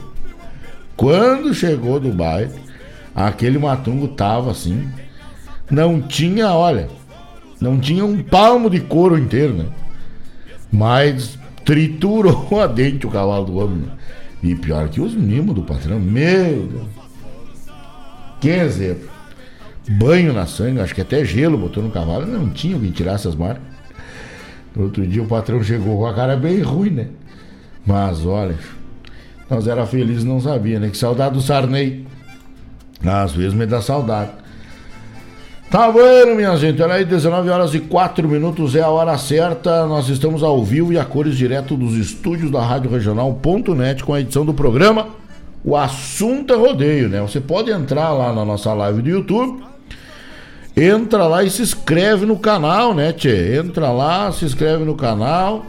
Quando 0.96 1.52
chegou 1.52 2.00
do 2.00 2.10
bairro, 2.10 2.52
aquele 3.14 3.58
matungo 3.58 4.08
tava 4.08 4.50
assim. 4.50 4.88
Não 5.70 6.00
tinha, 6.00 6.52
olha, 6.52 6.88
não 7.60 7.78
tinha 7.78 8.04
um 8.04 8.22
palmo 8.22 8.68
de 8.68 8.80
couro 8.80 9.18
inteiro, 9.18 9.54
né? 9.54 9.66
Mas 10.70 11.38
triturou 11.64 12.48
a 12.60 12.66
dente 12.66 13.06
o 13.06 13.10
cavalo 13.10 13.46
do 13.46 13.56
homem. 13.56 13.78
Né? 13.78 13.92
E 14.42 14.54
pior 14.54 14.88
que 14.88 15.00
os 15.00 15.14
mimos 15.14 15.54
do 15.54 15.62
patrão. 15.62 15.98
Meu 15.98 16.66
Deus! 16.66 16.86
Que 18.40 18.50
exemplo! 18.50 19.08
Banho 19.88 20.32
na 20.32 20.46
sangue, 20.46 20.80
acho 20.80 20.94
que 20.94 21.00
até 21.00 21.24
gelo 21.24 21.56
botou 21.56 21.82
no 21.82 21.90
cavalo. 21.90 22.26
Não 22.26 22.50
tinha 22.50 22.78
que 22.78 22.90
tirar 22.90 23.14
essas 23.14 23.34
marcas. 23.34 23.62
No 24.74 24.84
outro 24.84 25.06
dia 25.06 25.22
o 25.22 25.26
patrão 25.26 25.62
chegou 25.62 25.98
com 25.98 26.06
a 26.06 26.14
cara 26.14 26.36
bem 26.36 26.60
ruim, 26.60 26.90
né? 26.90 27.08
Mas 27.86 28.26
olha, 28.26 28.58
nós 29.48 29.66
era 29.66 29.86
felizes 29.86 30.24
não 30.24 30.40
sabia, 30.40 30.80
né? 30.80 30.88
Que 30.90 30.96
saudade 30.96 31.34
do 31.34 31.40
Sarney. 31.40 32.06
Às 33.04 33.32
vezes 33.32 33.54
me 33.54 33.66
dá 33.66 33.80
saudade. 33.80 34.32
Tá 35.74 35.90
bueno, 35.90 36.36
minha 36.36 36.56
gente. 36.56 36.80
Olha 36.80 36.94
aí, 36.94 37.04
19 37.04 37.50
horas 37.50 37.74
e 37.74 37.80
4 37.80 38.28
minutos 38.28 38.76
é 38.76 38.80
a 38.80 38.88
hora 38.88 39.18
certa. 39.18 39.84
Nós 39.88 40.08
estamos 40.08 40.44
ao 40.44 40.62
vivo 40.62 40.92
e 40.92 40.98
a 41.00 41.04
cores 41.04 41.36
direto 41.36 41.76
dos 41.76 41.94
estúdios 41.94 42.48
da 42.48 42.62
Rádio 42.62 42.92
Regional.net 42.92 44.04
com 44.04 44.14
a 44.14 44.20
edição 44.20 44.46
do 44.46 44.54
programa. 44.54 45.08
O 45.64 45.76
assunto 45.76 46.54
é 46.54 46.56
rodeio, 46.56 47.08
né? 47.08 47.20
Você 47.22 47.40
pode 47.40 47.72
entrar 47.72 48.12
lá 48.12 48.32
na 48.32 48.44
nossa 48.44 48.72
live 48.72 49.02
do 49.02 49.08
YouTube 49.08 49.64
entra 50.76 51.26
lá 51.26 51.42
e 51.42 51.50
se 51.50 51.62
inscreve 51.62 52.24
no 52.24 52.38
canal, 52.38 52.94
né, 52.94 53.12
Tchê? 53.12 53.56
Entra 53.56 53.90
lá, 53.90 54.30
se 54.30 54.44
inscreve 54.44 54.84
no 54.84 54.94
canal 54.94 55.66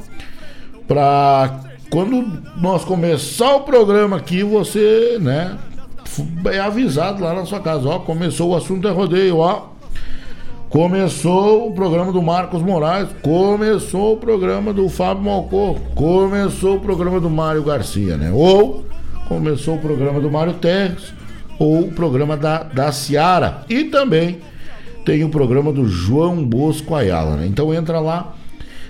pra 0.87 1.61
quando 1.89 2.43
nós 2.57 2.85
começar 2.85 3.55
o 3.55 3.61
programa 3.61 4.17
aqui, 4.17 4.43
você, 4.43 5.17
né, 5.19 5.57
é 6.51 6.59
avisado 6.59 7.23
lá 7.23 7.33
na 7.33 7.43
sua 7.45 7.59
casa, 7.59 7.89
ó, 7.89 7.99
começou 7.99 8.51
o 8.51 8.55
assunto 8.55 8.87
é 8.87 8.91
rodeio, 8.91 9.37
ó. 9.37 9.74
Começou 10.75 11.69
o 11.69 11.71
programa 11.73 12.11
do 12.11 12.21
Marcos 12.21 12.61
Moraes, 12.61 13.07
começou 13.21 14.15
o 14.15 14.17
programa 14.17 14.73
do 14.73 14.89
Fábio 14.89 15.23
Malcor, 15.23 15.79
começou 15.95 16.75
o 16.75 16.81
programa 16.81 17.17
do 17.17 17.29
Mário 17.29 17.63
Garcia, 17.63 18.17
né? 18.17 18.29
Ou 18.33 18.83
começou 19.29 19.75
o 19.75 19.79
programa 19.79 20.19
do 20.19 20.29
Mário 20.29 20.51
Terres, 20.55 21.13
ou 21.57 21.83
o 21.83 21.91
programa 21.93 22.35
da, 22.35 22.63
da 22.63 22.91
Ciara. 22.91 23.63
E 23.69 23.85
também 23.85 24.39
tem 25.05 25.23
o 25.23 25.29
programa 25.29 25.71
do 25.71 25.87
João 25.87 26.43
Bosco 26.43 26.93
Ayala. 26.93 27.37
Né? 27.37 27.47
Então 27.47 27.73
entra 27.73 28.01
lá, 28.01 28.35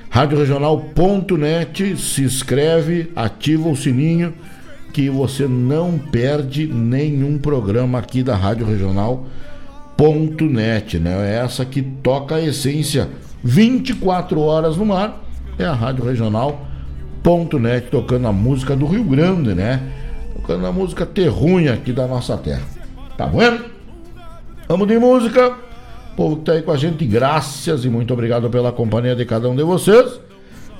radioregional.net, 0.10 1.98
se 1.98 2.24
inscreve, 2.24 3.12
ativa 3.16 3.70
o 3.70 3.76
sininho 3.76 4.34
que 4.92 5.08
você 5.08 5.48
não 5.48 6.00
perde 6.00 6.66
nenhum 6.66 7.38
programa 7.38 8.00
aqui 8.00 8.24
da 8.24 8.36
Rádio 8.36 8.66
Regional.net, 8.66 9.55
né? 11.00 11.32
É 11.32 11.44
essa 11.44 11.66
que 11.66 11.82
toca 11.82 12.36
a 12.36 12.42
essência 12.42 13.10
24 13.44 14.40
horas 14.40 14.78
no 14.78 14.94
ar. 14.94 15.24
É 15.58 15.66
a 15.66 15.74
Rádio 15.74 16.06
Regional.net 16.06 17.88
tocando 17.90 18.28
a 18.28 18.34
música 18.34 18.76
do 18.76 18.86
Rio 18.86 19.04
Grande, 19.04 19.54
né? 19.54 19.82
Tocando 20.36 20.66
a 20.66 20.72
música 20.72 21.06
terrunha 21.06 21.74
aqui 21.74 21.94
da 21.94 22.08
nossa 22.08 22.36
terra. 22.38 22.64
Tá 23.18 23.26
vendo? 23.26 23.66
Vamos 24.68 24.88
de 24.88 24.98
música. 24.98 25.56
O 26.12 26.16
povo 26.16 26.38
que 26.38 26.44
tá 26.44 26.54
aí 26.54 26.62
com 26.62 26.72
a 26.72 26.78
gente, 26.78 27.06
graças 27.06 27.86
e 27.86 27.90
muito 27.90 28.14
obrigado 28.14 28.50
pela 28.50 28.72
companhia 28.72 29.16
de 29.16 29.26
cada 29.26 29.50
um 29.50 29.56
de 29.56 29.64
vocês. 29.64 30.20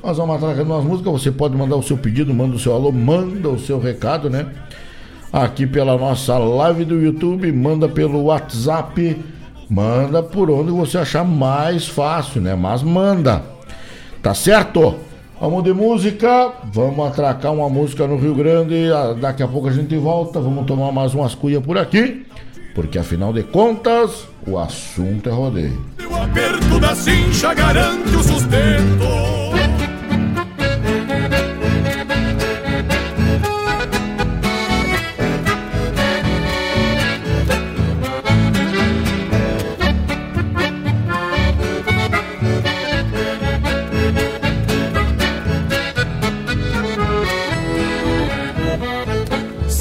Nós 0.04 0.18
vamos 0.18 0.36
atracando 0.36 0.74
umas 0.74 0.84
músicas. 0.84 1.14
Você 1.14 1.32
pode 1.32 1.56
mandar 1.56 1.76
o 1.76 1.84
seu 1.84 1.98
pedido, 1.98 2.34
manda 2.34 2.56
o 2.56 2.60
seu 2.60 2.74
alô, 2.74 2.92
manda 2.92 3.50
o 3.50 3.60
seu 3.60 3.80
recado, 3.80 4.30
né? 4.30 4.48
Aqui 5.36 5.68
pela 5.68 5.98
nossa 5.98 6.38
live 6.38 6.86
do 6.86 6.98
YouTube, 6.98 7.52
manda 7.52 7.90
pelo 7.90 8.24
WhatsApp, 8.24 9.22
manda 9.70 10.24
por 10.24 10.50
onde 10.50 10.72
você 10.72 10.98
achar 10.98 11.26
mais 11.26 11.86
fácil, 11.90 12.40
né? 12.40 12.56
Mas 12.56 12.82
manda. 12.82 13.44
Tá 14.24 14.34
certo? 14.34 14.96
Vamos 15.42 15.62
de 15.66 15.74
música, 15.74 16.54
vamos 16.72 17.06
atracar 17.06 17.54
uma 17.54 17.68
música 17.68 18.08
no 18.08 18.16
Rio 18.16 18.34
Grande. 18.34 18.90
ah, 18.94 19.14
Daqui 19.14 19.44
a 19.44 19.48
pouco 19.50 19.68
a 19.68 19.74
gente 19.74 19.98
volta, 19.98 20.40
vamos 20.40 20.66
tomar 20.66 20.94
mais 20.94 21.14
umas 21.14 21.36
cuias 21.36 21.62
por 21.62 21.78
aqui, 21.78 22.26
porque 22.74 22.98
afinal 22.98 23.34
de 23.34 23.44
contas, 23.44 24.30
o 24.48 24.58
assunto 24.58 25.28
é 25.28 25.34
rodeio. 25.34 25.86
O 26.10 26.16
aperto 26.16 26.80
da 26.80 26.96
cincha 26.96 27.54
garante 27.54 28.16
o 28.16 28.24
sustento. 28.24 29.04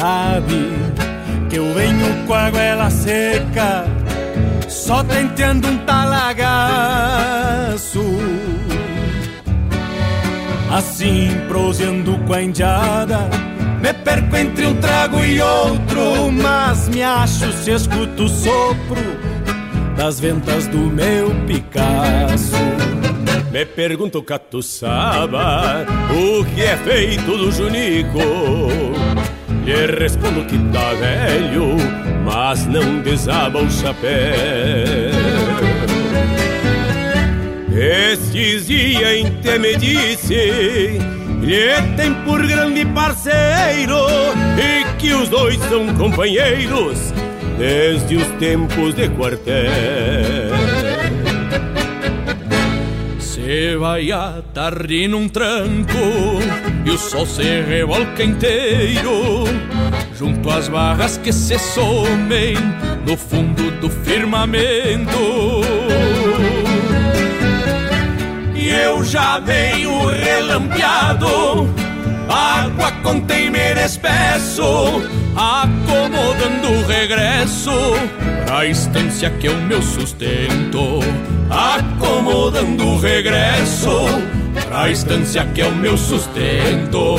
sabe 0.00 0.72
Que 1.50 1.56
eu 1.56 1.72
venho 1.74 2.26
com 2.26 2.32
a 2.34 2.50
goela 2.50 2.90
seca 2.90 3.84
Só 4.68 5.04
tenteando 5.04 5.68
um 5.68 5.76
talagaço 5.78 6.80
Assim, 10.72 11.30
proseando 11.48 12.16
com 12.26 12.32
a 12.32 12.42
indiada 12.42 13.28
Me 13.82 13.92
perco 13.92 14.36
entre 14.36 14.66
um 14.66 14.74
trago 14.76 15.22
e 15.22 15.40
outro 15.40 16.32
Mas 16.32 16.88
me 16.88 17.02
acho 17.02 17.52
se 17.52 17.72
escuto 17.72 18.24
o 18.24 18.28
sopro 18.28 19.02
Das 19.96 20.18
ventas 20.20 20.66
do 20.68 20.78
meu 20.78 21.30
Picasso 21.46 22.56
Me 23.50 23.66
pergunto, 23.66 24.22
catuçaba, 24.22 25.84
o 26.08 26.44
que 26.54 26.62
é 26.62 26.76
feito 26.76 27.36
do 27.36 27.50
Junico? 27.50 29.09
Lhe 29.64 29.86
respondo 29.98 30.44
que 30.46 30.58
tá 30.72 30.92
velho, 30.94 31.76
mas 32.24 32.66
não 32.66 33.00
desaba 33.00 33.62
o 33.62 33.70
chapéu. 33.70 34.10
Estes 37.72 38.66
dias 38.66 39.16
em 39.16 39.40
que 39.40 39.58
me 39.58 39.76
disse, 39.76 40.98
lhe 41.40 41.82
tem 41.96 42.12
por 42.24 42.44
grande 42.46 42.84
parceiro, 42.86 44.06
e 44.58 44.84
que 44.98 45.12
os 45.14 45.28
dois 45.28 45.58
são 45.68 45.86
companheiros 45.94 47.12
desde 47.58 48.16
os 48.16 48.26
tempos 48.38 48.94
de 48.94 49.08
quartel. 49.10 49.70
Se 53.18 53.76
vai 53.76 54.10
a 54.10 54.42
tarde 54.54 55.06
num 55.08 55.28
tranco 55.28 56.40
e 56.84 56.90
o 56.90 56.98
sol 56.98 57.26
se 57.26 57.42
revolca 57.42 58.22
inteiro 58.22 59.44
junto 60.20 60.50
às 60.50 60.68
barras 60.68 61.16
que 61.16 61.32
se 61.32 61.58
somem 61.58 62.54
no 63.06 63.16
fundo 63.16 63.70
do 63.80 63.88
firmamento. 63.88 65.18
E 68.54 68.68
eu 68.68 69.02
já 69.02 69.38
venho 69.38 70.06
relampeado, 70.06 71.74
água 72.28 72.92
com 73.02 73.20
temer 73.20 73.78
espesso, 73.78 75.02
acomodando 75.34 76.70
o 76.70 76.86
regresso 76.86 77.70
pra 78.44 78.66
estância 78.66 79.30
que 79.30 79.46
é 79.46 79.50
o 79.50 79.62
meu 79.62 79.80
sustento. 79.80 81.00
Acomodando 81.48 82.86
o 82.86 82.98
regresso 82.98 83.90
a 84.72 84.88
estância 84.88 85.44
que 85.46 85.60
é 85.60 85.66
o 85.66 85.74
meu 85.74 85.96
sustento. 85.98 87.16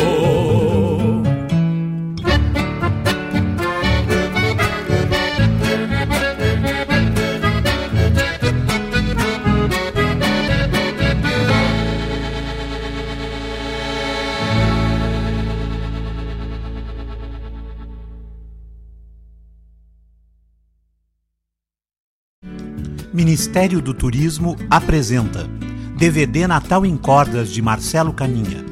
Ministério 23.14 23.82
do 23.82 23.94
Turismo 23.94 24.56
apresenta. 24.69 25.49
DVD 26.02 26.48
Natal 26.48 26.84
em 26.84 26.98
Cordas 26.98 27.52
de 27.52 27.61
Marcelo 27.61 28.11
Caminha. 28.11 28.65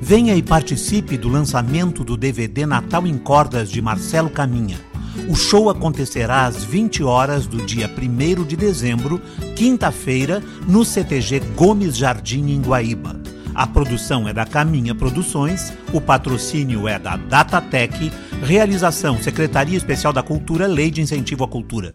Venha 0.00 0.34
e 0.34 0.42
participe 0.42 1.16
do 1.16 1.28
lançamento 1.28 2.02
do 2.02 2.16
DVD 2.16 2.66
Natal 2.66 3.06
em 3.06 3.16
Cordas 3.16 3.70
de 3.70 3.80
Marcelo 3.80 4.28
Caminha. 4.28 4.80
O 5.28 5.36
show 5.36 5.70
acontecerá 5.70 6.44
às 6.44 6.64
20 6.64 7.04
horas 7.04 7.46
do 7.46 7.64
dia 7.64 7.88
1 7.88 8.42
de 8.42 8.56
dezembro, 8.56 9.22
quinta-feira, 9.54 10.42
no 10.66 10.84
CTG 10.84 11.38
Gomes 11.54 11.96
Jardim, 11.96 12.50
em 12.50 12.60
Guaíba. 12.60 13.14
A 13.54 13.64
produção 13.64 14.28
é 14.28 14.32
da 14.32 14.44
Caminha 14.44 14.92
Produções, 14.92 15.72
o 15.92 16.00
patrocínio 16.00 16.88
é 16.88 16.98
da 16.98 17.16
Datatec, 17.16 18.10
realização 18.42 19.22
Secretaria 19.22 19.76
Especial 19.78 20.12
da 20.12 20.24
Cultura, 20.24 20.66
Lei 20.66 20.90
de 20.90 21.00
Incentivo 21.00 21.44
à 21.44 21.48
Cultura. 21.48 21.94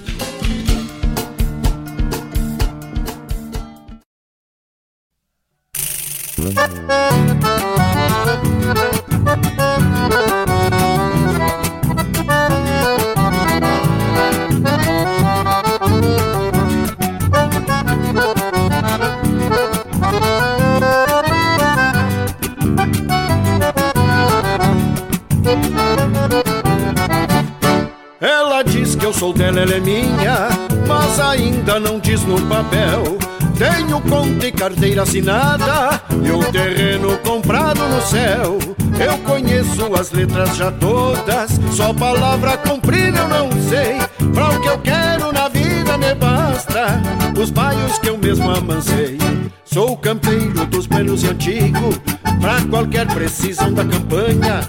Ela 28.19 28.63
diz 28.63 28.95
que 28.95 29.05
eu 29.05 29.13
sou 29.13 29.33
dela, 29.33 29.61
ela 29.61 29.73
é 29.73 29.79
minha, 29.79 30.49
mas 30.87 31.19
ainda 31.19 31.79
não 31.79 31.99
diz 31.99 32.23
no 32.23 32.41
papel. 32.47 33.30
Tenho 33.61 34.01
conta 34.01 34.47
e 34.47 34.51
carteira 34.51 35.03
assinada 35.03 36.01
e 36.25 36.31
um 36.31 36.41
terreno 36.51 37.15
comprado 37.19 37.79
no 37.89 38.01
céu. 38.01 38.57
Eu 38.99 39.19
conheço 39.19 39.93
as 39.93 40.11
letras 40.11 40.57
já 40.57 40.71
todas, 40.71 41.51
só 41.71 41.93
palavra 41.93 42.57
comprida 42.57 43.19
eu 43.19 43.27
não 43.27 43.51
sei. 43.69 43.99
Pra 44.33 44.49
o 44.49 44.59
que 44.59 44.67
eu 44.67 44.79
quero 44.79 45.31
na 45.31 45.47
vida 45.47 45.95
me 45.95 46.15
basta, 46.15 46.99
os 47.39 47.51
baios 47.51 47.99
que 47.99 48.09
eu 48.09 48.17
mesmo 48.17 48.49
amancei. 48.49 49.19
Sou 49.63 49.95
campeiro 49.95 50.65
dos 50.65 50.87
velhos 50.87 51.21
e 51.21 51.27
antigos, 51.27 52.01
pra 52.41 52.61
qualquer 52.67 53.05
precisão 53.13 53.71
da 53.71 53.85
campanha. 53.85 54.61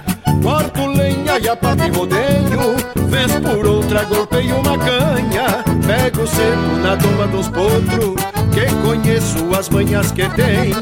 Corto 0.42 0.86
lenha 0.86 1.38
e 1.38 1.48
a 1.48 1.56
parte 1.56 1.88
rodeio, 1.88 2.76
vez 3.08 3.32
por 3.40 3.66
outra 3.66 4.04
golpeio 4.04 4.56
uma 4.56 4.76
canha. 4.76 5.64
Pego 5.86 6.26
cedo 6.26 6.82
na 6.82 6.94
doma 6.94 7.26
dos 7.26 7.48
potros, 7.48 8.22
que 8.52 8.66
conheço 8.86 9.54
as 9.58 9.68
manhas 9.68 10.12
que 10.12 10.28
tem. 10.30 10.72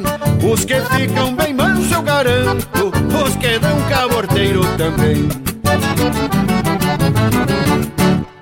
Os 0.51 0.65
que 0.65 0.81
ficam 0.97 1.35
bem 1.35 1.55
manso 1.55 1.95
eu 1.95 2.03
garanto, 2.03 2.93
os 3.25 3.37
que 3.37 3.59
dão 3.59 3.81
caborteiro 3.89 4.63
também. 4.77 5.29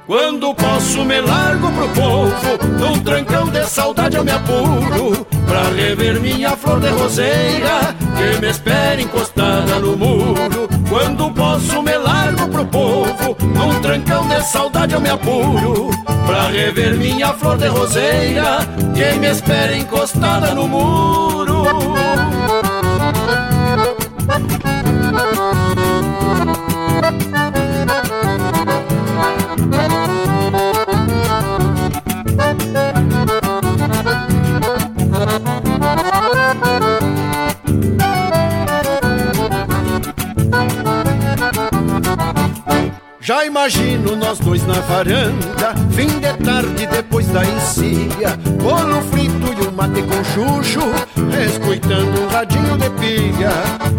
Quando 0.06 0.55
posso 0.55 1.05
me 1.05 1.20
largo 1.20 1.70
pro 1.70 1.88
povo 1.90 2.66
Num 2.78 2.98
trancão 3.00 3.46
de 3.48 3.62
saudade 3.66 4.16
eu 4.16 4.24
me 4.24 4.30
apuro 4.30 5.26
Pra 5.46 5.64
rever 5.64 6.18
minha 6.18 6.56
flor 6.56 6.80
de 6.80 6.88
roseira 6.88 7.94
Que 8.16 8.40
me 8.40 8.48
espera 8.48 9.02
encostada 9.02 9.78
no 9.78 9.98
muro 9.98 10.77
Quando 10.98 11.30
posso 11.30 11.80
me 11.80 11.96
largo 11.96 12.48
pro 12.48 12.66
povo. 12.66 13.36
Num 13.40 13.80
trancão 13.80 14.26
de 14.26 14.42
saudade 14.42 14.94
eu 14.94 15.00
me 15.00 15.08
apuro. 15.08 15.90
Pra 16.26 16.48
rever 16.48 16.96
minha 16.96 17.32
flor 17.32 17.56
de 17.56 17.68
roseira 17.68 18.58
Que 18.94 19.18
me 19.18 19.28
espera 19.28 19.74
encostada 19.76 20.54
no 20.54 20.66
muro 20.68 21.64
Já 43.28 43.44
imagino 43.44 44.16
nós 44.16 44.38
dois 44.38 44.66
na 44.66 44.80
varanda, 44.80 45.74
fim 45.90 46.06
de 46.18 46.32
tarde 46.42 46.86
depois 46.86 47.26
da 47.26 47.44
encilha, 47.44 48.34
bolo 48.59 49.02
frito 49.02 49.52
e 49.52 49.66
um 49.66 49.70
mate 49.70 50.00
com 50.00 50.24
chuchu, 50.24 50.80
escutando 51.46 52.22
um 52.22 52.28
radinho 52.28 52.78
de 52.78 52.88
pilha, 52.88 53.50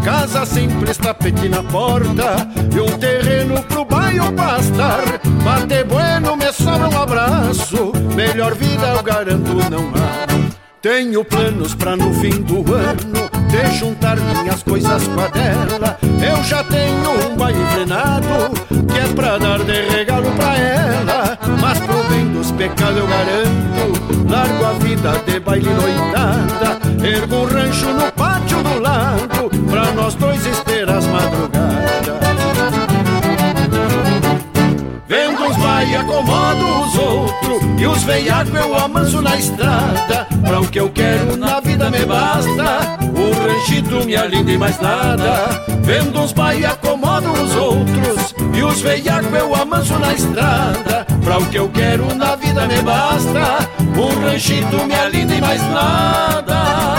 casa 0.04 0.48
simples, 0.48 0.98
tapete 0.98 1.48
na 1.48 1.62
porta 1.62 2.38
e 2.76 2.80
um 2.80 2.98
terreno 2.98 3.62
pro 3.66 3.86
bairro 3.86 4.34
pastar. 4.34 5.04
Mate 5.44 5.84
bueno, 5.84 6.36
me 6.36 6.52
sobra 6.52 6.90
um 6.90 7.00
abraço, 7.00 7.92
melhor 8.16 8.56
vida 8.56 8.96
eu 8.96 9.04
garanto 9.04 9.54
não 9.70 9.92
há. 9.94 10.50
Tenho 10.82 11.24
planos 11.24 11.76
pra 11.76 11.96
no 11.96 12.12
fim 12.16 12.42
do 12.42 12.74
ano 12.74 13.29
de 13.50 13.78
juntar 13.78 14.16
minhas 14.18 14.64
coisas 14.64 15.08
com 15.08 15.20
a 15.20 15.28
dela. 15.28 15.98
Eu 16.02 16.44
já 16.44 16.64
tenho 16.64 17.32
um 17.32 17.36
baile 17.36 17.66
frenado 17.74 18.52
que 18.88 19.00
é 19.00 19.14
pra 19.14 19.38
dar 19.38 19.60
de 19.60 19.82
regalo 19.90 20.32
pra 20.32 20.56
ela. 20.56 21.38
Mas 21.60 21.80
pro 21.80 22.04
bem 22.06 22.32
dos 22.32 22.52
pecados 22.52 22.98
eu 22.98 23.08
garanto, 23.08 24.30
largo 24.30 24.66
a 24.66 24.74
vida 24.74 25.12
de 25.26 25.40
baile 25.40 25.70
noitada. 25.70 26.80
Ergo 27.04 27.36
um 27.36 27.46
rancho 27.46 27.88
no 27.88 28.12
pátio 28.12 28.62
do 28.64 28.80
lado 28.80 29.50
pra 29.70 29.92
nós 29.94 30.14
dois 30.16 30.42
ter 30.66 30.88
as 30.90 31.06
madrugadas. 31.08 31.80
Vendo 35.08 35.44
uns 35.44 35.58
vai 35.58 35.96
acomodo 35.96 36.84
os 36.84 36.96
outros 36.96 37.82
E 37.82 37.88
os 37.88 38.04
veiacos 38.04 38.54
eu 38.54 38.76
amanso 38.76 39.20
na 39.24 39.36
estrada 39.36 40.28
Pra 40.46 40.60
o 40.60 40.68
que 40.68 40.80
eu 40.80 40.90
quero 40.92 41.36
na 41.36 41.60
vida 41.60 41.90
me 41.90 42.06
basta 42.06 43.09
O 43.30 43.32
ranchito 43.32 44.04
me 44.06 44.16
alinda 44.16 44.52
e 44.52 44.58
mais 44.58 44.80
nada. 44.82 45.64
Vendo 45.84 46.20
uns 46.20 46.32
vai 46.32 46.64
acomodo 46.66 47.32
os 47.32 47.56
outros 47.56 48.36
E 48.54 48.64
os 48.64 48.82
veiacos 48.82 49.34
eu 49.34 49.56
amanso 49.56 49.98
na 50.00 50.14
estrada. 50.14 51.06
Pra 51.24 51.38
o 51.38 51.46
que 51.46 51.58
eu 51.58 51.70
quero 51.70 52.14
na 52.16 52.36
vida 52.36 52.66
me 52.66 52.82
basta 52.82 53.70
O 53.96 54.20
ranchito 54.20 54.84
me 54.86 54.96
alinda 54.96 55.36
e 55.36 55.42
mais 55.42 55.62
nada 55.70 56.99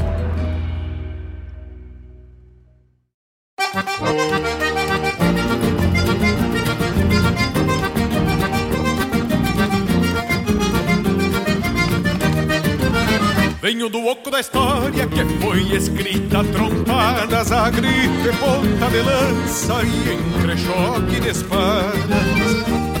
Venho 13.61 13.87
do 13.87 14.05
oco 14.07 14.29
da 14.29 14.41
história 14.41 15.07
que 15.07 15.23
foi 15.39 15.61
escrita 15.73 16.43
trompadas 16.43 17.53
a 17.53 17.69
gripe, 17.69 17.87
ponta 18.41 18.89
de 18.89 19.01
lança 19.03 19.81
e 19.83 20.15
entrechoque 20.15 21.21
de 21.21 21.29
espadas. 21.29 21.93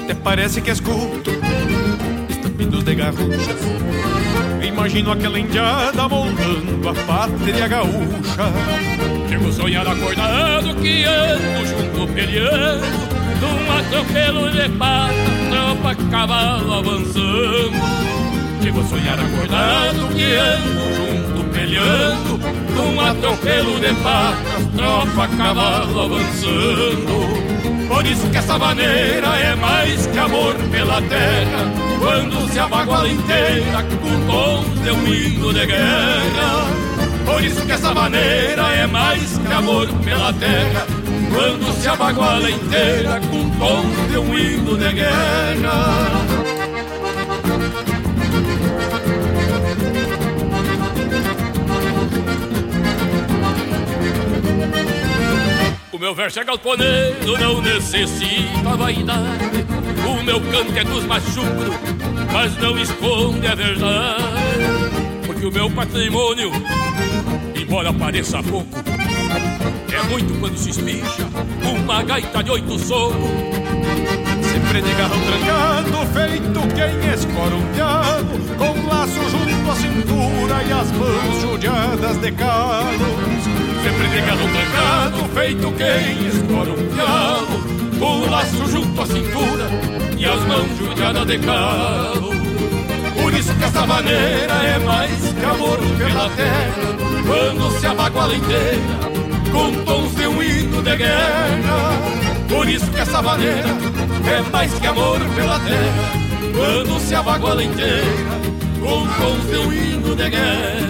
Até 0.05 0.13
parece 0.13 0.61
que 0.61 0.71
escuto 0.71 1.31
estampidos 2.29 2.85
de 2.85 2.95
garruchas 2.95 3.59
Imagino 4.63 5.11
aquela 5.11 5.39
indiada 5.39 6.07
moldando 6.07 6.89
a 6.89 6.93
pátria 6.93 7.67
gaúcha. 7.67 8.51
Chego 9.31 9.51
sonhar 9.53 9.87
acordado 9.87 10.75
que 10.75 11.05
ando 11.05 11.65
junto 11.65 12.13
peleando 12.13 12.85
Num 13.39 13.71
atropelo 13.79 14.51
de 14.51 14.69
pata, 14.77 15.13
tropa, 15.49 15.95
cavalo 16.11 16.73
avançando 16.73 17.71
Chego 18.61 18.83
sonhar 18.83 19.17
acordado 19.17 20.07
que 20.13 20.35
ando 20.35 20.95
junto 20.95 21.20
peleando 21.51 22.39
Num 22.75 22.99
atropelo 22.99 23.79
de 23.79 23.93
patas, 24.01 24.67
tropa, 24.75 25.27
cavalo 25.37 26.01
avançando. 26.01 27.51
Por 27.87 28.05
isso 28.05 28.27
que 28.29 28.37
essa 28.37 28.57
maneira 28.57 29.27
é 29.27 29.53
mais 29.55 30.07
que 30.07 30.17
amor 30.17 30.55
pela 30.71 31.01
terra 31.01 31.71
Quando 31.99 32.49
se 32.51 32.57
abaguala 32.57 33.09
inteira 33.09 33.83
com 34.01 34.25
tons 34.27 34.81
de 34.81 34.91
um 34.91 35.13
hino 35.13 35.53
de 35.53 35.65
guerra. 35.65 36.67
Por 37.25 37.43
isso 37.43 37.65
que 37.65 37.71
essa 37.71 37.93
maneira 37.93 38.63
é 38.73 38.87
mais 38.87 39.37
que 39.37 39.53
amor 39.53 39.87
pela 40.05 40.33
terra 40.33 40.87
Quando 41.33 41.81
se 41.81 41.87
abaguala 41.87 42.49
inteira 42.49 43.19
com 43.29 43.49
tons 43.59 44.09
de 44.09 44.17
um 44.17 44.37
hino 44.37 44.77
de 44.77 44.93
guerra 44.93 46.21
O 55.91 55.99
meu 55.99 56.15
verso 56.15 56.39
é 56.39 56.43
galponeiro, 56.43 57.37
não 57.37 57.61
necessita 57.61 58.77
vaidade 58.77 59.65
O 60.07 60.23
meu 60.23 60.39
canto 60.39 60.77
é 60.77 60.83
dos 60.83 61.05
machucros, 61.05 61.75
mas 62.31 62.57
não 62.57 62.77
esconde 62.79 63.47
a 63.47 63.55
verdade 63.55 64.23
Porque 65.25 65.45
o 65.45 65.51
meu 65.51 65.69
patrimônio 65.69 66.51
embora 67.71 67.93
pareça 67.93 68.43
pouco, 68.43 68.67
é 69.93 70.03
muito 70.09 70.37
quando 70.41 70.57
se 70.57 70.71
espicha 70.71 71.25
uma 71.63 72.03
gaita 72.03 72.43
de 72.43 72.51
oito 72.51 72.77
socos. 72.77 73.15
Sempre 74.43 74.81
de 74.81 74.93
garrão 74.93 75.17
trancado, 75.21 76.05
feito 76.13 76.59
quem 76.75 77.13
escora 77.13 77.55
um 77.55 77.63
com 78.57 78.87
laço 78.89 79.10
junto 79.31 79.71
à 79.71 79.75
cintura 79.75 80.63
e 80.63 80.71
as 80.71 80.91
mãos 80.91 81.41
judiadas 81.41 82.17
de 82.17 82.31
calos. 82.33 83.43
Sempre 83.83 84.07
de 84.09 84.21
garrão 84.21 84.47
trancado, 84.51 85.25
feito 85.33 85.71
quem 85.71 86.27
escora 86.27 86.71
um 86.71 86.87
piano, 86.93 87.99
com 87.99 88.29
laço 88.29 88.67
junto 88.69 89.01
à 89.01 89.05
cintura 89.05 89.67
e 90.17 90.25
as 90.25 90.41
mãos 90.45 90.77
judiadas 90.77 91.25
de 91.25 91.39
calos. 91.39 92.35
Por 93.21 93.33
isso 93.33 93.53
que 93.55 93.63
essa 93.63 93.85
maneira 93.85 94.53
é 94.53 94.79
mais 94.79 95.33
que 95.33 95.45
amor 95.45 95.77
pela 95.97 96.29
terra 96.29 96.73
Quando 97.25 97.79
se 97.79 97.85
abaguala 97.85 98.35
inteira 98.35 98.81
Com 99.51 99.85
tons 99.85 100.15
de 100.15 100.27
um 100.27 100.41
hino 100.41 100.81
de 100.81 100.95
guerra 100.95 101.91
Por 102.49 102.67
isso 102.67 102.89
que 102.89 102.99
essa 102.99 103.21
maneira 103.21 103.69
é 104.25 104.51
mais 104.51 104.73
que 104.73 104.87
amor 104.87 105.19
pela 105.35 105.59
terra 105.59 106.11
Quando 106.55 106.99
se 106.99 107.13
abaguala 107.13 107.63
inteira 107.63 108.50
Com 108.81 109.07
tons 109.07 109.47
de 109.47 109.57
um 109.57 109.71
hino 109.71 110.15
de 110.15 110.29
guerra 110.29 110.81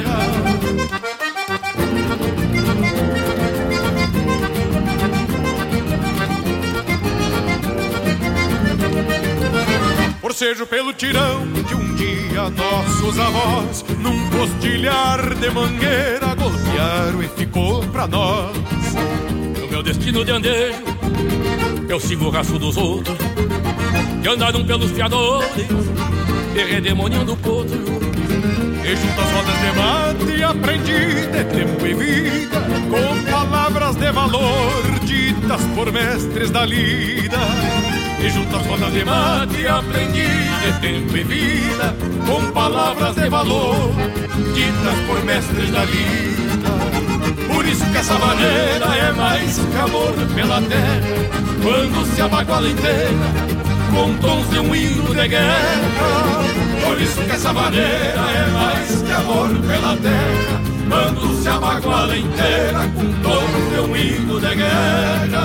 Forcejo 10.21 10.65
pelo 10.65 10.93
tirão 10.93 11.45
que 11.67 11.75
um 11.75 11.93
dia 11.93 12.49
nossos 12.51 13.19
avós, 13.19 13.83
num 13.99 14.29
postilhar 14.29 15.35
de 15.35 15.49
mangueira, 15.49 16.33
golpearam 16.35 17.21
e 17.21 17.27
ficou 17.27 17.83
pra 17.87 18.07
nós. 18.07 18.55
No 19.59 19.67
meu 19.67 19.83
destino 19.83 20.23
de 20.23 20.31
andejo, 20.31 20.81
eu 21.89 21.99
sigo 21.99 22.25
o 22.25 22.29
rastro 22.29 22.57
dos 22.57 22.77
outros, 22.77 23.17
que 24.23 24.29
andaram 24.29 24.65
pelos 24.65 24.89
fiadores 24.91 25.67
e 26.55 26.63
redemoniando 26.63 27.33
o 27.33 27.37
potro. 27.37 27.77
E 28.83 28.95
junto 28.95 29.21
às 29.21 29.31
rodas 29.31 29.57
de 29.59 29.71
mate 29.77 30.43
aprendi 30.43 31.27
de 31.31 31.43
tempo 31.45 31.85
e 31.85 31.93
vida, 31.93 32.61
com 32.89 33.31
palavras 33.31 33.95
de 33.95 34.11
valor 34.11 34.99
ditas 35.05 35.61
por 35.75 35.91
mestres 35.91 36.51
da 36.51 36.65
lida. 36.65 37.37
E 38.23 38.29
junto 38.29 38.55
às 38.55 38.65
rodas 38.67 38.93
de 38.93 39.03
mate 39.03 39.67
aprendi 39.67 40.27
de 40.61 40.79
tempo 40.79 41.17
e 41.17 41.23
vida 41.23 41.95
Com 42.27 42.51
palavras 42.51 43.15
de 43.15 43.27
valor 43.29 43.91
ditas 44.53 44.99
por 45.07 45.23
mestres 45.25 45.71
da 45.71 45.83
vida 45.85 46.69
Por 47.51 47.65
isso 47.65 47.83
que 47.89 47.97
essa 47.97 48.13
maneira 48.19 48.85
é 48.95 49.11
mais 49.13 49.57
que 49.57 49.77
amor 49.77 50.13
pela 50.35 50.61
terra 50.61 51.01
Quando 51.63 52.05
se 52.13 52.21
abaguala 52.21 52.69
inteira 52.69 53.70
com 53.91 54.13
tons 54.17 54.49
de 54.49 54.59
um 54.59 54.73
hino 54.75 55.13
de 55.13 55.27
guerra. 55.27 56.41
Por 56.83 57.01
isso 57.01 57.21
que 57.21 57.31
essa 57.31 57.53
maneira 57.53 58.21
é 58.35 58.51
mais 58.51 59.01
que 59.01 59.11
amor 59.11 59.49
pela 59.49 59.95
terra 59.97 60.61
Quando 60.89 61.41
se 61.41 61.47
abaguala 61.47 62.17
inteira 62.17 62.79
com 62.95 63.11
tons 63.21 63.73
de 63.73 63.79
um 63.79 63.95
hino 63.95 64.39
de 64.39 64.55
guerra 64.55 65.40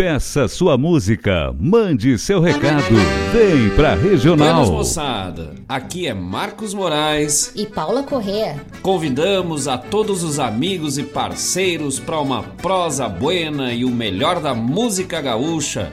Peça 0.00 0.48
sua 0.48 0.78
música, 0.78 1.54
mande 1.60 2.16
seu 2.16 2.40
recado, 2.40 2.94
vem 3.34 3.68
pra 3.76 3.94
Regional. 3.94 4.48
Buenas 4.48 4.70
moçada, 4.70 5.54
aqui 5.68 6.06
é 6.06 6.14
Marcos 6.14 6.72
Moraes 6.72 7.52
e 7.54 7.66
Paula 7.66 8.02
Correa. 8.02 8.56
Convidamos 8.80 9.68
a 9.68 9.76
todos 9.76 10.24
os 10.24 10.38
amigos 10.38 10.96
e 10.96 11.02
parceiros 11.02 12.00
para 12.00 12.18
uma 12.18 12.42
prosa 12.42 13.06
buena 13.10 13.74
e 13.74 13.84
o 13.84 13.90
melhor 13.90 14.40
da 14.40 14.54
música 14.54 15.20
gaúcha 15.20 15.92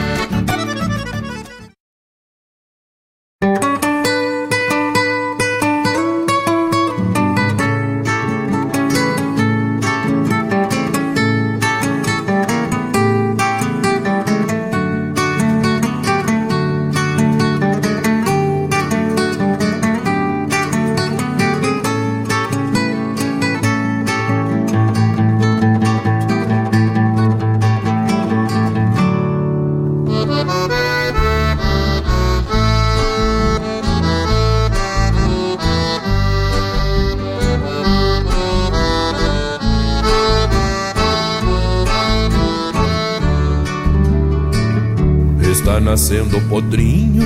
Nascendo 46.11 46.41
podrinho, 46.49 47.23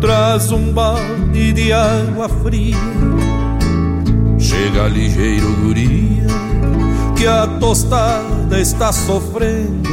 traz 0.00 0.50
um 0.50 0.72
balde 0.72 1.52
de 1.52 1.72
água 1.74 2.26
fria. 2.26 2.74
Chega 4.38 4.88
ligeiro 4.88 5.52
guria, 5.62 6.26
que 7.14 7.26
a 7.26 7.46
tostada 7.46 8.58
está 8.58 8.92
sofrendo. 8.92 9.90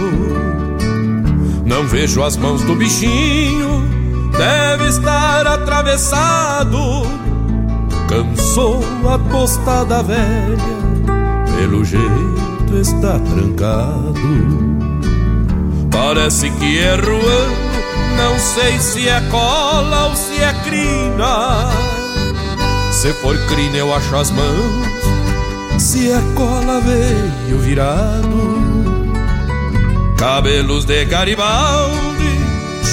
Não 1.66 1.86
vejo 1.88 2.24
as 2.24 2.38
mãos 2.38 2.62
do 2.62 2.74
bichinho, 2.76 3.84
deve 4.32 4.88
estar 4.88 5.46
atravessado. 5.46 6.80
Cansou 8.08 8.82
a 9.10 9.18
tostada 9.30 10.02
velha, 10.02 10.58
pelo 11.58 11.84
jeito 11.84 12.78
está 12.80 13.20
trancado. 13.20 14.56
Parece 15.92 16.50
que 16.52 16.78
é 16.78 16.96
ruano, 16.96 17.65
não 18.16 18.40
sei 18.40 18.80
se 18.80 19.08
é 19.08 19.22
cola 19.30 20.08
ou 20.08 20.16
se 20.16 20.42
é 20.42 20.54
crina. 20.64 21.70
Se 22.92 23.14
for 23.14 23.38
crina 23.48 23.78
eu 23.78 23.94
acho 23.94 24.16
as 24.16 24.32
mãos, 24.32 24.88
se 25.78 26.12
é 26.12 26.22
cola 26.36 26.82
veio 26.82 27.60
virado. 27.60 28.66
Cabelos 30.18 30.86
de 30.86 31.06
Garibaldi, 31.06 32.40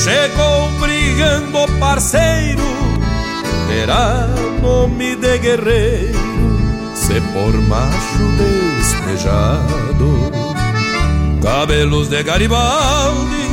chegou 0.05 0.69
brigando 0.81 1.67
parceiro, 1.79 2.63
terá 3.69 4.27
nome 4.61 5.17
de 5.17 5.39
guerreiro 5.39 6.33
se 6.95 7.21
por 7.33 7.53
macho 7.63 8.25
despejado. 8.79 10.33
Cabelos 11.43 12.09
de 12.09 12.23
Garibaldi, 12.23 13.49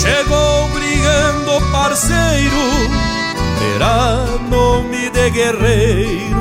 chegou 0.00 0.59
brigando 1.10 1.60
parceiro, 1.72 2.56
terá 3.58 4.24
nome 4.48 5.10
de 5.10 5.30
guerreiro, 5.30 6.36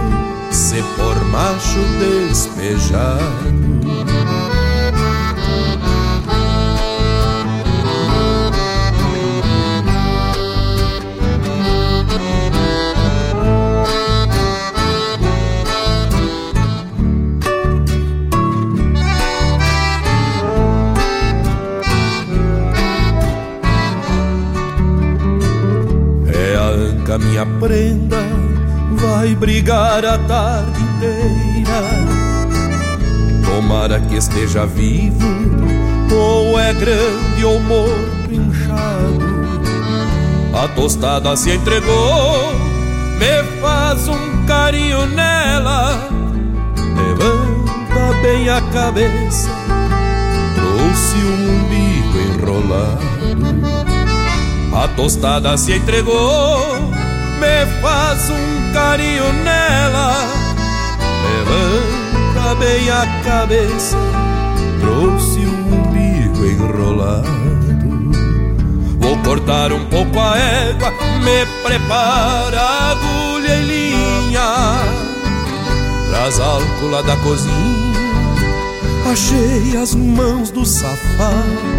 se 0.51 0.81
por 0.95 1.25
macho 1.25 1.79
despejado. 1.99 3.48
Minha 27.39 27.45
prenda 27.59 28.17
vai 28.91 29.33
brigar 29.35 30.03
a 30.03 30.17
tarde 30.17 30.81
inteira. 30.81 31.81
Tomara 33.45 33.99
que 34.01 34.15
esteja 34.15 34.65
vivo, 34.65 35.25
ou 36.11 36.59
é 36.59 36.73
grande 36.73 37.45
ou 37.45 37.59
morto 37.61 38.31
inchado. 38.31 39.39
A 40.53 40.67
tostada 40.69 41.35
se 41.37 41.51
entregou, 41.51 42.53
me 43.17 43.61
faz 43.61 44.07
um 44.07 44.45
carinho 44.45 45.05
nela. 45.07 46.09
Levanta 46.75 48.21
bem 48.21 48.49
a 48.49 48.61
cabeça, 48.61 49.49
trouxe 50.55 51.17
um 51.17 51.55
umbigo 51.55 52.17
enrolado. 52.35 53.09
A 54.73 54.87
tostada 54.89 55.57
se 55.57 55.73
entregou, 55.73 56.78
me 57.39 57.81
faz 57.81 58.29
um 58.29 58.73
carinho 58.73 59.31
nela. 59.43 60.27
Levanta 61.23 62.55
bem 62.55 62.89
a 62.89 63.07
cabeça, 63.23 63.97
trouxe 64.81 65.39
um 65.39 65.79
umbigo 65.79 66.45
enrolado. 66.45 67.29
Vou 68.99 69.17
cortar 69.19 69.71
um 69.71 69.85
pouco 69.85 70.19
a 70.19 70.37
égua, 70.37 70.91
me 71.23 71.45
prepara 71.63 72.61
agulha 72.91 73.55
e 73.55 73.63
linha. 73.63 74.41
Traz 76.09 76.39
álcool 76.39 76.89
lá 76.91 77.01
da 77.01 77.15
cozinha, 77.17 77.99
achei 79.11 79.77
as 79.81 79.95
mãos 79.95 80.51
do 80.51 80.65
safado. 80.65 81.69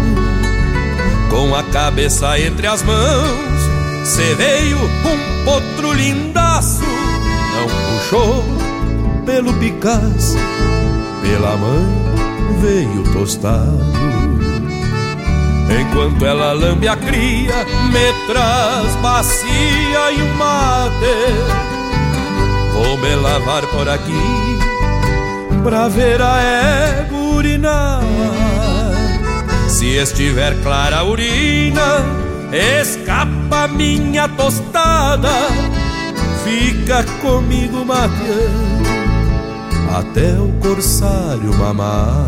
Com 1.29 1.55
a 1.55 1.63
cabeça 1.63 2.37
entre 2.39 2.67
as 2.67 2.83
mãos, 2.83 3.70
Cê 4.03 4.35
veio 4.35 4.77
um 4.77 5.45
potro 5.45 5.93
lindaço, 5.93 6.81
não 6.81 7.67
puxou 7.67 8.43
pelo 9.25 9.53
Picasso, 9.53 10.37
pela 11.21 11.55
mãe 11.57 12.01
veio 12.61 13.03
tostado. 13.13 14.01
Enquanto 15.79 16.25
ela 16.25 16.51
lambe 16.51 16.87
a 16.87 16.95
cria, 16.95 17.65
me 17.91 18.13
traz 18.27 18.95
bacia 19.01 20.11
e 20.11 20.21
um 20.21 20.33
mate. 20.35 21.61
Vou 22.73 22.97
me 22.97 23.15
lavar 23.15 23.65
por 23.67 23.87
aqui, 23.87 24.59
pra 25.63 25.87
ver 25.87 26.21
a 26.21 26.41
égua 26.41 27.19
urinar. 27.35 28.01
Se 29.69 29.95
estiver 29.97 30.61
clara 30.61 30.97
a 30.97 31.03
urina, 31.03 32.03
escapa 32.53 33.67
minha 33.67 34.27
tostada, 34.27 35.31
fica 36.43 37.03
comigo 37.21 37.85
mateando 37.85 38.89
até 39.97 40.39
o 40.39 40.51
corsário 40.61 41.53
mamar. 41.57 42.25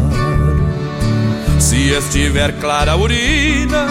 Se 1.60 1.92
estiver 1.92 2.60
clara 2.60 2.94
a 2.94 2.96
urina, 2.96 3.88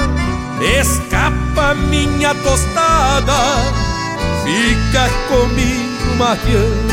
escapa 0.81 1.75
minha 1.75 2.35
tostada, 2.35 3.39
fica 4.45 5.09
comigo 5.29 6.17
mateando 6.19 6.93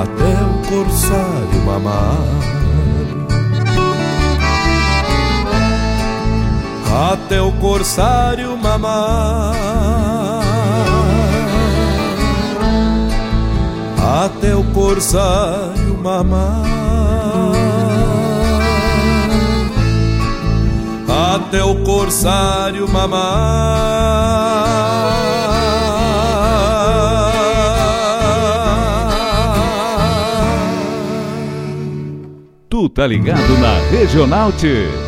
até 0.00 0.42
o 0.44 0.62
corsário 0.68 1.62
mamar. 1.64 2.57
Até 6.98 7.40
o 7.40 7.52
corsário 7.52 8.56
mamar, 8.56 9.54
até 14.24 14.52
o 14.56 14.64
corsário 14.72 15.96
mamar, 16.02 16.64
até 21.36 21.62
o 21.62 21.84
corsário 21.84 22.88
mamar. 22.88 23.28
Tu 32.68 32.88
tá 32.88 33.06
ligado 33.06 33.56
na 33.60 33.78
Regional 33.90 34.50
T. 34.52 35.07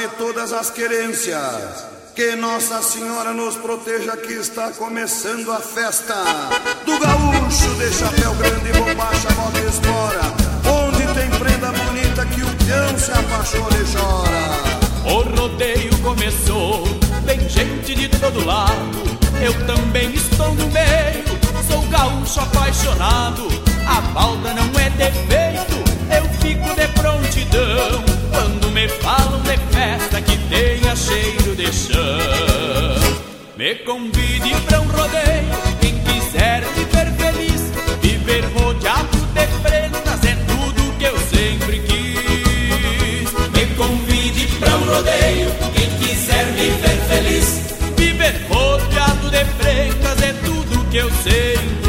de 0.00 0.08
todas 0.16 0.50
as 0.52 0.70
querências. 0.70 1.84
Que 2.14 2.34
Nossa 2.34 2.80
Senhora 2.82 3.34
nos 3.34 3.56
proteja 3.56 4.16
que 4.16 4.32
está 4.32 4.70
começando 4.70 5.52
a 5.52 5.60
festa 5.60 6.14
do 6.86 6.98
gaúcho 6.98 7.74
de 7.74 7.92
chapéu 7.92 8.34
grande, 8.34 8.72
bombacha, 8.72 9.28
bota 9.32 9.58
espora. 9.58 10.22
Onde 10.66 11.04
tem 11.14 11.30
prenda 11.38 11.72
bonita 11.72 12.24
que 12.26 12.40
o 12.40 12.56
peão 12.64 12.98
se 12.98 13.12
apaixona 13.12 13.76
e 13.76 13.84
chora. 13.92 14.80
O 15.04 15.38
rodeio 15.38 15.98
começou, 15.98 16.84
tem 17.26 17.46
gente 17.46 17.94
de 17.94 18.08
todo 18.08 18.44
lado. 18.46 19.18
Eu 19.42 19.66
também 19.66 20.14
estou 20.14 20.54
no 20.54 20.66
meio, 20.68 21.24
sou 21.68 21.82
gaúcho 21.88 22.40
apaixonado. 22.40 23.48
A 23.86 24.00
balda 24.12 24.54
não 24.54 24.80
é 24.80 24.88
defeito, 24.90 25.99
eu 26.14 26.24
fico 26.40 26.74
de 26.74 26.88
prontidão 26.88 28.04
quando 28.30 28.70
me 28.70 28.88
falam 28.88 29.40
de 29.42 29.56
festa 29.74 30.20
que 30.20 30.36
tenha 30.48 30.94
cheiro 30.96 31.54
de 31.54 31.72
chão. 31.72 33.20
Me 33.56 33.74
convide 33.76 34.54
pra 34.66 34.80
um 34.80 34.86
rodeio, 34.88 35.50
quem 35.80 35.98
quiser 35.98 36.62
viver 36.74 37.12
feliz, 37.18 37.62
viver 38.00 38.44
rodeado 38.54 39.18
de 39.18 39.46
prendas 39.62 40.24
é 40.24 40.36
tudo 40.46 40.98
que 40.98 41.04
eu 41.04 41.18
sempre 41.18 41.78
quis. 41.80 43.32
Me 43.52 43.74
convide 43.76 44.46
pra 44.58 44.76
um 44.76 44.84
rodeio, 44.84 45.50
quem 45.74 45.90
quiser 45.98 46.44
viver 46.52 46.96
feliz, 47.08 47.76
viver 47.96 48.46
rodeado 48.48 49.30
de 49.30 49.44
prendas 49.62 50.22
é 50.22 50.32
tudo 50.44 50.84
que 50.90 50.96
eu 50.96 51.10
sempre 51.22 51.79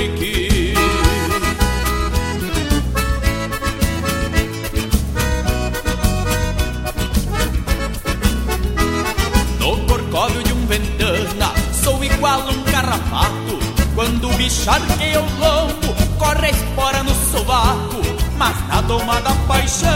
charqueia 14.51 15.19
o 15.19 15.39
lombo, 15.39 15.95
corre 16.19 16.47
a 16.47 16.49
espora 16.49 17.03
no 17.03 17.15
sovaco, 17.31 18.01
mas 18.37 18.67
na 18.67 18.81
domada 18.81 19.31
paixão 19.47 19.89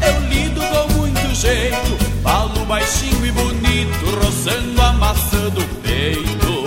eu 0.00 0.28
lido 0.28 0.60
com 0.60 0.94
muito 0.94 1.34
jeito, 1.34 1.98
falo 2.22 2.64
baixinho 2.66 3.26
e 3.26 3.32
bonito, 3.32 4.24
roçando 4.24 4.80
a 4.80 4.92
maçã 4.92 5.48
do 5.50 5.62
peito. 5.82 6.64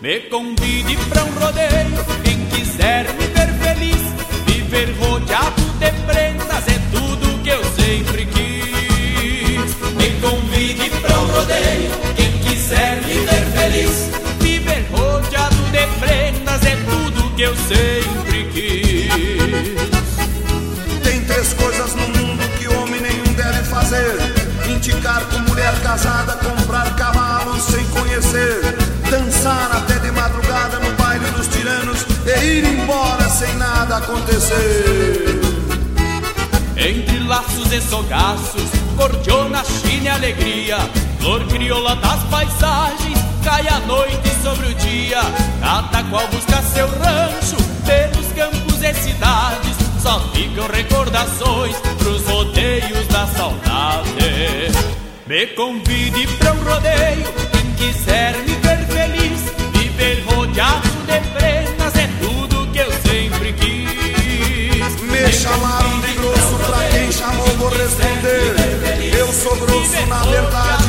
Me 0.00 0.18
convide 0.22 0.96
pra 1.08 1.22
um 1.24 1.30
rodeio, 1.38 2.04
quem 2.24 2.44
quiser 2.46 3.04
me 3.14 3.26
ver 3.26 3.52
feliz, 3.62 4.02
viver 4.46 4.94
rodeado 4.98 5.62
de 5.78 5.92
prendas 6.06 6.68
é 6.68 6.78
tudo 6.90 7.42
que 7.42 7.50
eu 7.50 7.64
sempre 7.76 8.26
quis. 8.26 9.76
Me 9.94 10.10
convide 10.20 10.90
pra 11.00 11.18
um 11.20 11.26
rodeio, 11.26 11.90
quem 12.16 12.32
quiser 12.38 13.00
me 13.02 13.14
ver 13.14 13.44
feliz, 13.52 14.10
que 17.42 17.46
eu 17.46 17.56
sempre 17.56 18.44
quis. 18.52 19.08
Tem 21.02 21.24
três 21.24 21.52
coisas 21.54 21.94
no 21.96 22.08
mundo 22.08 22.48
que 22.56 22.68
homem 22.68 23.00
nenhum 23.00 23.32
deve 23.34 23.64
fazer: 23.64 24.16
indicar 24.68 25.24
com 25.26 25.38
mulher 25.50 25.74
casada, 25.82 26.34
comprar 26.36 26.94
cavalos 26.94 27.62
sem 27.64 27.84
conhecer, 27.86 28.60
dançar 29.10 29.76
até 29.76 29.98
de 29.98 30.12
madrugada 30.12 30.78
no 30.78 30.92
baile 30.92 31.26
dos 31.32 31.48
tiranos 31.48 32.06
e 32.26 32.44
ir 32.44 32.64
embora 32.64 33.28
sem 33.28 33.52
nada 33.56 33.96
acontecer. 33.96 35.40
Entre 36.76 37.18
laços 37.24 37.72
e 37.72 37.80
sogaços, 37.80 38.70
cordiona, 38.96 39.64
china 39.64 40.04
e 40.04 40.08
alegria, 40.08 40.78
flor 41.18 41.44
crioula 41.48 41.96
das 41.96 42.22
paisagens, 42.24 43.18
cai 43.42 43.66
a 43.68 43.78
noite 43.80 44.30
sobre 44.42 44.68
o 44.68 44.74
dia, 44.74 45.20
cada 45.60 46.02
qual 46.04 46.26
busca 46.28 46.62
seu 46.62 46.86
rancho, 46.86 47.56
pelos 47.84 48.32
campos 48.32 48.82
e 48.82 48.94
cidades, 48.94 49.76
só 50.00 50.20
ficam 50.32 50.66
recordações 50.68 51.76
pros 51.98 52.26
rodeios 52.26 53.06
da 53.08 53.26
saudade. 53.26 54.72
Me 55.26 55.46
convide 55.48 56.26
pra 56.38 56.52
um 56.52 56.62
rodeio, 56.64 57.32
quem 57.52 57.72
quiser 57.74 58.36
me 58.38 58.54
ver 58.56 58.86
feliz, 58.86 59.42
viver 59.72 60.24
rodeado 60.26 60.88
de 61.06 61.20
prendas 61.30 61.94
é 61.96 62.08
tudo 62.20 62.70
que 62.72 62.78
eu 62.78 62.92
sempre 62.92 63.52
quis. 63.54 65.00
Me 65.02 65.32
chamaram 65.32 66.00
de 66.00 66.12
grosso, 66.14 66.56
pra 66.66 66.88
quem 66.90 67.12
chamou 67.12 67.46
vou 67.56 67.68
responder. 67.68 69.14
Eu 69.16 69.32
sou 69.32 69.56
grosso, 69.56 70.06
na 70.06 70.18
verdade, 70.24 70.81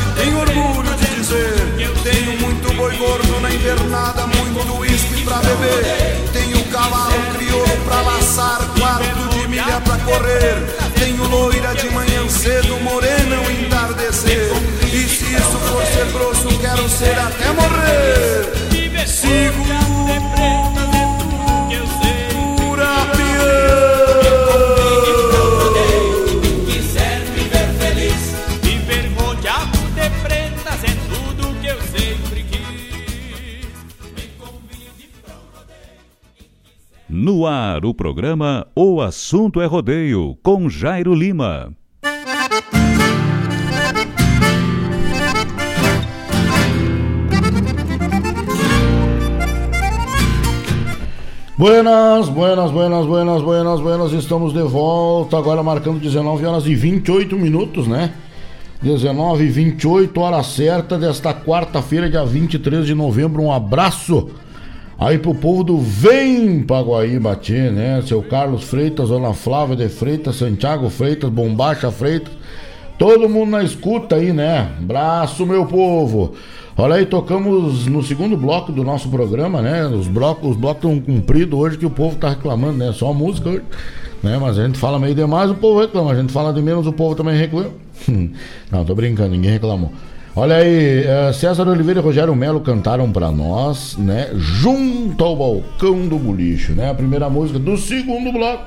invernada, 3.64 4.26
muito 4.26 4.78
uísque 4.78 5.24
pra 5.24 5.38
beber. 5.38 6.28
Tenho 6.32 6.62
cavalo 6.66 7.14
crioulo 7.34 7.76
pra 7.86 8.02
laçar, 8.02 8.60
quarto 8.78 9.28
de 9.30 9.48
milha 9.48 9.80
pra 9.80 9.96
correr. 9.98 10.76
Tenho 10.98 11.26
loira 11.28 11.74
de 11.74 11.88
manhã 11.90 12.28
cedo, 12.28 12.78
morena 12.80 13.36
ao 13.36 13.50
entardecer. 13.50 14.52
E 14.92 15.08
se 15.08 15.24
isso 15.24 15.58
for 15.58 15.82
ser 15.86 16.12
grosso, 16.12 16.58
quero 16.58 16.88
ser 16.90 17.18
até 17.18 17.52
morrer. 17.52 18.64
Segura, 19.06 20.73
No 37.24 37.46
ar, 37.46 37.86
o 37.86 37.94
programa 37.94 38.66
O 38.76 39.00
Assunto 39.00 39.58
é 39.58 39.64
Rodeio, 39.64 40.36
com 40.42 40.68
Jairo 40.68 41.14
Lima. 41.14 41.72
Buenas, 51.56 52.28
buenas, 52.28 52.70
buenas, 52.70 53.06
buenas, 53.06 53.40
buenas, 53.40 53.80
buenas. 53.80 54.12
Estamos 54.12 54.52
de 54.52 54.60
volta 54.60 55.38
agora 55.38 55.62
marcando 55.62 55.98
19 55.98 56.44
horas 56.44 56.66
e 56.66 56.74
28 56.74 57.36
minutos, 57.36 57.88
né? 57.88 58.12
19 58.82 59.44
e 59.44 59.48
28, 59.48 60.20
hora 60.20 60.42
certa 60.42 60.98
desta 60.98 61.32
quarta-feira, 61.32 62.10
dia 62.10 62.22
23 62.22 62.84
de 62.84 62.94
novembro. 62.94 63.40
Um 63.40 63.50
abraço 63.50 64.28
aí 64.98 65.18
pro 65.18 65.34
povo 65.34 65.64
do 65.64 65.78
Vem 65.78 66.62
Paguaí 66.62 67.18
bater, 67.18 67.72
né? 67.72 68.02
Seu 68.06 68.22
Carlos 68.22 68.64
Freitas, 68.64 69.10
Ana 69.10 69.32
Flávia 69.32 69.76
de 69.76 69.88
Freitas, 69.88 70.36
Santiago 70.36 70.88
Freitas, 70.90 71.30
Bombacha 71.30 71.90
Freitas. 71.90 72.32
Todo 72.98 73.28
mundo 73.28 73.50
na 73.50 73.62
escuta 73.62 74.16
aí, 74.16 74.32
né? 74.32 74.70
Abraço, 74.78 75.44
meu 75.44 75.66
povo. 75.66 76.34
Olha 76.76 76.96
aí, 76.96 77.06
tocamos 77.06 77.86
no 77.86 78.02
segundo 78.02 78.36
bloco 78.36 78.72
do 78.72 78.82
nosso 78.82 79.08
programa, 79.08 79.62
né? 79.62 79.86
Os 79.86 80.08
blocos, 80.08 80.50
os 80.50 80.56
blocos 80.56 80.84
estão 80.84 81.00
cumpridos 81.00 81.58
hoje 81.58 81.78
que 81.78 81.86
o 81.86 81.90
povo 81.90 82.16
tá 82.16 82.30
reclamando, 82.30 82.78
né? 82.78 82.92
Só 82.92 83.12
música 83.12 83.48
hoje, 83.48 83.62
né? 84.22 84.38
Mas 84.40 84.58
a 84.58 84.66
gente 84.66 84.78
fala 84.78 84.98
meio 84.98 85.14
demais, 85.14 85.50
o 85.50 85.54
povo 85.54 85.80
reclama. 85.80 86.12
A 86.12 86.16
gente 86.16 86.32
fala 86.32 86.52
de 86.52 86.60
menos, 86.60 86.86
o 86.86 86.92
povo 86.92 87.14
também 87.14 87.36
reclama. 87.36 87.70
Não, 88.70 88.84
tô 88.84 88.94
brincando, 88.94 89.30
ninguém 89.30 89.52
reclamou. 89.52 89.92
Olha 90.36 90.56
aí, 90.56 91.04
eh, 91.06 91.32
César 91.32 91.68
Oliveira 91.68 92.00
e 92.00 92.02
Rogério 92.02 92.34
Melo 92.34 92.60
cantaram 92.60 93.08
pra 93.12 93.30
nós, 93.30 93.96
né? 93.96 94.30
Junto 94.34 95.22
ao 95.22 95.36
balcão 95.36 96.08
do 96.08 96.18
bulicho, 96.18 96.72
né? 96.72 96.90
A 96.90 96.94
primeira 96.94 97.30
música 97.30 97.56
do 97.56 97.76
segundo 97.76 98.32
bloco 98.32 98.64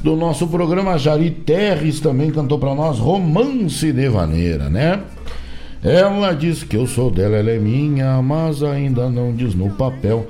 do 0.00 0.16
nosso 0.16 0.46
programa. 0.46 0.96
Jari 0.96 1.30
Terres 1.30 2.00
também 2.00 2.30
cantou 2.30 2.58
pra 2.58 2.74
nós 2.74 2.98
Romance 2.98 3.92
de 3.92 4.08
Vaneira, 4.08 4.70
né? 4.70 5.00
Ela 5.84 6.32
diz 6.32 6.62
que 6.62 6.78
eu 6.78 6.86
sou 6.86 7.10
dela, 7.10 7.36
ela 7.36 7.50
é 7.50 7.58
minha, 7.58 8.22
mas 8.22 8.62
ainda 8.62 9.10
não 9.10 9.34
diz 9.34 9.54
no 9.54 9.68
papel. 9.68 10.26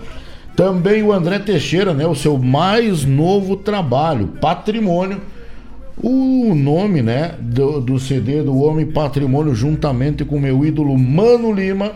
Também 0.56 1.00
o 1.00 1.12
André 1.12 1.38
Teixeira, 1.38 1.94
né? 1.94 2.08
O 2.08 2.14
seu 2.16 2.38
mais 2.38 3.04
novo 3.04 3.54
trabalho, 3.54 4.26
Patrimônio. 4.40 5.20
O 6.02 6.54
nome, 6.54 7.00
né? 7.00 7.34
Do, 7.40 7.80
do 7.80 7.98
CD 7.98 8.42
do 8.42 8.58
Homem 8.58 8.86
Patrimônio, 8.86 9.54
juntamente 9.54 10.24
com 10.24 10.38
meu 10.38 10.64
ídolo 10.64 10.96
Mano 10.98 11.52
Lima. 11.52 11.92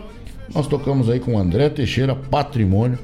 Nós 0.54 0.66
tocamos 0.66 1.10
aí 1.10 1.20
com 1.20 1.38
André 1.38 1.68
Teixeira, 1.68 2.14
Patrimônio. 2.14 2.98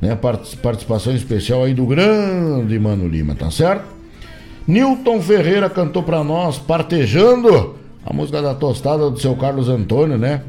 Né? 0.00 0.16
Participação 0.16 1.14
especial 1.14 1.64
aí 1.64 1.74
do 1.74 1.84
grande 1.84 2.78
Mano 2.78 3.06
Lima, 3.06 3.34
tá 3.34 3.50
certo? 3.50 3.84
Newton 4.66 5.20
Ferreira 5.20 5.68
cantou 5.68 6.02
pra 6.02 6.24
nós, 6.24 6.58
Partejando. 6.58 7.76
A 8.04 8.14
música 8.14 8.40
da 8.40 8.54
tostada 8.54 9.10
do 9.10 9.20
seu 9.20 9.36
Carlos 9.36 9.68
Antônio, 9.68 10.16
né? 10.16 10.42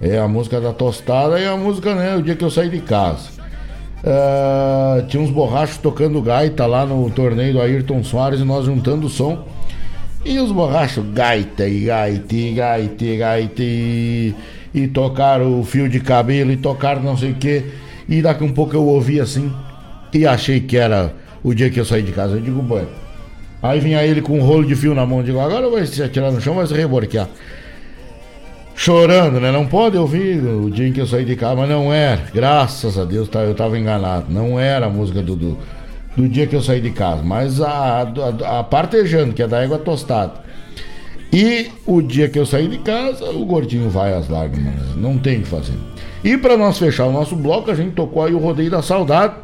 É 0.00 0.16
a 0.16 0.28
música 0.28 0.60
da 0.60 0.72
tostada 0.72 1.40
e 1.40 1.46
a 1.46 1.56
música, 1.56 1.92
né? 1.92 2.14
O 2.16 2.22
dia 2.22 2.36
que 2.36 2.44
eu 2.44 2.50
saí 2.50 2.68
de 2.68 2.78
casa. 2.78 3.37
Uh, 3.98 5.04
tinha 5.08 5.22
uns 5.22 5.30
borrachos 5.30 5.76
tocando 5.78 6.22
gaita 6.22 6.66
lá 6.66 6.86
no 6.86 7.10
torneio 7.10 7.54
do 7.54 7.60
Ayrton 7.60 8.04
Soares 8.04 8.40
e 8.40 8.44
nós 8.44 8.64
juntando 8.64 9.06
o 9.06 9.10
som. 9.10 9.46
E 10.24 10.38
os 10.38 10.52
borrachos, 10.52 11.04
gaita 11.12 11.68
e 11.68 11.80
gaita 11.80 12.34
e 12.34 12.52
gaita 12.54 13.04
e 13.04 13.16
gaita 13.16 13.62
e, 13.62 14.34
e 14.74 14.88
tocaram 14.88 15.60
o 15.60 15.64
fio 15.64 15.88
de 15.88 16.00
cabelo 16.00 16.52
e 16.52 16.56
tocaram 16.56 17.02
não 17.02 17.16
sei 17.16 17.32
o 17.32 17.34
que. 17.34 17.64
E 18.08 18.22
daqui 18.22 18.44
um 18.44 18.52
pouco 18.52 18.74
eu 18.74 18.84
ouvi 18.84 19.20
assim 19.20 19.52
e 20.12 20.26
achei 20.26 20.60
que 20.60 20.76
era 20.76 21.12
o 21.42 21.54
dia 21.54 21.70
que 21.70 21.78
eu 21.78 21.84
saí 21.84 22.02
de 22.02 22.12
casa. 22.12 22.34
Eu 22.34 22.40
digo, 22.40 22.62
banho. 22.62 22.88
Aí 23.62 23.80
vinha 23.80 24.02
ele 24.04 24.22
com 24.22 24.38
um 24.38 24.42
rolo 24.42 24.64
de 24.64 24.76
fio 24.76 24.94
na 24.94 25.04
mão, 25.04 25.22
digo, 25.22 25.40
agora 25.40 25.68
vai 25.68 25.84
se 25.84 26.00
atirar 26.00 26.30
no 26.30 26.40
chão, 26.40 26.54
vai 26.54 26.66
se 26.66 26.74
reborquear. 26.74 27.28
Chorando, 28.78 29.40
né? 29.40 29.50
Não 29.50 29.66
pode 29.66 29.98
ouvir 29.98 30.38
o 30.38 30.70
dia 30.70 30.86
em 30.86 30.92
que 30.92 31.00
eu 31.00 31.06
saí 31.06 31.24
de 31.24 31.34
casa, 31.34 31.56
mas 31.56 31.68
não 31.68 31.92
era. 31.92 32.22
Graças 32.32 32.96
a 32.96 33.04
Deus 33.04 33.28
tá, 33.28 33.40
eu 33.40 33.52
tava 33.52 33.76
enganado. 33.76 34.26
Não 34.28 34.58
era 34.58 34.86
a 34.86 34.88
música 34.88 35.20
do, 35.20 35.34
do, 35.34 35.58
do 36.16 36.28
dia 36.28 36.46
que 36.46 36.54
eu 36.54 36.62
saí 36.62 36.80
de 36.80 36.92
casa, 36.92 37.20
mas 37.20 37.60
a, 37.60 38.02
a, 38.02 38.60
a 38.60 38.62
partejando, 38.62 39.34
que 39.34 39.42
é 39.42 39.48
da 39.48 39.64
égua 39.64 39.78
tostada. 39.78 40.34
E 41.32 41.72
o 41.84 42.00
dia 42.00 42.28
que 42.28 42.38
eu 42.38 42.46
saí 42.46 42.68
de 42.68 42.78
casa, 42.78 43.28
o 43.30 43.44
gordinho 43.44 43.90
vai 43.90 44.14
às 44.14 44.28
lágrimas. 44.28 44.94
Não 44.94 45.18
tem 45.18 45.38
o 45.38 45.42
que 45.42 45.48
fazer. 45.48 45.74
E 46.22 46.38
para 46.38 46.56
nós 46.56 46.78
fechar 46.78 47.06
o 47.06 47.12
nosso 47.12 47.34
bloco, 47.34 47.72
a 47.72 47.74
gente 47.74 47.94
tocou 47.96 48.22
aí 48.22 48.32
o 48.32 48.38
Rodeio 48.38 48.70
da 48.70 48.80
Saudade, 48.80 49.34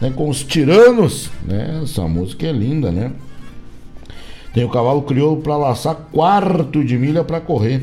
né? 0.00 0.12
Com 0.14 0.28
os 0.28 0.44
tiranos, 0.44 1.28
né? 1.44 1.80
Essa 1.82 2.02
música 2.02 2.46
é 2.46 2.52
linda, 2.52 2.92
né? 2.92 3.10
Tem 4.54 4.64
o 4.64 4.70
cavalo 4.70 5.02
crioulo 5.02 5.42
para 5.42 5.56
laçar 5.56 5.96
quarto 6.12 6.84
de 6.84 6.96
milha 6.96 7.24
para 7.24 7.40
correr. 7.40 7.82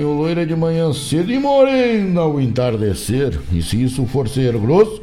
O 0.00 0.14
loira 0.14 0.46
de 0.46 0.56
manhã 0.56 0.92
cedo 0.92 1.30
e 1.30 1.38
morena 1.38 2.22
ao 2.22 2.40
entardecer. 2.40 3.38
E 3.52 3.62
se 3.62 3.82
isso 3.82 4.06
for 4.06 4.28
ser 4.28 4.56
grosso, 4.56 5.02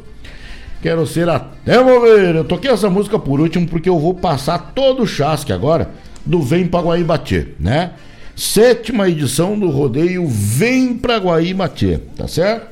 quero 0.82 1.06
ser 1.06 1.28
até 1.28 1.82
mover. 1.82 2.34
Eu 2.34 2.44
toquei 2.44 2.70
essa 2.70 2.90
música 2.90 3.18
por 3.18 3.40
último 3.40 3.68
porque 3.68 3.88
eu 3.88 3.98
vou 3.98 4.14
passar 4.14 4.72
todo 4.74 5.04
o 5.04 5.06
chasque 5.06 5.52
agora 5.52 5.90
do 6.26 6.42
Vem 6.42 6.66
pra 6.66 6.80
Guaí 6.80 7.04
Bater, 7.04 7.54
né? 7.58 7.92
Sétima 8.34 9.08
edição 9.08 9.58
do 9.58 9.70
rodeio 9.70 10.26
Vem 10.26 10.96
pra 10.96 11.18
Guaí 11.18 11.54
Bater, 11.54 12.00
tá 12.16 12.26
certo? 12.26 12.68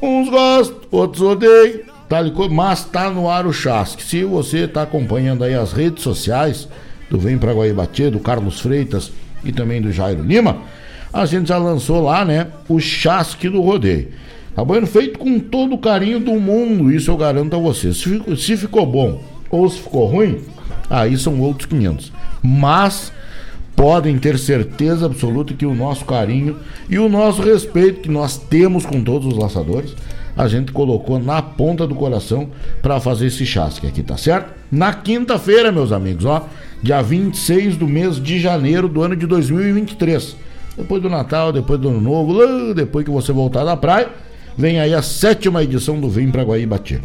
Uns 0.00 0.28
gostam, 0.28 0.78
outros 0.92 1.22
odeiam, 1.22 1.80
tá, 2.08 2.18
mas 2.48 2.84
tá 2.84 3.10
no 3.10 3.28
ar 3.28 3.46
o 3.46 3.52
chasque. 3.52 4.04
Se 4.04 4.22
você 4.22 4.68
tá 4.68 4.82
acompanhando 4.82 5.42
aí 5.42 5.54
as 5.54 5.72
redes 5.72 6.04
sociais 6.04 6.68
do 7.10 7.18
Vem 7.18 7.36
Pra 7.36 7.52
Guaíbatê, 7.52 8.10
do 8.10 8.20
Carlos 8.20 8.60
Freitas 8.60 9.10
e 9.42 9.50
também 9.50 9.80
do 9.80 9.90
Jairo 9.90 10.22
Lima, 10.22 10.58
a 11.12 11.26
gente 11.26 11.48
já 11.48 11.58
lançou 11.58 12.02
lá, 12.02 12.24
né, 12.24 12.48
o 12.68 12.78
chasque 12.80 13.48
do 13.48 13.60
rodeio. 13.60 14.08
Tá 14.54 14.64
bom? 14.64 14.84
Feito 14.86 15.18
com 15.18 15.38
todo 15.38 15.76
o 15.76 15.78
carinho 15.78 16.18
do 16.18 16.32
mundo, 16.32 16.90
isso 16.90 17.10
eu 17.10 17.16
garanto 17.16 17.54
a 17.54 17.58
você. 17.58 17.94
Se 17.94 18.02
ficou, 18.02 18.36
se 18.36 18.56
ficou 18.56 18.86
bom 18.86 19.22
ou 19.50 19.68
se 19.68 19.78
ficou 19.78 20.06
ruim, 20.06 20.40
aí 20.90 21.16
são 21.16 21.40
outros 21.40 21.66
500. 21.66 22.12
Mas 22.42 23.12
podem 23.76 24.18
ter 24.18 24.36
certeza 24.36 25.06
absoluta 25.06 25.54
que 25.54 25.64
o 25.64 25.74
nosso 25.74 26.04
carinho 26.04 26.56
e 26.90 26.98
o 26.98 27.08
nosso 27.08 27.40
respeito 27.40 28.00
que 28.00 28.10
nós 28.10 28.36
temos 28.36 28.84
com 28.84 29.00
todos 29.04 29.28
os 29.32 29.38
laçadores, 29.38 29.94
a 30.36 30.48
gente 30.48 30.72
colocou 30.72 31.20
na 31.20 31.40
ponta 31.40 31.86
do 31.86 31.94
coração 31.94 32.48
para 32.82 32.98
fazer 32.98 33.26
esse 33.26 33.46
chasque 33.46 33.86
aqui, 33.86 34.02
tá 34.02 34.16
certo? 34.16 34.52
Na 34.72 34.92
quinta-feira, 34.92 35.70
meus 35.70 35.92
amigos, 35.92 36.24
ó, 36.24 36.48
dia 36.82 37.00
26 37.00 37.76
do 37.76 37.86
mês 37.86 38.20
de 38.20 38.40
janeiro 38.40 38.88
do 38.88 39.02
ano 39.02 39.14
de 39.14 39.26
2023. 39.26 40.47
Depois 40.78 41.02
do 41.02 41.10
Natal, 41.10 41.52
depois 41.52 41.80
do 41.80 41.88
Ano 41.88 42.00
Novo, 42.00 42.72
depois 42.72 43.04
que 43.04 43.10
você 43.10 43.32
voltar 43.32 43.64
da 43.64 43.76
praia, 43.76 44.10
vem 44.56 44.78
aí 44.78 44.94
a 44.94 45.02
sétima 45.02 45.62
edição 45.62 46.00
do 46.00 46.08
Vem 46.08 46.30
pra 46.30 46.44
Guaíbati. 46.44 47.00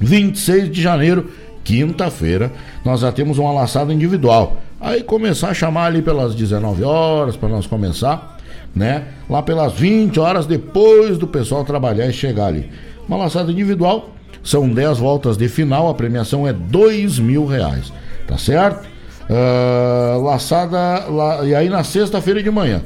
26 0.00 0.70
de 0.70 0.80
janeiro, 0.80 1.30
quinta-feira, 1.62 2.50
nós 2.84 3.00
já 3.00 3.12
temos 3.12 3.36
uma 3.36 3.52
laçada 3.52 3.92
individual. 3.92 4.56
Aí 4.80 5.02
começar 5.02 5.50
a 5.50 5.54
chamar 5.54 5.86
ali 5.86 6.00
pelas 6.00 6.34
19 6.34 6.82
horas 6.82 7.36
para 7.36 7.50
nós 7.50 7.66
começar, 7.66 8.38
né? 8.74 9.04
Lá 9.28 9.42
pelas 9.42 9.74
20 9.74 10.18
horas 10.18 10.46
depois 10.46 11.18
do 11.18 11.26
pessoal 11.26 11.64
trabalhar 11.64 12.06
e 12.06 12.12
chegar 12.12 12.46
ali. 12.46 12.70
Uma 13.06 13.18
laçada 13.18 13.52
individual, 13.52 14.10
são 14.42 14.66
10 14.66 14.98
voltas 14.98 15.36
de 15.36 15.46
final, 15.48 15.90
a 15.90 15.94
premiação 15.94 16.46
é 16.46 16.54
dois 16.54 17.18
mil 17.18 17.44
reais, 17.44 17.92
tá 18.26 18.38
certo? 18.38 18.88
Uh, 19.28 20.22
laçada, 20.22 21.06
la... 21.08 21.44
e 21.44 21.54
aí 21.54 21.68
na 21.68 21.84
sexta-feira 21.84 22.42
de 22.42 22.50
manhã, 22.50 22.82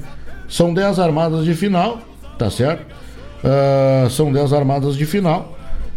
são 0.48 0.74
10 0.74 0.98
armadas 0.98 1.44
de 1.44 1.54
final, 1.54 2.00
tá 2.38 2.50
certo? 2.50 2.84
Uh, 3.42 4.10
são 4.10 4.32
10 4.32 4.52
armadas 4.52 4.96
de 4.96 5.06
final 5.06 5.56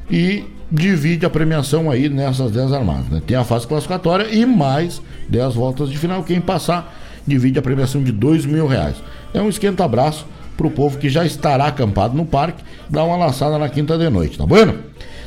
e 0.09 0.45
divide 0.71 1.25
a 1.25 1.29
premiação 1.29 1.89
aí 1.89 2.09
nessas 2.09 2.51
10 2.51 2.73
armadas. 2.73 3.07
Né? 3.09 3.21
Tem 3.25 3.37
a 3.37 3.43
fase 3.43 3.67
classificatória 3.67 4.27
e 4.31 4.45
mais 4.45 5.01
10 5.29 5.55
voltas 5.55 5.89
de 5.89 5.97
final. 5.97 6.23
Quem 6.23 6.39
passar 6.39 6.93
divide 7.25 7.57
a 7.57 7.61
premiação 7.61 8.03
de 8.03 8.11
2 8.11 8.45
mil 8.45 8.67
reais. 8.67 8.95
É 9.33 9.41
um 9.41 9.49
esquenta-abraço 9.49 10.25
para 10.55 10.67
o 10.67 10.71
povo 10.71 10.97
que 10.97 11.09
já 11.09 11.25
estará 11.25 11.65
acampado 11.65 12.15
no 12.15 12.25
parque, 12.25 12.63
dar 12.89 13.03
uma 13.03 13.17
laçada 13.17 13.57
na 13.57 13.67
quinta 13.67 13.97
de 13.97 14.09
noite, 14.09 14.37
tá 14.37 14.45
bueno? 14.45 14.75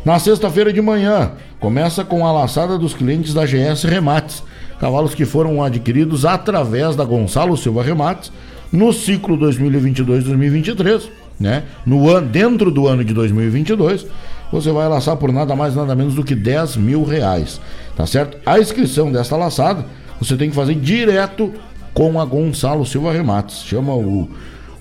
Na 0.04 0.18
sexta-feira 0.18 0.72
de 0.72 0.80
manhã, 0.80 1.32
começa 1.60 2.04
com 2.04 2.26
a 2.26 2.32
laçada 2.32 2.78
dos 2.78 2.94
clientes 2.94 3.34
da 3.34 3.44
GS 3.44 3.84
Remates, 3.84 4.42
cavalos 4.80 5.14
que 5.14 5.24
foram 5.24 5.62
adquiridos 5.62 6.24
através 6.24 6.96
da 6.96 7.04
Gonçalo 7.04 7.56
Silva 7.56 7.82
Remates 7.82 8.32
no 8.72 8.92
ciclo 8.92 9.36
2022-2023 9.38 11.08
né? 11.38 11.64
No 11.86 12.08
ano, 12.08 12.26
dentro 12.28 12.70
do 12.70 12.86
ano 12.88 13.04
de 13.04 13.14
2022, 13.14 14.06
você 14.50 14.72
vai 14.72 14.88
laçar 14.88 15.16
por 15.16 15.32
nada 15.32 15.54
mais 15.54 15.74
nada 15.74 15.94
menos 15.94 16.14
do 16.14 16.24
que 16.24 16.34
10 16.34 16.76
mil 16.76 17.04
reais, 17.04 17.60
tá 17.96 18.06
certo? 18.06 18.38
A 18.44 18.58
inscrição 18.58 19.12
desta 19.12 19.36
laçada 19.36 19.84
você 20.20 20.36
tem 20.36 20.50
que 20.50 20.56
fazer 20.56 20.74
direto 20.74 21.52
com 21.94 22.20
a 22.20 22.24
Gonçalo 22.24 22.84
Silva 22.84 23.12
Remates, 23.12 23.62
chama 23.62 23.94
o, 23.94 24.28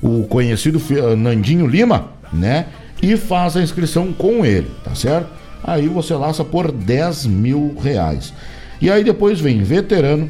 o 0.02 0.24
conhecido 0.24 0.82
Nandinho 1.16 1.68
Lima, 1.68 2.08
né? 2.34 2.68
E 3.02 3.16
faz 3.16 3.56
a 3.56 3.62
inscrição 3.62 4.12
com 4.12 4.44
ele, 4.44 4.72
tá 4.84 4.96
certo? 4.96 5.30
Aí 5.64 5.88
você 5.88 6.16
laça 6.16 6.44
por 6.44 6.72
10 6.72 7.28
mil 7.28 7.76
reais. 7.80 8.34
E 8.80 8.92
aí 8.92 9.04
depois 9.04 9.40
vem 9.40 9.64
veterano, 9.64 10.30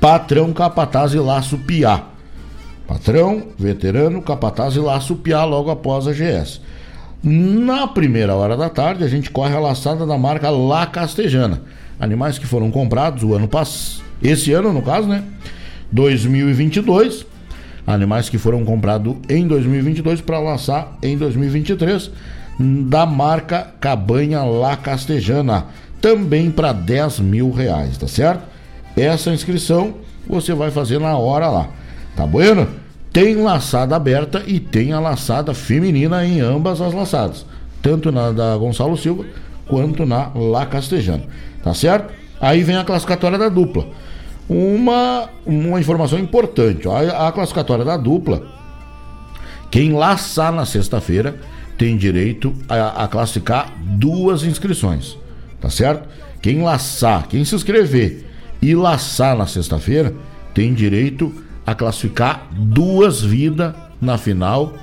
patrão, 0.00 0.52
capataz 0.52 1.12
e 1.14 1.18
laço 1.18 1.58
piá. 1.58 2.04
Patrão, 2.86 3.48
veterano, 3.58 4.22
capataz 4.22 4.74
e 4.74 4.78
laço 4.78 5.16
piá 5.16 5.44
logo 5.44 5.70
após 5.70 6.06
a 6.08 6.12
GS. 6.12 6.60
Na 7.22 7.86
primeira 7.86 8.34
hora 8.34 8.56
da 8.56 8.68
tarde, 8.68 9.04
a 9.04 9.08
gente 9.08 9.30
corre 9.30 9.54
a 9.54 9.60
laçada 9.60 10.06
da 10.06 10.16
marca 10.16 10.50
La 10.50 10.86
Castejana. 10.86 11.62
Animais 11.98 12.38
que 12.38 12.46
foram 12.46 12.70
comprados 12.70 13.22
o 13.24 13.34
ano 13.34 13.48
passado, 13.48 14.04
esse 14.22 14.52
ano 14.52 14.72
no 14.72 14.82
caso, 14.82 15.08
né? 15.08 15.24
2022. 15.90 17.26
Animais 17.86 18.28
que 18.28 18.38
foram 18.38 18.64
comprados 18.64 19.16
em 19.28 19.46
2022 19.46 20.20
para 20.20 20.38
laçar 20.38 20.96
em 21.02 21.16
2023 21.16 22.10
da 22.60 23.06
marca 23.06 23.68
Cabanha 23.80 24.42
La 24.42 24.76
Castejana, 24.76 25.66
também 26.00 26.50
para 26.50 26.72
10 26.72 27.20
mil 27.20 27.50
reais, 27.50 27.98
tá 27.98 28.06
certo? 28.06 28.42
Essa 28.96 29.30
inscrição 29.30 29.94
você 30.26 30.52
vai 30.52 30.70
fazer 30.70 30.98
na 30.98 31.16
hora 31.16 31.48
lá. 31.48 31.68
Tá 32.16 32.26
bueno? 32.26 32.68
Tem 33.12 33.36
laçada 33.36 33.96
aberta 33.96 34.42
e 34.46 34.60
tem 34.60 34.92
a 34.92 35.00
laçada 35.00 35.54
feminina 35.54 36.24
em 36.24 36.40
ambas 36.40 36.80
as 36.80 36.92
laçadas. 36.92 37.46
Tanto 37.80 38.12
na 38.12 38.32
da 38.32 38.56
Gonçalo 38.56 38.96
Silva 38.96 39.24
quanto 39.66 40.04
na 40.04 40.30
La 40.34 40.66
Castejana. 40.66 41.24
Tá 41.62 41.72
certo? 41.72 42.12
Aí 42.40 42.62
vem 42.62 42.76
a 42.76 42.84
classificatória 42.84 43.38
da 43.38 43.48
dupla. 43.48 43.86
Uma, 44.48 45.28
uma 45.44 45.80
informação 45.80 46.18
importante. 46.18 46.88
A, 46.88 47.28
a 47.28 47.32
classificatória 47.32 47.84
da 47.84 47.96
dupla, 47.96 48.42
quem 49.70 49.92
laçar 49.92 50.52
na 50.52 50.64
sexta-feira 50.64 51.38
tem 51.76 51.96
direito 51.96 52.54
a, 52.68 53.04
a 53.04 53.08
classificar 53.08 53.72
duas 53.80 54.42
inscrições. 54.42 55.16
Tá 55.60 55.70
certo? 55.70 56.08
Quem 56.40 56.62
laçar, 56.62 57.26
quem 57.28 57.44
se 57.44 57.54
inscrever 57.54 58.24
e 58.62 58.74
laçar 58.74 59.36
na 59.36 59.46
sexta-feira 59.46 60.14
tem 60.54 60.72
direito 60.72 61.32
a 61.66 61.74
classificar 61.74 62.48
duas 62.52 63.20
vidas 63.20 63.74
na 64.00 64.16
final 64.16 64.74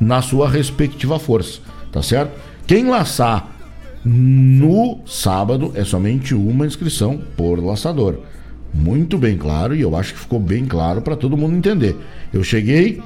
na 0.00 0.22
sua 0.22 0.48
respectiva 0.48 1.18
força, 1.18 1.60
tá 1.90 2.02
certo? 2.02 2.32
Quem 2.66 2.86
laçar 2.88 3.48
no 4.04 5.00
sábado 5.06 5.72
é 5.74 5.84
somente 5.84 6.34
uma 6.34 6.66
inscrição 6.66 7.20
por 7.36 7.58
laçador. 7.58 8.20
Muito 8.72 9.16
bem 9.16 9.36
claro 9.36 9.74
e 9.74 9.80
eu 9.80 9.96
acho 9.96 10.14
que 10.14 10.20
ficou 10.20 10.38
bem 10.38 10.66
claro 10.66 11.00
para 11.00 11.16
todo 11.16 11.36
mundo 11.36 11.56
entender. 11.56 11.96
Eu 12.32 12.44
cheguei 12.44 13.02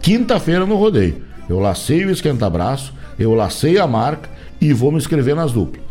quinta-feira 0.00 0.66
no 0.66 0.76
rodeio. 0.76 1.22
Eu 1.48 1.58
lacei 1.58 2.04
o 2.04 2.10
esquenta-braço, 2.10 2.94
eu 3.18 3.34
lacei 3.34 3.78
a 3.78 3.86
marca 3.86 4.28
e 4.68 4.72
vou 4.72 4.90
me 4.90 4.96
inscrever 4.96 5.36
nas 5.36 5.52
duplas. 5.52 5.84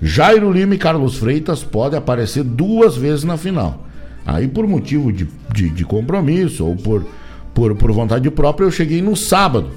Jairo 0.00 0.52
Lima 0.52 0.74
e 0.74 0.78
Carlos 0.78 1.16
Freitas 1.16 1.62
podem 1.62 1.98
aparecer 1.98 2.42
duas 2.42 2.96
vezes 2.96 3.24
na 3.24 3.36
final. 3.36 3.86
Aí, 4.26 4.46
por 4.46 4.66
motivo 4.66 5.12
de, 5.12 5.28
de, 5.52 5.70
de 5.70 5.84
compromisso 5.84 6.66
ou 6.66 6.76
por, 6.76 7.06
por, 7.54 7.74
por 7.74 7.92
vontade 7.92 8.30
própria, 8.30 8.66
eu 8.66 8.70
cheguei 8.70 9.00
no 9.00 9.16
sábado. 9.16 9.70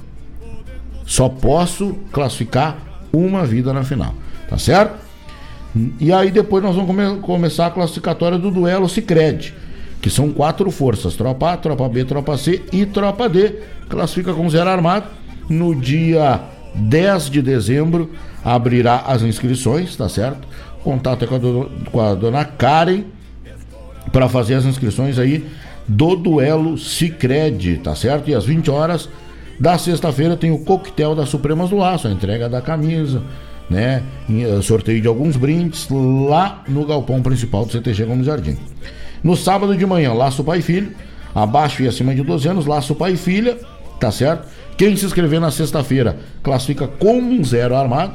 Só 1.06 1.30
posso 1.30 1.96
classificar 2.12 2.78
uma 3.14 3.46
vida 3.46 3.72
na 3.72 3.84
final. 3.84 4.14
Tá 4.50 4.58
certo? 4.58 5.06
E 6.00 6.12
aí 6.12 6.32
depois 6.32 6.64
nós 6.64 6.76
vamos 6.76 6.88
come 6.88 7.20
começar 7.22 7.68
a 7.68 7.72
classificatória 7.72 8.38
do 8.38 8.50
duelo 8.50 8.88
Cicred, 8.88 9.54
que 10.02 10.10
são 10.10 10.32
quatro 10.32 10.72
forças: 10.72 11.16
Tropa 11.16 11.54
A, 11.54 11.58
Tropa 11.58 11.88
B, 11.90 12.06
Tropa 12.06 12.38
C 12.38 12.64
e 12.72 12.86
Tropa 12.86 13.30
D. 13.30 13.60
Classifica 13.90 14.34
com 14.34 14.50
zero 14.50 14.70
armado. 14.70 15.08
No 15.50 15.76
dia 15.76 16.42
10 16.76 17.30
de 17.30 17.42
dezembro 17.42 18.12
abrirá 18.44 19.04
as 19.08 19.22
inscrições, 19.22 19.96
tá 19.96 20.08
certo? 20.08 20.48
Contato 20.84 21.24
é 21.26 21.28
com 21.28 21.36
a, 21.36 21.40
do, 21.40 21.72
com 21.92 22.02
a 22.02 22.14
dona 22.14 22.46
Karen 22.46 23.04
para 24.12 24.30
fazer 24.30 24.56
as 24.56 24.66
inscrições 24.66 25.18
aí 25.18 25.46
do 25.88 26.16
duelo 26.16 26.78
Cicred, 26.78 27.78
tá 27.78 27.96
certo? 27.96 28.30
E 28.30 28.36
às 28.36 28.46
20 28.46 28.70
horas 28.70 29.10
da 29.60 29.78
sexta-feira 29.78 30.36
tem 30.36 30.52
o 30.52 30.60
coquetel 30.60 31.16
da 31.16 31.26
Supremas 31.26 31.70
do 31.70 31.78
Laço, 31.78 32.08
a 32.08 32.12
entrega 32.12 32.50
da 32.50 32.62
camisa, 32.62 33.22
né? 33.70 34.04
Eh, 34.30 34.62
sorteio 34.62 35.02
de 35.02 35.08
alguns 35.08 35.38
brindes 35.38 35.88
lá 35.90 36.64
no 36.68 36.86
galpão 36.86 37.22
principal 37.22 37.66
do 37.66 37.72
CTG 37.72 38.06
Gomes 38.06 38.26
Jardim. 38.26 38.58
No 39.24 39.36
sábado 39.36 39.76
de 39.76 39.86
manhã, 39.86 40.14
Laço 40.14 40.44
Pai 40.44 40.60
e 40.60 40.62
Filho, 40.62 40.92
abaixo 41.34 41.82
e 41.82 41.88
acima 41.88 42.14
de 42.14 42.22
12 42.22 42.48
anos, 42.48 42.66
Laço 42.66 42.94
Pai 42.94 43.14
e 43.14 43.18
Filha, 43.18 43.58
tá 44.00 44.12
certo? 44.12 44.48
Quem 44.78 44.96
se 44.96 45.06
inscrever 45.06 45.40
na 45.40 45.52
sexta-feira 45.52 46.18
classifica 46.44 46.88
com 46.88 47.18
um 47.18 47.44
zero 47.44 47.76
armado. 47.76 48.14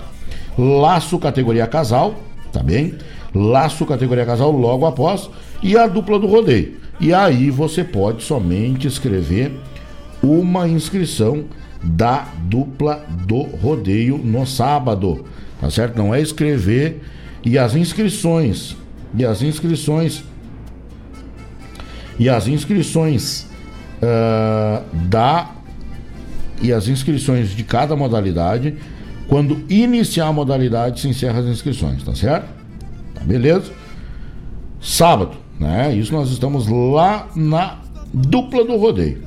Laço 0.58 1.18
categoria 1.18 1.66
casal, 1.66 2.14
tá 2.52 2.62
bem? 2.62 2.96
Laço 3.34 3.86
categoria 3.86 4.26
casal 4.26 4.50
logo 4.50 4.84
após 4.84 5.30
e 5.62 5.76
a 5.76 5.86
dupla 5.86 6.18
do 6.18 6.26
rodeio. 6.26 6.78
E 7.00 7.14
aí 7.14 7.50
você 7.50 7.82
pode 7.82 8.22
somente 8.22 8.86
escrever 8.86 9.52
uma 10.22 10.68
inscrição 10.68 11.44
da 11.82 12.26
dupla 12.42 13.06
do 13.26 13.40
rodeio 13.40 14.18
no 14.18 14.46
sábado, 14.46 15.24
tá 15.58 15.70
certo? 15.70 15.96
Não 15.96 16.14
é 16.14 16.20
escrever 16.20 17.00
e 17.42 17.56
as 17.56 17.74
inscrições 17.74 18.76
e 19.14 19.24
as 19.24 19.40
inscrições 19.40 20.22
e 22.18 22.28
as 22.28 22.46
inscrições 22.46 23.46
uh, 24.02 24.84
da 25.08 25.48
e 26.60 26.72
as 26.72 26.88
inscrições 26.88 27.50
de 27.50 27.64
cada 27.64 27.96
modalidade. 27.96 28.74
Quando 29.28 29.62
iniciar 29.68 30.26
a 30.26 30.32
modalidade, 30.32 31.00
se 31.00 31.08
encerra 31.08 31.40
as 31.40 31.46
inscrições, 31.46 32.02
tá 32.02 32.14
certo? 32.14 32.48
Tá 33.14 33.20
beleza? 33.22 33.72
Sábado, 34.80 35.36
né? 35.58 35.94
Isso 35.94 36.12
nós 36.12 36.30
estamos 36.30 36.66
lá 36.66 37.28
na 37.36 37.78
dupla 38.12 38.64
do 38.64 38.76
rodeio. 38.76 39.22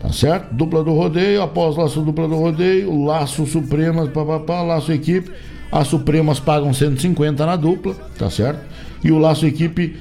Tá 0.00 0.12
certo? 0.12 0.54
Dupla 0.54 0.82
do 0.82 0.92
rodeio, 0.92 1.42
após 1.42 1.76
laço 1.76 2.00
dupla 2.02 2.28
do 2.28 2.36
rodeio, 2.36 3.04
laço 3.04 3.46
Supremas, 3.46 4.08
papapá, 4.10 4.62
laço 4.62 4.92
equipe. 4.92 5.30
As 5.70 5.88
Supremas 5.88 6.40
pagam 6.40 6.72
150 6.72 7.44
na 7.44 7.56
dupla, 7.56 7.94
tá 8.16 8.30
certo? 8.30 8.64
E 9.04 9.12
o 9.12 9.18
laço 9.18 9.46
equipe 9.46 9.96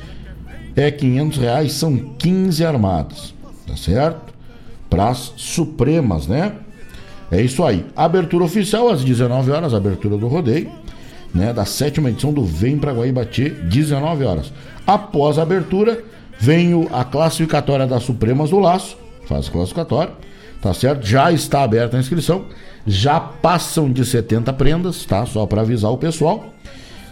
é 0.76 0.90
500 0.92 1.38
reais, 1.38 1.72
são 1.74 1.98
15 2.18 2.64
armadas, 2.64 3.34
tá 3.66 3.76
certo? 3.76 4.37
Para 4.98 5.10
as 5.10 5.32
Supremas, 5.38 6.26
né? 6.26 6.54
É 7.30 7.40
isso 7.40 7.64
aí. 7.64 7.86
Abertura 7.96 8.46
oficial 8.46 8.90
às 8.90 9.04
19 9.04 9.52
horas, 9.52 9.76
abertura 9.76 10.18
do 10.18 10.28
rodeio, 10.28 10.72
né? 11.32 11.54
Da 11.54 11.66
sétima 11.66 12.10
edição 12.10 12.34
do 12.34 12.44
Vem 12.44 12.80
pra 12.80 12.94
Guaíbatê, 12.94 13.50
19 13.50 14.26
horas. 14.26 14.52
Após 14.88 15.38
a 15.38 15.44
abertura, 15.44 16.04
vem 16.40 16.88
a 16.92 17.04
classificatória 17.04 17.86
das 17.86 18.04
Supremas 18.06 18.50
do 18.50 18.58
Laço, 18.58 18.98
faz 19.28 19.48
classificatória, 19.50 20.14
tá 20.64 20.74
certo? 20.74 21.06
Já 21.06 21.32
está 21.32 21.62
aberta 21.62 21.96
a 21.96 22.00
inscrição, 22.00 22.46
já 22.88 23.20
passam 23.20 23.92
de 23.92 24.04
70 24.04 24.52
prendas, 24.54 25.06
tá? 25.06 25.28
Só 25.28 25.46
para 25.46 25.62
avisar 25.62 25.92
o 25.92 25.98
pessoal. 26.00 26.52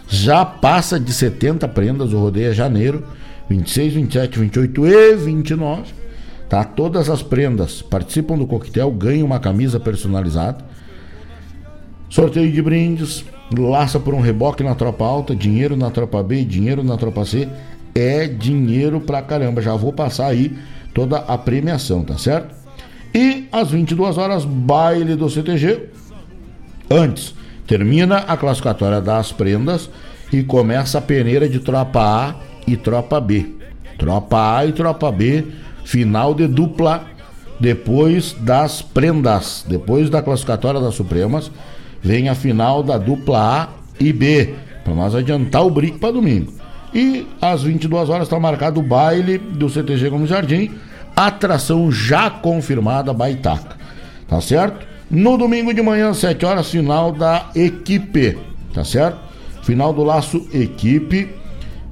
Já 0.08 0.44
passa 0.44 0.98
de 0.98 1.12
70 1.12 1.68
prendas, 1.68 2.12
o 2.12 2.18
rodeio 2.18 2.50
é 2.50 2.52
janeiro, 2.52 3.06
26, 3.48 3.94
27, 3.94 4.38
28 4.40 4.86
e 4.88 5.14
29 5.14 6.05
Tá? 6.48 6.62
Todas 6.62 7.10
as 7.10 7.22
prendas 7.22 7.82
participam 7.82 8.38
do 8.38 8.46
coquetel, 8.46 8.90
ganham 8.90 9.26
uma 9.26 9.40
camisa 9.40 9.80
personalizada. 9.80 10.64
Sorteio 12.08 12.50
de 12.52 12.62
brindes, 12.62 13.24
laça 13.56 13.98
por 13.98 14.14
um 14.14 14.20
reboque 14.20 14.62
na 14.62 14.74
tropa 14.74 15.04
alta, 15.04 15.34
dinheiro 15.34 15.76
na 15.76 15.90
tropa 15.90 16.22
B, 16.22 16.44
dinheiro 16.44 16.84
na 16.84 16.96
tropa 16.96 17.24
C. 17.24 17.48
É 17.94 18.28
dinheiro 18.28 19.00
pra 19.00 19.22
caramba. 19.22 19.60
Já 19.60 19.74
vou 19.74 19.92
passar 19.92 20.26
aí 20.26 20.56
toda 20.94 21.18
a 21.18 21.36
premiação, 21.36 22.04
tá 22.04 22.16
certo? 22.16 22.54
E 23.12 23.48
às 23.50 23.70
22 23.70 24.18
horas, 24.18 24.44
baile 24.44 25.16
do 25.16 25.28
CTG. 25.28 25.88
Antes, 26.90 27.34
termina 27.66 28.18
a 28.18 28.36
classificatória 28.36 29.00
das 29.00 29.32
prendas 29.32 29.90
e 30.32 30.42
começa 30.42 30.98
a 30.98 31.02
peneira 31.02 31.48
de 31.48 31.58
tropa 31.58 32.00
A 32.00 32.34
e 32.66 32.76
tropa 32.76 33.20
B. 33.20 33.54
Tropa 33.98 34.58
A 34.58 34.66
e 34.66 34.72
tropa 34.72 35.10
B 35.10 35.44
final 35.86 36.34
de 36.34 36.48
dupla 36.48 37.06
depois 37.60 38.34
das 38.40 38.82
prendas, 38.82 39.64
depois 39.66 40.10
da 40.10 40.20
classificatória 40.20 40.80
das 40.80 40.96
Supremas, 40.96 41.50
vem 42.02 42.28
a 42.28 42.34
final 42.34 42.82
da 42.82 42.98
dupla 42.98 43.38
A 43.38 43.68
e 43.98 44.12
B, 44.12 44.52
para 44.84 44.94
nós 44.94 45.14
adiantar 45.14 45.64
o 45.64 45.70
brinco 45.70 46.00
para 46.00 46.12
domingo. 46.12 46.52
E 46.92 47.24
às 47.40 47.62
22 47.62 48.10
horas 48.10 48.24
está 48.26 48.38
marcado 48.38 48.80
o 48.80 48.82
baile 48.82 49.38
do 49.38 49.70
CTG 49.70 50.10
Gomes 50.10 50.28
Jardim, 50.28 50.72
atração 51.14 51.90
já 51.90 52.28
confirmada 52.28 53.12
Baitaca. 53.12 53.76
Tá 54.26 54.40
certo? 54.40 54.84
No 55.08 55.38
domingo 55.38 55.72
de 55.72 55.80
manhã, 55.82 56.12
7 56.12 56.44
horas, 56.44 56.68
final 56.68 57.12
da 57.12 57.50
equipe. 57.54 58.36
Tá 58.74 58.84
certo? 58.84 59.18
Final 59.62 59.92
do 59.92 60.02
laço 60.02 60.48
equipe. 60.52 61.28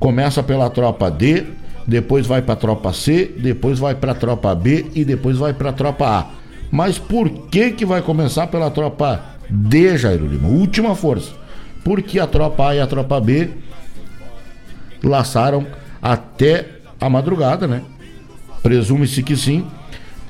Começa 0.00 0.42
pela 0.42 0.68
tropa 0.68 1.10
D, 1.10 1.44
depois 1.86 2.26
vai 2.26 2.42
para 2.42 2.54
a 2.54 2.56
tropa 2.56 2.92
C, 2.92 3.34
depois 3.38 3.78
vai 3.78 3.94
para 3.94 4.12
a 4.12 4.14
tropa 4.14 4.54
B 4.54 4.86
e 4.94 5.04
depois 5.04 5.36
vai 5.36 5.52
para 5.52 5.70
a 5.70 5.72
tropa 5.72 6.06
A. 6.06 6.26
Mas 6.70 6.98
por 6.98 7.28
que 7.48 7.72
que 7.72 7.84
vai 7.84 8.02
começar 8.02 8.46
pela 8.46 8.70
tropa 8.70 9.22
D, 9.48 9.96
Jairo 9.96 10.26
Lima? 10.26 10.48
Última 10.48 10.94
força. 10.94 11.32
Porque 11.84 12.18
a 12.18 12.26
tropa 12.26 12.68
A 12.68 12.76
e 12.76 12.80
a 12.80 12.86
tropa 12.86 13.20
B 13.20 13.50
laçaram 15.02 15.66
até 16.00 16.66
a 17.00 17.08
madrugada, 17.10 17.66
né? 17.66 17.82
Presume-se 18.62 19.22
que 19.22 19.36
sim, 19.36 19.66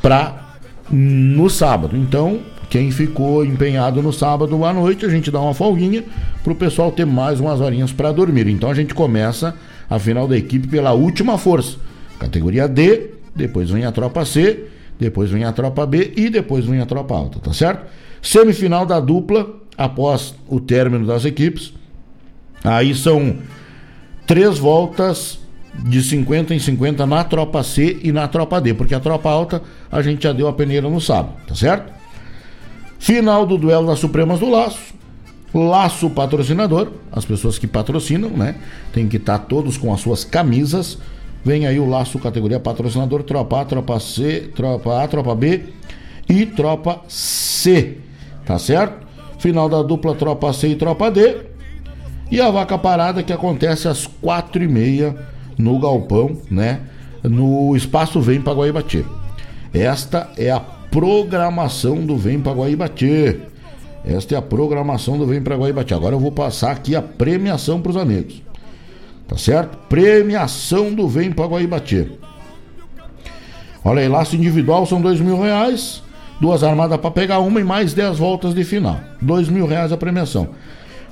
para 0.03 0.59
no 0.91 1.49
sábado. 1.49 1.97
Então, 1.97 2.41
quem 2.69 2.91
ficou 2.91 3.45
empenhado 3.45 4.03
no 4.03 4.13
sábado 4.13 4.65
à 4.65 4.73
noite, 4.73 5.07
a 5.07 5.09
gente 5.09 5.31
dá 5.31 5.41
uma 5.41 5.55
folguinha 5.55 6.03
para 6.43 6.53
o 6.53 6.57
pessoal 6.57 6.91
ter 6.91 7.07
mais 7.07 7.39
umas 7.39 7.61
horinhas 7.61 7.93
para 7.93 8.11
dormir. 8.11 8.49
Então 8.49 8.69
a 8.69 8.75
gente 8.75 8.93
começa 8.93 9.55
a 9.89 9.99
final 9.99 10.27
da 10.27 10.37
equipe 10.37 10.67
pela 10.67 10.93
última 10.93 11.39
força. 11.39 11.79
Categoria 12.19 12.69
D, 12.69 13.11
depois 13.35 13.71
vem 13.71 13.85
a 13.85 13.93
tropa 13.93 14.25
C, 14.25 14.65
depois 14.99 15.31
vem 15.31 15.45
a 15.45 15.53
tropa 15.53 15.85
B 15.87 16.13
e 16.17 16.31
depois 16.31 16.65
vem 16.65 16.81
a 16.81 16.87
tropa 16.87 17.15
alta, 17.15 17.39
tá 17.41 17.53
certo? 17.53 17.87
Semifinal 18.23 18.87
da 18.87 19.01
dupla, 19.01 19.65
após 19.77 20.35
o 20.49 20.61
término 20.61 21.07
das 21.07 21.25
equipes. 21.25 21.73
Aí 22.63 22.95
são 22.95 23.39
três 24.27 24.59
voltas 24.59 25.39
de 25.75 26.03
50 26.03 26.55
em 26.55 26.59
50 26.59 27.05
na 27.07 27.25
tropa 27.25 27.63
C 27.63 27.99
e 28.03 28.13
na 28.13 28.29
tropa 28.29 28.61
D, 28.61 28.73
porque 28.75 28.95
a 28.95 29.01
tropa 29.01 29.29
alta 29.29 29.63
a 29.91 30.01
gente 30.01 30.23
já 30.23 30.33
deu 30.33 30.47
a 30.49 30.53
peneira 30.53 30.89
no 30.89 31.01
sábado, 31.01 31.35
tá 31.47 31.55
certo? 31.55 31.93
Final 32.99 33.45
do 33.45 33.59
duelo 33.59 33.87
das 33.89 33.99
Supremas 33.99 34.41
do 34.41 34.49
Laço. 34.49 34.95
Laço 35.55 36.11
patrocinador, 36.11 36.91
as 37.13 37.25
pessoas 37.25 37.59
que 37.59 37.67
patrocinam, 37.69 38.31
né? 38.31 38.57
Tem 38.93 39.07
que 39.07 39.19
estar 39.19 39.39
tá 39.39 39.45
todos 39.45 39.77
com 39.79 39.95
as 39.95 40.01
suas 40.01 40.25
camisas. 40.25 40.99
Vem 41.45 41.65
aí 41.67 41.79
o 41.79 41.89
laço 41.89 42.19
categoria 42.19 42.59
patrocinador, 42.59 43.23
tropa 43.23 43.61
A, 43.61 43.65
tropa 43.65 44.01
C, 44.01 44.51
tropa 44.57 45.01
A, 45.01 45.07
tropa 45.07 45.33
B 45.35 45.63
e 46.29 46.45
tropa 46.45 47.03
C. 47.07 47.99
Tá 48.45 48.59
certo? 48.59 49.07
Final 49.39 49.69
da 49.69 49.81
dupla 49.83 50.15
tropa 50.17 50.53
C 50.53 50.69
e 50.69 50.75
tropa 50.75 51.09
D. 51.09 51.37
E 52.31 52.41
a 52.41 52.51
vaca 52.51 52.77
parada 52.77 53.23
que 53.23 53.33
acontece 53.33 53.87
às 53.87 54.09
quatro 54.09 54.61
e 54.61 54.67
meia 54.67 55.15
no 55.57 55.79
galpão, 55.79 56.37
né? 56.51 56.81
No 57.23 57.77
espaço 57.77 58.21
Vem 58.21 58.41
para 58.41 58.55
Guaíbatê. 58.55 59.05
Esta 59.73 60.31
é 60.37 60.51
a 60.51 60.59
programação 60.59 62.05
do 62.05 62.17
Vem 62.17 62.41
para 62.41 62.53
Guaíbatê. 62.53 63.39
Esta 64.05 64.35
é 64.35 64.39
a 64.39 64.43
programação 64.43 65.17
do 65.17 65.27
Vem 65.27 65.43
para 65.43 65.57
Guaibati. 65.57 65.95
Agora 65.95 66.15
eu 66.15 66.21
vou 66.21 66.31
passar 66.31 66.73
aqui 66.73 66.95
a 66.95 67.01
premiação 67.01 67.81
para 67.81 67.91
os 67.91 67.97
amigos. 67.97 68.43
Tá 69.27 69.39
certo? 69.39 69.79
Premiação 69.89 70.93
do 70.93 71.09
Vem 71.09 71.33
para 71.33 71.47
Guaibati. 71.47 72.13
Olha 73.83 74.03
aí, 74.03 74.09
laço 74.09 74.37
individual 74.37 74.85
são 74.87 75.01
dois 75.01 75.21
mil 75.21 75.41
reais. 75.41 76.03
Duas 76.41 76.63
armadas 76.63 76.99
para 76.99 77.11
pegar 77.11 77.39
uma 77.39 77.61
e 77.61 77.65
mais 77.65 77.95
dez 77.95 78.19
voltas 78.19 78.55
de 78.55 78.65
final. 78.65 79.01
Dois 79.23 79.49
mil 79.49 79.67
reais 79.67 79.93
a 79.93 79.97
premiação. 79.97 80.49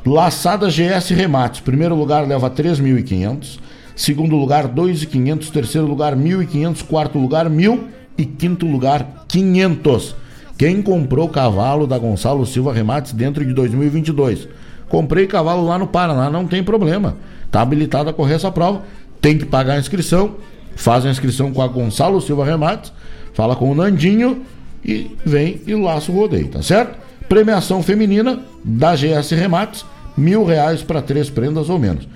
Laçada 0.04 0.68
GS 0.68 1.10
Remates. 1.10 1.60
Primeiro 1.60 1.94
lugar 1.94 2.26
leva 2.26 2.50
três 2.50 2.78
mil 2.78 2.98
e 2.98 3.02
quinhentos. 3.02 3.58
Segundo 3.94 4.36
lugar, 4.36 4.68
dois 4.68 5.02
e 5.02 5.06
quinhentos. 5.06 5.48
Terceiro 5.48 5.86
lugar, 5.86 6.16
mil 6.16 6.42
e 6.42 6.46
quinhentos. 6.46 6.82
Quarto 6.82 7.18
lugar, 7.18 7.48
mil. 7.48 7.88
E 8.18 8.26
quinto 8.26 8.66
lugar, 8.66 9.24
quinhentos. 9.28 10.14
Quem 10.62 10.80
comprou 10.80 11.28
cavalo 11.28 11.88
da 11.88 11.98
Gonçalo 11.98 12.46
Silva 12.46 12.72
Remates 12.72 13.10
dentro 13.12 13.44
de 13.44 13.52
2022? 13.52 14.46
Comprei 14.88 15.26
cavalo 15.26 15.66
lá 15.66 15.76
no 15.76 15.88
Paraná, 15.88 16.30
não 16.30 16.46
tem 16.46 16.62
problema. 16.62 17.16
Está 17.44 17.62
habilitado 17.62 18.08
a 18.08 18.12
correr 18.12 18.34
essa 18.34 18.48
prova. 18.48 18.82
Tem 19.20 19.36
que 19.36 19.44
pagar 19.44 19.72
a 19.72 19.80
inscrição. 19.80 20.36
Faz 20.76 21.04
a 21.04 21.10
inscrição 21.10 21.52
com 21.52 21.60
a 21.62 21.66
Gonçalo 21.66 22.20
Silva 22.20 22.44
Remates. 22.44 22.92
Fala 23.34 23.56
com 23.56 23.72
o 23.72 23.74
Nandinho 23.74 24.42
e 24.84 25.10
vem 25.26 25.60
e 25.66 25.74
laça 25.74 26.12
o 26.12 26.14
rodeio, 26.14 26.46
tá 26.46 26.62
certo? 26.62 26.96
Premiação 27.28 27.82
feminina 27.82 28.38
da 28.62 28.94
GS 28.94 29.32
Remates, 29.32 29.84
mil 30.16 30.44
reais 30.44 30.80
para 30.80 31.02
três 31.02 31.28
prendas 31.28 31.68
ou 31.68 31.78
menos. 31.80 32.06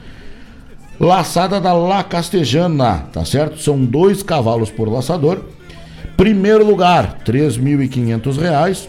Laçada 1.00 1.60
da 1.60 1.72
La 1.72 2.04
Castejana, 2.04 3.08
tá 3.12 3.24
certo? 3.24 3.60
São 3.60 3.84
dois 3.84 4.22
cavalos 4.22 4.70
por 4.70 4.88
laçador 4.88 5.40
Primeiro 6.16 6.64
lugar, 6.64 7.18
R$ 7.26 7.32
3.500. 7.32 8.88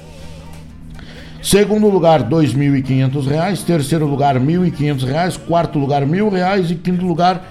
Segundo 1.41 1.87
lugar, 1.87 2.21
R$ 2.21 2.29
2.500. 2.29 3.63
Terceiro 3.63 4.05
lugar, 4.05 4.35
R$ 4.35 4.41
1.500. 4.41 5.37
Quarto 5.39 5.77
lugar, 5.77 6.03
R$ 6.03 6.07
1.000. 6.07 6.71
E 6.71 6.75
quinto 6.75 7.05
lugar, 7.05 7.43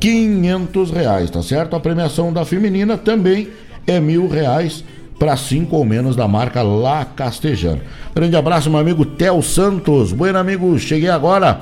500 0.00 0.90
reais, 0.90 1.30
tá 1.30 1.42
certo? 1.42 1.76
A 1.76 1.80
premiação 1.80 2.32
da 2.32 2.44
feminina 2.44 2.98
também 2.98 3.48
é 3.86 3.94
R$ 3.94 4.00
1.000 4.00 4.82
para 5.18 5.36
cinco 5.36 5.76
ou 5.76 5.84
menos 5.84 6.16
da 6.16 6.26
marca 6.26 6.62
La 6.62 7.04
Castejana. 7.04 7.80
Grande 8.12 8.34
abraço, 8.34 8.68
meu 8.68 8.80
amigo 8.80 9.04
Tel 9.04 9.40
Santos. 9.40 10.12
Bueno, 10.12 10.36
amigo, 10.36 10.76
cheguei 10.80 11.08
agora. 11.08 11.60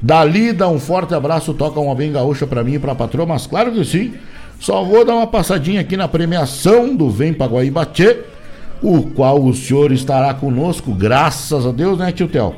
Dali, 0.00 0.52
dá 0.52 0.68
um 0.68 0.78
forte 0.78 1.12
abraço, 1.12 1.54
toca 1.54 1.80
uma 1.80 1.94
bem 1.94 2.12
gaúcha 2.12 2.46
para 2.46 2.62
mim 2.62 2.74
e 2.74 2.78
para 2.78 2.94
patroa, 2.94 3.26
mas 3.26 3.48
claro 3.48 3.72
que 3.72 3.84
sim. 3.84 4.14
Só 4.58 4.82
vou 4.84 5.04
dar 5.04 5.14
uma 5.14 5.26
passadinha 5.26 5.80
aqui 5.80 5.96
na 5.96 6.08
premiação 6.08 6.94
do 6.94 7.10
Vem 7.10 7.32
para 7.32 7.52
Guaíbatê, 7.52 8.20
o 8.82 9.02
qual 9.02 9.42
o 9.42 9.54
senhor 9.54 9.92
estará 9.92 10.32
conosco, 10.34 10.92
graças 10.94 11.66
a 11.66 11.72
Deus, 11.72 11.98
né, 11.98 12.12
tio 12.12 12.28
Tel? 12.28 12.54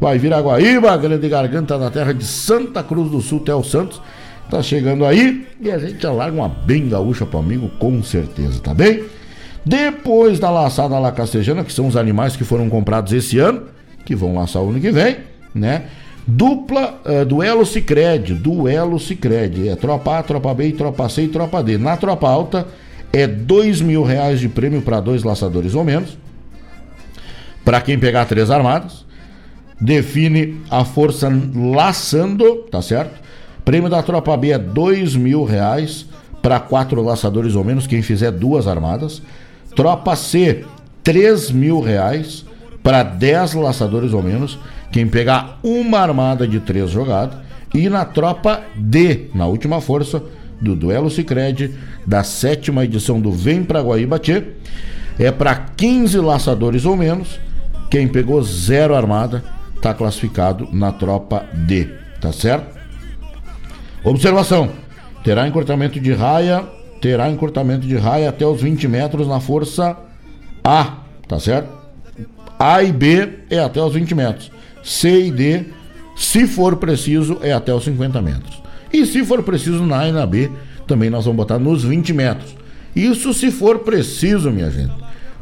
Vai 0.00 0.18
vir 0.18 0.32
a 0.34 0.40
Guaíba, 0.40 0.96
grande 0.96 1.28
garganta 1.28 1.78
da 1.78 1.90
terra 1.90 2.12
de 2.12 2.24
Santa 2.24 2.82
Cruz 2.82 3.10
do 3.10 3.20
Sul, 3.20 3.40
Tel 3.40 3.62
Santos. 3.62 4.02
Tá 4.50 4.60
chegando 4.60 5.06
aí 5.06 5.46
e 5.60 5.70
a 5.70 5.78
gente 5.78 6.02
já 6.02 6.12
larga 6.12 6.36
uma 6.36 6.48
bem 6.48 6.88
gaúcha 6.88 7.24
pro 7.24 7.38
amigo, 7.38 7.70
com 7.78 8.02
certeza, 8.02 8.60
tá 8.60 8.74
bem? 8.74 9.04
Depois 9.64 10.40
da 10.40 10.50
laçada 10.50 10.98
lacastejana, 10.98 11.62
que 11.62 11.72
são 11.72 11.86
os 11.86 11.96
animais 11.96 12.34
que 12.34 12.44
foram 12.44 12.68
comprados 12.68 13.12
esse 13.12 13.38
ano, 13.38 13.62
que 14.04 14.16
vão 14.16 14.34
laçar 14.34 14.60
o 14.62 14.70
ano 14.70 14.80
que 14.80 14.90
vem, 14.90 15.18
né? 15.54 15.84
Dupla, 16.26 17.00
uh, 17.04 17.24
duelo 17.24 17.66
Cicred, 17.66 18.34
duelo 18.34 18.98
Cicred. 18.98 19.68
É 19.68 19.76
tropa 19.76 20.18
A, 20.18 20.22
tropa 20.22 20.54
B, 20.54 20.72
tropa 20.72 21.08
C 21.08 21.22
e 21.22 21.28
tropa 21.28 21.62
D. 21.62 21.78
Na 21.78 21.96
tropa 21.96 22.28
alta 22.28 22.68
é 23.12 23.26
dois 23.26 23.80
mil 23.80 24.02
reais 24.02 24.40
de 24.40 24.48
prêmio 24.48 24.82
para 24.82 25.00
dois 25.00 25.22
laçadores 25.22 25.74
ou 25.74 25.84
menos. 25.84 26.16
Para 27.64 27.80
quem 27.80 27.98
pegar 27.98 28.24
três 28.24 28.50
armadas. 28.50 29.04
Define 29.80 30.60
a 30.70 30.84
força 30.84 31.28
laçando, 31.56 32.66
tá 32.70 32.80
certo? 32.80 33.20
Prêmio 33.64 33.90
da 33.90 34.00
tropa 34.00 34.36
B 34.36 34.52
é 34.52 34.58
dois 34.58 35.16
mil 35.16 35.42
reais 35.42 36.06
para 36.40 36.60
quatro 36.60 37.02
laçadores 37.02 37.56
ou 37.56 37.64
menos, 37.64 37.86
quem 37.86 38.00
fizer 38.00 38.30
duas 38.30 38.68
armadas. 38.68 39.20
Tropa 39.74 40.14
C, 40.14 40.64
três 41.02 41.50
mil 41.50 41.80
reais 41.80 42.44
para 42.80 43.02
dez 43.02 43.54
laçadores 43.54 44.12
ou 44.12 44.22
menos 44.22 44.58
quem 44.92 45.08
pegar 45.08 45.58
uma 45.64 45.98
armada 45.98 46.46
de 46.46 46.60
três 46.60 46.90
jogadas. 46.90 47.38
E 47.74 47.88
na 47.88 48.04
tropa 48.04 48.62
D, 48.76 49.30
na 49.34 49.46
última 49.46 49.80
força 49.80 50.22
do 50.60 50.76
Duelo 50.76 51.10
Cicred, 51.10 51.74
da 52.06 52.22
sétima 52.22 52.84
edição 52.84 53.18
do 53.18 53.32
Vem 53.32 53.64
Pra 53.64 53.80
Guaíba 53.80 54.18
Tchê, 54.18 54.44
é 55.18 55.32
para 55.32 55.54
15 55.54 56.18
laçadores 56.18 56.84
ou 56.84 56.94
menos. 56.94 57.40
Quem 57.90 58.06
pegou 58.06 58.42
zero 58.42 58.94
armada 58.94 59.42
está 59.74 59.94
classificado 59.94 60.68
na 60.72 60.92
tropa 60.92 61.44
D, 61.52 61.88
tá 62.20 62.30
certo? 62.30 62.78
Observação: 64.04 64.70
terá 65.24 65.48
encurtamento 65.48 65.98
de 65.98 66.12
raia, 66.12 66.64
terá 67.00 67.30
encurtamento 67.30 67.86
de 67.86 67.96
raia 67.96 68.28
até 68.28 68.46
os 68.46 68.60
20 68.60 68.86
metros 68.88 69.26
na 69.26 69.40
força 69.40 69.96
A, 70.62 70.98
tá 71.26 71.40
certo? 71.40 71.68
A 72.58 72.82
e 72.82 72.92
B 72.92 73.40
é 73.50 73.58
até 73.58 73.82
os 73.82 73.94
20 73.94 74.14
metros. 74.14 74.52
C 74.82 75.26
e 75.26 75.30
D, 75.30 75.64
se 76.16 76.46
for 76.46 76.76
preciso, 76.76 77.38
é 77.42 77.52
até 77.52 77.74
os 77.74 77.84
50 77.84 78.20
metros. 78.20 78.62
E 78.92 79.06
se 79.06 79.24
for 79.24 79.42
preciso 79.42 79.84
na 79.86 80.00
A 80.00 80.08
e 80.08 80.12
na 80.12 80.26
B, 80.26 80.50
também 80.86 81.08
nós 81.08 81.24
vamos 81.24 81.36
botar 81.36 81.58
nos 81.58 81.84
20 81.84 82.12
metros. 82.12 82.54
Isso 82.94 83.32
se 83.32 83.50
for 83.50 83.80
preciso, 83.80 84.50
minha 84.50 84.70
gente. 84.70 84.92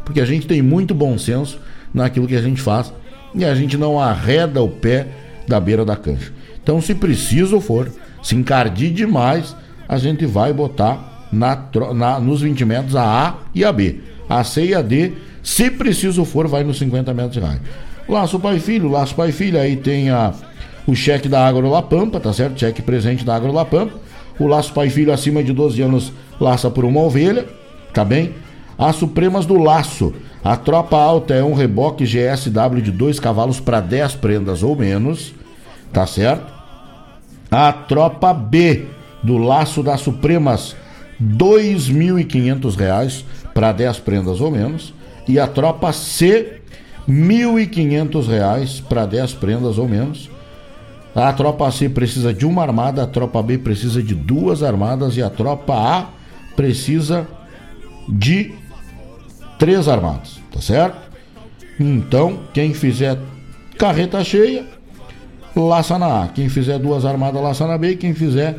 Porque 0.04 0.20
a 0.20 0.24
gente 0.24 0.46
tem 0.46 0.62
muito 0.62 0.94
bom 0.94 1.18
senso 1.18 1.58
naquilo 1.92 2.26
que 2.26 2.36
a 2.36 2.42
gente 2.42 2.60
faz 2.60 2.92
e 3.34 3.44
a 3.44 3.54
gente 3.54 3.76
não 3.76 3.98
arreda 3.98 4.62
o 4.62 4.68
pé 4.68 5.08
da 5.46 5.58
beira 5.58 5.84
da 5.84 5.96
cancha. 5.96 6.32
Então, 6.62 6.80
se 6.80 6.94
preciso 6.94 7.60
for, 7.60 7.90
se 8.22 8.36
encardir 8.36 8.92
demais, 8.92 9.56
a 9.88 9.98
gente 9.98 10.26
vai 10.26 10.52
botar 10.52 11.26
na, 11.32 11.58
na, 11.94 12.20
nos 12.20 12.42
20 12.42 12.64
metros 12.64 12.96
a 12.96 13.28
A 13.28 13.34
e 13.54 13.64
a 13.64 13.72
B. 13.72 14.00
A 14.28 14.44
C 14.44 14.66
e 14.66 14.74
a 14.74 14.82
D, 14.82 15.12
se 15.42 15.70
preciso 15.70 16.24
for, 16.24 16.46
vai 16.46 16.62
nos 16.62 16.78
50 16.78 17.12
metros 17.12 17.34
de 17.34 17.40
raio. 17.40 17.60
Laço 18.10 18.40
Pai 18.40 18.58
Filho, 18.58 18.88
Laço 18.88 19.14
Pai 19.14 19.30
Filho, 19.30 19.58
aí 19.58 19.76
tem 19.76 20.10
a, 20.10 20.32
o 20.86 20.94
cheque 20.94 21.28
da 21.28 21.46
Agro 21.46 21.70
La 21.70 21.80
Pampa, 21.80 22.18
tá 22.18 22.32
certo? 22.32 22.58
Cheque 22.58 22.82
presente 22.82 23.24
da 23.24 23.36
Agro 23.36 23.52
La 23.52 23.64
Pampa. 23.64 23.94
O 24.38 24.46
Laço 24.46 24.72
Pai 24.72 24.90
Filho 24.90 25.12
acima 25.12 25.44
de 25.44 25.52
12 25.52 25.80
anos 25.82 26.12
laça 26.40 26.70
por 26.70 26.84
uma 26.84 27.00
ovelha, 27.00 27.46
tá 27.94 28.04
bem? 28.04 28.34
As 28.76 28.96
Supremas 28.96 29.46
do 29.46 29.58
Laço. 29.58 30.12
A 30.42 30.56
tropa 30.56 30.96
alta 30.96 31.34
é 31.34 31.44
um 31.44 31.52
reboque 31.54 32.04
GSW 32.04 32.80
de 32.82 32.90
2 32.90 33.20
cavalos 33.20 33.60
para 33.60 33.80
10 33.80 34.14
prendas 34.14 34.62
ou 34.62 34.74
menos, 34.74 35.34
tá 35.92 36.06
certo? 36.06 36.50
A 37.50 37.72
tropa 37.72 38.32
B 38.32 38.86
do 39.22 39.36
Laço 39.36 39.82
das 39.82 40.00
Supremas, 40.00 40.74
R$ 41.20 41.26
2.500 41.36 43.24
para 43.52 43.72
10 43.72 43.98
prendas 43.98 44.40
ou 44.40 44.50
menos. 44.50 44.94
E 45.28 45.38
a 45.38 45.46
tropa 45.46 45.92
C 45.92 46.59
R$ 47.08 47.14
1.500 47.14 48.82
para 48.84 49.06
10 49.06 49.34
prendas 49.34 49.78
ou 49.78 49.88
menos. 49.88 50.30
A 51.14 51.32
tropa 51.32 51.70
C 51.70 51.88
precisa 51.88 52.32
de 52.32 52.46
uma 52.46 52.62
armada, 52.62 53.02
a 53.02 53.06
tropa 53.06 53.42
B 53.42 53.58
precisa 53.58 54.02
de 54.02 54.14
duas 54.14 54.62
armadas 54.62 55.16
e 55.16 55.22
a 55.22 55.28
tropa 55.28 55.74
A 55.74 56.06
precisa 56.54 57.26
de 58.08 58.52
três 59.58 59.88
armadas, 59.88 60.40
tá 60.52 60.60
certo? 60.60 61.10
Então, 61.78 62.40
quem 62.52 62.74
fizer 62.74 63.18
carreta 63.76 64.22
cheia, 64.22 64.66
laça 65.56 65.98
na 65.98 66.24
A. 66.24 66.28
Quem 66.28 66.48
fizer 66.48 66.78
duas 66.78 67.04
armadas, 67.04 67.42
laça 67.42 67.66
na 67.66 67.76
B. 67.76 67.96
Quem 67.96 68.14
fizer 68.14 68.58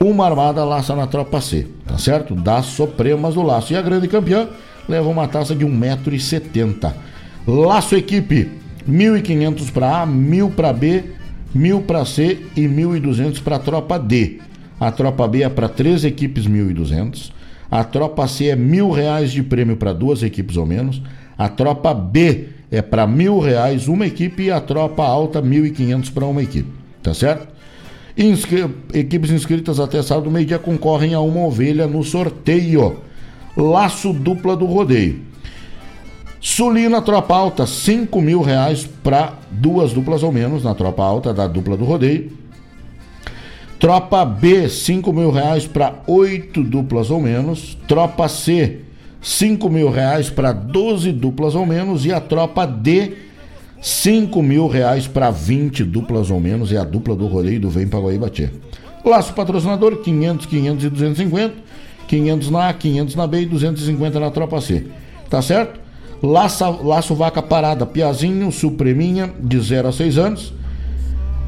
uma 0.00 0.26
armada, 0.26 0.64
laça 0.64 0.94
na 0.96 1.06
tropa 1.06 1.40
C, 1.40 1.68
tá 1.86 1.96
certo? 1.98 2.34
Das 2.34 2.66
Supremas 2.66 3.34
do 3.34 3.42
Laço. 3.42 3.72
E 3.72 3.76
a 3.76 3.82
grande 3.82 4.08
campeã 4.08 4.48
leva 4.90 5.08
uma 5.08 5.28
taça 5.28 5.54
de 5.54 5.64
1,70m. 5.64 6.92
Laço 7.46 7.96
equipe, 7.96 8.50
1.500 8.88 9.70
para 9.70 10.02
A, 10.02 10.06
1.000 10.06 10.50
para 10.50 10.72
B, 10.72 11.04
1.000 11.56 11.82
para 11.82 12.04
C 12.04 12.38
e 12.56 12.62
1.200 12.62 13.40
para 13.42 13.56
a 13.56 13.58
tropa 13.60 13.98
D. 13.98 14.40
A 14.78 14.90
tropa 14.90 15.28
B 15.28 15.42
é 15.42 15.48
para 15.48 15.68
três 15.68 16.04
equipes 16.04 16.46
1.200. 16.46 17.30
A 17.70 17.84
tropa 17.84 18.26
C 18.26 18.48
é 18.48 18.56
mil 18.56 18.90
reais 18.90 19.30
de 19.30 19.42
prêmio 19.42 19.76
para 19.76 19.92
duas 19.92 20.22
equipes 20.22 20.56
ou 20.56 20.66
menos. 20.66 21.00
A 21.38 21.48
tropa 21.48 21.94
B 21.94 22.48
é 22.70 22.82
para 22.82 23.06
mil 23.06 23.38
reais 23.38 23.86
uma 23.86 24.06
equipe 24.06 24.44
e 24.44 24.50
a 24.50 24.60
tropa 24.60 25.04
alta 25.04 25.40
1.500 25.40 26.12
para 26.12 26.26
uma 26.26 26.42
equipe. 26.42 26.70
Tá 27.02 27.14
certo? 27.14 27.48
Inscri... 28.16 28.68
Equipes 28.92 29.30
inscritas 29.30 29.78
até 29.78 30.02
sábado 30.02 30.30
meio-dia 30.30 30.58
concorrem 30.58 31.14
a 31.14 31.20
uma 31.20 31.44
ovelha 31.46 31.86
no 31.86 32.02
sorteio 32.02 32.98
laço 33.56 34.12
dupla 34.12 34.56
do 34.56 34.66
rodeio. 34.66 35.30
Sulina 36.40 37.02
Tropa 37.02 37.34
Alta, 37.34 37.66
5 37.66 38.20
mil 38.20 38.40
reais 38.40 38.88
para 39.02 39.34
duas 39.50 39.92
duplas 39.92 40.22
ou 40.22 40.32
menos 40.32 40.64
na 40.64 40.74
Tropa 40.74 41.02
Alta 41.02 41.34
da 41.34 41.46
dupla 41.46 41.76
do 41.76 41.84
rodeio. 41.84 42.32
Tropa 43.78 44.24
B, 44.24 44.68
5 44.68 45.12
mil 45.12 45.30
reais 45.30 45.66
para 45.66 45.94
oito 46.06 46.62
duplas 46.62 47.10
ou 47.10 47.20
menos. 47.20 47.76
Tropa 47.86 48.28
C, 48.28 48.80
5 49.22 49.68
mil 49.68 49.90
reais 49.90 50.30
para 50.30 50.52
12 50.52 51.12
duplas 51.12 51.54
ou 51.54 51.66
menos. 51.66 52.04
E 52.04 52.12
a 52.12 52.20
Tropa 52.20 52.66
D, 52.66 53.16
5 53.80 54.42
mil 54.42 54.66
reais 54.66 55.06
para 55.06 55.30
20 55.30 55.84
duplas 55.84 56.30
ou 56.30 56.40
menos. 56.40 56.72
É 56.72 56.78
a 56.78 56.84
dupla 56.84 57.14
do 57.14 57.26
rodeio 57.26 57.60
do 57.60 57.70
Vem 57.70 57.88
Paguaíba 57.88 58.28
Tchê. 58.28 58.50
Laço 59.04 59.32
patrocinador, 59.32 59.96
500, 59.96 60.46
500 60.46 60.84
e 60.84 60.90
250. 60.90 61.54
500 62.10 62.50
na 62.50 62.68
A, 62.68 62.72
500 62.74 63.14
na 63.14 63.24
B 63.24 63.42
e 63.42 63.46
250 63.46 64.18
na 64.18 64.30
tropa 64.32 64.60
C. 64.60 64.84
Tá 65.28 65.40
certo? 65.40 65.78
Laça, 66.20 66.68
laço 66.68 67.14
vaca 67.14 67.40
parada, 67.40 67.86
Piazinho, 67.86 68.50
Supreminha, 68.50 69.32
de 69.38 69.60
0 69.60 69.88
a 69.88 69.92
6 69.92 70.18
anos. 70.18 70.48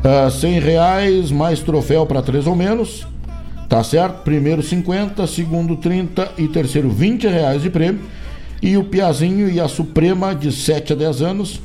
Uh, 0.05 0.27
ah, 0.27 0.31
100 0.31 0.61
reais, 0.61 1.33
mais 1.33 1.61
troféu 1.61 2.07
para 2.07 2.23
3 2.23 2.47
ou 2.47 2.55
menos. 2.55 3.05
Tá 3.69 3.83
certo? 3.83 4.23
Primeiro 4.23 4.63
50, 4.63 5.27
segundo 5.27 5.77
30 5.77 6.31
e 6.39 6.47
terceiro 6.47 6.89
20 6.89 7.27
reais 7.27 7.63
de 7.63 7.71
prêmio. 7.71 8.03
E 8.63 8.77
o 8.77 8.85
Piazinho 8.85 9.51
e 9.51 9.59
a 9.59 9.67
Suprema, 9.67 10.33
de 10.33 10.53
7 10.53 10.93
a 10.93 10.97
10 10.97 11.23
anos, 11.23 11.61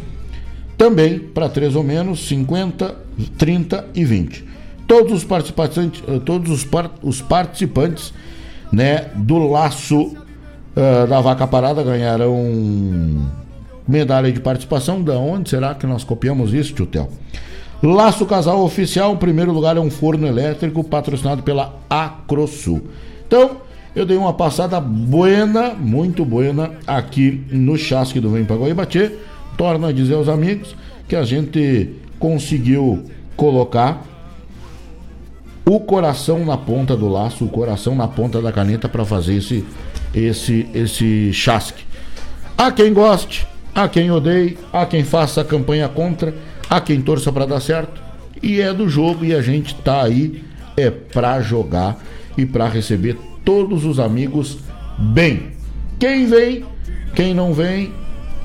também 0.75 1.19
para 1.19 1.47
3 1.47 1.75
ou 1.75 1.83
menos, 1.83 2.27
50, 2.27 2.95
30 3.37 3.89
e 3.93 4.03
20. 4.03 4.43
Todos 4.87 5.13
os 5.13 5.23
participantes, 5.23 6.01
todos 6.25 6.49
os, 6.49 6.63
par, 6.63 6.89
os 7.03 7.21
participantes 7.21 8.11
né, 8.71 9.09
do 9.15 9.37
laço 9.37 10.01
uh, 10.03 11.07
da 11.07 11.21
vaca 11.21 11.47
parada 11.47 11.83
ganharão 11.83 13.27
medalha 13.87 14.31
de 14.31 14.39
participação. 14.39 15.01
Da 15.01 15.17
onde 15.17 15.49
será 15.49 15.73
que 15.75 15.87
nós 15.87 16.03
copiamos 16.03 16.53
isso, 16.53 16.73
Tio 16.73 17.07
Laço 17.81 18.25
Casal 18.25 18.63
Oficial, 18.63 19.13
o 19.13 19.17
primeiro 19.17 19.51
lugar 19.51 19.77
é 19.77 19.79
um 19.79 19.91
forno 19.91 20.25
elétrico 20.25 20.83
patrocinado 20.83 21.43
pela 21.43 21.75
Acrosul. 21.87 22.81
Então, 23.27 23.57
eu 23.95 24.05
dei 24.05 24.17
uma 24.17 24.33
passada 24.33 24.79
buena, 24.79 25.75
muito 25.75 26.25
buena, 26.25 26.71
aqui 26.87 27.45
no 27.51 27.77
chasque 27.77 28.19
do 28.19 28.31
Vem 28.31 28.45
Pagou 28.45 28.67
e 28.67 28.73
Bater. 28.73 29.19
Torna 29.55 29.89
a 29.89 29.91
dizer 29.91 30.15
aos 30.15 30.27
amigos 30.27 30.75
que 31.07 31.15
a 31.15 31.23
gente 31.23 31.95
conseguiu 32.19 33.03
colocar 33.35 34.03
o 35.67 35.81
coração 35.81 36.45
na 36.45 36.57
ponta 36.57 36.95
do 36.95 37.09
laço, 37.09 37.43
o 37.43 37.49
coração 37.49 37.93
na 37.93 38.07
ponta 38.07 38.41
da 38.41 38.53
caneta 38.53 38.87
para 38.87 39.03
fazer 39.03 39.35
esse 39.35 39.65
esse 40.15 40.65
esse 40.73 41.33
chasque. 41.33 41.83
Há 42.57 42.71
quem 42.71 42.93
goste, 42.93 43.45
há 43.75 43.89
quem 43.89 44.09
odeie, 44.09 44.57
há 44.71 44.85
quem 44.85 45.03
faça 45.03 45.41
a 45.41 45.45
campanha 45.45 45.89
contra, 45.89 46.33
há 46.69 46.79
quem 46.79 47.01
torça 47.01 47.33
para 47.33 47.45
dar 47.45 47.59
certo. 47.59 48.01
E 48.41 48.61
é 48.61 48.73
do 48.73 48.87
jogo 48.87 49.25
e 49.25 49.35
a 49.35 49.41
gente 49.41 49.75
tá 49.75 50.03
aí 50.03 50.41
é 50.77 50.89
para 50.89 51.41
jogar 51.41 52.01
e 52.37 52.45
para 52.45 52.69
receber 52.69 53.17
todos 53.43 53.83
os 53.83 53.99
amigos 53.99 54.59
bem. 54.97 55.51
Quem 55.99 56.27
vem, 56.27 56.63
quem 57.13 57.33
não 57.33 57.53
vem 57.53 57.91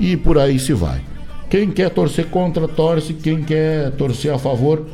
e 0.01 0.17
por 0.17 0.39
aí 0.39 0.59
se 0.59 0.73
vai. 0.73 1.01
Quem 1.49 1.71
quer 1.71 1.91
torcer 1.91 2.27
contra, 2.27 2.67
torce. 2.67 3.13
Quem 3.15 3.45
quer 3.45 3.93
torcer 3.93 4.33
a 4.33 4.39
favor, 4.39 4.87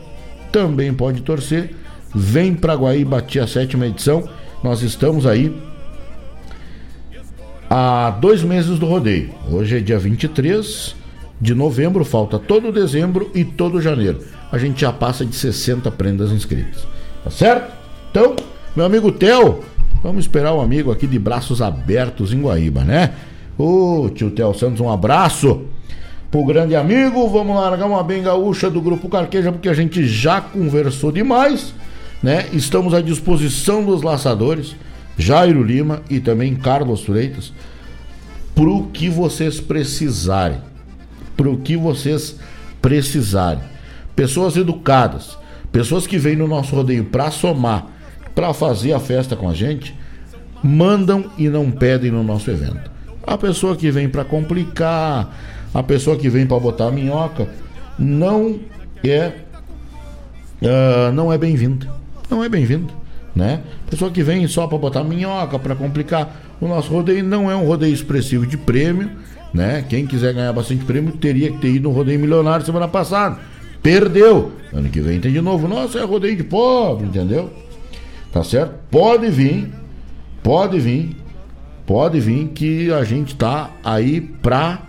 também 0.52 0.92
pode 0.92 1.22
torcer. 1.22 1.70
Vem 2.14 2.54
para 2.54 2.74
Guaíba, 2.74 3.24
a 3.42 3.46
sétima 3.46 3.86
edição. 3.86 4.28
Nós 4.62 4.82
estamos 4.82 5.26
aí 5.26 5.54
a 7.68 8.10
dois 8.10 8.42
meses 8.42 8.78
do 8.78 8.86
rodeio. 8.86 9.30
Hoje 9.50 9.76
é 9.76 9.80
dia 9.80 9.98
23 9.98 10.96
de 11.40 11.54
novembro, 11.54 12.04
falta 12.04 12.38
todo 12.38 12.72
dezembro 12.72 13.30
e 13.34 13.44
todo 13.44 13.80
janeiro. 13.80 14.20
A 14.50 14.58
gente 14.58 14.80
já 14.80 14.92
passa 14.92 15.24
de 15.24 15.34
60 15.34 15.90
prendas 15.92 16.32
inscritas. 16.32 16.86
Tá 17.22 17.30
certo? 17.30 17.72
Então, 18.10 18.34
meu 18.74 18.86
amigo 18.86 19.12
Theo, 19.12 19.62
vamos 20.02 20.24
esperar 20.24 20.52
o 20.52 20.58
um 20.58 20.60
amigo 20.60 20.90
aqui 20.90 21.06
de 21.06 21.18
braços 21.18 21.60
abertos 21.60 22.32
em 22.32 22.40
Guaíba, 22.40 22.84
né? 22.84 23.12
Ô, 23.58 24.08
tio 24.14 24.30
Theo 24.30 24.54
Santos, 24.54 24.80
um 24.80 24.90
abraço 24.90 25.66
pro 26.30 26.44
grande 26.44 26.74
amigo. 26.74 27.28
Vamos 27.28 27.54
largar 27.54 27.86
uma 27.86 28.02
bem 28.02 28.22
gaúcha 28.22 28.70
do 28.70 28.80
Grupo 28.80 29.08
Carqueja, 29.08 29.52
porque 29.52 29.68
a 29.68 29.74
gente 29.74 30.06
já 30.06 30.40
conversou 30.40 31.12
demais, 31.12 31.74
né? 32.22 32.48
Estamos 32.52 32.94
à 32.94 33.00
disposição 33.00 33.84
dos 33.84 34.02
laçadores, 34.02 34.74
Jairo 35.16 35.62
Lima 35.62 36.02
e 36.08 36.20
também 36.20 36.54
Carlos 36.54 37.02
Freitas, 37.02 37.52
pro 38.54 38.86
que 38.88 39.08
vocês 39.08 39.60
precisarem. 39.60 40.58
Pro 41.36 41.58
que 41.58 41.76
vocês 41.76 42.36
precisarem. 42.82 43.62
Pessoas 44.16 44.56
educadas, 44.56 45.38
pessoas 45.70 46.06
que 46.06 46.18
vêm 46.18 46.36
no 46.36 46.48
nosso 46.48 46.74
rodeio 46.74 47.04
para 47.04 47.30
somar, 47.30 47.86
para 48.34 48.52
fazer 48.52 48.92
a 48.92 49.00
festa 49.00 49.36
com 49.36 49.48
a 49.48 49.54
gente, 49.54 49.94
mandam 50.62 51.30
e 51.38 51.48
não 51.48 51.70
pedem 51.70 52.10
no 52.10 52.22
nosso 52.22 52.50
evento. 52.50 52.90
A 53.24 53.36
pessoa 53.36 53.76
que 53.76 53.90
vem 53.90 54.08
para 54.08 54.24
complicar, 54.24 55.36
a 55.72 55.82
pessoa 55.82 56.16
que 56.16 56.28
vem 56.28 56.46
para 56.46 56.58
botar 56.58 56.88
a 56.88 56.90
minhoca 56.90 57.48
não 57.98 58.58
é 59.04 59.32
uh, 60.62 61.12
não 61.12 61.32
é 61.32 61.38
bem-vinda. 61.38 61.97
Não 62.30 62.44
é 62.44 62.48
bem-vinda, 62.48 62.92
né? 63.34 63.60
Pessoa 63.88 64.10
que 64.10 64.22
vem 64.22 64.46
só 64.46 64.66
para 64.66 64.76
botar 64.76 65.02
minhoca, 65.02 65.58
para 65.58 65.74
complicar. 65.74 66.42
O 66.60 66.68
nosso 66.68 66.92
rodeio 66.92 67.24
não 67.24 67.50
é 67.50 67.56
um 67.56 67.66
rodeio 67.66 67.94
expressivo 67.94 68.46
de 68.46 68.56
prêmio, 68.58 69.10
né? 69.54 69.84
Quem 69.88 70.06
quiser 70.06 70.34
ganhar 70.34 70.52
bastante 70.52 70.84
prêmio 70.84 71.12
teria 71.12 71.50
que 71.50 71.58
ter 71.58 71.68
ido 71.68 71.88
no 71.88 71.94
rodeio 71.94 72.20
milionário 72.20 72.66
semana 72.66 72.86
passada. 72.86 73.38
Perdeu. 73.82 74.52
Ano 74.72 74.90
que 74.90 75.00
vem 75.00 75.20
tem 75.20 75.32
de 75.32 75.40
novo. 75.40 75.66
Nossa, 75.66 75.98
é 76.00 76.04
rodeio 76.04 76.36
de 76.36 76.44
pobre, 76.44 77.06
entendeu? 77.06 77.50
Tá 78.30 78.44
certo? 78.44 78.74
Pode 78.90 79.30
vir, 79.30 79.72
pode 80.42 80.78
vir, 80.78 81.16
pode 81.86 82.20
vir 82.20 82.48
que 82.48 82.92
a 82.92 83.04
gente 83.04 83.34
tá 83.34 83.70
aí 83.82 84.20
pra 84.20 84.82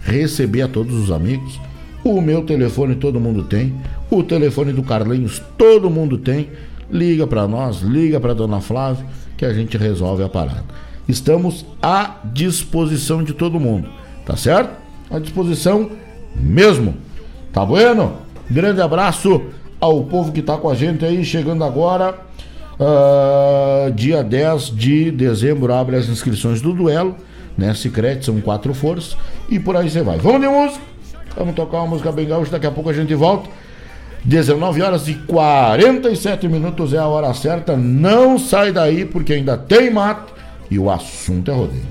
receber 0.00 0.62
a 0.62 0.68
todos 0.68 0.94
os 0.94 1.10
amigos. 1.10 1.60
O 2.02 2.22
meu 2.22 2.42
telefone 2.42 2.94
todo 2.94 3.20
mundo 3.20 3.42
tem, 3.42 3.74
o 4.10 4.22
telefone 4.22 4.72
do 4.72 4.82
Carlinhos 4.82 5.42
todo 5.58 5.90
mundo 5.90 6.16
tem. 6.16 6.48
Liga 6.90 7.26
para 7.26 7.46
nós, 7.48 7.80
liga 7.80 8.20
para 8.20 8.34
dona 8.34 8.60
Flávia 8.60 9.04
que 9.36 9.44
a 9.44 9.52
gente 9.52 9.76
resolve 9.76 10.22
a 10.22 10.28
parada. 10.28 10.64
Estamos 11.08 11.64
à 11.82 12.16
disposição 12.24 13.22
de 13.22 13.32
todo 13.32 13.60
mundo, 13.60 13.88
tá 14.24 14.36
certo? 14.36 14.74
À 15.10 15.18
disposição 15.18 15.90
mesmo. 16.34 16.94
Tá 17.52 17.64
bueno? 17.64 18.14
Grande 18.50 18.80
abraço 18.80 19.42
ao 19.80 20.04
povo 20.04 20.32
que 20.32 20.42
tá 20.42 20.56
com 20.56 20.68
a 20.68 20.74
gente 20.74 21.04
aí, 21.04 21.24
chegando 21.24 21.64
agora. 21.64 22.26
Uh, 22.78 23.90
dia 23.92 24.22
10 24.22 24.70
de 24.76 25.10
dezembro 25.10 25.72
abre 25.72 25.96
as 25.96 26.08
inscrições 26.08 26.60
do 26.60 26.74
duelo 26.74 27.16
né? 27.56 27.72
Secret, 27.74 28.22
são 28.22 28.40
quatro 28.40 28.74
forças. 28.74 29.16
E 29.48 29.58
por 29.58 29.76
aí 29.76 29.88
você 29.88 30.02
vai. 30.02 30.18
Vamos 30.18 30.40
de 30.40 30.48
música? 30.48 30.84
Vamos 31.36 31.54
tocar 31.54 31.78
uma 31.78 31.86
música 31.86 32.12
bem 32.12 32.26
gaúcha, 32.26 32.50
daqui 32.50 32.66
a 32.66 32.70
pouco 32.70 32.90
a 32.90 32.92
gente 32.92 33.14
volta. 33.14 33.48
19 34.24 34.82
horas 34.82 35.08
e 35.08 35.14
47 35.14 36.48
minutos 36.48 36.92
é 36.92 36.98
a 36.98 37.06
hora 37.06 37.32
certa. 37.34 37.76
Não 37.76 38.38
sai 38.38 38.72
daí 38.72 39.04
porque 39.04 39.34
ainda 39.34 39.56
tem 39.56 39.90
mato 39.90 40.34
e 40.70 40.78
o 40.78 40.90
assunto 40.90 41.50
é 41.50 41.54
rodeio. 41.54 41.86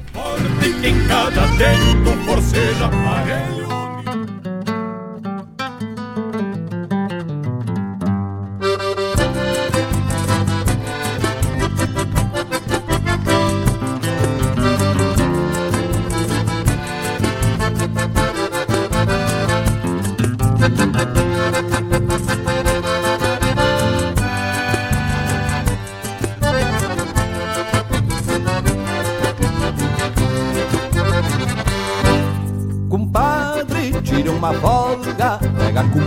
Em 34.15 34.23
cada 34.23 35.99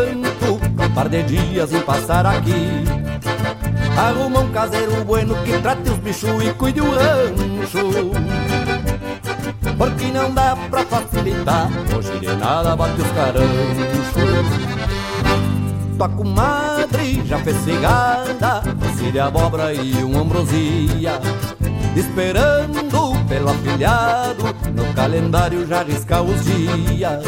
dentro, 0.00 0.58
forceja 0.76 0.84
aparelho. 0.84 1.26
de 1.26 1.36
dias 1.36 1.72
em 1.72 1.80
passar 1.80 2.26
aqui. 2.26 2.84
Arruma 3.96 4.40
um 4.40 4.50
caseiro 4.50 5.04
bueno 5.04 5.34
que 5.44 5.58
trate 5.58 5.90
os 5.90 5.98
bichos 5.98 6.44
e 6.44 6.52
cuide 6.54 6.80
o 6.80 6.90
rancho. 6.90 8.10
Porque 9.76 10.06
não 10.06 10.32
dá 10.32 10.56
pra 10.70 10.84
facilitar, 10.84 11.68
hoje 11.96 12.18
de 12.18 12.34
nada 12.36 12.74
bate 12.76 13.00
os 13.00 13.10
caranchos. 13.12 14.16
Tua 15.96 16.08
comadre 16.08 17.22
já 17.24 17.38
fez 17.38 17.56
cigada, 17.58 18.62
de 19.12 19.20
abóbora 19.20 19.72
e 19.72 20.04
um 20.04 20.18
ambrosia. 20.18 21.20
Esperando 21.96 23.26
pelo 23.26 23.48
afilhado, 23.48 24.54
no 24.74 24.92
calendário 24.92 25.66
já 25.66 25.82
risca 25.82 26.20
os 26.20 26.44
dias. 26.44 27.24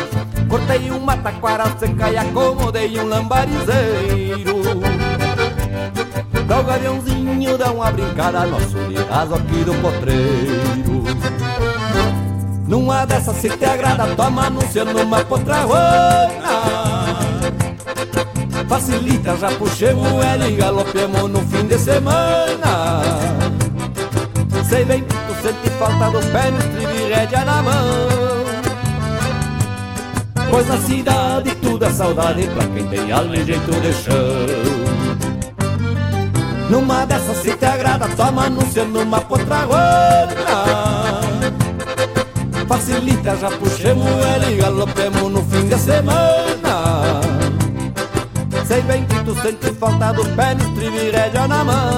Cortei 0.47 0.91
uma 0.91 1.17
taquara 1.17 1.65
seca 1.79 2.11
e 2.11 2.19
acomodei 2.19 3.01
um 3.01 3.07
lambarizeiro. 3.07 4.61
Pra 6.47 6.61
o 6.61 6.65
gaviãozinho 6.65 7.57
dar 7.57 7.71
uma 7.73 7.91
brincada 7.91 8.45
Nosso 8.45 8.77
ligazo 8.89 9.37
aqui 9.37 9.65
do 9.65 9.75
potreiro. 9.81 11.05
Numa 12.67 13.07
dessas 13.07 13.37
se 13.37 13.49
te 13.49 13.65
agrada 13.65 14.07
Toma 14.15 14.49
anúncio 14.49 14.85
numa 14.85 15.25
potrahuana. 15.25 16.59
Facilita, 18.69 19.35
já 19.39 19.51
puxemos 19.53 20.23
ela 20.23 20.47
e 20.47 20.57
galopemos 20.57 21.31
no 21.31 21.41
fim 21.41 21.67
de 21.67 21.79
semana 21.79 23.38
Sei 24.69 24.85
bem 24.85 25.03
tu 25.03 25.35
sente 25.43 25.71
falta 25.79 26.11
do 26.11 26.21
pé 26.31 26.51
no 26.51 26.59
estribo 26.59 26.93
e 26.93 27.13
rédea 27.13 27.45
na 27.45 27.63
mão. 27.63 28.09
Pois 30.51 30.69
na 30.69 30.77
cidade 30.79 31.55
tudo 31.63 31.87
é 31.87 31.91
saudade 31.91 32.47
pra 32.49 32.67
quem 32.67 32.87
tem 32.89 33.11
alma 33.11 33.35
e 33.35 33.45
jeito 33.47 33.71
de 33.81 33.93
chão. 33.95 35.09
Numa 36.69 37.07
dessas 37.07 37.39
se 37.39 37.57
te 37.57 37.65
agrada, 37.65 38.07
toma 38.09 38.45
anúncio 38.45 38.85
numa 38.85 39.23
potraguana 39.23 40.29
Facilita, 42.69 43.35
já 43.37 43.51
puxemos 43.51 44.07
ela 44.07 44.51
e 44.51 44.57
galopemos 44.57 45.33
no 45.33 45.43
fim 45.45 45.67
de 45.67 45.79
semana. 45.79 47.23
Sei 48.67 48.83
bem 48.83 49.07
que 49.07 49.25
tu 49.25 49.35
sente 49.41 49.73
falta 49.81 50.13
do 50.13 50.25
pé 50.37 50.55
no 50.55 50.69
estribo 50.69 50.97
e 50.99 51.11
rédea 51.11 51.49
na 51.49 51.65
mão 51.65 51.98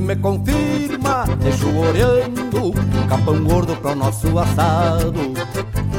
me 0.00 0.16
confirma, 0.16 1.24
deixo 1.40 1.68
orando 1.76 2.72
capão 3.08 3.42
gordo 3.42 3.76
para 3.76 3.92
o 3.92 3.94
nosso 3.94 4.38
assado. 4.38 5.32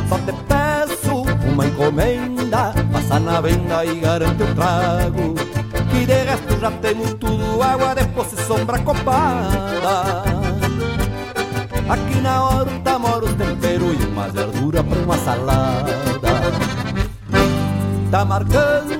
Só 0.07 0.17
te 0.19 0.33
peço 0.47 1.23
uma 1.47 1.65
encomenda, 1.65 2.73
passa 2.91 3.19
na 3.19 3.41
venda 3.41 3.85
e 3.85 3.99
garante 3.99 4.43
o 4.43 4.55
trago. 4.55 5.33
Que 5.91 6.05
de 6.05 6.13
resto 6.13 6.59
já 6.59 6.71
temos 6.71 7.13
tudo, 7.15 7.61
água 7.61 7.95
de 7.95 8.07
poço 8.09 8.35
e 8.35 8.43
sombra 8.43 8.79
copada. 8.79 10.23
Aqui 11.89 12.21
na 12.21 12.43
horta 12.43 12.99
mora 12.99 13.25
o 13.25 13.33
tempero 13.33 13.93
e 13.93 14.05
uma 14.05 14.27
verdura 14.29 14.83
para 14.83 14.99
uma 14.99 15.17
salada. 15.17 15.99
Tá 18.11 18.25
marcando 18.25 18.99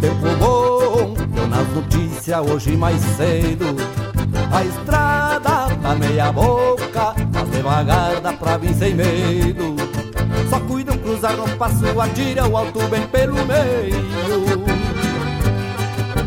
tempo 0.00 0.36
bom, 0.38 1.14
deu 1.34 1.46
nas 1.46 1.68
notícias 1.68 2.10
notícia 2.30 2.42
hoje 2.42 2.76
mais 2.76 3.00
cedo. 3.16 4.09
A 4.52 4.64
estrada 4.64 5.68
tá 5.80 5.94
meia 5.94 6.32
boca, 6.32 7.14
mas 7.32 7.48
devagar 7.50 8.20
dá 8.20 8.32
pra 8.32 8.56
vir 8.56 8.74
sem 8.74 8.94
medo. 8.94 9.76
Só 10.48 10.58
cuidam 10.60 10.98
cruzar 10.98 11.36
no 11.36 11.48
passo, 11.56 12.00
atira 12.00 12.48
o 12.48 12.56
alto 12.56 12.80
bem 12.88 13.06
pelo 13.06 13.36
meio. 13.46 14.64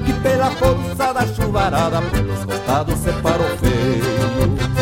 Que 0.06 0.14
pela 0.14 0.50
força 0.52 1.14
da 1.14 1.28
chuvarada, 1.28 2.02
pelos 2.02 2.46
costados 2.46 3.00
separou 3.00 3.58
feio. 3.58 4.74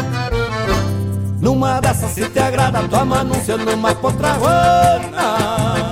Numa 1.42 1.82
dessas 1.82 2.12
se 2.12 2.30
te 2.30 2.40
agrada, 2.40 2.88
toma 2.88 3.22
anúncio 3.22 3.58
numa 3.58 3.96
potraguana. 3.96 5.92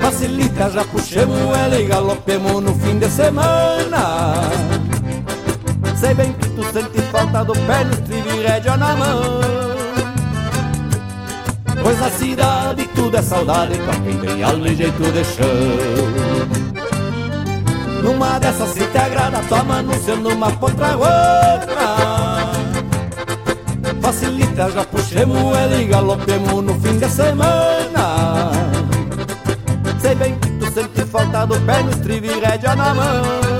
Facilita, 0.00 0.70
já 0.70 0.84
puxemos 0.86 1.38
ela 1.56 1.78
e 1.78 1.84
galopemos 1.84 2.62
no 2.62 2.74
fim 2.74 2.98
de 2.98 3.10
semana. 3.10 4.50
Sei 6.00 6.14
bem 6.14 6.32
que 6.32 6.48
tu 6.48 6.62
sente 6.72 7.02
falta 7.12 7.44
do 7.44 7.52
pé 7.52 7.84
no 7.84 7.92
estribo 7.92 8.30
e 8.30 8.42
rédea 8.42 8.74
na 8.78 8.96
mão. 8.96 9.20
Pois 11.82 12.00
na 12.00 12.10
cidade 12.10 12.88
tudo 12.94 13.18
é 13.18 13.22
saudade 13.22 13.76
pra 13.76 13.94
quem 13.96 14.16
tem 14.18 14.42
alma 14.42 14.66
e 14.66 14.76
jeito 14.76 15.12
de 15.12 15.24
chão. 15.24 15.46
Numa 18.02 18.38
dessas 18.38 18.70
se 18.70 18.86
te 18.86 18.96
agrada, 18.96 19.40
toma 19.46 19.80
anúncio 19.80 20.16
numa 20.16 20.50
potraguana. 20.52 21.68
Facilita, 24.00 24.70
já 24.70 24.84
puxemos 24.86 25.54
ela 25.54 25.76
e 25.76 25.84
galopemos 25.84 26.64
no 26.64 26.80
fim 26.80 26.96
de 26.96 27.10
semana. 27.10 28.50
Sei 30.00 30.14
bem 30.14 30.34
que 30.38 30.48
tu 30.52 30.72
sente 30.72 31.04
falta 31.04 31.46
do 31.46 31.60
pé 31.60 31.82
no 31.82 31.90
estribo 31.90 32.24
e 32.24 32.40
rédea 32.40 32.74
na 32.74 32.94
mão. 32.94 33.59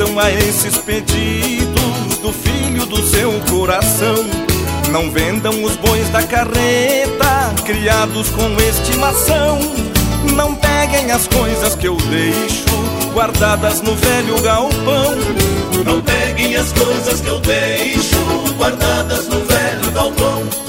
Atendam 0.00 0.18
a 0.18 0.30
esses 0.30 0.78
pedidos 0.78 2.16
do 2.22 2.32
filho 2.32 2.86
do 2.86 3.06
seu 3.06 3.38
coração. 3.50 4.16
Não 4.90 5.10
vendam 5.10 5.62
os 5.62 5.76
bois 5.76 6.08
da 6.08 6.22
carreta, 6.22 7.54
criados 7.66 8.30
com 8.30 8.50
estimação. 8.62 9.58
Não 10.34 10.54
peguem 10.54 11.12
as 11.12 11.28
coisas 11.28 11.74
que 11.74 11.86
eu 11.86 11.96
deixo, 11.96 12.64
guardadas 13.12 13.82
no 13.82 13.94
velho 13.94 14.40
galpão. 14.40 15.16
Não 15.84 16.00
peguem 16.00 16.56
as 16.56 16.72
coisas 16.72 17.20
que 17.20 17.28
eu 17.28 17.38
deixo, 17.40 18.16
guardadas 18.56 19.28
no 19.28 19.44
velho 19.44 19.92
galpão. 19.92 20.59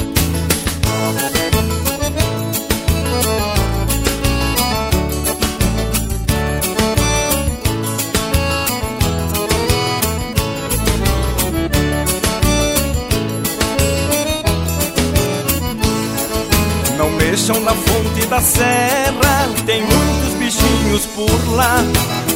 Mexam 17.41 17.59
na 17.61 17.73
fonte 17.73 18.27
da 18.27 18.39
serra, 18.39 19.49
tem 19.65 19.81
muitos 19.81 20.33
bichinhos 20.37 21.07
por 21.07 21.55
lá. 21.55 21.77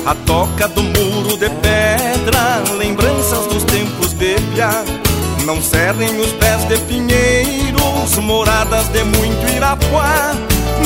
A 0.03 0.15
toca 0.15 0.67
do 0.69 0.81
muro 0.81 1.37
de 1.37 1.47
pedra, 1.47 2.63
lembranças 2.75 3.45
dos 3.45 3.63
tempos 3.65 4.13
de 4.13 4.33
piá. 4.33 4.83
Não 5.45 5.61
cerrem 5.61 6.19
os 6.19 6.31
pés 6.31 6.67
de 6.67 6.79
pinheiros, 6.87 8.17
moradas 8.17 8.87
de 8.87 9.03
muito 9.03 9.55
Irapuá. 9.55 10.33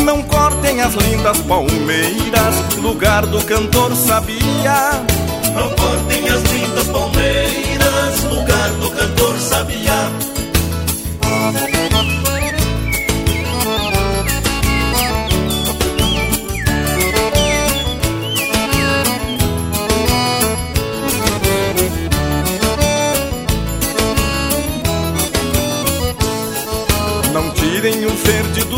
Não 0.03 0.21
cortem 0.23 0.81
as 0.81 0.95
lindas 0.95 1.37
palmeiras, 1.43 2.75
lugar 2.81 3.25
do 3.25 3.41
cantor 3.45 3.95
sabia. 3.95 5.01
Não 5.55 5.69
cortem 5.69 6.27
as 6.27 6.43
lindas 6.51 6.87
palmeiras, 6.87 8.23
lugar 8.25 8.69
do 8.81 8.91
cantor 8.91 9.39
sabiá. 9.39 10.11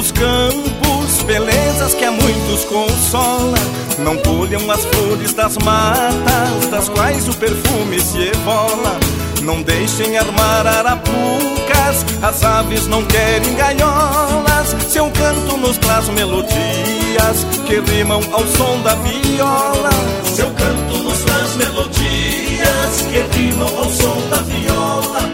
Dos 0.01 0.11
campos, 0.13 1.21
belezas 1.27 1.93
que 1.93 2.03
a 2.03 2.11
muitos 2.11 2.65
consola. 2.65 3.57
Não 3.99 4.17
colham 4.17 4.71
as 4.71 4.83
flores 4.85 5.31
das 5.33 5.55
matas, 5.57 6.67
das 6.71 6.89
quais 6.89 7.27
o 7.27 7.33
perfume 7.35 7.99
se 7.99 8.29
evola. 8.29 8.99
Não 9.43 9.61
deixem 9.61 10.17
armar 10.17 10.65
arapucas, 10.65 12.03
as 12.19 12.43
aves 12.43 12.87
não 12.87 13.05
querem 13.05 13.53
gaiolas. 13.53 14.75
Seu 14.89 15.05
canto 15.11 15.57
nos 15.57 15.77
traz 15.77 16.09
melodias 16.09 17.45
que 17.67 17.79
rimam 17.79 18.21
ao 18.31 18.47
som 18.47 18.81
da 18.81 18.95
viola. 18.95 19.91
Seu 20.33 20.49
canto 20.49 20.97
nos 20.97 21.19
traz 21.19 21.55
melodias 21.57 23.01
que 23.11 23.37
rimam 23.37 23.67
ao 23.77 23.89
som 23.91 24.17
da 24.31 24.37
viola. 24.37 25.30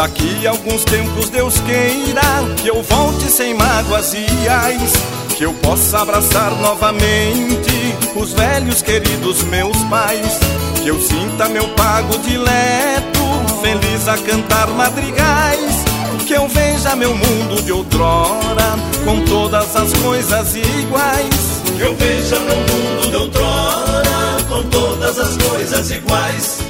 Daqui 0.00 0.46
a 0.46 0.52
alguns 0.52 0.82
tempos 0.82 1.28
Deus 1.28 1.60
queira 1.60 2.22
que 2.56 2.68
eu 2.68 2.82
volte 2.82 3.30
sem 3.30 3.52
mágoas 3.52 4.14
e 4.14 4.48
ais, 4.48 4.94
que 5.36 5.44
eu 5.44 5.52
possa 5.52 5.98
abraçar 5.98 6.52
novamente 6.52 7.94
os 8.16 8.32
velhos 8.32 8.80
queridos 8.80 9.42
meus 9.42 9.76
pais, 9.90 10.38
que 10.82 10.88
eu 10.88 10.98
sinta 11.02 11.50
meu 11.50 11.68
pago 11.74 12.18
dileto, 12.20 13.60
feliz 13.60 14.08
a 14.08 14.16
cantar 14.16 14.68
madrigais, 14.68 15.84
que 16.26 16.32
eu 16.32 16.48
veja 16.48 16.96
meu 16.96 17.14
mundo 17.14 17.62
de 17.62 17.70
outrora 17.70 18.78
com 19.04 19.22
todas 19.26 19.76
as 19.76 19.92
coisas 19.98 20.56
iguais, 20.56 21.62
que 21.76 21.82
eu 21.82 21.94
veja 21.94 22.40
meu 22.40 22.56
mundo 22.56 23.10
de 23.10 23.16
outrora 23.16 24.42
com 24.48 24.62
todas 24.70 25.18
as 25.18 25.36
coisas 25.36 25.90
iguais. 25.90 26.69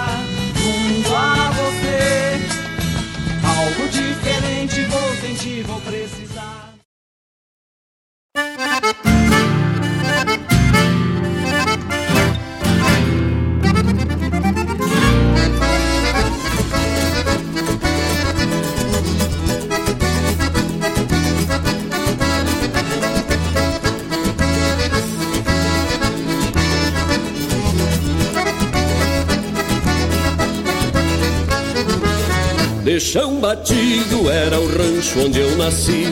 Chão 33.11 33.41
batido 33.41 34.31
era 34.31 34.57
o 34.57 34.67
rancho 34.67 35.25
onde 35.25 35.41
eu 35.41 35.57
nasci. 35.57 36.05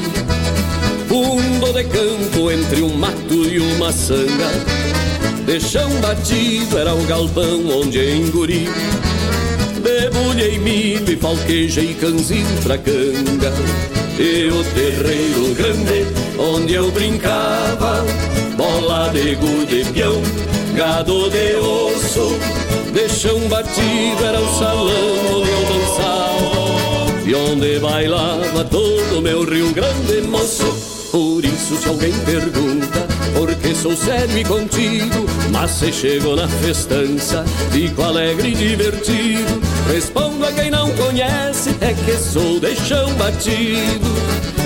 Fundo 1.07 1.71
de 1.71 1.85
campo 1.85 2.51
entre 2.51 2.81
um 2.81 2.93
mato 2.93 3.35
e 3.45 3.57
uma 3.57 3.89
sanga. 3.93 4.51
De 5.45 5.61
chão 5.61 5.89
batido 6.01 6.77
era 6.77 6.93
o 6.93 7.01
galpão 7.05 7.61
onde 7.69 7.99
enguri 8.17 8.67
Debulhei 9.81 10.59
milho 10.59 11.09
e 11.09 11.15
falquejei 11.15 11.93
canzinho 11.93 12.61
pra 12.63 12.77
canga. 12.77 13.53
E 14.19 14.49
o 14.49 14.61
terreiro 14.73 15.55
grande 15.55 16.05
onde 16.37 16.73
eu 16.73 16.91
brincava. 16.91 18.03
Bola 18.57 19.07
de 19.13 19.35
gude 19.35 19.85
peão, 19.93 20.21
gado 20.75 21.29
de 21.29 21.55
osso. 21.55 22.37
De 22.91 23.07
chão 23.07 23.39
batido 23.47 24.25
era 24.25 24.41
o 24.41 24.59
salão 24.59 25.37
onde 25.37 25.49
eu 25.49 25.79
dançava 25.79 26.38
e 27.29 27.35
onde 27.35 27.77
bailava 27.77 28.63
todo 28.65 29.21
meu 29.21 29.43
Rio 29.43 29.71
Grande 29.71 30.27
moço. 30.27 30.65
Por 31.11 31.45
isso 31.45 31.77
se 31.77 31.87
alguém 31.87 32.13
pergunta 32.25 33.07
por 33.35 33.53
que 33.55 33.73
sou 33.73 33.95
sério 33.97 34.37
e 34.37 34.43
contido 34.43 35.25
Mas 35.51 35.71
se 35.71 35.91
chegou 35.91 36.35
na 36.35 36.47
festança, 36.47 37.43
fico 37.71 38.01
alegre 38.01 38.49
e 38.49 38.55
divertido. 38.55 39.61
Respondo 39.91 40.43
a 40.45 40.51
quem 40.51 40.71
não 40.71 40.89
conhece, 40.91 41.75
é 41.81 41.93
que 41.93 42.17
sou 42.17 42.59
de 42.59 42.75
chão 42.75 43.13
batido. 43.13 44.09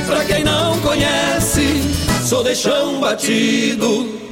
Pra 0.08 0.24
quem 0.24 0.44
não 0.46 0.80
conhece, 0.80 1.82
sou 2.26 2.44
de 2.44 2.56
chão 2.56 3.02
batido 3.02 4.24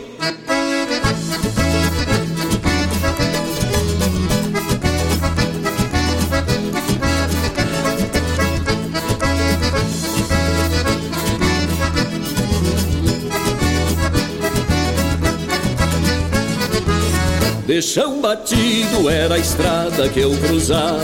De 17.72 17.82
chão 17.82 18.20
batido 18.20 19.10
era 19.10 19.36
a 19.36 19.38
estrada 19.38 20.10
que 20.10 20.20
eu 20.20 20.32
cruzava. 20.32 21.00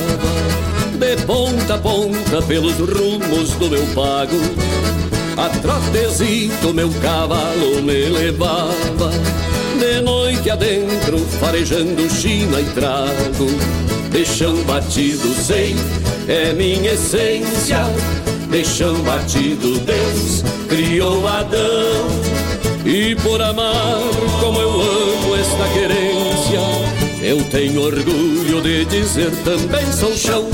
De 1.00 1.16
ponta 1.24 1.76
a 1.76 1.78
ponta 1.78 2.42
pelos 2.42 2.74
rumos 2.74 3.52
do 3.52 3.70
meu 3.70 3.86
pago 3.96 4.36
A 5.38 5.48
trotezito 5.48 6.74
meu 6.74 6.90
cavalo 7.02 7.82
me 7.82 8.10
levava. 8.10 9.12
De 9.80 10.02
noite 10.02 10.50
adentro 10.50 11.20
farejando 11.40 12.10
china 12.10 12.60
e 12.60 12.66
trago. 12.76 13.48
De 14.12 14.26
chão 14.26 14.62
batido 14.64 15.34
sei, 15.36 15.74
é 16.28 16.52
minha 16.52 16.92
essência. 16.92 17.80
De 18.52 18.66
chão 18.66 18.94
batido 19.04 19.80
Deus 19.80 20.44
criou 20.68 21.26
Adão. 21.30 22.10
E 22.86 23.16
por 23.16 23.42
amar 23.42 24.02
como 24.42 24.60
eu 24.60 24.82
amo 24.82 25.36
esta 25.38 25.66
querência 25.70 26.17
eu 27.28 27.44
tenho 27.52 27.82
orgulho 27.82 28.62
de 28.62 28.86
dizer 28.86 29.30
também 29.44 29.86
sou 29.92 30.16
chão. 30.16 30.50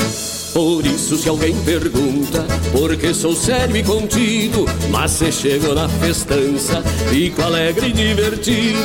Por 0.54 0.84
isso, 0.84 1.18
se 1.18 1.30
alguém 1.30 1.56
pergunta 1.62 2.44
por 2.72 2.96
que 2.96 3.14
sou 3.14 3.36
sério 3.36 3.78
e 3.78 3.84
contido, 3.84 4.66
mas 4.90 5.12
se 5.12 5.32
chego 5.32 5.76
na 5.76 5.88
festança, 5.88 6.82
fico 7.10 7.44
alegre 7.44 7.90
e 7.90 7.94
divertido. 7.94 8.80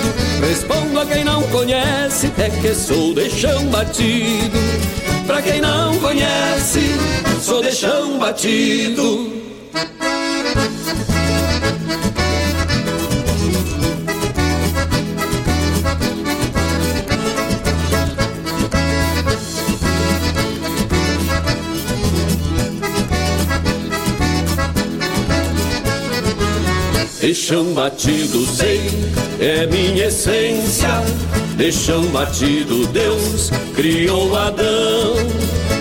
Respondo 0.47 1.01
a 1.01 1.07
quem 1.07 1.25
não 1.25 1.43
conhece, 1.45 2.31
é 2.37 2.51
que 2.51 2.75
sou 2.75 3.15
de 3.15 3.31
chão 3.31 3.65
batido. 3.67 4.59
Pra 5.27 5.41
quem 5.41 5.61
não 5.61 5.99
conhece, 5.99 6.81
sou 7.41 7.63
de 7.63 7.73
chão 7.73 8.19
batido. 8.19 9.38
De 27.29 27.35
chão 27.35 27.75
batido 27.75 28.47
sei, 28.47 28.81
é 29.39 29.67
minha 29.67 30.07
essência. 30.07 30.89
De 31.59 31.71
chão 31.71 32.03
batido 32.07 32.87
Deus 32.87 33.51
criou 33.77 34.35
Adão. 34.35 35.13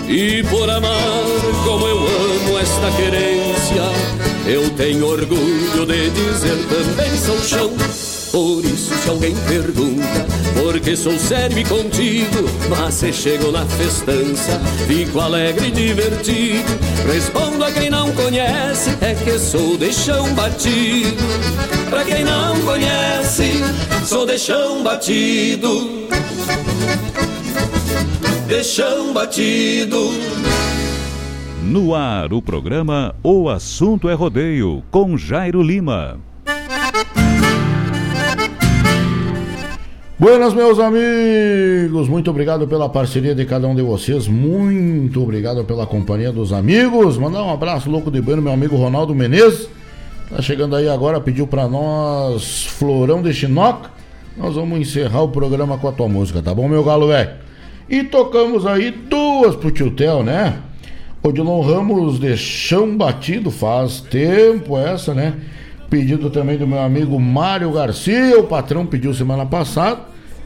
E 0.09 0.43
por 0.43 0.69
amar 0.69 1.23
como 1.63 1.87
eu 1.87 1.99
amo 1.99 2.59
esta 2.59 2.91
querência, 2.97 3.81
eu 4.45 4.69
tenho 4.71 5.07
orgulho 5.07 5.85
de 5.85 6.09
dizer 6.09 6.57
também 6.67 7.17
sou 7.17 7.41
chão. 7.41 8.06
Por 8.31 8.63
isso, 8.65 8.93
se 8.95 9.09
alguém 9.09 9.35
pergunta 9.47 10.25
por 10.53 10.79
que 10.79 10.95
sou 10.95 11.17
sério 11.17 11.57
e 11.57 11.63
contido, 11.63 12.45
mas 12.69 12.95
se 12.95 13.13
chego 13.13 13.51
na 13.51 13.65
festança, 13.65 14.59
fico 14.87 15.19
alegre 15.19 15.67
e 15.67 15.71
divertido. 15.71 16.67
Respondo 17.11 17.63
a 17.63 17.71
quem 17.71 17.89
não 17.89 18.11
conhece, 18.11 18.89
é 19.01 19.13
que 19.13 19.39
sou 19.39 19.77
de 19.77 19.93
chão 19.93 20.33
batido. 20.33 21.23
Pra 21.89 22.03
quem 22.03 22.23
não 22.23 22.59
conhece, 22.61 23.63
sou 24.05 24.25
de 24.25 24.37
chão 24.37 24.83
batido. 24.83 26.07
De 28.47 28.63
chão 28.63 29.13
batido. 29.13 30.11
No 31.63 31.93
ar, 31.93 32.31
o 32.31 32.41
programa 32.41 33.13
O 33.21 33.49
Assunto 33.49 34.09
é 34.09 34.13
Rodeio, 34.13 34.83
com 34.89 35.17
Jairo 35.17 35.61
Lima. 35.61 36.17
Buenas, 40.19 40.51
meus 40.51 40.79
amigos, 40.79 42.09
muito 42.09 42.31
obrigado 42.31 42.67
pela 42.67 42.89
parceria 42.89 43.35
de 43.35 43.45
cada 43.45 43.67
um 43.67 43.75
de 43.75 43.83
vocês, 43.83 44.27
muito 44.27 45.21
obrigado 45.21 45.63
pela 45.63 45.85
companhia 45.85 46.31
dos 46.31 46.51
amigos. 46.51 47.19
Mandar 47.19 47.43
um 47.43 47.53
abraço 47.53 47.87
louco 47.87 48.09
de 48.09 48.19
bueno, 48.19 48.41
meu 48.41 48.51
amigo 48.51 48.75
Ronaldo 48.75 49.13
Menezes. 49.13 49.69
Tá 50.27 50.41
chegando 50.41 50.75
aí 50.75 50.89
agora, 50.89 51.21
pediu 51.21 51.45
para 51.45 51.67
nós 51.67 52.65
Florão 52.65 53.21
de 53.21 53.31
Chinoca. 53.31 53.91
Nós 54.35 54.55
vamos 54.55 54.79
encerrar 54.79 55.21
o 55.21 55.29
programa 55.29 55.77
com 55.77 55.87
a 55.87 55.91
tua 55.91 56.09
música, 56.09 56.41
tá 56.41 56.51
bom, 56.51 56.67
meu 56.67 56.83
galo 56.83 57.09
velho? 57.09 57.29
E 57.87 58.03
tocamos 58.03 58.65
aí 58.65 58.89
duas 58.89 59.55
pro 59.55 59.69
tio 59.69 59.91
Theo, 59.91 60.23
né? 60.23 60.57
Odilon 61.21 61.61
Ramos 61.61 62.19
de 62.19 62.35
Chão 62.35 62.97
Batido, 62.97 63.51
faz 63.51 64.01
tempo 64.01 64.79
essa, 64.79 65.13
né? 65.13 65.35
Pedido 65.89 66.29
também 66.29 66.57
do 66.57 66.67
meu 66.67 66.79
amigo 66.79 67.17
Mário 67.19 67.71
Garcia, 67.71 68.37
o 68.37 68.43
patrão 68.43 68.85
pediu 68.85 69.13
semana 69.13 69.45
passada. 69.45 70.01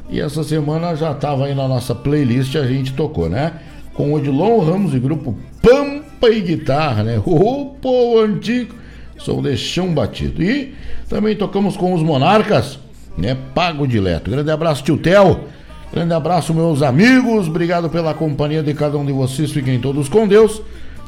E 0.09 0.19
essa 0.19 0.43
semana 0.43 0.95
já 0.95 1.11
estava 1.11 1.45
aí 1.45 1.55
na 1.55 1.67
nossa 1.67 1.95
playlist, 1.95 2.55
a 2.55 2.67
gente 2.67 2.93
tocou, 2.93 3.29
né? 3.29 3.53
Com 3.93 4.13
Odilon 4.13 4.59
Ramos 4.59 4.93
e 4.93 4.99
grupo 4.99 5.35
Pampa 5.61 6.29
e 6.29 6.41
Guitarra, 6.41 7.03
né? 7.03 7.21
O 7.25 7.65
povo 7.81 8.19
antigo, 8.19 8.75
som 9.17 9.41
de 9.41 9.55
chão 9.57 9.93
batido. 9.93 10.43
E 10.43 10.75
também 11.09 11.35
tocamos 11.35 11.75
com 11.75 11.93
os 11.93 12.03
Monarcas, 12.03 12.77
né? 13.17 13.35
Pago 13.55 13.87
Dileto. 13.87 14.29
Grande 14.29 14.51
abraço, 14.51 14.83
tio 14.83 14.97
Theo. 14.97 15.39
Grande 15.91 16.13
abraço, 16.13 16.53
meus 16.53 16.81
amigos. 16.81 17.47
Obrigado 17.47 17.89
pela 17.89 18.13
companhia 18.13 18.61
de 18.61 18.73
cada 18.73 18.97
um 18.97 19.05
de 19.05 19.11
vocês. 19.11 19.51
Fiquem 19.51 19.79
todos 19.79 20.07
com 20.07 20.27
Deus. 20.27 20.61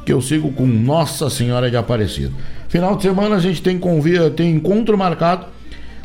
Que 0.05 0.11
eu 0.11 0.21
sigo 0.21 0.51
com 0.51 0.65
Nossa 0.65 1.30
Senhora 1.30 1.69
de 1.69 1.77
Aparecida. 1.77 2.31
Final 2.67 2.95
de 2.95 3.03
semana 3.03 3.35
a 3.35 3.39
gente 3.39 3.61
tem, 3.61 3.77
convia, 3.77 4.30
tem 4.30 4.51
encontro 4.51 4.97
marcado 4.97 5.45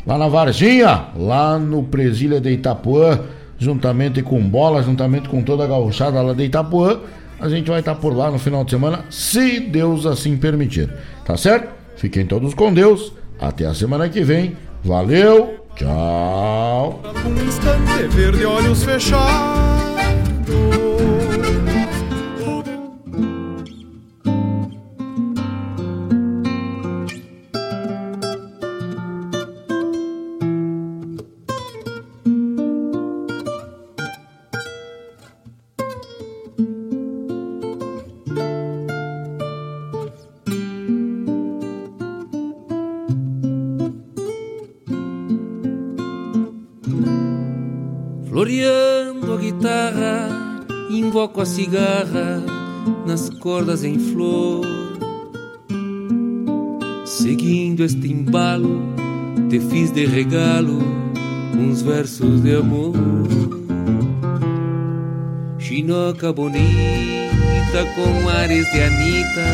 lá 0.05 0.17
na 0.17 0.27
Varginha, 0.27 1.07
lá 1.15 1.59
no 1.59 1.83
Presília 1.83 2.39
de 2.39 2.51
Itapuã, 2.51 3.19
juntamente 3.57 4.21
com 4.21 4.41
Bola, 4.41 4.81
juntamente 4.81 5.27
com 5.27 5.41
toda 5.41 5.63
a 5.63 5.67
gauchada 5.67 6.21
lá 6.21 6.33
de 6.33 6.43
Itapuã. 6.43 6.99
A 7.39 7.47
gente 7.47 7.69
vai 7.69 7.79
estar 7.79 7.95
por 7.95 8.15
lá 8.15 8.29
no 8.29 8.37
final 8.37 8.63
de 8.63 8.71
semana, 8.71 9.05
se 9.09 9.59
Deus 9.59 10.05
assim 10.05 10.37
permitir. 10.37 10.89
Tá 11.25 11.37
certo? 11.37 11.69
Fiquem 11.95 12.25
todos 12.25 12.53
com 12.53 12.73
Deus. 12.73 13.13
Até 13.39 13.65
a 13.65 13.73
semana 13.73 14.09
que 14.09 14.21
vem. 14.21 14.57
Valeu, 14.83 15.55
tchau. 15.75 17.01
Um 17.25 17.47
instante 17.47 18.07
verde, 18.09 18.45
olhos 18.45 18.83
fechados. 18.83 19.69
Cordas 53.39 53.83
em 53.83 53.97
flor. 53.97 54.65
Seguindo 57.05 57.83
este 57.83 58.11
embalo, 58.11 58.81
te 59.49 59.59
fiz 59.59 59.91
de 59.91 60.05
regalo 60.05 60.79
uns 61.57 61.81
versos 61.81 62.43
de 62.43 62.55
amor. 62.55 62.93
Chinoca 65.57 66.31
bonita 66.31 67.85
com 67.95 68.29
ares 68.29 68.69
de 68.71 68.81
Anita, 68.81 69.45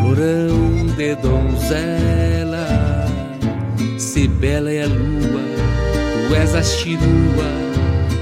florão 0.00 0.86
de 0.96 1.14
donzela. 1.16 2.66
Se 3.98 4.28
bela 4.28 4.70
é 4.70 4.82
a 4.82 4.86
lua, 4.86 5.42
tu 6.28 6.34
és 6.34 6.54
a 6.54 6.62
chirua 6.62 7.60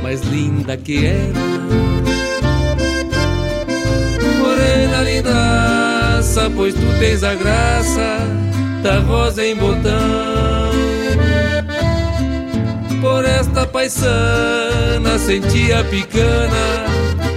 mais 0.03 0.23
linda 0.23 0.77
que 0.77 1.05
ela. 1.05 1.48
Lindaça, 5.03 6.51
pois 6.55 6.75
tu 6.75 6.99
tens 6.99 7.23
a 7.23 7.35
graça 7.35 8.19
da 8.83 8.99
rosa 9.01 9.45
em 9.45 9.57
botão. 9.57 10.73
Por 13.01 13.25
esta 13.25 13.67
paisana 13.67 15.19
senti 15.19 15.73
a 15.73 15.85
picana 15.85 16.85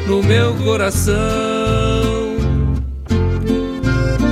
no 0.07 0.23
meu 0.23 0.55
coração. 0.55 1.13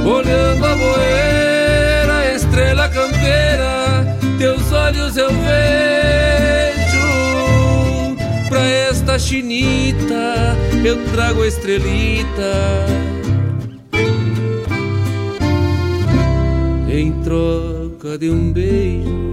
Olhando 0.05 0.65
a 0.65 0.75
boeira, 0.75 2.35
estrela 2.35 2.89
campeira, 2.89 4.17
teus 4.39 4.71
olhos 4.71 5.17
eu 5.17 5.29
vejo. 5.29 5.39
Pra 8.49 8.65
esta 8.65 9.19
chinita 9.19 10.57
eu 10.83 10.97
trago 11.11 11.43
a 11.43 11.47
estrelita. 11.47 13.09
Troca 17.29 18.17
de 18.17 18.31
um 18.31 18.51
beijo. 18.51 19.28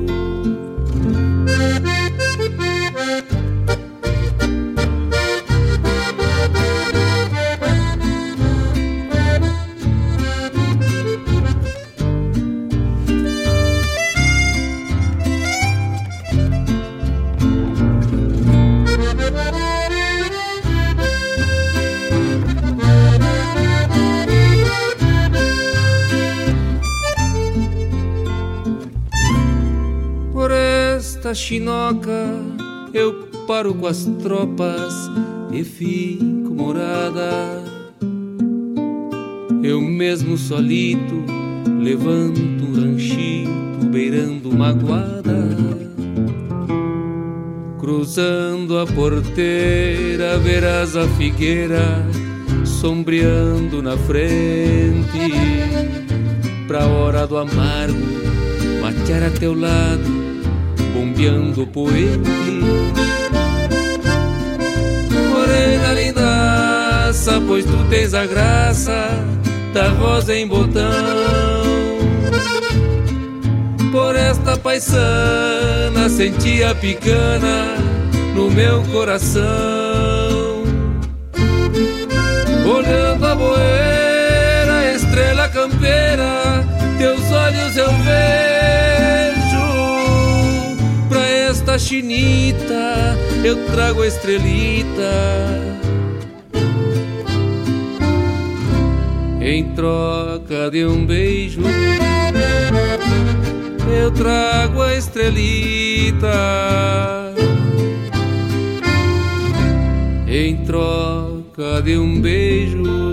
Paro 33.67 33.75
com 33.75 33.87
as 33.87 34.05
tropas 34.23 34.95
e 35.53 35.65
fico 35.65 36.55
morada. 36.55 37.65
Eu 39.63 39.81
mesmo 39.81 40.37
solito 40.37 41.25
levanto 41.81 42.41
um 42.41 42.75
ranchito 42.75 43.87
beirando 43.91 44.51
uma 44.51 44.73
guada. 44.73 45.57
Cruzando 47.81 48.79
a 48.79 48.87
porteira, 48.87 50.39
verás 50.39 50.97
a 50.97 51.09
figueira 51.09 52.07
sombreando 52.65 53.83
na 53.83 53.97
frente. 53.97 55.33
Pra 56.69 56.87
hora 56.87 57.27
do 57.27 57.39
amargo, 57.39 57.99
matear 58.81 59.25
a 59.25 59.31
teu 59.31 59.59
lado, 59.59 60.05
bombeando 60.93 61.67
poente. 61.67 62.96
Tens 67.89 68.15
a 68.15 68.27
graça 68.27 69.09
da 69.73 69.89
rosa 69.89 70.35
em 70.35 70.47
botão. 70.47 70.83
Por 73.93 74.17
esta 74.17 74.57
paisana 74.57 76.09
senti 76.09 76.63
a 76.63 76.75
picana 76.75 77.77
no 78.35 78.51
meu 78.51 78.83
coração. 78.93 79.45
Olhando 82.67 83.25
a 83.25 83.35
boeira, 83.35 84.95
estrela 84.95 85.49
campeira, 85.49 86.65
teus 86.99 87.31
olhos 87.31 87.77
eu 87.77 87.91
vejo. 87.93 88.37
Pra 91.09 91.27
esta 91.27 91.79
chinita 91.79 93.17
eu 93.45 93.57
trago 93.67 94.03
a 94.03 94.07
estrelita. 94.07 95.86
Em 99.49 99.63
troca 99.75 100.69
de 100.73 100.85
um 100.85 101.07
beijo, 101.07 101.61
eu 103.89 104.11
trago 104.11 104.83
a 104.83 104.93
estrelita. 104.93 106.27
Em 110.27 110.57
troca 110.65 111.81
de 111.81 111.97
um 111.97 112.21
beijo. 112.21 113.06